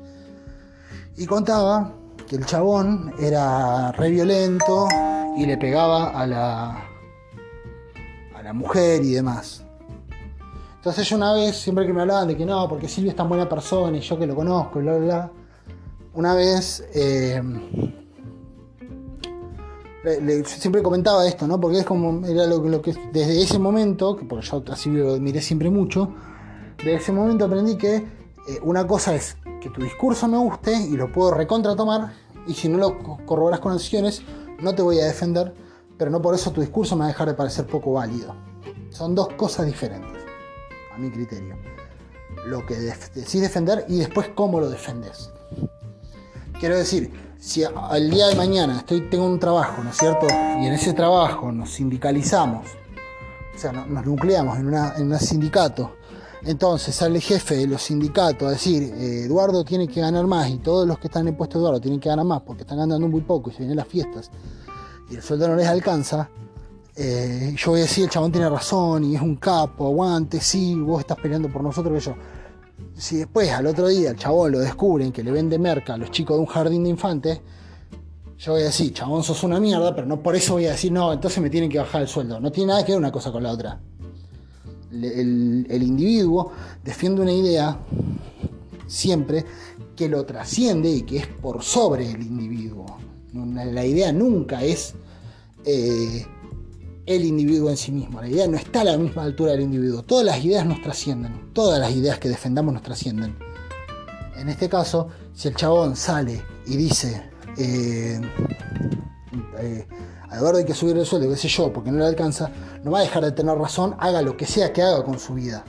Y 1.17 1.25
contaba 1.25 1.95
que 2.29 2.37
el 2.37 2.45
chabón 2.45 3.13
era 3.19 3.91
re 3.93 4.11
violento 4.11 4.87
y 5.37 5.47
le 5.47 5.57
pegaba 5.57 6.11
a 6.11 6.27
la, 6.27 6.85
a 8.35 8.43
la 8.43 8.53
mujer 8.53 9.03
y 9.03 9.13
demás. 9.13 9.65
Entonces 10.77 11.09
yo 11.09 11.17
una 11.17 11.33
vez, 11.33 11.57
siempre 11.57 11.87
que 11.87 11.93
me 11.95 12.03
hablaban 12.03 12.29
de 12.29 12.37
que 12.37 12.45
no, 12.45 12.69
porque 12.69 12.89
Silvio 12.89 13.11
es 13.11 13.17
tan 13.17 13.29
buena 13.29 13.49
persona 13.49 13.97
y 13.97 14.01
yo 14.01 14.19
que 14.19 14.27
lo 14.27 14.35
conozco 14.35 14.79
y 14.79 14.83
bla, 14.83 14.99
bla, 14.99 15.05
bla, 15.05 15.31
una 16.15 16.35
vez 16.35 16.85
eh, 16.95 17.41
siempre 20.45 20.83
comentaba 20.83 21.27
esto, 21.27 21.47
¿no? 21.47 21.61
Porque 21.61 21.79
es 21.79 21.85
como, 21.85 22.27
era 22.27 22.47
lo, 22.47 22.83
que 22.83 22.95
desde 23.13 23.43
ese 23.43 23.59
momento, 23.59 24.19
porque 24.29 24.47
yo 24.47 24.63
así 24.71 24.91
lo 24.91 25.19
miré 25.19 25.41
siempre 25.41 25.71
mucho, 25.71 26.13
desde 26.79 26.95
ese 26.95 27.13
momento 27.13 27.45
aprendí 27.45 27.77
que 27.77 27.97
eh, 27.97 28.59
una 28.63 28.87
cosa 28.87 29.15
es 29.15 29.37
que 29.61 29.71
tu 29.71 29.83
discurso 29.83 30.27
me 30.27 30.37
guste 30.39 30.73
y 30.75 30.97
lo 30.97 31.13
puedo 31.13 31.33
recontratomar, 31.33 32.13
y 32.47 32.55
si 32.55 32.69
no 32.69 32.79
lo 32.79 32.99
corroboras 33.25 33.61
con 33.61 33.73
acciones, 33.73 34.23
no 34.61 34.75
te 34.75 34.83
voy 34.83 34.99
a 34.99 35.05
defender, 35.05 35.55
pero 35.97 36.11
no 36.11 36.21
por 36.21 36.35
eso 36.35 36.51
tu 36.51 36.61
discurso 36.61 36.97
me 36.97 37.01
va 37.01 37.07
a 37.07 37.09
dejar 37.09 37.29
de 37.29 37.35
parecer 37.35 37.67
poco 37.67 37.93
válido. 37.93 38.35
Son 38.91 39.15
dos 39.15 39.29
cosas 39.35 39.67
diferentes, 39.67 40.21
a 40.93 40.99
mi 40.99 41.11
criterio. 41.11 41.57
Lo 42.47 42.67
que 42.67 42.75
decís 42.75 43.41
defender 43.41 43.85
y 43.89 43.99
después 43.99 44.31
cómo 44.35 44.59
lo 44.59 44.69
defendes. 44.69 45.31
Quiero 46.59 46.77
decir, 46.77 47.13
si 47.43 47.65
al 47.65 48.09
día 48.09 48.29
de 48.29 48.37
mañana 48.37 48.79
estoy, 48.79 49.01
tengo 49.11 49.27
un 49.27 49.41
trabajo, 49.41 49.83
¿no 49.83 49.91
es 49.91 49.97
cierto? 49.97 50.29
Y 50.29 50.67
en 50.67 50.75
ese 50.75 50.93
trabajo 50.93 51.51
nos 51.51 51.71
sindicalizamos, 51.71 52.69
o 53.53 53.59
sea, 53.59 53.73
nos 53.73 54.07
nucleamos 54.07 54.59
en, 54.59 55.13
un 55.13 55.19
sindicato, 55.19 55.97
entonces 56.45 56.95
sale 56.95 57.17
el 57.17 57.21
jefe 57.21 57.57
de 57.57 57.67
los 57.67 57.83
sindicatos 57.83 58.47
a 58.47 58.53
decir, 58.53 58.85
eh, 58.95 59.25
Eduardo 59.25 59.65
tiene 59.65 59.89
que 59.89 60.01
ganar 60.01 60.25
más 60.29 60.51
y 60.51 60.59
todos 60.59 60.87
los 60.87 61.01
que 61.01 61.09
están 61.09 61.27
en 61.27 61.35
puesto 61.35 61.59
de 61.59 61.63
Eduardo 61.65 61.81
tienen 61.81 61.99
que 61.99 62.11
ganar 62.11 62.25
más 62.25 62.43
porque 62.43 62.63
están 62.63 62.79
ganando 62.79 63.09
muy 63.09 63.23
poco 63.23 63.51
y 63.51 63.55
se 63.55 63.59
vienen 63.59 63.77
las 63.77 63.89
fiestas 63.89 64.31
y 65.11 65.17
el 65.17 65.23
sueldo 65.23 65.49
no 65.49 65.57
les 65.57 65.67
alcanza, 65.67 66.31
eh, 66.95 67.57
yo 67.57 67.73
voy 67.73 67.81
a 67.81 67.83
decir, 67.83 68.05
el 68.05 68.11
chabón 68.11 68.31
tiene 68.31 68.49
razón 68.49 69.03
y 69.03 69.17
es 69.17 69.21
un 69.21 69.35
capo, 69.35 69.87
aguante, 69.87 70.41
sí, 70.41 70.77
vos 70.77 71.01
estás 71.01 71.19
peleando 71.19 71.49
por 71.49 71.65
nosotros, 71.65 71.93
que 71.95 72.01
yo 72.09 72.15
si 72.95 73.17
después 73.17 73.51
al 73.51 73.67
otro 73.67 73.89
día 73.89 74.11
el 74.11 74.17
chabón 74.17 74.53
lo 74.53 74.59
descubren 74.61 75.13
que 75.13 75.23
le 75.23 75.31
vende 75.31 75.59
merca 75.59 75.95
a 75.95 75.97
los 75.97 76.11
chicos 76.11 76.37
de 76.37 76.41
un 76.41 76.47
jardín 76.47 76.85
de 76.85 76.91
infantes, 76.91 77.41
yo 78.39 78.53
voy 78.53 78.63
a 78.63 78.67
decir, 78.67 78.93
chabón, 78.93 79.23
sos 79.23 79.45
una 79.45 79.61
mierda, 79.61 79.95
pero 79.95 80.07
no 80.07 80.21
por 80.21 80.35
eso 80.35 80.55
voy 80.55 80.67
a 80.67 80.73
decir, 80.73 80.91
no, 80.91 81.13
entonces 81.13 81.41
me 81.41 81.49
tienen 81.49 81.71
que 81.71 81.79
bajar 81.79 82.03
el 82.03 82.09
sueldo. 82.09 82.41
No 82.41 82.51
tiene 82.51 82.73
nada 82.73 82.85
que 82.85 82.91
ver 82.91 82.99
una 82.99 83.13
cosa 83.13 83.31
con 83.31 83.45
la 83.45 83.53
otra. 83.53 83.81
El, 84.91 85.83
individuo 85.83 86.53
defiende 86.83 87.23
una 87.23 87.33
idea 87.33 87.79
siempre 88.89 89.45
que 89.95 90.09
lo 90.09 90.27
trasciende 90.27 90.91
y 90.91 91.03
que 91.03 91.19
es 91.19 91.27
por 91.29 91.63
sobre 91.63 92.11
el 92.11 92.21
individuo. 92.21 92.99
La 93.33 93.87
idea 93.87 94.13
nunca 94.13 94.63
es 94.63 94.95
eh, 95.65 96.27
el 97.07 97.25
individuo 97.25 97.71
en 97.71 97.77
sí 97.77 97.93
mismo. 97.93 98.21
La 98.21 98.29
idea 98.29 98.47
no 98.47 98.57
está 98.57 98.83
a 98.83 98.85
la 98.85 98.97
misma 98.97 99.25
altura 99.25 99.53
del 99.53 99.63
individuo. 99.63 100.03
Todas 100.03 100.25
las 100.25 100.45
ideas 100.45 100.65
nos 100.67 100.81
trascienden. 100.83 101.53
Todas 101.53 101.81
las 101.81 101.93
ideas 101.93 102.19
que 102.19 102.29
defendamos 102.29 102.75
nos 102.75 102.83
trascienden. 102.83 103.37
En 104.37 104.49
este 104.49 104.69
caso, 104.69 105.09
si 105.35 105.49
el 105.49 105.55
chabón 105.55 105.97
sale 105.97 106.43
y 106.67 106.77
dice, 106.77 107.31
eh, 107.57 108.21
eh, 109.59 109.87
hay 110.31 110.65
que 110.65 110.75
subir 110.75 110.97
el 110.97 111.07
sueldo, 111.07 111.29
qué 111.29 111.37
sé 111.37 111.49
yo, 111.49 111.73
porque 111.73 111.91
no 111.91 111.99
le 111.99 112.07
alcanza, 112.07 112.51
no 112.83 112.91
va 112.91 113.01
a 113.01 113.03
dejar 113.03 113.25
de 113.25 113.33
tener 113.33 113.57
razón, 113.57 113.95
haga 113.99 114.23
lo 114.23 114.37
que 114.37 114.47
sea 114.47 114.73
que 114.73 114.83
haga 114.83 115.05
con 115.05 115.19
su 115.19 115.35
vida. 115.35 115.65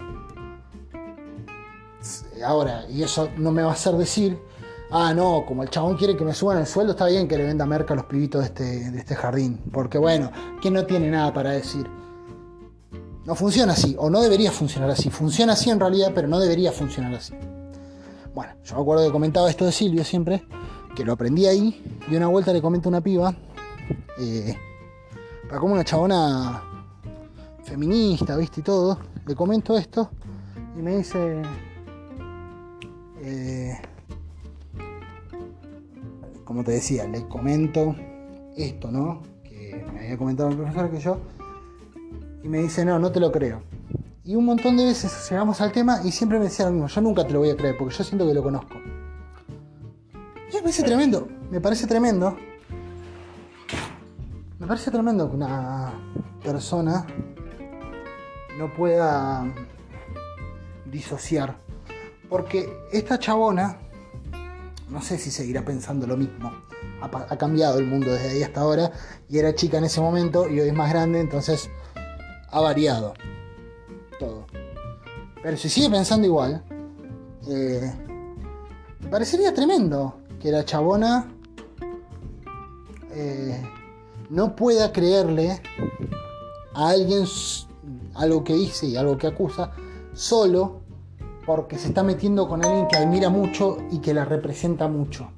Ahora, 2.44 2.86
y 2.90 3.04
eso 3.04 3.30
no 3.38 3.52
me 3.52 3.62
va 3.62 3.70
a 3.70 3.74
hacer 3.74 3.96
decir 3.96 4.40
ah, 4.94 5.14
no, 5.14 5.44
como 5.45 5.64
el 5.64 5.70
chabón 5.70 5.98
quiere 5.98 6.15
que 6.15 6.24
me 6.24 6.34
suban 6.34 6.60
el 6.60 6.68
sueldo, 6.68 6.91
está 6.91 7.07
bien 7.07 7.28
que 7.28 7.38
le 7.38 7.44
venda 7.44 7.65
merca 7.65 7.94
a 7.94 7.98
los 7.98 8.06
pibitos 8.06 8.41
de 8.41 8.48
este, 8.48 8.91
de 8.91 8.99
este 8.99 9.15
jardín. 9.15 9.60
Porque 9.72 9.98
bueno, 9.98 10.32
que 10.61 10.70
no 10.70 10.86
tiene 10.86 11.10
nada 11.10 11.34
para 11.34 11.52
decir. 11.52 11.90
No 13.26 13.36
funciona 13.36 13.74
así, 13.74 13.95
o 13.98 14.10
no 14.10 14.22
debería 14.22 14.52
funcionar 14.52 14.90
así. 14.91 15.10
Funciona 15.10 15.53
así 15.53 15.70
en 15.70 15.80
realidad, 15.80 16.11
pero 16.14 16.28
no 16.28 16.40
debería 16.40 16.72
funcionar 16.72 17.15
así. 17.15 17.34
Bueno, 18.36 18.53
yo 18.64 18.76
me 18.76 18.82
acuerdo 18.82 19.06
que 19.06 19.11
comentaba 19.11 19.49
esto 19.49 19.65
de 19.65 19.72
Silvio 19.72 20.03
siempre, 20.03 20.44
que 20.95 21.06
lo 21.06 21.14
aprendí 21.14 21.45
ahí, 21.45 21.99
y 22.10 22.15
una 22.15 22.28
vuelta 22.28 22.52
le 22.52 22.61
comento 22.61 22.90
a 22.90 22.91
una 22.91 23.02
piba, 23.02 23.34
eh, 24.20 24.57
para 25.48 25.60
como 25.60 25.74
una 25.74 25.84
chabona 25.84 26.64
feminista, 27.64 28.36
viste, 28.36 28.60
y 28.60 28.64
todo, 28.64 28.99
le 29.26 29.36
comento 29.36 29.78
esto, 29.78 30.10
y 30.78 30.82
me 30.82 30.98
dice, 30.98 31.44
eh, 33.22 33.80
como 36.44 36.64
te 36.64 36.72
decía, 36.72 37.07
le 37.07 37.28
comento 37.28 37.95
esto, 38.56 38.91
¿no? 38.91 39.22
Que 39.44 39.86
me 39.94 39.99
había 40.02 40.18
comentado 40.18 40.49
el 40.49 40.57
profesor 40.57 40.91
que 40.91 40.99
yo, 40.99 41.20
y 42.44 42.48
me 42.48 42.60
dice, 42.60 42.84
no, 42.86 42.99
no 42.99 43.11
te 43.11 43.20
lo 43.20 43.32
creo. 43.32 43.61
Y 44.26 44.36
un 44.36 44.45
montón 44.45 44.78
de 44.78 44.86
veces 44.86 45.30
llegamos 45.30 45.60
al 45.61 45.72
tema 45.72 46.02
y 46.03 46.11
siempre 46.11 46.38
me 46.38 46.45
decía 46.45 46.65
lo 46.65 46.72
mismo, 46.72 46.88
yo 46.88 47.02
nunca 47.02 47.26
te 47.26 47.34
lo 47.34 47.40
voy 47.40 47.49
a 47.49 47.57
creer 47.57 47.76
porque 47.78 47.95
yo 47.95 48.03
siento 48.03 48.28
que 48.28 48.34
lo 48.34 48.44
conozco. 48.44 48.76
Y 50.52 50.56
me 50.56 50.61
parece 50.61 50.84
tremendo, 50.84 51.28
me 51.52 51.60
parece 51.60 51.88
tremendo. 51.88 52.38
Me 54.60 54.68
parece 54.68 54.91
tremendo 54.91 55.30
que 55.30 55.36
una 55.36 55.94
persona 56.41 57.06
no 58.57 58.74
pueda 58.74 59.45
disociar. 60.90 61.57
Porque 62.30 62.74
esta 62.91 63.20
chabona 63.20 63.78
no 64.94 65.02
sé 65.02 65.18
si 65.18 65.32
seguirá 65.32 65.65
pensando 65.65 66.06
lo 66.06 66.15
mismo. 66.15 66.53
Ha, 67.02 67.38
cambiado 67.38 67.80
el 67.80 67.86
mundo 67.86 68.14
desde 68.14 68.30
ahí 68.30 68.44
hasta 68.44 68.61
ahora 68.61 68.91
y 69.28 69.40
era 69.40 69.53
chica 69.56 69.80
en 69.80 69.86
ese 69.86 69.99
momento 69.99 70.48
y 70.48 70.60
hoy 70.60 70.70
es 70.70 70.74
más 70.74 70.90
grande, 70.91 71.20
entonces 71.20 71.70
ha 72.49 72.61
variado 72.61 73.14
todo. 74.20 74.45
Pero 75.41 75.57
si 75.57 75.68
sigue 75.68 75.90
pensando 75.90 76.28
igual, 76.28 76.64
eh, 77.49 77.91
me 79.02 79.10
parecería 79.10 79.53
tremendo 79.53 80.20
que 80.40 80.52
la 80.52 80.64
chabona 80.64 81.28
eh, 83.11 83.61
no 84.30 84.56
pueda 84.56 84.94
creerle 84.94 85.60
a 86.76 86.90
alguien 86.90 87.26
algo 88.14 88.44
que 88.44 88.53
dice 88.53 88.86
y 88.86 88.95
algo 88.95 89.18
que 89.18 89.28
acusa, 89.28 89.72
solo 90.14 90.83
porque 91.45 91.78
se 91.78 91.90
está 91.90 92.03
metiendo 92.03 92.48
con 92.48 92.64
alguien 92.64 92.88
que 92.88 92.95
admira 92.95 93.30
mucho 93.30 93.78
y 93.91 93.99
que 93.99 94.14
la 94.14 94.26
representa 94.26 94.88
mucho. 94.88 95.30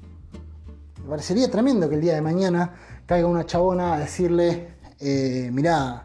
Me 1.02 1.10
parecería 1.10 1.50
tremendo 1.50 1.88
que 1.88 1.96
el 1.96 2.00
día 2.00 2.14
de 2.14 2.22
mañana 2.22 2.74
caiga 3.06 3.26
una 3.26 3.44
chabona 3.46 3.94
a 3.94 3.98
decirle, 3.98 4.76
eh, 5.00 5.50
mirá, 5.52 6.04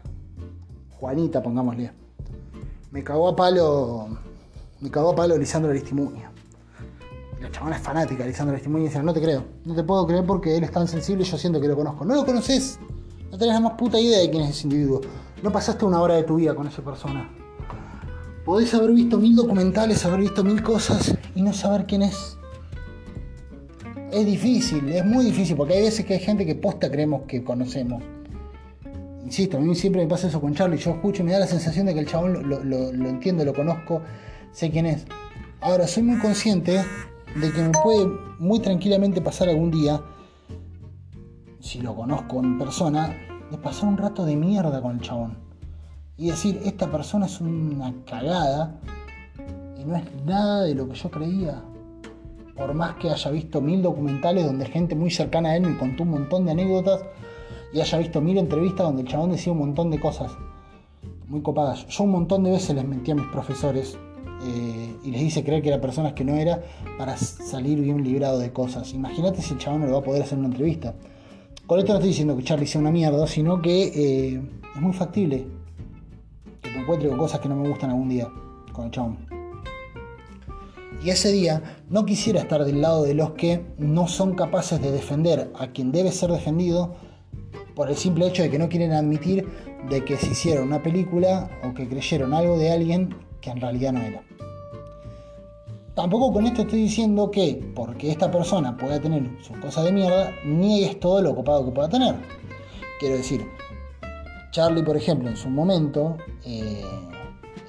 Juanita, 0.98 1.42
pongámosle, 1.42 1.92
me 2.90 3.02
cagó 3.02 3.28
a 3.28 3.36
palo, 3.36 4.08
me 4.80 4.90
cagó 4.90 5.10
a 5.10 5.14
palo 5.14 5.36
Lisandro 5.36 5.70
Aristimuño. 5.70 6.30
La 7.40 7.50
chabona 7.50 7.76
es 7.76 7.82
fanática 7.82 8.22
de 8.22 8.30
Lisandro 8.30 8.54
Aristimuño 8.54 8.84
y 8.84 8.88
dice, 8.88 9.02
no 9.02 9.12
te 9.12 9.20
creo, 9.20 9.44
no 9.64 9.74
te 9.74 9.82
puedo 9.82 10.06
creer 10.06 10.24
porque 10.24 10.56
él 10.56 10.64
es 10.64 10.70
tan 10.70 10.86
sensible 10.86 11.24
y 11.24 11.26
yo 11.26 11.36
siento 11.36 11.60
que 11.60 11.68
lo 11.68 11.76
conozco. 11.76 12.04
No 12.04 12.14
lo 12.14 12.24
conoces, 12.24 12.78
no 13.30 13.38
tenés 13.38 13.54
la 13.54 13.60
más 13.60 13.72
puta 13.72 13.98
idea 13.98 14.20
de 14.20 14.30
quién 14.30 14.44
es 14.44 14.50
ese 14.50 14.64
individuo. 14.64 15.00
No 15.42 15.50
pasaste 15.50 15.84
una 15.84 16.00
hora 16.00 16.14
de 16.14 16.22
tu 16.22 16.36
vida 16.36 16.54
con 16.54 16.68
esa 16.68 16.82
persona. 16.82 17.28
Podés 18.44 18.74
haber 18.74 18.90
visto 18.90 19.18
mil 19.18 19.36
documentales, 19.36 20.04
haber 20.04 20.20
visto 20.20 20.42
mil 20.42 20.62
cosas 20.62 21.16
y 21.36 21.42
no 21.42 21.52
saber 21.52 21.86
quién 21.86 22.02
es. 22.02 22.36
Es 24.10 24.26
difícil, 24.26 24.88
es 24.88 25.04
muy 25.04 25.24
difícil, 25.24 25.56
porque 25.56 25.74
hay 25.74 25.82
veces 25.82 26.04
que 26.04 26.14
hay 26.14 26.20
gente 26.20 26.44
que 26.44 26.56
posta 26.56 26.90
creemos 26.90 27.22
que 27.28 27.44
conocemos. 27.44 28.02
Insisto, 29.24 29.58
a 29.58 29.60
mí 29.60 29.74
siempre 29.76 30.02
me 30.02 30.08
pasa 30.08 30.26
eso 30.26 30.40
con 30.40 30.54
Charlie. 30.54 30.76
Yo 30.76 30.90
escucho 30.90 31.22
y 31.22 31.26
me 31.26 31.32
da 31.32 31.38
la 31.38 31.46
sensación 31.46 31.86
de 31.86 31.94
que 31.94 32.00
el 32.00 32.06
chabón 32.06 32.48
lo, 32.48 32.64
lo 32.64 33.08
entiendo, 33.08 33.44
lo 33.44 33.54
conozco, 33.54 34.02
sé 34.50 34.70
quién 34.70 34.86
es. 34.86 35.06
Ahora, 35.60 35.86
soy 35.86 36.02
muy 36.02 36.18
consciente 36.18 36.84
de 37.40 37.52
que 37.52 37.62
me 37.62 37.70
puede 37.70 38.06
muy 38.40 38.58
tranquilamente 38.58 39.20
pasar 39.20 39.48
algún 39.50 39.70
día, 39.70 40.02
si 41.60 41.80
lo 41.80 41.94
conozco 41.94 42.40
en 42.40 42.58
persona, 42.58 43.16
de 43.52 43.56
pasar 43.56 43.88
un 43.88 43.96
rato 43.96 44.24
de 44.24 44.34
mierda 44.34 44.82
con 44.82 44.96
el 44.96 45.00
chabón 45.00 45.41
y 46.16 46.28
decir, 46.28 46.60
esta 46.64 46.90
persona 46.90 47.26
es 47.26 47.40
una 47.40 47.92
cagada 48.06 48.78
y 49.78 49.84
no 49.84 49.96
es 49.96 50.04
nada 50.24 50.62
de 50.64 50.74
lo 50.74 50.88
que 50.88 50.94
yo 50.94 51.10
creía. 51.10 51.62
Por 52.54 52.74
más 52.74 52.96
que 52.96 53.10
haya 53.10 53.30
visto 53.30 53.60
mil 53.60 53.82
documentales 53.82 54.44
donde 54.44 54.66
gente 54.66 54.94
muy 54.94 55.10
cercana 55.10 55.50
a 55.50 55.56
él 55.56 55.62
me 55.62 55.78
contó 55.78 56.02
un 56.02 56.10
montón 56.10 56.44
de 56.44 56.52
anécdotas 56.52 57.02
y 57.72 57.80
haya 57.80 57.98
visto 57.98 58.20
mil 58.20 58.36
entrevistas 58.36 58.86
donde 58.86 59.02
el 59.02 59.08
chabón 59.08 59.32
decía 59.32 59.52
un 59.52 59.58
montón 59.58 59.90
de 59.90 59.98
cosas 59.98 60.30
muy 61.26 61.40
copadas. 61.40 61.86
Yo 61.88 62.04
un 62.04 62.10
montón 62.10 62.44
de 62.44 62.50
veces 62.50 62.76
les 62.76 62.86
mentí 62.86 63.10
a 63.10 63.14
mis 63.14 63.26
profesores 63.28 63.96
eh, 64.44 64.96
y 65.02 65.10
les 65.10 65.22
hice 65.22 65.42
creer 65.42 65.62
que 65.62 65.68
eran 65.68 65.80
personas 65.80 66.12
que 66.12 66.24
no 66.24 66.36
era 66.36 66.62
para 66.98 67.16
salir 67.16 67.80
bien 67.80 68.04
librado 68.04 68.38
de 68.38 68.52
cosas. 68.52 68.92
Imagínate 68.92 69.40
si 69.40 69.54
el 69.54 69.58
chabón 69.58 69.80
no 69.80 69.86
le 69.86 69.92
va 69.92 69.98
a 70.00 70.02
poder 70.02 70.22
hacer 70.22 70.38
una 70.38 70.48
entrevista. 70.48 70.94
Con 71.66 71.78
esto 71.78 71.92
no 71.92 71.98
estoy 71.98 72.10
diciendo 72.10 72.36
que 72.36 72.42
Charlie 72.42 72.66
sea 72.66 72.82
una 72.82 72.90
mierda, 72.90 73.26
sino 73.26 73.62
que 73.62 73.84
eh, 73.84 74.42
es 74.74 74.80
muy 74.80 74.92
factible 74.92 75.61
encuentre 76.82 77.08
con 77.08 77.18
cosas 77.18 77.40
que 77.40 77.48
no 77.48 77.56
me 77.56 77.68
gustan 77.68 77.90
algún 77.90 78.08
día 78.08 78.28
con 78.72 78.86
el 78.86 78.90
chabón. 78.90 79.18
Y 81.04 81.10
ese 81.10 81.32
día 81.32 81.78
no 81.88 82.04
quisiera 82.04 82.40
estar 82.40 82.64
del 82.64 82.80
lado 82.80 83.02
de 83.02 83.14
los 83.14 83.32
que 83.32 83.64
no 83.78 84.06
son 84.06 84.34
capaces 84.34 84.80
de 84.80 84.92
defender 84.92 85.50
a 85.58 85.68
quien 85.68 85.90
debe 85.90 86.12
ser 86.12 86.30
defendido 86.30 86.94
por 87.74 87.88
el 87.88 87.96
simple 87.96 88.28
hecho 88.28 88.42
de 88.42 88.50
que 88.50 88.58
no 88.58 88.68
quieren 88.68 88.92
admitir 88.92 89.48
de 89.88 90.04
que 90.04 90.16
se 90.16 90.30
hicieron 90.30 90.68
una 90.68 90.82
película 90.82 91.50
o 91.68 91.74
que 91.74 91.88
creyeron 91.88 92.32
algo 92.34 92.56
de 92.56 92.70
alguien 92.70 93.16
que 93.40 93.50
en 93.50 93.60
realidad 93.60 93.92
no 93.92 94.00
era. 94.00 94.22
Tampoco 95.94 96.32
con 96.32 96.46
esto 96.46 96.62
estoy 96.62 96.82
diciendo 96.82 97.30
que 97.30 97.60
porque 97.74 98.10
esta 98.10 98.30
persona 98.30 98.76
pueda 98.76 99.00
tener 99.00 99.28
sus 99.42 99.56
cosas 99.58 99.84
de 99.84 99.92
mierda, 99.92 100.32
niegues 100.44 100.98
todo 101.00 101.20
lo 101.20 101.30
ocupado 101.30 101.64
que 101.64 101.72
pueda 101.72 101.88
tener. 101.88 102.14
Quiero 102.98 103.16
decir, 103.16 103.44
Charlie, 104.52 104.82
por 104.82 104.98
ejemplo, 104.98 105.30
en 105.30 105.36
su 105.36 105.48
momento, 105.48 106.18
eh, 106.44 106.84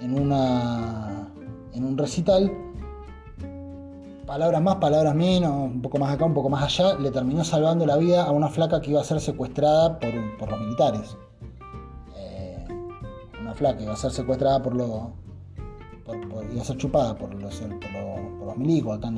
en, 0.01 0.19
una, 0.19 1.30
en 1.73 1.85
un 1.85 1.97
recital, 1.97 2.51
palabras 4.26 4.61
más, 4.61 4.76
palabras 4.76 5.15
menos, 5.15 5.72
un 5.72 5.81
poco 5.81 5.97
más 5.97 6.14
acá, 6.14 6.26
un 6.26 6.34
poco 6.34 6.49
más 6.49 6.61
allá, 6.61 6.99
le 6.99 7.10
terminó 7.10 7.45
salvando 7.45 7.85
la 7.85 7.95
vida 7.95 8.26
a 8.26 8.31
una 8.31 8.49
flaca 8.49 8.81
que 8.81 8.91
iba 8.91 8.99
a 8.99 9.05
ser 9.05 9.22
secuestrada 9.22 9.97
por, 9.97 10.49
los 10.49 10.60
militares. 10.60 11.15
Eh, 12.18 12.68
una 13.39 13.53
flaca 13.53 13.77
que 13.77 13.84
iba 13.85 13.93
a 13.93 13.97
ser 13.97 14.11
secuestrada 14.11 14.61
por 14.61 14.76
los. 14.76 14.89
iba 16.51 16.61
a 16.61 16.65
ser 16.65 16.76
chupada 16.76 17.15
por 17.15 17.34
los, 17.34 17.61
por 17.61 18.45
los, 18.45 18.57
milicos 18.57 18.97
acá 18.97 19.10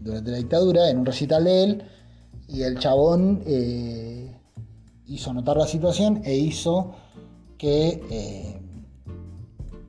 durante 0.00 0.30
la 0.30 0.36
dictadura, 0.36 0.90
en 0.90 0.98
un 0.98 1.06
recital 1.06 1.44
de 1.44 1.64
él, 1.64 1.84
y 2.46 2.62
el 2.62 2.78
chabón. 2.78 3.42
Eh, 3.46 4.41
hizo 5.12 5.32
notar 5.32 5.56
la 5.56 5.66
situación 5.66 6.22
e 6.24 6.34
hizo 6.34 6.92
que, 7.58 8.02
eh, 8.10 8.60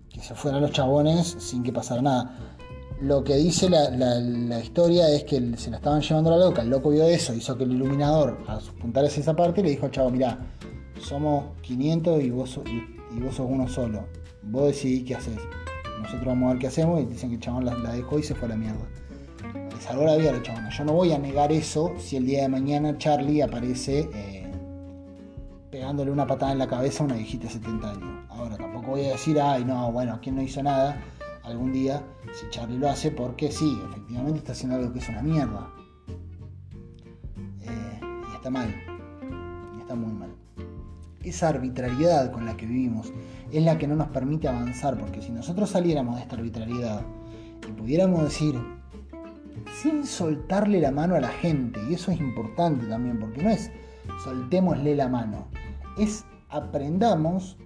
que 0.09 0.21
se 0.21 0.35
fueran 0.35 0.61
los 0.61 0.71
chabones 0.71 1.35
sin 1.39 1.63
que 1.63 1.71
pasara 1.71 2.01
nada. 2.01 2.37
Lo 3.01 3.23
que 3.23 3.35
dice 3.35 3.69
la, 3.69 4.59
historia 4.59 5.09
es 5.09 5.23
que 5.23 5.57
se 5.57 5.69
la 5.69 5.77
estaban 5.77 6.01
llevando 6.01 6.33
a 6.33 6.37
la 6.37 6.45
loca, 6.45 6.61
el 6.61 6.69
loco 6.69 6.89
vio 6.89 7.05
eso, 7.05 7.33
hizo 7.33 7.57
que 7.57 7.63
el 7.63 7.73
iluminador 7.73 8.37
apuntara 8.47 9.07
hacia 9.07 9.21
esa 9.21 9.35
parte 9.35 9.61
le 9.61 9.71
dijo 9.71 9.85
al 9.85 9.91
chavo, 9.91 10.09
mirá, 10.09 10.39
somos 11.01 11.45
500 11.61 12.23
y 12.23 12.29
vos, 12.29 12.59
y, 12.65 13.19
vos 13.19 13.35
sos 13.35 13.47
uno 13.49 13.67
solo, 13.67 14.05
vos 14.43 14.67
decidís 14.67 15.03
qué 15.05 15.15
haces. 15.15 15.37
Nosotros 16.01 16.25
vamos 16.25 16.47
a 16.47 16.53
ver 16.53 16.59
qué 16.59 16.67
hacemos 16.67 17.01
y 17.01 17.05
dicen 17.05 17.29
que 17.29 17.35
el 17.35 17.41
chabón 17.41 17.65
la, 17.65 17.75
dejó 17.93 18.19
y 18.19 18.23
se 18.23 18.35
fue 18.35 18.45
a 18.45 18.49
la 18.49 18.57
mierda. 18.57 18.87
Le 19.53 19.81
salvó 19.81 20.05
la 20.05 20.15
vida 20.15 20.29
al 20.29 20.43
chabón. 20.43 20.69
Yo 20.69 20.85
no 20.85 20.93
voy 20.93 21.11
a 21.11 21.17
negar 21.17 21.51
eso 21.51 21.91
si 21.97 22.15
el 22.17 22.25
día 22.25 22.43
de 22.43 22.49
mañana 22.49 22.97
Charlie 22.97 23.41
aparece... 23.41 24.09
Eh, 24.13 24.42
pegándole 25.73 26.11
una 26.11 26.27
patada 26.27 26.51
en 26.51 26.59
la 26.59 26.67
cabeza 26.67 27.01
a 27.01 27.07
una 27.07 27.15
viejita 27.15 27.45
de 27.45 27.53
70 27.53 27.89
años. 27.89 28.25
Ahora, 28.29 28.57
tampoco 28.57 28.91
voy 28.91 29.05
a 29.05 29.13
decir, 29.13 29.41
ay, 29.41 29.65
no, 29.65 29.91
bueno, 29.91 30.19
¿quién 30.21 30.35
no 30.35 30.43
hizo 30.43 30.61
nada? 30.61 31.01
Algún 31.41 31.73
día, 31.73 32.03
si 32.31 32.47
Charlie 32.51 32.77
lo 32.77 32.91
hace, 32.91 33.09
porque 33.09 33.51
sí, 33.51 33.81
efectivamente 33.89 34.37
está 34.37 34.51
haciendo 34.51 34.75
algo 34.75 34.93
que 34.93 34.99
es 34.99 35.09
una 35.09 35.23
mierda. 35.23 35.67
Eh, 37.61 37.99
y 38.01 38.35
está 38.35 38.51
mal. 38.51 38.71
Y 39.75 39.81
está 39.81 39.95
muy 39.95 40.13
mal. 40.13 40.35
Esa 41.23 41.49
arbitrariedad 41.49 42.31
con 42.31 42.45
la 42.45 42.55
que 42.55 42.67
vivimos 42.67 43.11
es 43.51 43.63
la 43.63 43.79
que 43.79 43.87
no 43.87 43.95
nos 43.95 44.09
permite 44.09 44.47
avanzar, 44.47 44.95
porque 44.99 45.23
si 45.23 45.31
nosotros 45.31 45.71
saliéramos 45.71 46.17
de 46.17 46.21
esta 46.21 46.35
arbitrariedad 46.35 47.01
y 47.67 47.71
pudiéramos 47.71 48.21
decir, 48.21 48.61
sin 49.81 50.05
soltarle 50.05 50.79
la 50.79 50.91
mano 50.91 51.15
a 51.15 51.19
la 51.19 51.29
gente, 51.29 51.79
y 51.89 51.95
eso 51.95 52.11
es 52.11 52.19
importante 52.19 52.85
también, 52.85 53.19
porque 53.19 53.41
no 53.41 53.49
es 53.49 53.71
soltémosle 54.23 54.95
la 54.95 55.07
mano, 55.07 55.47
es 55.97 56.25
aprendamos 56.49 57.57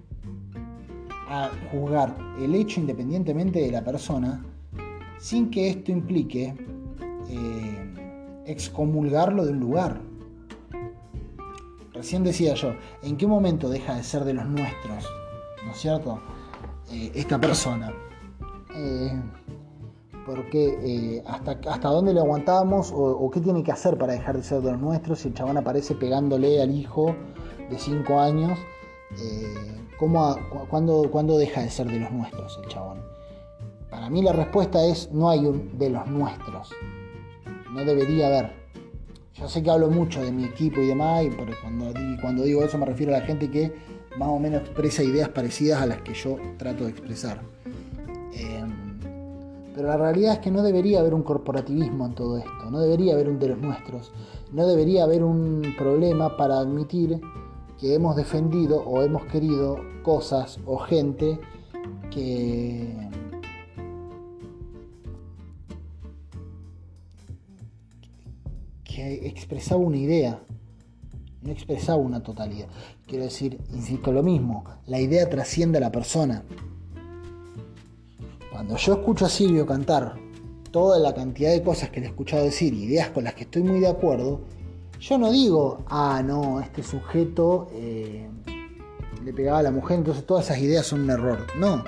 a 1.30 1.50
juzgar 1.72 2.16
el 2.40 2.56
hecho 2.56 2.80
independientemente 2.80 3.60
de 3.60 3.72
la 3.72 3.84
persona 3.84 4.44
sin 5.20 5.50
que 5.50 5.70
esto 5.70 5.92
implique 5.92 6.56
eh, 7.30 8.44
excomulgarlo 8.46 9.46
de 9.46 9.52
un 9.52 9.60
lugar. 9.60 10.00
Recién 11.94 12.24
decía 12.24 12.54
yo, 12.54 12.74
¿en 13.02 13.18
qué 13.18 13.28
momento 13.28 13.70
deja 13.70 13.96
de 13.96 14.04
ser 14.04 14.24
de 14.24 14.34
los 14.34 14.46
nuestros? 14.46 15.06
¿No 15.66 15.72
es 15.72 15.78
cierto? 15.78 16.20
Eh, 16.92 17.12
esta 17.16 17.40
persona. 17.40 17.92
Eh, 18.76 19.20
porque 20.26 21.24
hasta, 21.26 21.60
hasta 21.70 21.88
dónde 21.88 22.14
le 22.14 22.20
aguantamos 22.20 22.92
o, 22.92 22.98
o, 22.98 23.32
qué 23.32 23.40
tiene 23.40 23.64
que 23.64 23.72
hacer 23.72 23.98
para 23.98 24.14
dejar 24.14 24.36
de 24.36 24.44
ser 24.44 24.62
de 24.62 24.74
los 24.74 24.82
nuestros 24.82 25.20
si 25.20 25.30
el 25.30 25.34
chabón 25.34 25.58
aparece 25.58 25.96
pegándole 25.96 26.62
al 26.62 26.72
hijo 26.72 27.16
de 27.70 27.78
5 27.78 28.20
años, 28.20 28.60
eh, 29.22 29.54
¿cuándo, 29.98 31.38
deja 31.38 31.62
de 31.62 31.70
ser 31.70 31.88
de 31.88 32.00
los 32.00 32.12
nuestros 32.12 32.60
el 32.64 32.70
chabón? 32.70 33.02
Para 33.90 34.10
mí 34.10 34.22
la 34.22 34.34
respuesta 34.34 34.84
es 34.86 35.12
no 35.12 35.30
hay 35.30 35.46
un 35.46 35.78
de 35.78 35.90
los 35.90 36.08
nuestros. 36.08 36.70
No 37.72 37.84
debería 37.86 38.28
haber. 38.28 38.52
Yo 39.34 39.48
sé 39.48 39.62
que 39.62 39.70
hablo 39.70 39.90
mucho 39.90 40.24
de 40.24 40.32
mi 40.32 40.46
equipo 40.46 40.82
y 40.82 40.88
demás, 40.88 41.24
y 41.24 41.30
cuando, 41.62 41.94
cuando 42.22 42.44
digo 42.44 42.64
eso 42.64 42.78
me 42.78 42.86
refiero 42.86 43.16
a 43.16 43.20
la 43.20 43.26
gente 43.26 43.50
que 43.52 43.72
más 44.18 44.30
o 44.30 44.40
menos 44.40 44.62
expresa 44.62 45.04
ideas 45.04 45.30
parecidas 45.30 45.82
a 45.82 45.86
las 45.86 46.02
que 46.02 46.14
yo 46.14 46.38
trato 46.58 46.86
de 46.86 46.90
expresar. 46.90 47.40
Em, 48.34 49.00
pero 49.76 49.90
la 49.90 49.98
realidad 49.98 50.34
es 50.34 50.40
que 50.40 50.52
no 50.52 50.64
debería 50.64 51.00
haber 51.00 51.14
un 51.14 51.22
corporativismo 51.22 52.08
en 52.08 52.16
todo 52.16 52.38
esto, 52.40 52.72
no 52.72 52.80
debería 52.80 53.14
haber 53.14 53.30
un 53.30 53.38
de 53.38 53.50
los 53.50 53.60
nuestros, 53.60 54.12
no 54.52 54.66
debería 54.66 55.04
haber 55.04 55.24
un 55.24 55.76
problema 55.78 56.36
para 56.36 56.58
admitir 56.58 57.22
que 57.80 57.94
hemos 57.94 58.16
defendido 58.16 58.82
o 58.82 59.02
hemos 59.02 59.26
querido 59.26 59.80
cosas 60.04 60.60
o 60.66 60.78
gente 60.78 61.40
que 62.10 63.08
expresaba 69.06 69.82
una 69.82 69.98
idea, 69.98 70.40
no 71.42 71.52
expresaba 71.52 71.98
una 71.98 72.22
totalidad. 72.22 72.68
Quiero 73.06 73.26
decir, 73.26 73.60
insisto 73.74 74.12
lo 74.12 74.24
mismo, 74.24 74.64
la 74.86 75.00
idea 75.00 75.30
trasciende 75.30 75.78
a 75.78 75.82
la 75.82 75.92
persona. 75.92 76.44
Cuando 78.52 78.76
yo 78.78 78.94
escucho 78.94 79.26
a 79.26 79.30
Silvio 79.30 79.66
cantar 79.66 80.16
toda 80.72 81.00
la 81.00 81.14
cantidad 81.14 81.52
de 81.52 81.62
cosas 81.62 81.90
que 81.90 82.00
le 82.00 82.08
he 82.08 82.10
escuchado 82.10 82.44
decir, 82.44 82.74
ideas 82.74 83.10
con 83.10 83.24
las 83.24 83.36
que 83.36 83.44
estoy 83.44 83.64
muy 83.64 83.80
de 83.80 83.88
acuerdo, 83.88 84.42
yo 85.00 85.18
no 85.18 85.32
digo, 85.32 85.86
ah, 85.88 86.22
no, 86.26 86.60
este 86.60 86.82
sujeto 86.82 87.70
eh, 87.74 88.28
le 89.24 89.34
pegaba 89.34 89.60
a 89.60 89.64
la 89.64 89.72
mujer, 89.72 90.00
entonces 90.00 90.26
todas 90.26 90.46
esas 90.46 90.60
ideas 90.60 90.86
son 90.86 91.02
un 91.02 91.10
error. 91.12 91.46
No, 91.58 91.84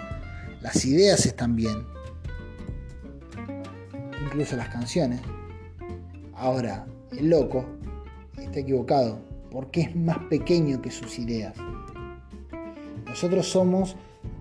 las 0.62 0.86
ideas 0.86 1.26
están 1.26 1.56
bien. 1.56 1.86
Incluso 4.24 4.56
las 4.56 4.70
canciones. 4.70 5.22
Ahora, 6.36 6.86
el 7.12 7.30
loco 7.30 7.66
está 8.38 8.60
equivocado 8.60 9.20
porque 9.52 9.82
es 9.82 9.96
más 9.96 10.20
pequeño 10.30 10.82
que 10.82 10.92
sus 10.92 11.18
ideas. 11.18 11.56
Nosotros 13.08 13.48
somos, 13.48 13.96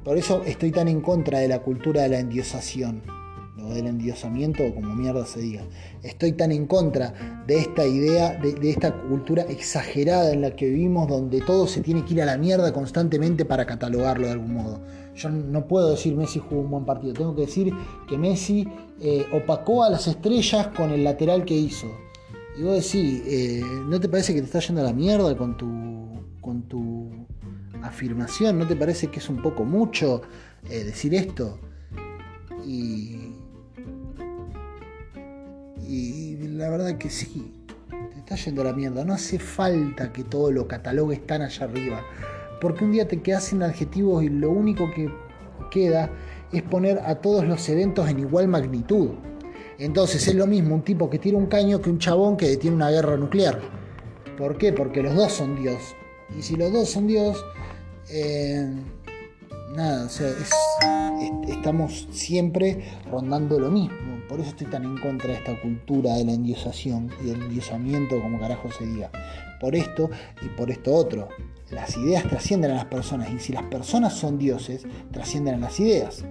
por 0.05 0.19
eso 0.19 0.43
estoy 0.45 0.73
tan 0.73 0.89
en 0.89 1.01
contra 1.01 1.39
de 1.39 1.49
la 1.49 1.61
cultura 1.61 2.03
de 2.03 2.11
la 2.11 2.19
endiosación 2.19 3.18
del 3.67 3.87
endiosamiento 3.87 4.65
o 4.65 4.75
como 4.75 4.95
mierda 4.95 5.27
se 5.27 5.41
diga. 5.41 5.63
Estoy 6.03 6.33
tan 6.33 6.53
en 6.53 6.67
contra 6.67 7.43
de 7.47 7.59
esta 7.59 7.87
idea, 7.87 8.35
de, 8.35 8.71
esta 8.71 8.93
cultura 8.93 9.43
exagerada 9.43 10.33
en 10.33 10.43
la 10.43 10.55
que 10.55 10.67
vivimos, 10.67 11.09
donde 11.09 11.41
todo 11.41 11.67
se 11.67 11.81
tiene 11.81 12.05
que 12.05 12.15
ir 12.15 12.23
a 12.23 12.27
la 12.27 12.39
mierda 12.39 12.73
constantemente 12.73 13.45
para 13.45 13.67
catalogarlo 13.67 14.27
de 14.27 14.33
algún 14.33 14.55
modo. 14.55 14.81
Yo 15.15 15.29
no 15.31 15.67
puedo 15.67 15.91
decir 15.91 16.15
Messi 16.15 16.39
jugó 16.39 16.63
un 16.63 16.71
buen 16.71 16.85
partido, 16.85 17.13
tengo 17.13 17.35
que 17.35 17.43
decir 17.43 17.73
que 18.09 18.17
Messi 18.17 18.69
eh, 19.01 19.27
opacó 19.33 19.83
a 19.83 19.91
las 19.91 20.07
estrellas 20.07 20.69
con 20.69 20.91
el 20.91 21.03
lateral 21.03 21.45
que 21.45 21.55
hizo. 21.55 21.89
Y 22.57 22.63
vos 22.63 22.75
decís, 22.75 23.23
eh, 23.27 23.63
¿no 23.87 24.01
te 24.01 24.09
parece 24.09 24.35
que 24.35 24.41
te 24.41 24.47
está 24.47 24.61
yendo 24.61 24.81
a 24.81 24.85
la 24.85 24.93
mierda 24.93 25.37
con 25.37 25.57
tu, 25.57 25.67
con 26.41 26.63
tu 26.63 27.09
afirmación? 27.83 28.59
¿No 28.59 28.67
te 28.67 28.77
parece 28.77 29.09
que 29.09 29.19
es 29.19 29.29
un 29.29 29.41
poco 29.43 29.65
mucho 29.65 30.23
eh, 30.69 30.85
decir 30.85 31.15
esto? 31.15 31.59
Y 32.67 33.33
y 35.89 36.36
la 36.48 36.69
verdad 36.69 36.98
que 36.98 37.10
sí, 37.10 37.52
te 37.89 38.19
está 38.19 38.36
yendo 38.36 38.65
la 38.65 38.73
mierda. 38.73 39.05
No 39.05 39.15
hace 39.15 39.39
falta 39.39 40.12
que 40.12 40.24
todo 40.24 40.52
lo 40.52 40.69
catalogues 40.69 41.27
tan 41.27 41.43
allá 41.43 41.65
arriba. 41.65 42.02
Porque 42.60 42.85
un 42.85 42.93
día 42.93 43.06
te 43.09 43.23
quedas 43.23 43.44
sin 43.44 43.62
adjetivos 43.62 44.23
y 44.23 44.28
lo 44.28 44.51
único 44.51 44.90
que 44.90 45.09
queda 45.70 46.10
es 46.52 46.62
poner 46.62 46.98
a 46.98 47.16
todos 47.16 47.47
los 47.47 47.69
eventos 47.69 48.09
en 48.09 48.19
igual 48.20 48.48
magnitud. 48.48 49.10
Entonces 49.78 50.27
es 50.27 50.35
lo 50.35 50.47
mismo 50.47 50.74
un 50.74 50.82
tipo 50.82 51.09
que 51.09 51.19
tira 51.19 51.39
un 51.39 51.47
caño 51.47 51.81
que 51.81 51.90
un 51.90 51.98
chabón 51.98 52.36
que 52.36 52.48
detiene 52.48 52.77
una 52.77 52.90
guerra 52.90 53.16
nuclear. 53.16 53.60
¿Por 54.36 54.59
qué? 54.59 54.73
Porque 54.73 55.02
los 55.02 55.15
dos 55.15 55.32
son 55.32 55.60
Dios. 55.60 55.94
Y 56.36 56.43
si 56.43 56.56
los 56.56 56.73
dos 56.73 56.90
son 56.90 57.06
Dios, 57.06 57.44
eh, 58.10 58.69
nada, 59.74 60.06
o 60.06 60.09
sea, 60.09 60.31
estamos 61.48 62.09
siempre 62.10 62.98
rondando 63.10 63.59
lo 63.59 63.70
mismo. 63.70 64.18
Por 64.29 64.41
eso 64.41 64.51
estoy 64.51 64.67
tan 64.67 64.85
en 64.85 64.99
contra 64.99 65.29
de 65.29 65.39
esta 65.39 65.59
cultura 65.59 66.15
de 66.15 66.25
la 66.25 66.33
endiosación 66.33 67.11
y 67.23 67.29
del 67.29 67.43
endiosamiento, 67.43 68.21
como 68.21 68.39
carajo 68.39 68.71
se 68.71 68.85
diga. 68.85 69.11
Por 69.59 69.75
esto 69.75 70.11
y 70.43 70.49
por 70.51 70.71
esto 70.71 70.95
otro. 70.95 71.29
Las 71.71 71.97
ideas 71.97 72.25
trascienden 72.29 72.73
a 72.73 72.75
las 72.75 72.85
personas 72.85 73.31
y 73.33 73.39
si 73.39 73.55
las 73.55 73.65
personas 73.65 74.13
son 74.15 74.39
dioses, 74.39 74.87
trascienden 75.13 75.55
a 75.55 75.59
las 75.59 75.81
ideas. 75.81 76.25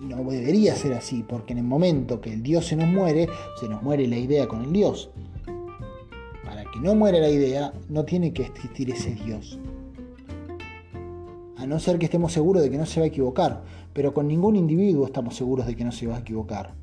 Y 0.00 0.06
no 0.06 0.24
debería 0.24 0.74
ser 0.74 0.94
así, 0.94 1.24
porque 1.26 1.52
en 1.52 1.60
el 1.60 1.64
momento 1.64 2.20
que 2.20 2.32
el 2.32 2.42
dios 2.42 2.66
se 2.66 2.74
nos 2.74 2.88
muere, 2.88 3.28
se 3.60 3.68
nos 3.68 3.82
muere 3.82 4.08
la 4.08 4.16
idea 4.16 4.48
con 4.48 4.64
el 4.64 4.72
dios. 4.72 5.10
Para 6.44 6.64
que 6.64 6.80
no 6.80 6.96
muera 6.96 7.18
la 7.20 7.30
idea, 7.30 7.72
no 7.88 8.04
tiene 8.04 8.32
que 8.32 8.42
existir 8.42 8.90
ese 8.90 9.14
dios. 9.14 9.58
A 11.56 11.64
no 11.64 11.78
ser 11.78 11.98
que 11.98 12.06
estemos 12.06 12.32
seguros 12.32 12.62
de 12.62 12.70
que 12.70 12.76
no 12.76 12.86
se 12.86 13.00
va 13.00 13.04
a 13.04 13.08
equivocar 13.08 13.75
pero 13.96 14.12
con 14.12 14.28
ningún 14.28 14.56
individuo 14.56 15.06
estamos 15.06 15.34
seguros 15.34 15.66
de 15.66 15.74
que 15.74 15.82
no 15.82 15.90
se 15.90 16.06
va 16.06 16.16
a 16.16 16.18
equivocar. 16.18 16.74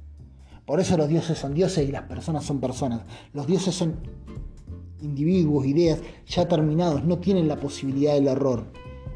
Por 0.66 0.80
eso 0.80 0.98
los 0.98 1.08
dioses 1.08 1.38
son 1.38 1.54
dioses 1.54 1.88
y 1.88 1.92
las 1.92 2.02
personas 2.08 2.44
son 2.44 2.60
personas. 2.60 3.02
Los 3.34 3.46
dioses 3.46 3.76
son 3.76 3.98
individuos, 5.00 5.68
ideas 5.68 6.00
ya 6.26 6.48
terminados, 6.48 7.04
no 7.04 7.20
tienen 7.20 7.48
la 7.48 7.58
posibilidad 7.58 8.16
del 8.16 8.30
error. 8.30 8.66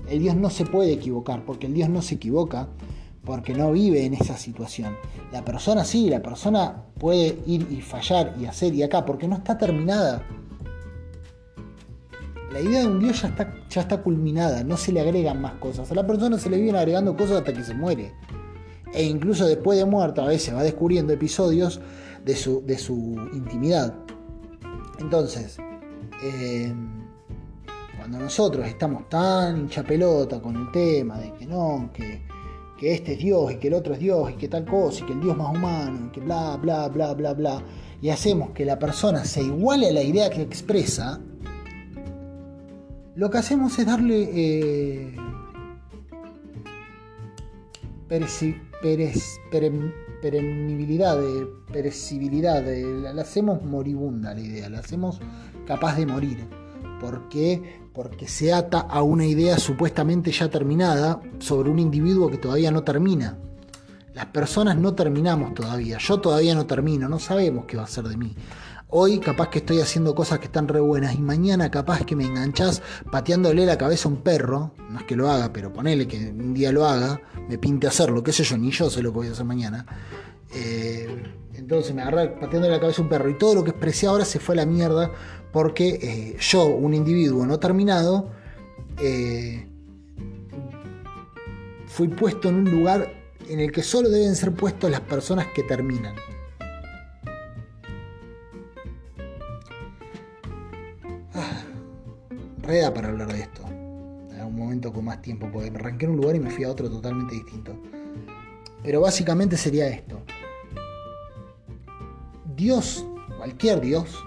El 0.07 0.19
Dios 0.19 0.35
no 0.35 0.51
se 0.51 0.63
puede 0.63 0.93
equivocar, 0.93 1.43
porque 1.43 1.65
el 1.65 1.73
Dios 1.73 1.89
no 1.89 2.03
se 2.03 2.15
equivoca 2.15 2.69
porque 3.25 3.55
no 3.55 3.71
vive 3.71 4.05
en 4.05 4.13
esa 4.13 4.37
situación. 4.37 4.95
La 5.31 5.43
persona 5.43 5.83
sí, 5.83 6.07
la 6.07 6.21
persona 6.21 6.83
puede 6.99 7.39
ir 7.47 7.67
y 7.71 7.81
fallar 7.81 8.35
y 8.39 8.45
hacer 8.45 8.75
y 8.75 8.83
acá, 8.83 9.05
porque 9.05 9.27
no 9.27 9.37
está 9.37 9.57
terminada 9.57 10.23
la 12.57 12.63
idea 12.63 12.81
de 12.81 12.87
un 12.87 12.99
Dios 12.99 13.21
ya 13.21 13.27
está, 13.27 13.53
ya 13.69 13.81
está 13.81 14.01
culminada, 14.01 14.63
no 14.63 14.77
se 14.77 14.91
le 14.91 14.99
agregan 14.99 15.39
más 15.39 15.53
cosas. 15.55 15.91
A 15.91 15.93
la 15.93 16.07
persona 16.07 16.39
se 16.39 16.49
le 16.49 16.57
vienen 16.57 16.77
agregando 16.77 17.15
cosas 17.15 17.37
hasta 17.37 17.53
que 17.53 17.63
se 17.63 17.75
muere. 17.75 18.13
E 18.91 19.03
incluso 19.03 19.45
después 19.45 19.77
de 19.77 19.85
muerto 19.85 20.23
a 20.23 20.25
veces 20.25 20.55
va 20.55 20.63
descubriendo 20.63 21.13
episodios 21.13 21.79
de 22.25 22.35
su, 22.35 22.65
de 22.65 22.79
su 22.79 23.15
intimidad. 23.33 23.93
Entonces, 24.99 25.57
eh, 26.23 26.73
cuando 27.95 28.17
nosotros 28.17 28.65
estamos 28.65 29.07
tan 29.07 29.57
hincha 29.59 29.83
pelota 29.83 30.41
con 30.41 30.55
el 30.55 30.71
tema 30.71 31.19
de 31.19 31.33
que 31.33 31.45
no, 31.45 31.91
que, 31.93 32.25
este 32.81 33.13
es 33.13 33.19
Dios 33.19 33.51
y 33.51 33.57
que 33.57 33.67
el 33.67 33.75
otro 33.75 33.93
es 33.93 33.99
Dios 33.99 34.31
y 34.31 34.33
que 34.33 34.47
tal 34.47 34.65
cosa 34.65 35.03
y 35.03 35.07
que 35.07 35.13
el 35.13 35.21
Dios 35.21 35.37
más 35.37 35.55
humano 35.55 36.07
y 36.07 36.11
que 36.11 36.21
bla, 36.21 36.57
bla, 36.57 36.87
bla, 36.87 37.13
bla, 37.13 37.33
bla, 37.33 37.63
y 38.01 38.09
hacemos 38.09 38.49
que 38.51 38.65
la 38.65 38.79
persona 38.79 39.25
se 39.25 39.43
iguale 39.43 39.89
a 39.89 39.91
la 39.91 40.01
idea 40.01 40.29
que 40.29 40.41
expresa, 40.41 41.19
lo 43.17 43.31
que 43.31 43.39
hacemos 43.39 43.77
es 43.79 43.85
darle 43.87 44.29
eh, 44.31 45.17
perecibilidad, 51.71 52.63
la 52.63 53.21
hacemos 53.21 53.63
moribunda 53.63 54.35
la 54.35 54.39
idea, 54.39 54.69
la 54.69 54.79
hacemos 54.79 55.19
capaz 55.65 55.97
de 55.97 56.05
morir. 56.05 56.47
¿Por 57.01 57.27
qué? 57.27 57.79
Porque 57.91 58.27
se 58.27 58.53
ata 58.53 58.81
a 58.81 59.01
una 59.01 59.25
idea 59.25 59.57
supuestamente 59.57 60.31
ya 60.31 60.49
terminada 60.49 61.19
sobre 61.39 61.71
un 61.71 61.79
individuo 61.79 62.29
que 62.29 62.37
todavía 62.37 62.69
no 62.69 62.83
termina. 62.83 63.39
Las 64.13 64.27
personas 64.27 64.77
no 64.77 64.93
terminamos 64.93 65.55
todavía, 65.55 65.97
yo 65.97 66.19
todavía 66.19 66.53
no 66.53 66.67
termino, 66.67 67.09
no 67.09 67.17
sabemos 67.17 67.65
qué 67.65 67.77
va 67.77 67.83
a 67.83 67.87
ser 67.87 68.03
de 68.03 68.17
mí. 68.17 68.35
Hoy 68.89 69.19
capaz 69.19 69.49
que 69.49 69.59
estoy 69.59 69.81
haciendo 69.81 70.15
cosas 70.15 70.39
que 70.39 70.45
están 70.45 70.65
re 70.69 70.79
buenas 70.79 71.13
y 71.13 71.17
mañana 71.17 71.69
capaz 71.69 72.05
que 72.05 72.15
me 72.15 72.23
enganchás 72.23 72.81
pateándole 73.11 73.65
la 73.65 73.77
cabeza 73.77 74.07
a 74.07 74.11
un 74.13 74.21
perro, 74.21 74.71
no 74.89 74.99
es 74.99 75.03
que 75.03 75.17
lo 75.17 75.29
haga, 75.29 75.51
pero 75.51 75.73
ponele 75.73 76.07
que 76.07 76.29
un 76.29 76.53
día 76.53 76.71
lo 76.71 76.85
haga, 76.85 77.19
me 77.49 77.57
pinte 77.57 77.85
hacerlo, 77.85 78.23
qué 78.23 78.31
sé 78.31 78.45
yo, 78.45 78.57
ni 78.57 78.71
yo 78.71 78.89
sé 78.89 79.03
lo 79.03 79.11
que 79.11 79.17
voy 79.17 79.27
a 79.27 79.31
hacer 79.31 79.43
mañana. 79.43 79.85
Eh, 80.55 81.21
entonces 81.55 81.93
me 81.93 82.01
agarré 82.01 82.29
pateándole 82.29 82.73
la 82.75 82.79
cabeza 82.79 83.01
un 83.01 83.09
perro 83.09 83.29
y 83.29 83.37
todo 83.37 83.55
lo 83.55 83.63
que 83.65 83.71
expresé 83.71 84.07
ahora 84.07 84.23
se 84.23 84.39
fue 84.39 84.55
a 84.55 84.59
la 84.59 84.65
mierda 84.65 85.11
porque 85.51 85.99
eh, 86.01 86.37
yo, 86.39 86.67
un 86.67 86.93
individuo 86.93 87.45
no 87.45 87.59
terminado, 87.59 88.29
eh, 89.01 89.67
fui 91.87 92.07
puesto 92.07 92.47
en 92.47 92.55
un 92.55 92.71
lugar 92.71 93.11
en 93.49 93.59
el 93.59 93.69
que 93.69 93.83
solo 93.83 94.07
deben 94.07 94.33
ser 94.37 94.53
puestos 94.53 94.89
las 94.89 95.01
personas 95.01 95.47
que 95.47 95.63
terminan. 95.63 96.15
Para 102.67 103.07
hablar 103.07 103.31
de 103.31 103.39
esto. 103.39 103.61
En 103.69 104.43
un 104.43 104.55
momento 104.55 104.91
con 104.91 105.05
más 105.05 105.21
tiempo, 105.21 105.49
porque 105.53 105.71
me 105.71 105.79
arranqué 105.79 106.03
en 106.03 106.11
un 106.11 106.17
lugar 106.17 106.35
y 106.35 106.41
me 106.41 106.49
fui 106.49 106.65
a 106.65 106.69
otro 106.69 106.89
totalmente 106.89 107.33
distinto. 107.33 107.73
Pero 108.83 108.99
básicamente 108.99 109.55
sería 109.55 109.87
esto. 109.87 110.19
Dios, 112.57 113.05
cualquier 113.37 113.79
Dios, 113.79 114.21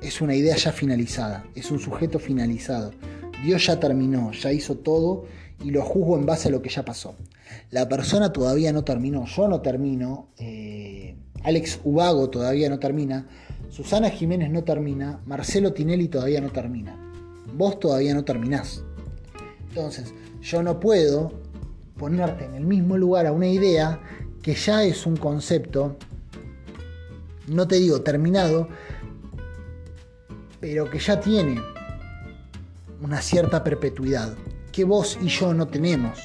es 0.00 0.22
una 0.22 0.34
idea 0.34 0.56
ya 0.56 0.72
finalizada, 0.72 1.44
es 1.54 1.70
un 1.70 1.78
sujeto 1.78 2.18
finalizado. 2.18 2.92
Dios 3.44 3.66
ya 3.66 3.78
terminó, 3.78 4.32
ya 4.32 4.52
hizo 4.52 4.76
todo 4.76 5.26
y 5.62 5.70
lo 5.70 5.82
juzgo 5.82 6.16
en 6.16 6.24
base 6.24 6.48
a 6.48 6.50
lo 6.50 6.62
que 6.62 6.70
ya 6.70 6.86
pasó. 6.86 7.14
La 7.70 7.90
persona 7.90 8.32
todavía 8.32 8.72
no 8.72 8.84
terminó, 8.84 9.26
yo 9.26 9.48
no 9.48 9.60
termino, 9.60 10.28
eh, 10.38 11.14
Alex 11.44 11.80
Ubago 11.84 12.30
todavía 12.30 12.70
no 12.70 12.78
termina, 12.78 13.26
Susana 13.68 14.08
Jiménez 14.08 14.50
no 14.50 14.64
termina, 14.64 15.20
Marcelo 15.26 15.74
Tinelli 15.74 16.08
todavía 16.08 16.40
no 16.40 16.50
termina 16.50 17.01
vos 17.54 17.78
todavía 17.80 18.14
no 18.14 18.24
terminás. 18.24 18.84
Entonces, 19.68 20.14
yo 20.40 20.62
no 20.62 20.80
puedo 20.80 21.32
ponerte 21.96 22.44
en 22.44 22.54
el 22.54 22.64
mismo 22.64 22.96
lugar 22.96 23.26
a 23.26 23.32
una 23.32 23.48
idea 23.48 24.00
que 24.42 24.54
ya 24.54 24.82
es 24.82 25.06
un 25.06 25.16
concepto, 25.16 25.96
no 27.46 27.68
te 27.68 27.76
digo 27.76 28.02
terminado, 28.02 28.68
pero 30.60 30.90
que 30.90 30.98
ya 30.98 31.20
tiene 31.20 31.60
una 33.00 33.20
cierta 33.20 33.64
perpetuidad, 33.64 34.34
que 34.72 34.84
vos 34.84 35.18
y 35.20 35.28
yo 35.28 35.54
no 35.54 35.68
tenemos. 35.68 36.18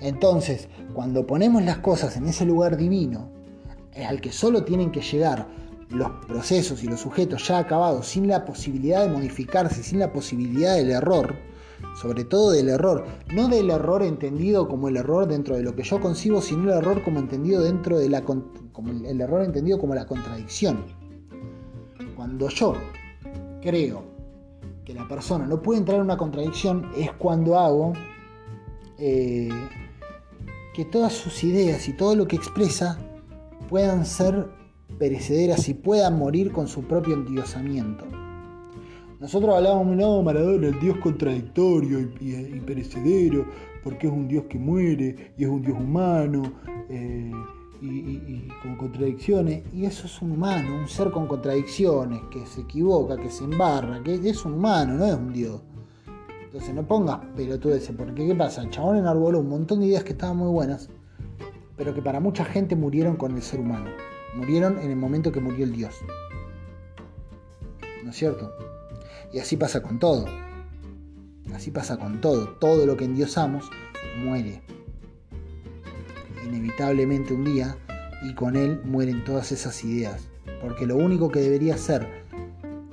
Entonces, 0.00 0.68
cuando 0.94 1.26
ponemos 1.26 1.62
las 1.62 1.78
cosas 1.78 2.16
en 2.16 2.26
ese 2.26 2.44
lugar 2.44 2.76
divino, 2.76 3.30
al 4.06 4.20
que 4.20 4.32
solo 4.32 4.64
tienen 4.64 4.92
que 4.92 5.00
llegar 5.00 5.48
los 5.90 6.10
procesos 6.26 6.82
y 6.82 6.86
los 6.86 7.00
sujetos 7.00 7.46
ya 7.48 7.58
acabados, 7.58 8.06
sin 8.06 8.28
la 8.28 8.44
posibilidad 8.44 9.04
de 9.04 9.10
modificarse, 9.10 9.82
sin 9.82 9.98
la 9.98 10.12
posibilidad 10.12 10.76
del 10.76 10.90
error, 10.90 11.36
sobre 12.00 12.24
todo 12.24 12.50
del 12.50 12.68
error, 12.68 13.06
no 13.32 13.48
del 13.48 13.70
error 13.70 14.02
entendido 14.02 14.68
como 14.68 14.88
el 14.88 14.96
error 14.96 15.26
dentro 15.26 15.56
de 15.56 15.62
lo 15.62 15.74
que 15.74 15.82
yo 15.82 16.00
concibo, 16.00 16.42
sino 16.42 16.64
el 16.72 16.78
error 16.78 17.02
como 17.02 17.18
entendido 17.18 17.62
dentro 17.62 17.98
de 17.98 18.08
la 18.08 18.22
como 18.22 18.90
el 18.90 19.20
error 19.20 19.42
entendido 19.42 19.78
como 19.78 19.94
la 19.94 20.06
contradicción. 20.06 20.84
Cuando 22.14 22.48
yo 22.48 22.74
creo 23.62 24.04
que 24.84 24.94
la 24.94 25.06
persona 25.06 25.46
no 25.46 25.60
puede 25.62 25.80
entrar 25.80 25.96
en 25.96 26.04
una 26.04 26.16
contradicción 26.16 26.90
es 26.96 27.12
cuando 27.12 27.58
hago 27.58 27.92
eh, 28.98 29.48
que 30.74 30.84
todas 30.84 31.12
sus 31.12 31.42
ideas 31.44 31.88
y 31.88 31.92
todo 31.92 32.14
lo 32.14 32.26
que 32.26 32.36
expresa 32.36 32.98
puedan 33.68 34.06
ser 34.06 34.57
perecederas 34.98 35.68
y 35.68 35.74
puedan 35.74 36.18
morir 36.18 36.52
con 36.52 36.68
su 36.68 36.82
propio 36.82 37.14
endiosamiento. 37.14 38.04
Nosotros 39.20 39.56
hablábamos, 39.56 39.96
no, 39.96 40.22
Maradona, 40.22 40.68
el 40.68 40.78
Dios 40.78 40.96
contradictorio 40.98 41.98
y, 42.20 42.60
perecedero, 42.60 43.46
porque 43.82 44.06
es 44.06 44.12
un 44.12 44.28
Dios 44.28 44.44
que 44.48 44.58
muere 44.58 45.32
y 45.36 45.42
es 45.42 45.50
un 45.50 45.60
Dios 45.60 45.76
humano 45.76 46.42
eh, 46.88 47.32
y, 47.80 48.46
con 48.62 48.76
contradicciones. 48.76 49.62
Y 49.74 49.86
eso 49.86 50.06
es 50.06 50.22
un 50.22 50.32
humano, 50.32 50.76
un 50.76 50.88
ser 50.88 51.10
con 51.10 51.26
contradicciones, 51.26 52.20
que 52.30 52.46
se 52.46 52.60
equivoca, 52.60 53.16
que 53.16 53.28
se 53.28 53.42
embarra, 53.42 54.00
que 54.04 54.14
es 54.14 54.44
un 54.44 54.54
humano, 54.54 54.94
no 54.94 55.04
es 55.04 55.14
un 55.14 55.32
Dios. 55.32 55.62
Entonces 56.44 56.72
no 56.72 56.86
pongas 56.86 57.18
pelotudeces, 57.36 57.94
porque 57.96 58.24
¿qué 58.24 58.34
pasa? 58.36 58.62
El 58.62 58.70
chabón 58.70 58.98
enarboló 58.98 59.40
un 59.40 59.48
montón 59.48 59.80
de 59.80 59.86
ideas 59.86 60.04
que 60.04 60.12
estaban 60.12 60.36
muy 60.36 60.48
buenas, 60.48 60.88
pero 61.76 61.92
que 61.92 62.02
para 62.02 62.20
mucha 62.20 62.44
gente 62.44 62.76
murieron 62.76 63.16
con 63.16 63.34
el 63.34 63.42
ser 63.42 63.58
humano. 63.60 63.90
Murieron 64.38 64.78
en 64.78 64.92
el 64.92 64.96
momento 64.96 65.32
que 65.32 65.40
murió 65.40 65.64
el 65.64 65.72
Dios. 65.72 65.96
¿No 68.04 68.10
es 68.10 68.16
cierto? 68.16 68.52
Y 69.32 69.40
así 69.40 69.56
pasa 69.56 69.82
con 69.82 69.98
todo. 69.98 70.26
Así 71.52 71.72
pasa 71.72 71.98
con 71.98 72.20
todo. 72.20 72.50
Todo 72.60 72.86
lo 72.86 72.96
que 72.96 73.04
endiosamos 73.04 73.68
muere. 74.22 74.62
Inevitablemente 76.46 77.34
un 77.34 77.46
día 77.46 77.76
y 78.22 78.32
con 78.34 78.54
él 78.54 78.80
mueren 78.84 79.24
todas 79.24 79.50
esas 79.50 79.82
ideas. 79.82 80.28
Porque 80.62 80.86
lo 80.86 80.94
único 80.94 81.32
que 81.32 81.40
debería 81.40 81.76
ser 81.76 82.06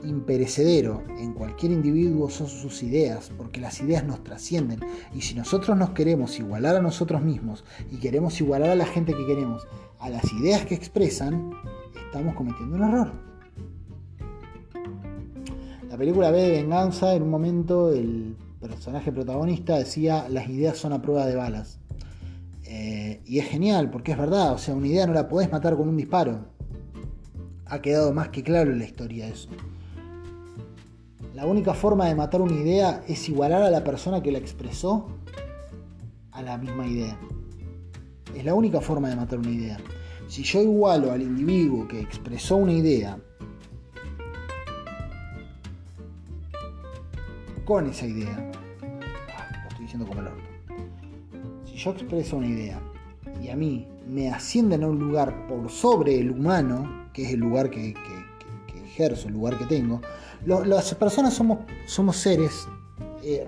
imperecedero 0.04 1.04
en 1.20 1.34
cualquier 1.34 1.72
individuo 1.72 2.30
son 2.32 2.48
sus 2.48 2.82
ideas, 2.82 3.32
porque 3.38 3.62
las 3.62 3.80
ideas 3.82 4.04
nos 4.04 4.24
trascienden. 4.24 4.80
Y 5.14 5.22
si 5.22 5.36
nosotros 5.36 5.78
nos 5.78 5.92
queremos 5.92 6.40
igualar 6.40 6.76
a 6.76 6.82
nosotros 6.82 7.22
mismos 7.22 7.64
y 7.92 7.98
queremos 7.98 8.42
igualar 8.42 8.72
a 8.72 8.76
la 8.76 8.88
gente 8.88 9.14
que 9.14 9.28
queremos 9.28 9.68
a 10.06 10.10
las 10.10 10.32
ideas 10.34 10.64
que 10.68 10.76
expresan, 10.76 11.52
estamos 12.06 12.36
cometiendo 12.36 12.76
un 12.76 12.84
error. 12.84 13.12
La 15.90 15.98
película 15.98 16.30
B 16.30 16.44
de 16.44 16.52
Venganza, 16.62 17.16
en 17.16 17.24
un 17.24 17.32
momento 17.32 17.92
el 17.92 18.36
personaje 18.60 19.12
protagonista 19.12 19.80
decía, 19.80 20.28
las 20.30 20.48
ideas 20.48 20.78
son 20.78 20.94
a 20.94 21.02
prueba 21.02 21.26
de 21.26 21.36
balas. 21.36 21.80
Eh, 22.66 23.24
y 23.26 23.40
es 23.40 23.48
genial, 23.48 23.90
porque 23.90 24.12
es 24.12 24.18
verdad, 24.18 24.54
o 24.54 24.60
sea, 24.60 24.76
una 24.76 24.88
idea 24.88 25.08
no 25.08 25.14
la 25.14 25.28
podés 25.28 25.52
matar 25.52 25.76
con 25.76 25.90
un 25.90 25.98
disparo. 25.98 26.50
Ha 27.66 27.82
quedado 27.82 28.14
más 28.14 28.30
que 28.30 28.44
claro 28.44 28.72
en 28.72 28.78
la 28.78 28.86
historia 28.86 29.28
eso. 29.28 29.50
La 31.34 31.48
única 31.48 31.74
forma 31.74 32.06
de 32.06 32.14
matar 32.14 32.42
una 32.42 32.54
idea 32.54 33.04
es 33.08 33.28
igualar 33.28 33.64
a 33.64 33.72
la 33.72 33.84
persona 33.84 34.22
que 34.22 34.32
la 34.32 34.38
expresó 34.38 35.08
a 36.32 36.44
la 36.44 36.60
misma 36.60 36.86
idea. 36.86 37.18
Es 38.36 38.44
la 38.44 38.54
única 38.54 38.82
forma 38.82 39.10
de 39.10 39.16
matar 39.16 39.40
una 39.40 39.50
idea. 39.50 39.78
Si 40.28 40.44
yo 40.44 40.62
igualo 40.62 41.12
al 41.12 41.22
individuo 41.22 41.88
que 41.88 42.02
expresó 42.02 42.58
una 42.58 42.74
idea 42.74 43.18
con 47.64 47.88
esa 47.88 48.06
idea, 48.06 48.52
ah, 49.38 49.62
lo 49.64 49.70
estoy 49.70 49.84
diciendo 49.84 50.08
como 50.08 50.22
el 50.22 50.28
orto. 50.28 50.44
Si 51.66 51.78
yo 51.78 51.92
expreso 51.92 52.38
una 52.38 52.48
idea 52.48 52.82
y 53.42 53.50
a 53.50 53.56
mí 53.56 53.88
me 54.08 54.30
ascienden 54.30 54.84
a 54.84 54.88
un 54.88 55.00
lugar 55.00 55.48
por 55.48 55.70
sobre 55.70 56.20
el 56.20 56.32
humano, 56.32 57.08
que 57.14 57.24
es 57.24 57.34
el 57.34 57.40
lugar 57.40 57.70
que, 57.70 57.96
ejerzo, 58.86 59.28
el 59.28 59.34
lugar 59.34 59.58
que 59.58 59.66
tengo, 59.66 60.02
las 60.46 60.94
personas 60.96 61.34
somos, 61.34 61.60
somos 61.86 62.18
seres 62.18 62.68
eh. 63.26 63.48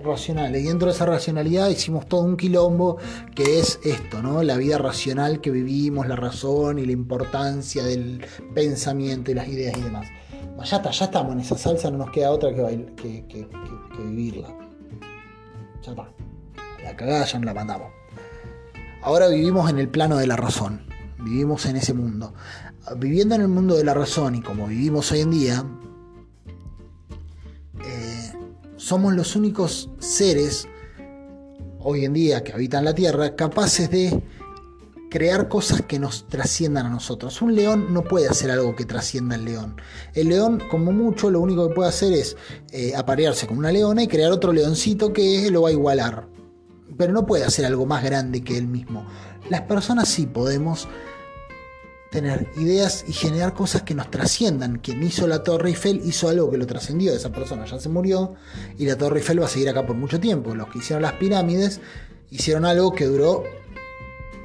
Y 0.58 0.62
dentro 0.64 0.88
de 0.88 0.94
esa 0.94 1.06
racionalidad 1.06 1.68
hicimos 1.68 2.06
todo 2.06 2.22
un 2.22 2.36
quilombo 2.36 2.98
que 3.34 3.60
es 3.60 3.78
esto, 3.84 4.20
¿no? 4.22 4.42
La 4.42 4.56
vida 4.56 4.76
racional 4.78 5.40
que 5.40 5.50
vivimos, 5.50 6.08
la 6.08 6.16
razón 6.16 6.78
y 6.78 6.86
la 6.86 6.92
importancia 6.92 7.84
del 7.84 8.26
pensamiento 8.54 9.30
y 9.30 9.34
las 9.34 9.46
ideas 9.48 9.76
y 9.78 9.82
demás. 9.82 10.08
ya 10.64 10.78
está, 10.78 10.90
ya 10.90 11.04
estamos 11.04 11.32
en 11.32 11.40
esa 11.40 11.56
salsa, 11.56 11.90
no 11.90 11.98
nos 11.98 12.10
queda 12.10 12.32
otra 12.32 12.50
que, 12.52 13.24
que, 13.28 13.48
vivirla. 13.98 14.48
Ya 15.82 15.92
está. 15.92 16.08
La 16.82 16.96
cagada 16.96 17.24
ya 17.24 17.38
no 17.38 17.44
la 17.46 17.54
mandamos. 17.54 17.88
Ahora 19.02 19.28
vivimos 19.28 19.70
en 19.70 19.78
el 19.78 19.88
plano 19.88 20.16
de 20.16 20.26
la 20.26 20.36
razón. 20.36 20.86
Vivimos 21.20 21.66
en 21.66 21.76
ese 21.76 21.94
mundo. 21.94 22.34
Viviendo 22.96 23.34
en 23.36 23.42
el 23.42 23.48
mundo 23.48 23.76
de 23.76 23.84
la 23.84 23.94
razón 23.94 24.34
y 24.34 24.40
como 24.40 24.66
vivimos 24.66 25.12
hoy 25.12 25.20
en 25.20 25.30
día, 25.30 25.64
somos 28.88 29.12
los 29.12 29.36
únicos 29.36 29.90
seres 29.98 30.66
hoy 31.78 32.06
en 32.06 32.14
día 32.14 32.42
que 32.42 32.54
habitan 32.54 32.86
la 32.86 32.94
Tierra 32.94 33.36
capaces 33.36 33.90
de 33.90 34.22
crear 35.10 35.48
cosas 35.48 35.82
que 35.82 35.98
nos 35.98 36.26
trasciendan 36.26 36.86
a 36.86 36.88
nosotros. 36.88 37.42
Un 37.42 37.54
león 37.54 37.92
no 37.92 38.02
puede 38.02 38.28
hacer 38.28 38.50
algo 38.50 38.74
que 38.74 38.86
trascienda 38.86 39.34
al 39.34 39.44
león. 39.44 39.76
El 40.14 40.30
león, 40.30 40.62
como 40.70 40.90
mucho, 40.90 41.30
lo 41.30 41.40
único 41.40 41.68
que 41.68 41.74
puede 41.74 41.90
hacer 41.90 42.14
es 42.14 42.38
eh, 42.72 42.96
aparearse 42.96 43.46
con 43.46 43.58
una 43.58 43.72
leona 43.72 44.04
y 44.04 44.08
crear 44.08 44.32
otro 44.32 44.54
leoncito 44.54 45.12
que 45.12 45.50
lo 45.50 45.60
va 45.60 45.68
a 45.68 45.72
igualar. 45.72 46.26
Pero 46.96 47.12
no 47.12 47.26
puede 47.26 47.44
hacer 47.44 47.66
algo 47.66 47.84
más 47.84 48.02
grande 48.02 48.42
que 48.42 48.56
él 48.56 48.68
mismo. 48.68 49.06
Las 49.50 49.60
personas 49.62 50.08
sí 50.08 50.24
podemos 50.24 50.88
tener 52.10 52.48
ideas 52.56 53.04
y 53.06 53.12
generar 53.12 53.54
cosas 53.54 53.82
que 53.82 53.94
nos 53.94 54.10
trasciendan. 54.10 54.78
Quien 54.78 55.02
hizo 55.02 55.26
la 55.26 55.42
Torre 55.42 55.70
Eiffel 55.70 56.00
hizo 56.04 56.28
algo 56.28 56.50
que 56.50 56.56
lo 56.56 56.66
trascendió. 56.66 57.12
Esa 57.12 57.30
persona 57.30 57.64
ya 57.66 57.78
se 57.78 57.88
murió 57.88 58.34
y 58.78 58.86
la 58.86 58.96
Torre 58.96 59.18
Eiffel 59.18 59.42
va 59.42 59.46
a 59.46 59.48
seguir 59.48 59.68
acá 59.68 59.86
por 59.86 59.96
mucho 59.96 60.18
tiempo. 60.18 60.54
Los 60.54 60.68
que 60.68 60.78
hicieron 60.78 61.02
las 61.02 61.14
pirámides 61.14 61.80
hicieron 62.30 62.64
algo 62.64 62.92
que 62.92 63.06
duró 63.06 63.44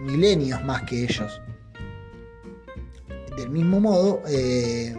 milenios 0.02 0.64
más 0.64 0.84
que 0.84 1.04
ellos. 1.04 1.42
Del 3.38 3.50
mismo 3.50 3.80
modo, 3.80 4.22
eh, 4.28 4.96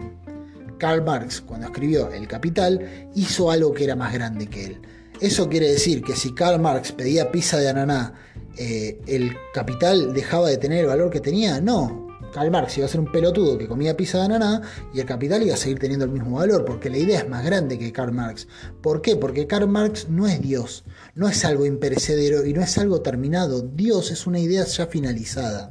Karl 0.79 1.05
Marx, 1.05 1.41
cuando 1.41 1.67
escribió 1.67 2.11
El 2.11 2.27
Capital, 2.27 3.11
hizo 3.15 3.51
algo 3.51 3.73
que 3.73 3.85
era 3.85 3.95
más 3.95 4.13
grande 4.13 4.49
que 4.49 4.65
él. 4.67 4.83
Eso 5.21 5.49
quiere 5.49 5.71
decir 5.71 6.03
que 6.03 6.17
si 6.17 6.35
Karl 6.35 6.61
Marx 6.61 6.91
pedía 6.91 7.31
pizza 7.31 7.59
de 7.59 7.69
ananá, 7.69 8.15
eh, 8.57 9.01
¿el 9.07 9.37
capital 9.53 10.13
dejaba 10.13 10.49
de 10.49 10.57
tener 10.57 10.81
el 10.81 10.87
valor 10.87 11.11
que 11.11 11.21
tenía? 11.21 11.61
No, 11.61 12.04
Karl 12.35 12.51
Marx 12.51 12.77
iba 12.79 12.87
a 12.87 12.89
ser 12.89 12.99
un 12.99 13.13
pelotudo 13.13 13.57
que 13.57 13.69
comía 13.69 13.97
pizza 13.97 14.19
de 14.19 14.25
ananá 14.25 14.61
y 14.93 14.99
el 14.99 15.07
capital 15.07 15.45
iba 15.45 15.55
a 15.55 15.57
seguir 15.57 15.79
teniendo 15.79 16.05
el 16.05 16.11
mismo 16.11 16.37
valor, 16.37 16.65
porque 16.65 16.91
la 16.91 16.99
idea 16.99 17.21
es 17.21 17.29
más 17.29 17.45
grande 17.45 17.79
que 17.79 17.93
Karl 17.93 18.11
Marx. 18.11 18.49
¿Por 18.83 19.03
qué? 19.03 19.15
Porque 19.15 19.47
Karl 19.47 19.69
Marx 19.69 20.09
no 20.09 20.27
es 20.27 20.43
Dios, 20.43 20.83
no 21.15 21.29
es 21.29 21.45
algo 21.45 21.65
imperecedero 21.65 22.45
y 22.45 22.53
no 22.53 22.61
es 22.61 22.77
algo 22.77 23.03
terminado. 23.03 23.63
Dios 23.63 24.11
es 24.11 24.27
una 24.27 24.41
idea 24.41 24.65
ya 24.65 24.89
finalizada. 24.89 25.71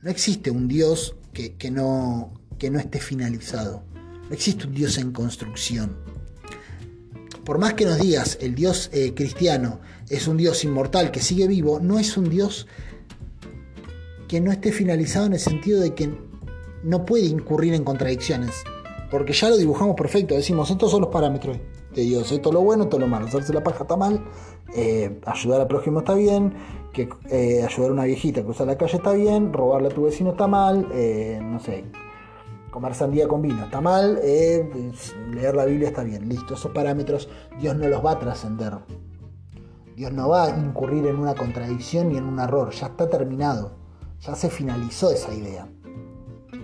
No 0.00 0.08
existe 0.08 0.50
un 0.50 0.66
Dios 0.66 1.14
que, 1.34 1.70
no, 1.70 2.32
que 2.58 2.70
no 2.70 2.78
esté 2.78 2.98
finalizado. 2.98 3.84
No 4.30 4.34
existe 4.34 4.66
un 4.66 4.72
Dios 4.72 4.96
en 4.96 5.12
construcción. 5.12 5.98
Por 7.44 7.58
más 7.58 7.74
que 7.74 7.84
nos 7.84 7.98
digas 7.98 8.38
el 8.40 8.54
Dios 8.54 8.88
eh, 8.94 9.12
cristiano 9.14 9.80
es 10.08 10.26
un 10.26 10.38
Dios 10.38 10.64
inmortal 10.64 11.10
que 11.10 11.20
sigue 11.20 11.46
vivo, 11.46 11.80
no 11.80 11.98
es 11.98 12.16
un 12.16 12.30
Dios 12.30 12.66
que 14.28 14.40
no 14.40 14.52
esté 14.52 14.72
finalizado 14.72 15.26
en 15.26 15.34
el 15.34 15.38
sentido 15.38 15.80
de 15.80 15.94
que 15.94 16.10
no 16.82 17.04
puede 17.04 17.26
incurrir 17.26 17.74
en 17.74 17.84
contradicciones. 17.84 18.64
Porque 19.10 19.32
ya 19.32 19.48
lo 19.48 19.56
dibujamos 19.56 19.96
perfecto, 19.96 20.34
decimos, 20.34 20.70
estos 20.70 20.90
son 20.90 21.02
los 21.02 21.10
parámetros 21.10 21.58
de 21.94 22.02
Dios, 22.02 22.30
esto 22.32 22.48
es 22.48 22.54
lo 22.54 22.62
bueno, 22.62 22.84
esto 22.84 22.96
es 22.96 23.00
lo 23.00 23.08
malo, 23.08 23.26
hacerse 23.26 23.52
la 23.52 23.62
paja 23.62 23.82
está 23.84 23.96
mal, 23.96 24.24
eh, 24.74 25.20
ayudar 25.24 25.60
al 25.60 25.68
prójimo 25.68 26.00
está 26.00 26.14
bien, 26.14 26.54
que 26.92 27.08
eh, 27.30 27.62
ayudar 27.62 27.90
a 27.90 27.92
una 27.92 28.04
viejita 28.04 28.40
a 28.40 28.44
cruzar 28.44 28.66
la 28.66 28.76
calle 28.76 28.96
está 28.96 29.12
bien, 29.12 29.52
robarle 29.52 29.88
a 29.88 29.90
tu 29.90 30.02
vecino 30.02 30.30
está 30.30 30.48
mal, 30.48 30.88
eh, 30.92 31.38
no 31.42 31.60
sé, 31.60 31.84
comer 32.70 32.94
sandía 32.94 33.28
con 33.28 33.42
vino 33.42 33.64
está 33.64 33.80
mal, 33.80 34.16
leer 34.16 35.54
la 35.54 35.64
Biblia 35.64 35.88
está 35.88 36.02
bien, 36.02 36.28
listo, 36.28 36.54
esos 36.54 36.72
parámetros 36.72 37.28
Dios 37.60 37.76
no 37.76 37.88
los 37.88 38.04
va 38.04 38.12
a 38.12 38.18
trascender. 38.18 38.74
Dios 39.96 40.12
no 40.12 40.28
va 40.28 40.44
a 40.44 40.50
incurrir 40.50 41.06
en 41.06 41.16
una 41.16 41.34
contradicción 41.34 42.10
ni 42.10 42.18
en 42.18 42.24
un 42.24 42.38
error, 42.38 42.70
ya 42.70 42.88
está 42.88 43.08
terminado. 43.08 43.85
Ya 44.26 44.34
se 44.34 44.50
finalizó 44.50 45.12
esa 45.12 45.32
idea. 45.32 45.68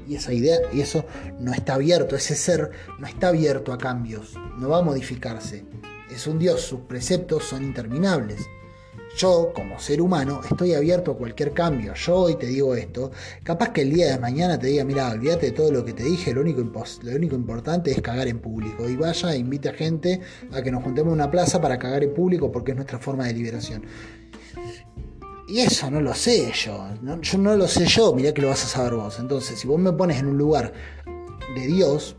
Y 0.09 0.17
esa 0.17 0.33
idea, 0.33 0.59
y 0.73 0.81
eso 0.81 1.05
no 1.39 1.53
está 1.53 1.75
abierto, 1.75 2.17
ese 2.17 2.35
ser 2.35 2.73
no 2.99 3.07
está 3.07 3.29
abierto 3.29 3.73
a 3.73 3.79
cambios, 3.79 4.35
no 4.59 4.69
va 4.69 4.79
a 4.79 4.83
modificarse. 4.83 5.65
Es 6.11 6.27
un 6.27 6.39
Dios, 6.41 6.63
sus 6.63 6.81
preceptos 6.81 7.45
son 7.45 7.63
interminables. 7.63 8.41
Yo, 9.17 9.53
como 9.55 9.79
ser 9.79 10.01
humano, 10.01 10.41
estoy 10.43 10.75
abierto 10.75 11.13
a 11.13 11.17
cualquier 11.17 11.53
cambio. 11.53 11.95
Yo 11.95 12.17
hoy 12.17 12.37
te 12.37 12.47
digo 12.47 12.75
esto. 12.75 13.13
Capaz 13.45 13.71
que 13.71 13.83
el 13.83 13.93
día 13.93 14.11
de 14.11 14.19
mañana 14.19 14.59
te 14.59 14.69
diga, 14.69 14.85
mira, 14.85 15.11
olvídate 15.11 15.47
de 15.47 15.53
todo 15.53 15.71
lo 15.71 15.85
que 15.85 15.93
te 15.93 16.03
dije, 16.03 16.33
lo 16.33 16.41
único, 16.41 16.63
lo 16.63 17.13
único 17.15 17.37
importante 17.37 17.91
es 17.91 18.01
cagar 18.01 18.27
en 18.27 18.41
público. 18.41 18.89
Y 18.89 18.97
vaya 18.97 19.35
e 19.35 19.39
invite 19.39 19.69
a 19.69 19.75
gente 19.75 20.21
a 20.51 20.63
que 20.63 20.73
nos 20.73 20.83
juntemos 20.83 21.13
en 21.13 21.21
una 21.21 21.31
plaza 21.31 21.61
para 21.61 21.79
cagar 21.79 22.03
en 22.03 22.15
público 22.15 22.51
porque 22.51 22.73
es 22.73 22.77
nuestra 22.77 22.99
forma 22.99 23.27
de 23.27 23.35
liberación. 23.35 23.85
Y 25.53 25.61
eso 25.61 25.91
no 25.91 26.01
lo 26.01 26.15
sé 26.15 26.51
yo. 26.53 26.83
yo 27.21 27.37
no 27.37 27.55
lo 27.55 27.69
sé 27.69 27.85
yo, 27.85 28.15
mirá 28.15 28.33
que 28.33 28.41
lo 28.41 28.49
vas 28.49 28.65
a 28.65 28.69
saber 28.69 28.95
vos. 28.95 29.19
Entonces, 29.19 29.59
si 29.59 29.69
vos 29.69 29.79
me 29.79 29.93
pones 29.93 30.19
en 30.19 30.29
un 30.29 30.39
lugar 30.39 30.73
de 31.55 31.67
Dios, 31.67 32.17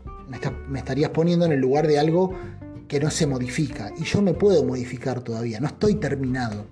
me, 0.68 0.78
estarías 0.78 1.10
poniendo 1.10 1.44
en 1.44 1.50
el 1.50 1.58
lugar 1.58 1.88
de 1.88 1.98
algo 1.98 2.32
que 2.86 3.00
no 3.00 3.10
se 3.10 3.26
modifica. 3.26 3.92
Y 3.98 4.04
yo 4.04 4.22
me 4.22 4.34
puedo 4.34 4.62
modificar 4.62 5.20
todavía, 5.22 5.58
no 5.58 5.66
estoy 5.66 5.96
terminado. 5.96 6.66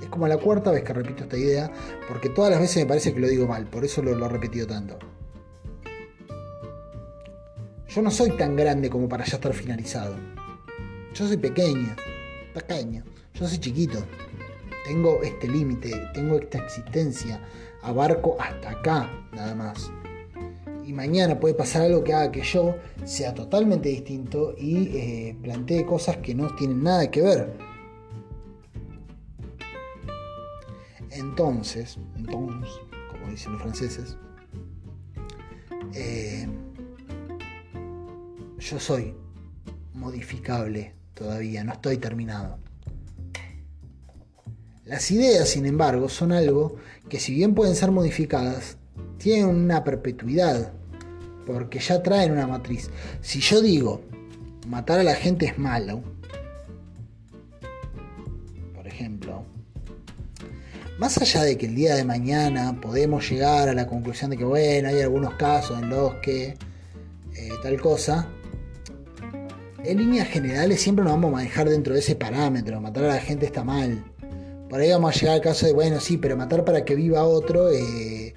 Es 0.00 0.08
como 0.08 0.28
la 0.28 0.36
cuarta 0.38 0.70
vez 0.70 0.84
que 0.84 0.92
repito 0.92 1.24
esta 1.24 1.36
idea, 1.36 1.72
porque 2.06 2.28
todas 2.28 2.52
las 2.52 2.60
veces 2.60 2.84
me 2.84 2.86
parece 2.86 3.12
que 3.12 3.18
lo 3.18 3.26
digo 3.26 3.48
mal, 3.48 3.66
por 3.66 3.84
eso 3.84 4.02
lo, 4.02 4.14
lo 4.14 4.26
he 4.26 4.28
repetido 4.28 4.68
tanto. 4.68 5.00
Yo 7.88 8.02
no 8.02 8.12
soy 8.12 8.30
tan 8.36 8.54
grande 8.54 8.88
como 8.88 9.08
para 9.08 9.24
ya 9.24 9.34
estar 9.34 9.52
finalizado. 9.52 10.14
Yo 11.12 11.26
soy 11.26 11.38
pequeño, 11.38 11.96
pequeño. 12.54 13.02
Yo 13.34 13.48
soy 13.48 13.58
chiquito. 13.58 13.98
Tengo 14.86 15.20
este 15.24 15.48
límite, 15.48 15.90
tengo 16.14 16.36
esta 16.38 16.58
existencia. 16.58 17.40
Abarco 17.82 18.36
hasta 18.40 18.70
acá, 18.70 19.10
nada 19.32 19.52
más. 19.56 19.90
Y 20.84 20.92
mañana 20.92 21.40
puede 21.40 21.54
pasar 21.54 21.82
algo 21.82 22.04
que 22.04 22.14
haga 22.14 22.30
que 22.30 22.42
yo 22.42 22.76
sea 23.04 23.34
totalmente 23.34 23.88
distinto 23.88 24.54
y 24.56 24.96
eh, 24.96 25.36
plantee 25.42 25.84
cosas 25.84 26.18
que 26.18 26.36
no 26.36 26.54
tienen 26.54 26.84
nada 26.84 27.10
que 27.10 27.20
ver. 27.20 27.56
Entonces, 31.10 31.98
entonces, 32.16 32.70
como 33.10 33.28
dicen 33.28 33.52
los 33.54 33.62
franceses, 33.62 34.16
eh, 35.94 36.46
yo 38.58 38.78
soy 38.78 39.16
modificable 39.94 40.94
todavía, 41.14 41.64
no 41.64 41.72
estoy 41.72 41.96
terminado. 41.96 42.65
Las 44.86 45.10
ideas, 45.10 45.48
sin 45.48 45.66
embargo, 45.66 46.08
son 46.08 46.30
algo 46.30 46.76
que 47.08 47.18
si 47.18 47.34
bien 47.34 47.56
pueden 47.56 47.74
ser 47.74 47.90
modificadas, 47.90 48.76
tienen 49.18 49.46
una 49.46 49.82
perpetuidad, 49.82 50.72
porque 51.44 51.80
ya 51.80 52.04
traen 52.04 52.30
una 52.30 52.46
matriz. 52.46 52.88
Si 53.20 53.40
yo 53.40 53.60
digo, 53.60 54.02
matar 54.68 55.00
a 55.00 55.02
la 55.02 55.16
gente 55.16 55.46
es 55.46 55.58
malo, 55.58 56.04
por 58.76 58.86
ejemplo, 58.86 59.44
más 61.00 61.18
allá 61.18 61.42
de 61.42 61.58
que 61.58 61.66
el 61.66 61.74
día 61.74 61.96
de 61.96 62.04
mañana 62.04 62.80
podemos 62.80 63.28
llegar 63.28 63.68
a 63.68 63.74
la 63.74 63.88
conclusión 63.88 64.30
de 64.30 64.36
que, 64.36 64.44
bueno, 64.44 64.88
hay 64.88 65.00
algunos 65.00 65.34
casos 65.34 65.82
en 65.82 65.88
los 65.88 66.14
que 66.22 66.56
eh, 67.34 67.50
tal 67.60 67.80
cosa, 67.80 68.28
en 69.82 69.98
líneas 69.98 70.28
generales 70.28 70.80
siempre 70.80 71.04
nos 71.04 71.14
vamos 71.14 71.30
a 71.30 71.36
manejar 71.38 71.68
dentro 71.68 71.92
de 71.92 71.98
ese 71.98 72.14
parámetro. 72.14 72.80
Matar 72.80 73.04
a 73.04 73.08
la 73.08 73.20
gente 73.20 73.46
está 73.46 73.64
mal. 73.64 74.04
Por 74.76 74.82
ahí 74.82 74.90
vamos 74.90 75.16
a 75.16 75.18
llegar 75.18 75.34
al 75.36 75.40
caso 75.40 75.64
de, 75.64 75.72
bueno, 75.72 76.00
sí, 76.00 76.18
pero 76.18 76.36
matar 76.36 76.62
para 76.62 76.84
que 76.84 76.94
viva 76.94 77.24
otro 77.24 77.70
eh, 77.70 78.26
eh, 78.26 78.34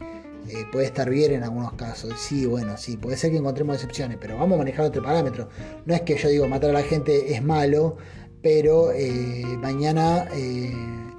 puede 0.71 0.85
estar 0.85 1.09
bien 1.09 1.33
en 1.33 1.43
algunos 1.43 1.73
casos. 1.73 2.13
Sí, 2.17 2.45
bueno, 2.45 2.77
sí, 2.77 2.95
puede 2.95 3.17
ser 3.17 3.31
que 3.31 3.37
encontremos 3.39 3.75
excepciones, 3.75 4.17
pero 4.21 4.37
vamos 4.37 4.55
a 4.55 4.59
manejar 4.59 4.85
otro 4.85 5.03
parámetro. 5.03 5.49
No 5.85 5.93
es 5.93 5.99
que 6.03 6.15
yo 6.15 6.29
digo 6.29 6.47
matar 6.47 6.69
a 6.69 6.73
la 6.73 6.83
gente 6.83 7.33
es 7.33 7.43
malo, 7.43 7.97
pero 8.41 8.93
eh, 8.93 9.43
mañana 9.57 10.29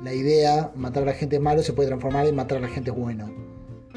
la 0.03 0.15
idea 0.15 0.73
matar 0.75 1.03
a 1.03 1.07
la 1.07 1.13
gente 1.13 1.37
es 1.37 1.43
malo 1.43 1.63
se 1.63 1.75
puede 1.75 1.89
transformar 1.89 2.27
en 2.27 2.35
matar 2.35 2.57
a 2.57 2.63
la 2.63 2.69
gente 2.69 2.91
es 2.91 2.97
bueno. 2.97 3.31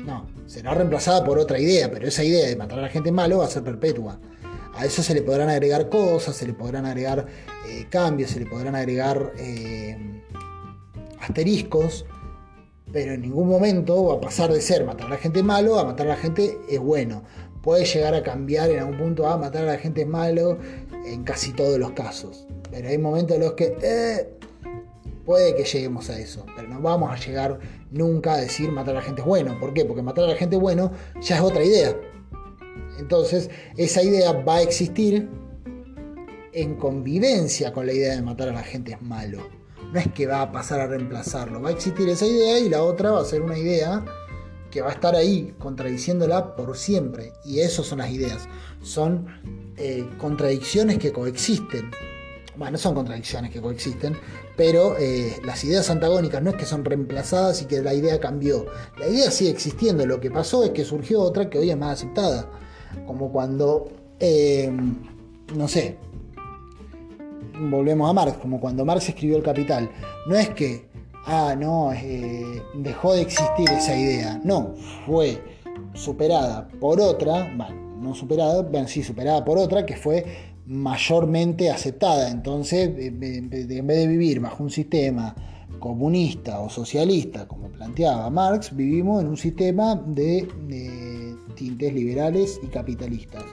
No, 0.04 0.28
será 0.46 0.74
reemplazada 0.74 1.24
por 1.24 1.40
otra 1.40 1.58
idea, 1.58 1.90
pero 1.90 2.06
esa 2.06 2.26
idea 2.26 2.50
de 2.50 2.58
matar 2.58 2.80
a 2.80 2.82
la 2.82 2.90
gente 2.90 3.14
malo 3.14 3.38
va 3.38 3.46
a 3.46 3.50
ser 3.50 3.64
perpetua. 3.64 4.20
A 4.74 4.86
eso 4.86 5.02
se 5.02 5.14
le 5.14 5.22
podrán 5.22 5.48
agregar 5.48 5.88
cosas, 5.88 6.36
se 6.36 6.46
le 6.46 6.54
podrán 6.54 6.86
agregar 6.86 7.28
cambios, 7.90 8.32
se 8.32 8.42
le 8.42 8.46
podrán 8.46 8.76
agregar 8.76 9.32
asteriscos, 11.24 12.06
pero 12.92 13.14
en 13.14 13.22
ningún 13.22 13.48
momento 13.48 14.06
va 14.06 14.16
a 14.16 14.22
pasar 14.22 14.52
de 14.52 14.62
ser 14.62 14.86
matar 14.86 15.08
a 15.08 15.12
la 15.12 15.18
gente 15.18 15.42
malo 15.42 15.80
a 15.80 15.86
matar 15.86 16.08
a 16.08 16.12
la 16.12 16.18
gente 16.18 16.58
es 16.70 16.80
bueno. 16.80 17.24
Puede 17.62 17.86
llegar 17.86 18.14
a 18.14 18.22
cambiar 18.22 18.70
en 18.70 18.80
algún 18.80 18.98
punto 18.98 19.28
a 19.28 19.38
matar 19.38 19.64
a 19.64 19.74
la 19.74 19.78
gente 19.78 20.02
es 20.02 20.08
malo 20.08 20.58
en 21.06 21.24
casi 21.24 21.54
todos 21.54 21.80
los 21.80 21.92
casos. 21.92 22.46
Pero 22.70 22.90
hay 22.90 22.98
momentos 22.98 23.38
en 23.38 23.44
los 23.44 23.54
que 23.54 23.78
eh, 23.82 24.30
puede 25.26 25.56
que 25.56 25.64
lleguemos 25.64 26.10
a 26.10 26.20
eso, 26.20 26.46
pero 26.56 26.68
no 26.68 26.82
vamos 26.82 27.12
a 27.12 27.16
llegar 27.16 27.60
nunca 27.92 28.34
a 28.34 28.38
decir 28.38 28.72
matar 28.72 28.96
a 28.96 29.00
la 29.00 29.04
gente 29.04 29.22
es 29.22 29.28
bueno. 29.28 29.58
¿Por 29.60 29.74
qué? 29.74 29.86
Porque 29.86 30.02
matar 30.02 30.26
a 30.26 30.28
la 30.28 30.36
gente 30.36 30.58
bueno 30.58 30.92
ya 31.22 31.38
es 31.38 31.42
otra 31.42 31.64
idea. 31.64 31.96
Entonces, 33.00 33.50
esa 33.78 34.04
idea 34.04 34.34
va 34.34 34.58
a 34.58 34.62
existir 34.62 35.30
en 36.54 36.76
convivencia 36.76 37.74
con 37.74 37.88
la 37.88 37.94
idea 37.94 38.16
de 38.16 38.22
matar 38.22 38.50
a 38.50 38.54
la 38.54 38.64
gente 38.64 38.92
es 38.94 39.02
malo. 39.02 39.63
No 39.94 40.00
es 40.00 40.12
que 40.12 40.26
va 40.26 40.42
a 40.42 40.52
pasar 40.52 40.80
a 40.80 40.88
reemplazarlo, 40.88 41.62
va 41.62 41.70
a 41.70 41.72
existir 41.72 42.10
esa 42.10 42.26
idea 42.26 42.58
y 42.58 42.68
la 42.68 42.82
otra 42.82 43.12
va 43.12 43.22
a 43.22 43.26
ser 43.26 43.44
una 43.44 43.56
idea 43.56 44.04
que 44.72 44.82
va 44.82 44.90
a 44.90 44.94
estar 44.94 45.16
ahí 45.16 45.54
contradiciéndola 45.60 46.56
por 46.56 46.76
siempre. 46.76 47.34
Y 47.46 47.60
eso 47.60 47.84
son 47.84 48.00
las 48.00 48.10
ideas. 48.10 48.50
Son 48.82 49.28
eh, 49.78 50.10
contradicciones 50.18 50.98
que 50.98 51.12
coexisten. 51.12 51.92
Bueno, 52.56 52.72
no 52.72 52.78
son 52.80 52.96
contradicciones 52.96 53.52
que 53.52 53.62
coexisten, 53.62 54.18
pero 54.58 54.98
eh, 54.98 55.40
las 55.46 55.64
ideas 55.64 55.88
antagónicas 55.92 56.42
no 56.42 56.50
es 56.50 56.56
que 56.56 56.66
son 56.66 56.84
reemplazadas 56.84 57.62
y 57.62 57.66
que 57.66 57.84
la 57.84 57.94
idea 57.94 58.20
cambió. 58.20 58.66
La 58.98 59.08
idea 59.08 59.30
sigue 59.30 59.52
existiendo. 59.52 60.08
Lo 60.08 60.20
que 60.20 60.32
pasó 60.32 60.64
es 60.64 60.72
que 60.72 60.86
surgió 60.86 61.22
otra 61.22 61.52
que 61.52 61.60
hoy 61.60 61.70
es 61.70 61.78
más 61.78 62.00
aceptada. 62.00 62.50
Como 63.06 63.32
cuando, 63.32 63.92
eh, 64.20 64.72
no 65.56 65.68
sé, 65.68 66.00
volvemos 67.60 68.10
a 68.10 68.14
Marx, 68.14 68.38
como 68.38 68.60
cuando 68.60 68.86
Marx 68.86 69.10
escribió 69.10 69.38
El 69.38 69.44
Capital. 69.44 69.90
No 70.28 70.36
es 70.36 70.50
que, 70.50 70.88
ah, 71.26 71.56
no, 71.58 71.92
eh, 71.94 72.62
dejó 72.76 73.14
de 73.14 73.22
existir 73.22 73.70
esa 73.70 73.98
idea. 73.98 74.42
No, 74.44 74.74
fue 75.06 75.42
superada 75.94 76.68
por 76.80 77.00
otra, 77.00 77.54
bueno, 77.56 77.98
no 78.02 78.16
superada, 78.16 78.62
bueno, 78.64 78.88
sí, 78.88 79.04
superada 79.04 79.44
por 79.46 79.58
otra 79.58 79.86
que 79.86 79.96
fue 79.96 80.26
mayormente 80.66 81.70
aceptada. 81.70 82.30
Entonces, 82.30 82.92
en 82.98 83.20
vez 83.20 83.98
de 83.98 84.08
vivir 84.08 84.40
bajo 84.40 84.64
un 84.64 84.70
sistema 84.70 85.36
comunista 85.80 86.60
o 86.62 86.70
socialista, 86.70 87.48
como 87.48 87.68
planteaba 87.68 88.30
Marx, 88.30 88.76
vivimos 88.76 89.22
en 89.22 89.28
un 89.28 89.38
sistema 89.38 89.96
de 89.96 90.48
tintes 91.56 91.94
liberales 91.94 92.60
y 92.64 92.68
capitalistas. 92.68 93.44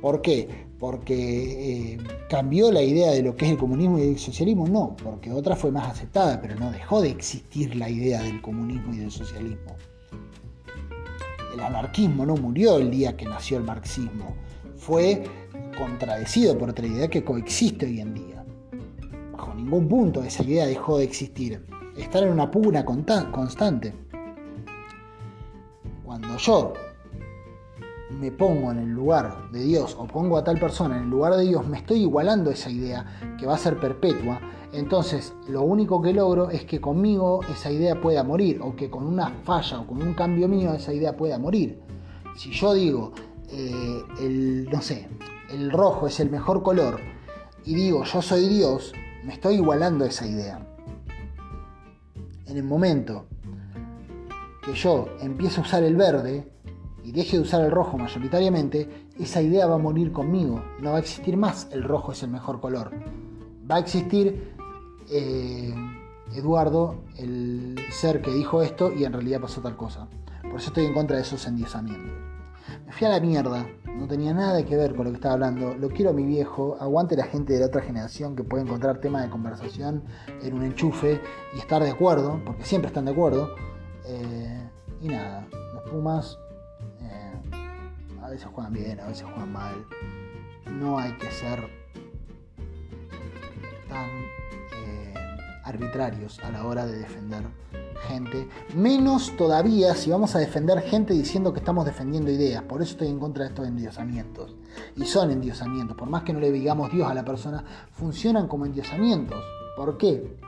¿Por 0.00 0.20
qué? 0.20 0.63
Porque 0.78 1.94
eh, 1.94 1.98
cambió 2.28 2.70
la 2.70 2.82
idea 2.82 3.12
de 3.12 3.22
lo 3.22 3.36
que 3.36 3.46
es 3.46 3.52
el 3.52 3.58
comunismo 3.58 3.98
y 3.98 4.02
el 4.02 4.18
socialismo, 4.18 4.66
no, 4.66 4.96
porque 5.02 5.32
otra 5.32 5.56
fue 5.56 5.70
más 5.70 5.88
aceptada, 5.88 6.40
pero 6.40 6.56
no 6.56 6.70
dejó 6.70 7.00
de 7.00 7.10
existir 7.10 7.76
la 7.76 7.88
idea 7.88 8.22
del 8.22 8.42
comunismo 8.42 8.92
y 8.92 8.98
del 8.98 9.10
socialismo. 9.10 9.76
El 11.54 11.60
anarquismo 11.60 12.26
no 12.26 12.34
murió 12.34 12.78
el 12.78 12.90
día 12.90 13.16
que 13.16 13.24
nació 13.24 13.58
el 13.58 13.64
marxismo, 13.64 14.34
fue 14.76 15.24
contradecido 15.78 16.58
por 16.58 16.70
otra 16.70 16.86
idea 16.86 17.08
que 17.08 17.24
coexiste 17.24 17.86
hoy 17.86 18.00
en 18.00 18.14
día. 18.14 18.44
Bajo 19.32 19.54
ningún 19.54 19.88
punto 19.88 20.22
esa 20.22 20.42
idea 20.42 20.66
dejó 20.66 20.98
de 20.98 21.04
existir. 21.04 21.64
Estar 21.96 22.22
en 22.24 22.32
una 22.32 22.50
pugna 22.50 22.84
constante. 22.84 23.94
Cuando 26.04 26.36
yo 26.36 26.72
me 28.18 28.30
pongo 28.30 28.70
en 28.70 28.78
el 28.78 28.90
lugar 28.90 29.50
de 29.50 29.62
Dios 29.62 29.96
o 29.98 30.06
pongo 30.06 30.36
a 30.36 30.44
tal 30.44 30.58
persona 30.58 30.96
en 30.96 31.04
el 31.04 31.10
lugar 31.10 31.34
de 31.34 31.44
Dios, 31.44 31.66
me 31.66 31.78
estoy 31.78 32.00
igualando 32.00 32.50
esa 32.50 32.70
idea 32.70 33.36
que 33.38 33.46
va 33.46 33.54
a 33.54 33.58
ser 33.58 33.78
perpetua. 33.78 34.40
Entonces, 34.72 35.34
lo 35.48 35.62
único 35.62 36.02
que 36.02 36.12
logro 36.12 36.50
es 36.50 36.64
que 36.64 36.80
conmigo 36.80 37.40
esa 37.50 37.70
idea 37.70 38.00
pueda 38.00 38.24
morir, 38.24 38.60
o 38.62 38.74
que 38.74 38.90
con 38.90 39.06
una 39.06 39.28
falla 39.44 39.80
o 39.80 39.86
con 39.86 40.02
un 40.02 40.14
cambio 40.14 40.48
mío 40.48 40.72
esa 40.74 40.92
idea 40.92 41.16
pueda 41.16 41.38
morir. 41.38 41.80
Si 42.36 42.50
yo 42.50 42.74
digo, 42.74 43.12
eh, 43.50 44.02
el, 44.20 44.68
no 44.70 44.82
sé, 44.82 45.08
el 45.50 45.70
rojo 45.70 46.06
es 46.06 46.18
el 46.18 46.30
mejor 46.30 46.62
color, 46.62 46.98
y 47.64 47.74
digo, 47.74 48.04
yo 48.04 48.20
soy 48.20 48.48
Dios, 48.48 48.92
me 49.24 49.34
estoy 49.34 49.54
igualando 49.56 50.04
esa 50.04 50.26
idea. 50.26 50.66
En 52.46 52.56
el 52.56 52.64
momento 52.64 53.26
que 54.64 54.74
yo 54.74 55.08
empiezo 55.20 55.60
a 55.60 55.64
usar 55.64 55.82
el 55.82 55.96
verde, 55.96 56.53
y 57.04 57.12
deje 57.12 57.36
de 57.36 57.42
usar 57.42 57.60
el 57.62 57.70
rojo 57.70 57.98
mayoritariamente, 57.98 58.88
esa 59.20 59.42
idea 59.42 59.66
va 59.66 59.74
a 59.74 59.78
morir 59.78 60.10
conmigo. 60.10 60.64
No 60.80 60.90
va 60.90 60.96
a 60.96 61.00
existir 61.00 61.36
más 61.36 61.68
el 61.70 61.82
rojo 61.82 62.12
es 62.12 62.22
el 62.22 62.30
mejor 62.30 62.60
color. 62.60 62.92
Va 63.70 63.76
a 63.76 63.78
existir 63.78 64.54
eh, 65.10 65.74
Eduardo, 66.34 67.04
el 67.18 67.76
ser 67.90 68.22
que 68.22 68.32
dijo 68.32 68.62
esto 68.62 68.92
y 68.92 69.04
en 69.04 69.12
realidad 69.12 69.40
pasó 69.40 69.60
tal 69.60 69.76
cosa. 69.76 70.08
Por 70.42 70.56
eso 70.56 70.68
estoy 70.68 70.86
en 70.86 70.94
contra 70.94 71.16
de 71.16 71.22
esos 71.22 71.46
endiosamientos. 71.46 72.12
Me 72.86 72.92
fui 72.92 73.06
a 73.06 73.10
la 73.10 73.20
mierda, 73.20 73.66
no 73.86 74.08
tenía 74.08 74.32
nada 74.32 74.64
que 74.64 74.76
ver 74.76 74.94
con 74.94 75.04
lo 75.04 75.10
que 75.10 75.16
estaba 75.16 75.34
hablando. 75.34 75.74
Lo 75.74 75.88
quiero 75.90 76.10
a 76.10 76.14
mi 76.14 76.24
viejo, 76.24 76.76
aguante 76.80 77.16
la 77.16 77.24
gente 77.24 77.52
de 77.52 77.60
la 77.60 77.66
otra 77.66 77.82
generación 77.82 78.34
que 78.34 78.44
puede 78.44 78.64
encontrar 78.64 78.98
temas 78.98 79.22
de 79.22 79.30
conversación 79.30 80.02
en 80.42 80.54
un 80.54 80.62
enchufe 80.62 81.20
y 81.54 81.58
estar 81.58 81.82
de 81.82 81.90
acuerdo, 81.90 82.40
porque 82.44 82.64
siempre 82.64 82.88
están 82.88 83.04
de 83.04 83.12
acuerdo. 83.12 83.54
Eh, 84.06 84.70
y 85.02 85.08
nada, 85.08 85.46
los 85.74 85.82
Pumas 85.90 86.38
a 88.24 88.30
veces 88.30 88.48
juegan 88.54 88.72
bien, 88.72 89.00
a 89.00 89.06
veces 89.06 89.24
juegan 89.24 89.52
mal. 89.52 89.86
No 90.66 90.98
hay 90.98 91.12
que 91.18 91.30
ser 91.30 91.60
tan 93.88 94.08
eh, 94.08 95.14
arbitrarios 95.64 96.38
a 96.40 96.50
la 96.50 96.66
hora 96.66 96.86
de 96.86 97.00
defender 97.00 97.42
gente. 98.08 98.48
Menos 98.74 99.36
todavía 99.36 99.94
si 99.94 100.10
vamos 100.10 100.34
a 100.34 100.38
defender 100.38 100.80
gente 100.80 101.12
diciendo 101.12 101.52
que 101.52 101.58
estamos 101.58 101.84
defendiendo 101.84 102.30
ideas. 102.30 102.62
Por 102.62 102.80
eso 102.80 102.92
estoy 102.92 103.08
en 103.08 103.18
contra 103.18 103.44
de 103.44 103.50
estos 103.50 103.68
endiosamientos. 103.68 104.54
Y 104.96 105.04
son 105.04 105.30
endiosamientos. 105.30 105.94
Por 105.94 106.08
más 106.08 106.22
que 106.22 106.32
no 106.32 106.40
le 106.40 106.50
digamos 106.50 106.90
Dios 106.92 107.08
a 107.08 107.14
la 107.14 107.24
persona, 107.26 107.62
funcionan 107.92 108.48
como 108.48 108.64
endiosamientos. 108.64 109.44
¿Por 109.76 109.98
qué? 109.98 110.38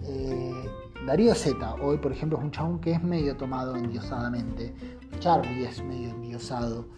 Eh, 0.00 0.70
Darío 1.06 1.34
Z, 1.34 1.74
hoy 1.82 1.98
por 1.98 2.12
ejemplo, 2.12 2.38
es 2.38 2.44
un 2.44 2.50
chabón 2.50 2.78
que 2.80 2.92
es 2.92 3.02
medio 3.02 3.36
tomado 3.36 3.76
endiosadamente. 3.76 4.74
Charlie 5.20 5.64
es 5.64 5.82
medio 5.82 6.10
endiosado. 6.10 6.88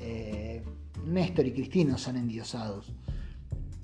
Eh, 0.00 0.62
Néstor 1.04 1.46
y 1.46 1.52
Cristino 1.52 1.98
son 1.98 2.16
endiosados. 2.16 2.92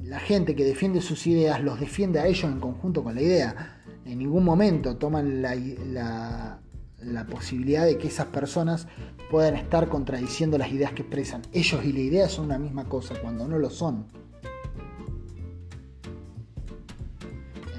La 0.03 0.19
gente 0.19 0.57
que 0.57 0.65
defiende 0.65 1.01
sus 1.01 1.27
ideas 1.27 1.63
los 1.63 1.79
defiende 1.79 2.19
a 2.19 2.27
ellos 2.27 2.45
en 2.45 2.61
conjunto 2.61 3.05
con 3.05 3.15
la 3.15 3.23
idea. 3.23 3.81
En 4.05 4.19
ningún 4.19 4.45
momento 4.45 4.97
toman 4.97 5.43
la, 5.43 6.59
la 6.99 7.27
posibilidad 7.27 7.87
de 7.87 7.99
que 7.99 8.09
esas 8.09 8.27
personas 8.27 8.89
puedan 9.31 9.57
estar 9.57 9.89
contradiciendo 9.89 10.59
las 10.59 10.73
ideas 10.73 10.93
que 10.93 11.03
expresan. 11.03 11.43
Ellos 11.53 11.85
y 11.85 11.93
la 11.93 12.01
idea 12.01 12.29
son 12.29 12.47
una 12.47 12.59
misma 12.59 12.85
cosa 12.89 13.15
cuando 13.21 13.47
no 13.47 13.59
lo 13.59 13.71
son. 13.71 14.07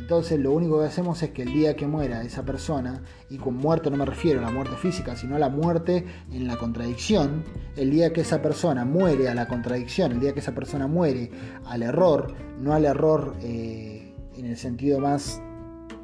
Entonces 0.04 0.38
lo 0.38 0.52
único 0.52 0.82
que 0.82 0.88
hacemos 0.88 1.24
es 1.24 1.30
que 1.30 1.44
el 1.44 1.54
día 1.54 1.78
que 1.78 1.88
muera 1.88 2.24
esa 2.24 2.44
persona, 2.44 3.02
y 3.30 3.38
con 3.38 3.56
muerte 3.56 3.90
no 3.90 3.96
me 3.96 4.06
refiero 4.06 4.40
a 4.40 4.42
la 4.42 4.52
muerte 4.52 4.76
física, 4.76 5.16
sino 5.16 5.38
a 5.38 5.40
la 5.40 5.48
muerte 5.48 6.06
en 6.30 6.46
la 6.46 6.58
contradicción, 6.58 7.46
el 7.78 7.90
día 7.90 8.12
que 8.12 8.20
esa 8.20 8.42
persona 8.42 8.84
muere 8.84 9.30
a 9.30 9.34
la 9.34 9.48
contradicción, 9.48 10.12
el 10.12 10.20
día 10.20 10.34
que 10.34 10.42
esa 10.42 10.54
persona 10.54 10.88
muere 10.88 11.32
al 11.68 11.84
error, 11.84 12.34
no 12.60 12.74
al 12.74 12.84
error 12.84 13.34
eh, 13.44 14.14
en 14.36 14.46
el 14.46 14.58
sentido 14.58 15.00
más 15.00 15.42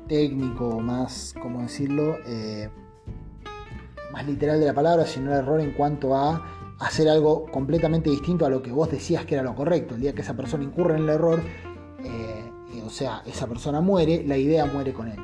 técnico, 0.08 0.80
más, 0.80 1.36
¿cómo 1.42 1.64
decirlo?, 1.64 2.20
eh, 2.26 2.70
más 4.14 4.26
literal 4.26 4.62
de 4.62 4.66
la 4.66 4.74
palabra, 4.74 5.06
sino 5.06 5.34
al 5.34 5.40
error 5.40 5.60
en 5.60 5.74
cuanto 5.74 6.16
a 6.16 6.78
hacer 6.80 7.10
algo 7.10 7.48
completamente 7.52 8.10
distinto 8.10 8.46
a 8.46 8.50
lo 8.50 8.62
que 8.62 8.72
vos 8.72 8.90
decías 8.90 9.26
que 9.26 9.36
era 9.36 9.44
lo 9.44 9.56
correcto. 9.56 9.96
El 9.96 10.02
día 10.02 10.16
que 10.16 10.22
esa 10.22 10.38
persona 10.38 10.64
incurre 10.64 10.96
en 10.96 11.04
el 11.04 11.10
error, 11.10 11.42
eh, 12.06 12.49
o 12.90 12.92
sea, 12.92 13.22
esa 13.28 13.46
persona 13.46 13.82
muere, 13.82 14.24
la 14.26 14.36
idea 14.36 14.66
muere 14.66 14.94
con 14.94 15.10
él. 15.10 15.20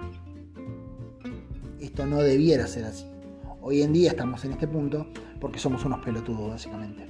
Esto 1.80 2.06
no 2.06 2.18
debiera 2.18 2.68
ser 2.68 2.86
así. 2.86 3.08
Hoy 3.60 3.82
en 3.82 3.92
día 3.92 4.12
estamos 4.12 4.46
en 4.46 4.52
este 4.52 4.68
punto 4.68 5.08
porque 5.42 5.58
somos 5.58 5.84
unos 5.84 6.06
pelotudos, 6.06 6.48
básicamente. 6.48 7.08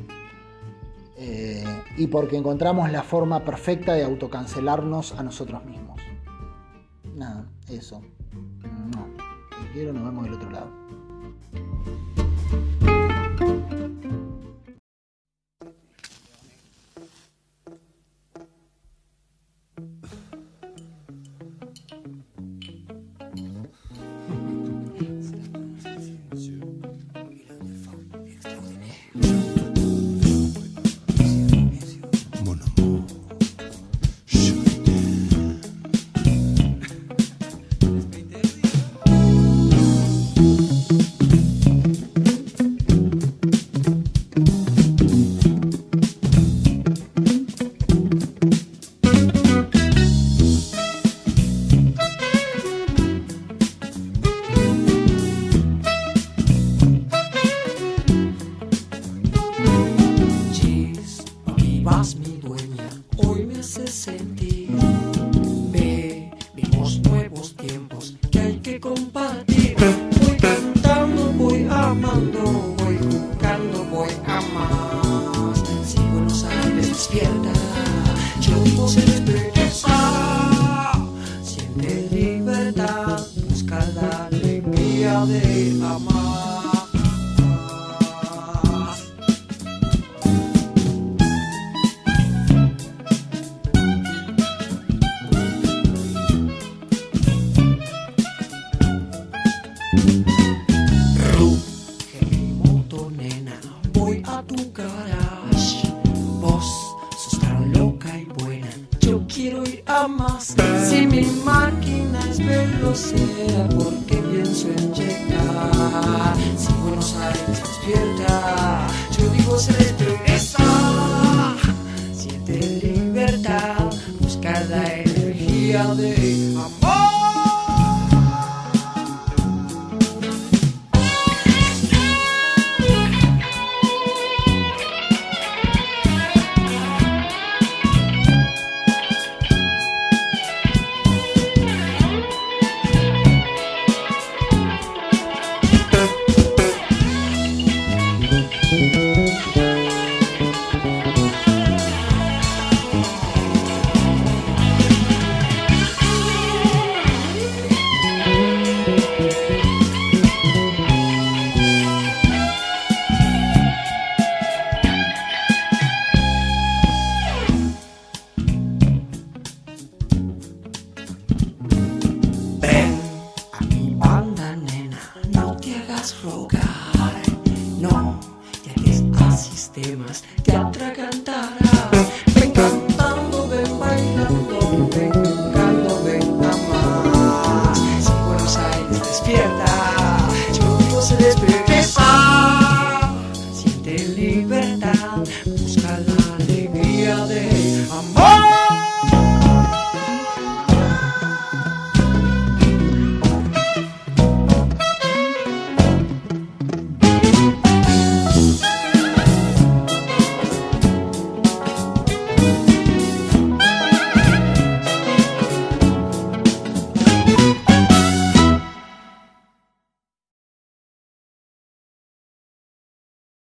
Eh, 1.18 1.66
y 1.98 2.08
porque 2.08 2.38
encontramos 2.38 2.90
la 2.90 3.04
forma 3.04 3.44
perfecta 3.44 3.96
de 3.96 4.06
autocancelarnos 4.06 5.12
a 5.20 5.24
nosotros 5.24 5.66
mismos. 5.66 6.00
Nada, 7.14 7.46
eso. 7.68 8.02
No. 8.96 9.08
Si 9.60 9.68
quiero, 9.74 9.92
nos 9.92 10.06
vemos 10.06 10.24
del 10.24 10.36
otro 10.36 10.52
lado. 10.52 10.72